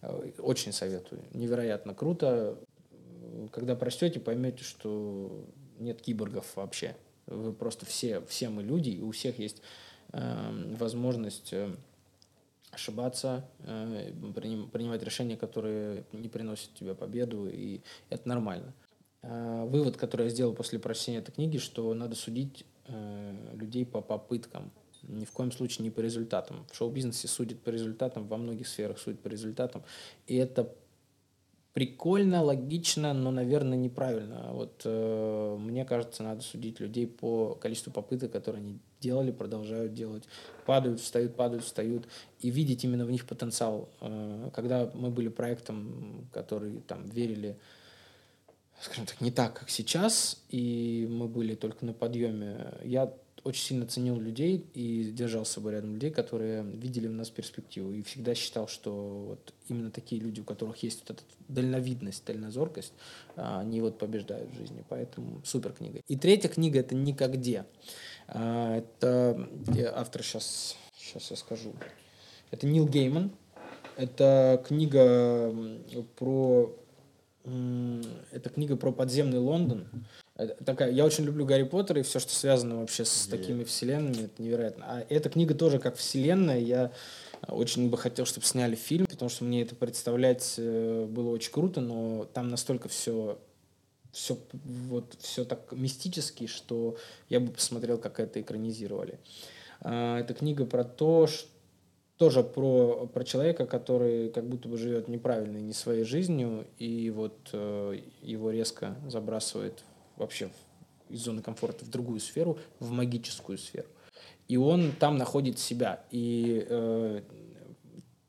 Э, 0.00 0.30
очень 0.38 0.72
советую. 0.72 1.22
Невероятно 1.32 1.92
круто. 1.92 2.56
Когда 3.50 3.74
прочтете, 3.74 4.20
поймете, 4.20 4.62
что 4.62 5.44
нет 5.78 6.00
киборгов 6.00 6.56
вообще. 6.56 6.96
Вы 7.26 7.52
просто 7.52 7.86
все, 7.86 8.20
все 8.22 8.48
мы 8.48 8.62
люди, 8.62 8.90
и 8.90 9.00
у 9.00 9.10
всех 9.12 9.38
есть 9.38 9.62
э, 10.12 10.74
возможность 10.78 11.54
ошибаться, 12.74 13.44
э, 13.60 14.12
приним, 14.34 14.68
принимать 14.68 15.02
решения, 15.02 15.36
которые 15.36 16.04
не 16.12 16.28
приносят 16.28 16.74
тебе 16.74 16.94
победу, 16.94 17.48
и 17.48 17.80
это 18.10 18.28
нормально. 18.28 18.74
Э, 19.22 19.64
вывод, 19.66 19.96
который 19.96 20.24
я 20.24 20.30
сделал 20.30 20.52
после 20.54 20.78
прочтения 20.78 21.18
этой 21.18 21.32
книги, 21.32 21.58
что 21.58 21.94
надо 21.94 22.14
судить 22.14 22.64
э, 22.86 23.36
людей 23.54 23.86
по 23.86 24.00
попыткам, 24.00 24.70
ни 25.02 25.24
в 25.24 25.32
коем 25.32 25.52
случае 25.52 25.84
не 25.84 25.90
по 25.90 26.00
результатам. 26.00 26.66
В 26.70 26.76
шоу-бизнесе 26.76 27.28
судят 27.28 27.60
по 27.60 27.70
результатам, 27.70 28.26
во 28.26 28.36
многих 28.36 28.68
сферах 28.68 28.98
судят 28.98 29.20
по 29.20 29.28
результатам, 29.28 29.82
и 30.26 30.36
это 30.36 30.74
прикольно, 31.74 32.42
логично, 32.42 33.12
но, 33.12 33.30
наверное, 33.32 33.76
неправильно. 33.76 34.52
Вот 34.52 34.82
э, 34.84 35.56
мне 35.58 35.84
кажется, 35.84 36.22
надо 36.22 36.40
судить 36.40 36.80
людей 36.80 37.06
по 37.06 37.56
количеству 37.56 37.92
попыток, 37.92 38.30
которые 38.30 38.62
они 38.62 38.78
делали, 39.00 39.32
продолжают 39.32 39.92
делать, 39.92 40.22
падают, 40.66 41.00
встают, 41.00 41.36
падают, 41.36 41.64
встают, 41.64 42.06
и 42.38 42.50
видеть 42.50 42.84
именно 42.84 43.04
в 43.04 43.10
них 43.10 43.26
потенциал. 43.26 43.88
Э, 44.00 44.50
когда 44.54 44.88
мы 44.94 45.10
были 45.10 45.28
проектом, 45.28 46.28
который 46.32 46.80
там 46.86 47.04
верили, 47.06 47.58
скажем 48.80 49.06
так, 49.06 49.20
не 49.20 49.32
так, 49.32 49.58
как 49.58 49.68
сейчас, 49.68 50.44
и 50.50 51.08
мы 51.10 51.26
были 51.26 51.56
только 51.56 51.84
на 51.84 51.92
подъеме, 51.92 52.72
я 52.84 53.12
очень 53.44 53.62
сильно 53.62 53.86
ценил 53.86 54.18
людей 54.18 54.66
и 54.72 55.04
держал 55.12 55.44
с 55.44 55.50
собой 55.50 55.72
рядом 55.72 55.92
людей, 55.92 56.10
которые 56.10 56.62
видели 56.62 57.06
в 57.06 57.12
нас 57.12 57.28
перспективу. 57.28 57.92
И 57.92 58.02
всегда 58.02 58.34
считал, 58.34 58.68
что 58.68 58.90
вот 59.28 59.54
именно 59.68 59.90
такие 59.90 60.20
люди, 60.20 60.40
у 60.40 60.44
которых 60.44 60.82
есть 60.82 61.00
вот 61.00 61.18
эта 61.18 61.22
дальновидность, 61.48 62.24
дальнозоркость, 62.24 62.94
а, 63.36 63.60
они 63.60 63.82
вот 63.82 63.98
побеждают 63.98 64.50
в 64.50 64.56
жизни. 64.56 64.82
Поэтому 64.88 65.42
супер 65.44 65.72
книга. 65.72 66.00
И 66.08 66.16
третья 66.16 66.48
книга– 66.48 66.78
это 66.80 66.94
«Никогде». 66.94 67.66
А, 68.28 68.78
это 68.78 69.48
автор 69.94 70.22
сейчас, 70.22 70.76
сейчас 70.96 71.30
я 71.30 71.36
скажу. 71.36 71.74
Это 72.50 72.66
Нил 72.66 72.88
Гейман. 72.88 73.30
Это 73.96 74.64
книга 74.66 75.54
про 76.16 76.74
это 77.44 78.48
книга 78.48 78.76
про 78.76 78.90
подземный 78.90 79.38
Лондон 79.38 79.86
такая, 80.64 80.90
я 80.90 81.04
очень 81.04 81.24
люблю 81.24 81.44
Гарри 81.46 81.62
Поттера 81.62 82.00
и 82.00 82.02
все, 82.02 82.18
что 82.18 82.32
связано 82.32 82.80
вообще 82.80 83.04
с 83.04 83.26
такими 83.26 83.64
вселенными, 83.64 84.24
это 84.24 84.42
невероятно. 84.42 84.84
А 84.86 85.06
эта 85.08 85.28
книга 85.28 85.54
тоже 85.54 85.78
как 85.78 85.96
вселенная, 85.96 86.58
я 86.58 86.92
очень 87.48 87.90
бы 87.90 87.96
хотел, 87.96 88.26
чтобы 88.26 88.46
сняли 88.46 88.74
фильм, 88.74 89.06
потому 89.06 89.28
что 89.28 89.44
мне 89.44 89.62
это 89.62 89.74
представлять 89.74 90.54
э, 90.58 91.06
было 91.08 91.30
очень 91.30 91.52
круто, 91.52 91.80
но 91.80 92.26
там 92.32 92.48
настолько 92.48 92.88
все 92.88 93.38
все 94.12 94.38
вот 94.64 95.16
все 95.18 95.44
так 95.44 95.72
мистически, 95.72 96.46
что 96.46 96.96
я 97.28 97.40
бы 97.40 97.50
посмотрел, 97.50 97.98
как 97.98 98.20
это 98.20 98.40
экранизировали. 98.40 99.18
А, 99.80 100.20
эта 100.20 100.34
книга 100.34 100.64
про 100.66 100.84
то, 100.84 101.26
что 101.26 101.48
тоже 102.16 102.44
про, 102.44 103.08
про 103.12 103.24
человека, 103.24 103.66
который 103.66 104.30
как 104.30 104.48
будто 104.48 104.68
бы 104.68 104.78
живет 104.78 105.08
неправильной, 105.08 105.60
не 105.60 105.72
своей 105.72 106.04
жизнью, 106.04 106.64
и 106.78 107.10
вот 107.10 107.50
э, 107.52 107.98
его 108.22 108.50
резко 108.52 108.96
забрасывает 109.08 109.82
вообще 110.16 110.50
из 111.08 111.20
зоны 111.20 111.42
комфорта 111.42 111.84
в 111.84 111.90
другую 111.90 112.20
сферу, 112.20 112.58
в 112.80 112.90
магическую 112.90 113.58
сферу. 113.58 113.88
И 114.48 114.56
он 114.56 114.92
там 114.92 115.16
находит 115.16 115.58
себя. 115.58 116.04
И 116.10 116.66
э, 116.68 117.22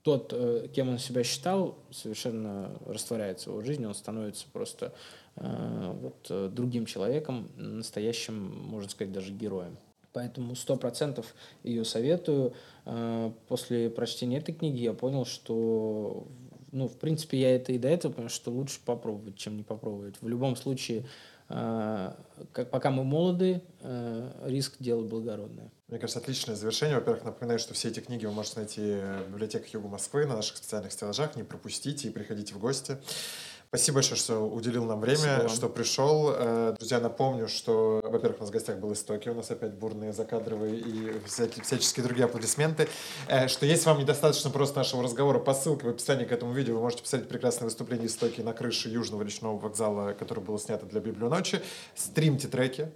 тот, 0.01 0.31
э, 0.33 0.67
кем 0.73 0.89
он 0.89 0.99
себя 0.99 1.23
считал, 1.23 1.77
совершенно 1.91 2.79
растворяется 2.85 3.49
в 3.49 3.53
его 3.53 3.63
жизни, 3.63 3.85
он 3.85 3.95
становится 3.95 4.45
просто 4.51 4.93
э, 5.35 5.95
вот, 6.01 6.27
э, 6.29 6.49
другим 6.51 6.85
человеком, 6.85 7.49
настоящим, 7.57 8.55
можно 8.67 8.89
сказать, 8.89 9.13
даже 9.13 9.33
героем. 9.33 9.77
Поэтому 10.13 10.55
сто 10.55 10.77
процентов 10.77 11.35
ее 11.63 11.83
советую. 11.83 12.53
Э, 12.85 13.31
после 13.47 13.89
прочтения 13.89 14.37
этой 14.37 14.53
книги 14.53 14.77
я 14.77 14.93
понял, 14.93 15.25
что 15.25 16.27
ну, 16.71 16.89
в 16.89 16.97
принципе, 16.97 17.39
я 17.39 17.55
это 17.55 17.71
и 17.71 17.77
до 17.77 17.87
этого 17.87 18.11
понял, 18.11 18.29
что 18.29 18.51
лучше 18.51 18.79
попробовать, 18.83 19.37
чем 19.37 19.55
не 19.55 19.63
попробовать. 19.63 20.15
В 20.19 20.27
любом 20.27 20.57
случае, 20.57 21.05
как, 21.47 22.71
пока 22.71 22.89
мы 22.89 23.03
молоды, 23.03 23.61
э, 23.81 24.31
риск 24.45 24.77
делать 24.79 25.07
благородное. 25.07 25.71
Мне 25.87 25.99
кажется, 25.99 26.19
отличное 26.19 26.55
завершение. 26.55 26.95
Во-первых, 26.95 27.23
напоминаю, 27.23 27.59
что 27.59 27.73
все 27.75 27.89
эти 27.89 27.99
книги 27.99 28.25
вы 28.25 28.31
можете 28.31 28.59
найти 28.59 28.81
в 29.27 29.31
библиотеках 29.31 29.67
Юга 29.69 29.87
Москвы 29.87 30.25
на 30.25 30.35
наших 30.35 30.57
специальных 30.57 30.91
стеллажах. 30.91 31.35
Не 31.35 31.43
пропустите 31.43 32.07
и 32.07 32.11
приходите 32.11 32.55
в 32.55 32.59
гости. 32.59 32.97
Спасибо 33.69 33.95
большое, 33.95 34.17
что 34.17 34.39
уделил 34.39 34.85
нам 34.85 35.01
время, 35.01 35.47
что 35.49 35.69
пришел. 35.69 36.31
Э, 36.33 36.75
друзья, 36.77 36.99
напомню, 36.99 37.47
что, 37.47 38.01
во-первых, 38.03 38.39
у 38.39 38.41
нас 38.41 38.49
в 38.49 38.53
гостях 38.53 38.77
был 38.77 38.93
Истоки, 38.93 39.29
у 39.29 39.33
нас 39.33 39.51
опять 39.51 39.73
бурные 39.73 40.13
закадровые 40.13 40.75
и 40.77 41.19
всякие, 41.25 41.63
всяческие 41.63 42.05
другие 42.05 42.25
аплодисменты. 42.25 42.87
Э, 43.27 43.47
что 43.47 43.65
если 43.65 43.89
вам 43.89 43.99
недостаточно 43.99 44.49
просто 44.49 44.77
нашего 44.77 45.03
разговора 45.03 45.39
по 45.39 45.53
ссылке 45.53 45.87
в 45.87 45.89
описании 45.89 46.25
к 46.25 46.31
этому 46.31 46.53
видео, 46.53 46.75
вы 46.75 46.81
можете 46.81 47.03
посмотреть 47.03 47.29
прекрасное 47.29 47.65
выступление 47.65 48.07
Истоки 48.07 48.41
на 48.41 48.53
крыше 48.53 48.89
Южного 48.89 49.23
речного 49.23 49.57
вокзала, 49.57 50.13
которое 50.13 50.41
было 50.41 50.59
снято 50.59 50.85
для 50.85 51.01
Библионочи. 51.01 51.61
Стримьте 51.95 52.47
треки, 52.47 52.91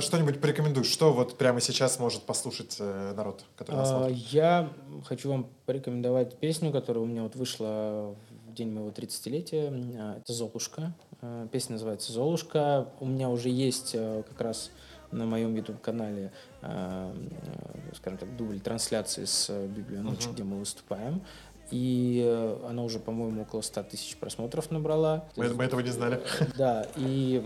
что-нибудь 0.00 0.40
порекомендуй, 0.40 0.84
что 0.84 1.12
вот 1.12 1.36
прямо 1.36 1.60
сейчас 1.60 1.98
может 1.98 2.22
послушать 2.22 2.76
э, 2.80 3.12
народ, 3.14 3.44
который 3.54 3.76
нас 3.76 3.90
а, 3.90 3.98
смотрит? 3.98 4.16
Я 4.16 4.70
хочу 5.04 5.28
вам 5.28 5.50
порекомендовать 5.66 6.38
песню, 6.38 6.72
которая 6.72 7.04
у 7.04 7.06
меня 7.06 7.22
вот 7.22 7.36
вышла 7.36 8.16
день 8.58 8.72
моего 8.72 8.90
30-летия. 8.90 9.70
А, 9.98 10.18
это 10.18 10.32
«Золушка». 10.32 10.92
А, 11.20 11.46
песня 11.48 11.74
называется 11.74 12.12
«Золушка». 12.12 12.88
У 13.00 13.06
меня 13.06 13.30
уже 13.30 13.48
есть 13.48 13.92
э, 13.94 14.22
как 14.28 14.40
раз 14.40 14.70
на 15.10 15.24
моем 15.24 15.56
YouTube-канале, 15.56 16.32
скажем 16.60 18.18
так, 18.18 18.36
дубль 18.36 18.60
трансляции 18.60 19.24
с 19.24 19.48
Библией 19.68 20.02
ночи, 20.02 20.28
uh-huh. 20.28 20.34
где 20.34 20.44
мы 20.44 20.58
выступаем. 20.58 21.22
И 21.70 22.22
э, 22.26 22.66
она 22.68 22.82
уже, 22.82 22.98
по-моему, 22.98 23.42
около 23.42 23.62
100 23.62 23.84
тысяч 23.84 24.18
просмотров 24.18 24.70
набрала. 24.70 25.26
Мы, 25.36 25.48
мы 25.54 25.64
этого 25.64 25.80
не 25.80 25.90
знали. 25.90 26.20
Да, 26.58 26.86
и 26.96 27.42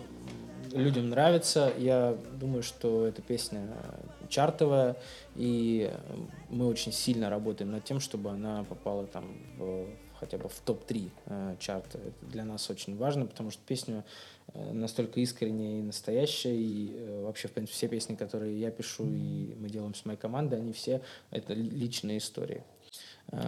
людям 0.72 1.10
нравится. 1.10 1.72
Я 1.78 2.16
думаю, 2.40 2.64
что 2.64 3.06
эта 3.06 3.22
песня 3.22 3.68
чартовая, 4.28 4.96
и 5.36 5.92
мы 6.48 6.66
очень 6.66 6.92
сильно 6.92 7.30
работаем 7.30 7.70
над 7.70 7.84
тем, 7.84 8.00
чтобы 8.00 8.30
она 8.30 8.64
попала 8.64 9.06
там 9.06 9.24
в, 9.58 9.86
хотя 10.22 10.38
бы 10.38 10.48
в 10.48 10.60
топ-3 10.60 11.10
э, 11.26 11.56
чарта. 11.58 11.98
Это 11.98 12.26
для 12.30 12.44
нас 12.44 12.70
очень 12.70 12.96
важно, 12.96 13.26
потому 13.26 13.50
что 13.50 13.60
песня 13.66 14.04
э, 14.54 14.72
настолько 14.72 15.18
искренняя 15.18 15.80
и 15.80 15.82
настоящая, 15.82 16.54
и 16.54 16.92
э, 16.94 17.22
вообще, 17.24 17.48
в 17.48 17.50
принципе, 17.50 17.74
все 17.74 17.88
песни, 17.88 18.14
которые 18.14 18.60
я 18.60 18.70
пишу 18.70 19.04
и 19.04 19.54
мы 19.58 19.68
делаем 19.68 19.96
с 19.96 20.04
моей 20.04 20.18
командой, 20.18 20.60
они 20.60 20.72
все 20.72 21.00
это 21.32 21.54
личные 21.54 22.18
истории. 22.18 22.62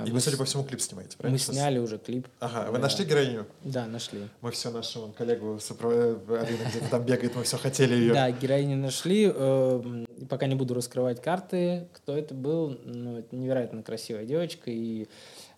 И 0.07 0.11
вы, 0.11 0.21
судя 0.21 0.39
по 0.39 0.47
всему, 0.47 0.65
клип 0.65 0.81
снимаете, 0.81 1.17
правильно? 1.19 1.35
Мы 1.35 1.39
сняли 1.39 1.79
уже 1.79 1.99
клип. 1.99 2.27
Ага, 2.41 2.71
вы 2.71 2.79
да. 2.79 2.85
нашли 2.85 3.05
героиню? 3.05 3.47
Да, 3.65 3.87
нашли. 3.87 4.29
Мы 4.41 4.51
все 4.51 4.71
нашего 4.71 5.13
коллегу 5.13 5.59
сопро... 5.61 5.91
Арина 5.91 6.71
где-то 6.71 6.89
там 6.91 7.05
бегает, 7.05 7.37
мы 7.37 7.43
все 7.43 7.59
хотели 7.59 7.95
ее. 7.95 8.15
Да, 8.15 8.31
героиню 8.31 8.79
нашли. 8.79 9.31
Э, 9.33 10.05
пока 10.31 10.47
не 10.47 10.55
буду 10.55 10.73
раскрывать 10.73 11.21
карты, 11.21 11.87
кто 11.93 12.17
это 12.17 12.33
был. 12.35 12.79
Ну, 12.85 13.19
это 13.19 13.37
невероятно 13.37 13.83
красивая 13.83 14.25
девочка, 14.25 14.71
и 14.71 15.07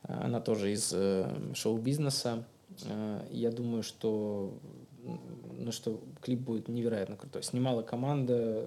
она 0.09 0.41
тоже 0.41 0.73
из 0.73 0.93
э, 0.95 1.29
шоу-бизнеса. 1.55 2.45
Э, 2.85 3.27
я 3.31 3.51
думаю, 3.51 3.83
что 3.83 4.59
ну 5.59 5.71
что 5.73 6.03
клип 6.21 6.41
будет 6.41 6.69
невероятно 6.69 7.17
крутой. 7.17 7.43
Снимала 7.43 7.83
команда, 7.83 8.67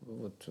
вот 0.00 0.48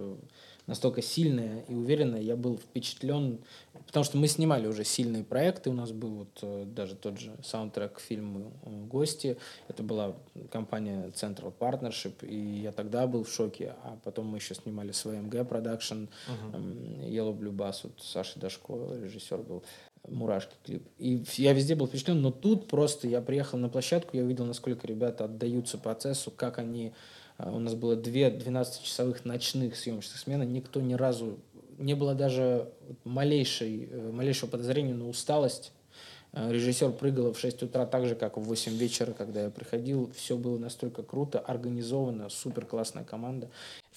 настолько 0.67 1.01
сильная 1.01 1.61
и 1.67 1.73
уверенная. 1.73 2.21
Я 2.21 2.35
был 2.35 2.57
впечатлен, 2.57 3.39
потому 3.85 4.03
что 4.03 4.17
мы 4.17 4.27
снимали 4.27 4.67
уже 4.67 4.83
сильные 4.83 5.23
проекты. 5.23 5.69
У 5.69 5.73
нас 5.73 5.91
был 5.91 6.09
вот 6.09 6.39
э, 6.41 6.65
даже 6.65 6.95
тот 6.95 7.19
же 7.19 7.35
саундтрек 7.43 7.93
к 7.93 7.99
фильму 7.99 8.51
э, 8.63 8.85
«Гости». 8.85 9.37
Это 9.67 9.83
была 9.83 10.15
компания 10.51 11.11
Central 11.13 11.53
Partnership, 11.57 12.25
и 12.27 12.61
я 12.61 12.71
тогда 12.71 13.05
был 13.07 13.23
в 13.23 13.29
шоке. 13.29 13.75
А 13.83 13.97
потом 14.03 14.27
мы 14.27 14.37
еще 14.37 14.55
снимали 14.55 14.91
с 14.91 15.05
ВМГ 15.05 15.35
Production, 15.35 16.09
uh-huh. 16.27 17.09
Yellow 17.09 17.37
Blue 17.37 17.55
Bass, 17.55 17.81
вот 17.83 17.93
Саша 18.01 18.39
Дашко, 18.39 18.73
режиссер 19.01 19.37
был. 19.37 19.63
«Мурашки» 20.07 20.56
клип. 20.64 20.88
И 20.98 21.23
я 21.38 21.53
везде 21.53 21.76
был 21.76 21.88
впечатлен, 21.88 22.22
но 22.22 22.32
тут 22.32 22.68
просто 22.68 23.07
я 23.07 23.22
приехал 23.22 23.57
на 23.57 23.69
площадку, 23.69 24.15
я 24.18 24.23
увидел, 24.23 24.45
насколько 24.45 24.88
ребята 24.88 25.26
отдаются 25.26 25.77
процессу, 25.77 26.32
как 26.32 26.60
они 26.60 26.94
а, 27.38 27.52
у 27.52 27.60
нас 27.60 27.76
было 27.76 27.95
две 27.95 28.30
12-часовых 28.30 29.26
ночных 29.26 29.76
съемочных 29.76 30.18
смены. 30.18 30.44
Никто 30.44 30.82
ни 30.82 30.94
разу... 30.94 31.40
Не 31.77 31.94
было 31.94 32.15
даже 32.15 32.72
малейшей, 33.03 33.90
э, 33.91 34.11
малейшего 34.11 34.49
подозрения 34.49 34.94
на 34.94 35.10
усталость. 35.10 35.73
А, 36.36 36.52
режиссер 36.52 36.91
прыгал 36.91 37.32
в 37.32 37.40
6 37.40 37.64
утра 37.64 37.86
так 37.86 38.06
же, 38.06 38.16
как 38.16 38.36
в 38.36 38.41
8 38.41 38.74
вечера, 38.74 39.14
когда 39.14 39.44
я 39.44 39.49
приходил. 39.49 40.12
Все 40.14 40.36
было 40.36 40.57
настолько 40.57 41.02
круто, 41.02 41.40
организовано, 41.40 42.28
супер 42.28 42.66
классная 42.66 43.06
команда. 43.06 43.49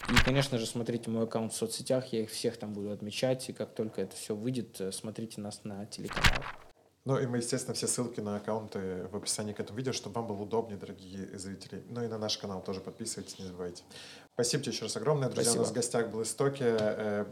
И, 0.09 0.25
конечно 0.25 0.57
же, 0.57 0.67
смотрите 0.67 1.11
мой 1.11 1.25
аккаунт 1.25 1.53
в 1.53 1.57
соцсетях, 1.57 2.13
я 2.13 2.23
их 2.23 2.31
всех 2.31 2.57
там 2.57 2.73
буду 2.75 2.93
отмечать. 2.93 3.49
И 3.49 3.53
как 3.53 3.75
только 3.75 4.03
это 4.03 4.15
все 4.15 4.37
выйдет, 4.37 4.81
э, 4.81 4.93
смотрите 4.93 5.41
нас 5.41 5.65
на 5.65 5.85
телеканале. 5.87 6.45
Ну 7.05 7.19
и 7.19 7.27
мы, 7.27 7.39
естественно, 7.39 7.75
все 7.75 7.89
ссылки 7.89 8.21
на 8.21 8.37
аккаунты 8.37 9.09
в 9.11 9.17
описании 9.17 9.53
к 9.53 9.59
этому 9.59 9.77
видео, 9.79 9.93
чтобы 9.93 10.15
вам 10.17 10.29
было 10.29 10.43
удобнее, 10.43 10.79
дорогие 10.79 11.37
зрители. 11.39 11.83
Ну 11.89 12.05
и 12.05 12.07
на 12.07 12.19
наш 12.19 12.39
канал 12.39 12.63
тоже 12.63 12.81
подписывайтесь, 12.81 13.39
не 13.41 13.47
забывайте. 13.47 13.83
Спасибо 14.41 14.63
тебе 14.63 14.73
еще 14.73 14.85
раз 14.85 14.97
огромное. 14.97 15.29
Друзья, 15.29 15.51
Спасибо. 15.51 15.63
у 15.63 15.65
нас 15.65 15.73
в 15.73 15.75
гостях 15.75 16.09
был 16.11 16.23
Истоки. 16.23 16.63
Э, 16.63 17.25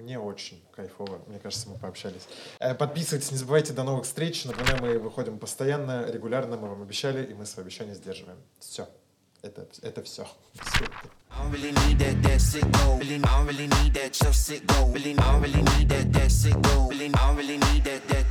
мне 0.00 0.18
очень 0.18 0.64
кайфово. 0.74 1.20
Мне 1.26 1.38
кажется, 1.38 1.68
мы 1.68 1.76
пообщались. 1.76 2.22
Э, 2.60 2.74
подписывайтесь, 2.74 3.30
не 3.30 3.36
забывайте. 3.36 3.74
До 3.74 3.82
новых 3.82 4.06
встреч. 4.06 4.42
Напоминаю, 4.46 4.80
мы 4.80 4.98
выходим 4.98 5.38
постоянно, 5.38 6.10
регулярно. 6.10 6.56
Мы 6.56 6.70
вам 6.70 6.80
обещали, 6.80 7.26
и 7.26 7.34
мы 7.34 7.44
свои 7.44 7.62
обещания 7.62 7.94
сдерживаем. 7.94 8.38
Все. 8.58 8.88
Это, 9.42 9.68
это 9.82 10.02
все. 10.02 10.26
I 11.28 11.42
don't 11.42 11.52
really 11.52 11.72
need 11.72 11.98
that, 11.98 12.22
that 12.22 12.40
sick 12.40 12.64
go. 12.72 12.96
Really, 12.96 13.16
I 13.16 13.18
don't 13.18 13.46
really 13.46 13.66
need 13.66 13.92
that, 13.92 14.12
just 14.14 14.46
sick 14.46 14.66
go. 14.66 14.86
Really, 14.86 15.12
I 15.12 15.32
don't 15.32 15.42
really 15.42 15.62
need 15.76 15.90
that, 15.90 16.10
that 16.14 16.30
sick 16.30 16.54
go. 16.62 16.88
Really, 16.88 17.10
I 17.12 17.18
don't 17.18 17.36
really 17.36 17.58
need 17.58 17.84
that, 17.84 18.08
that 18.08 18.24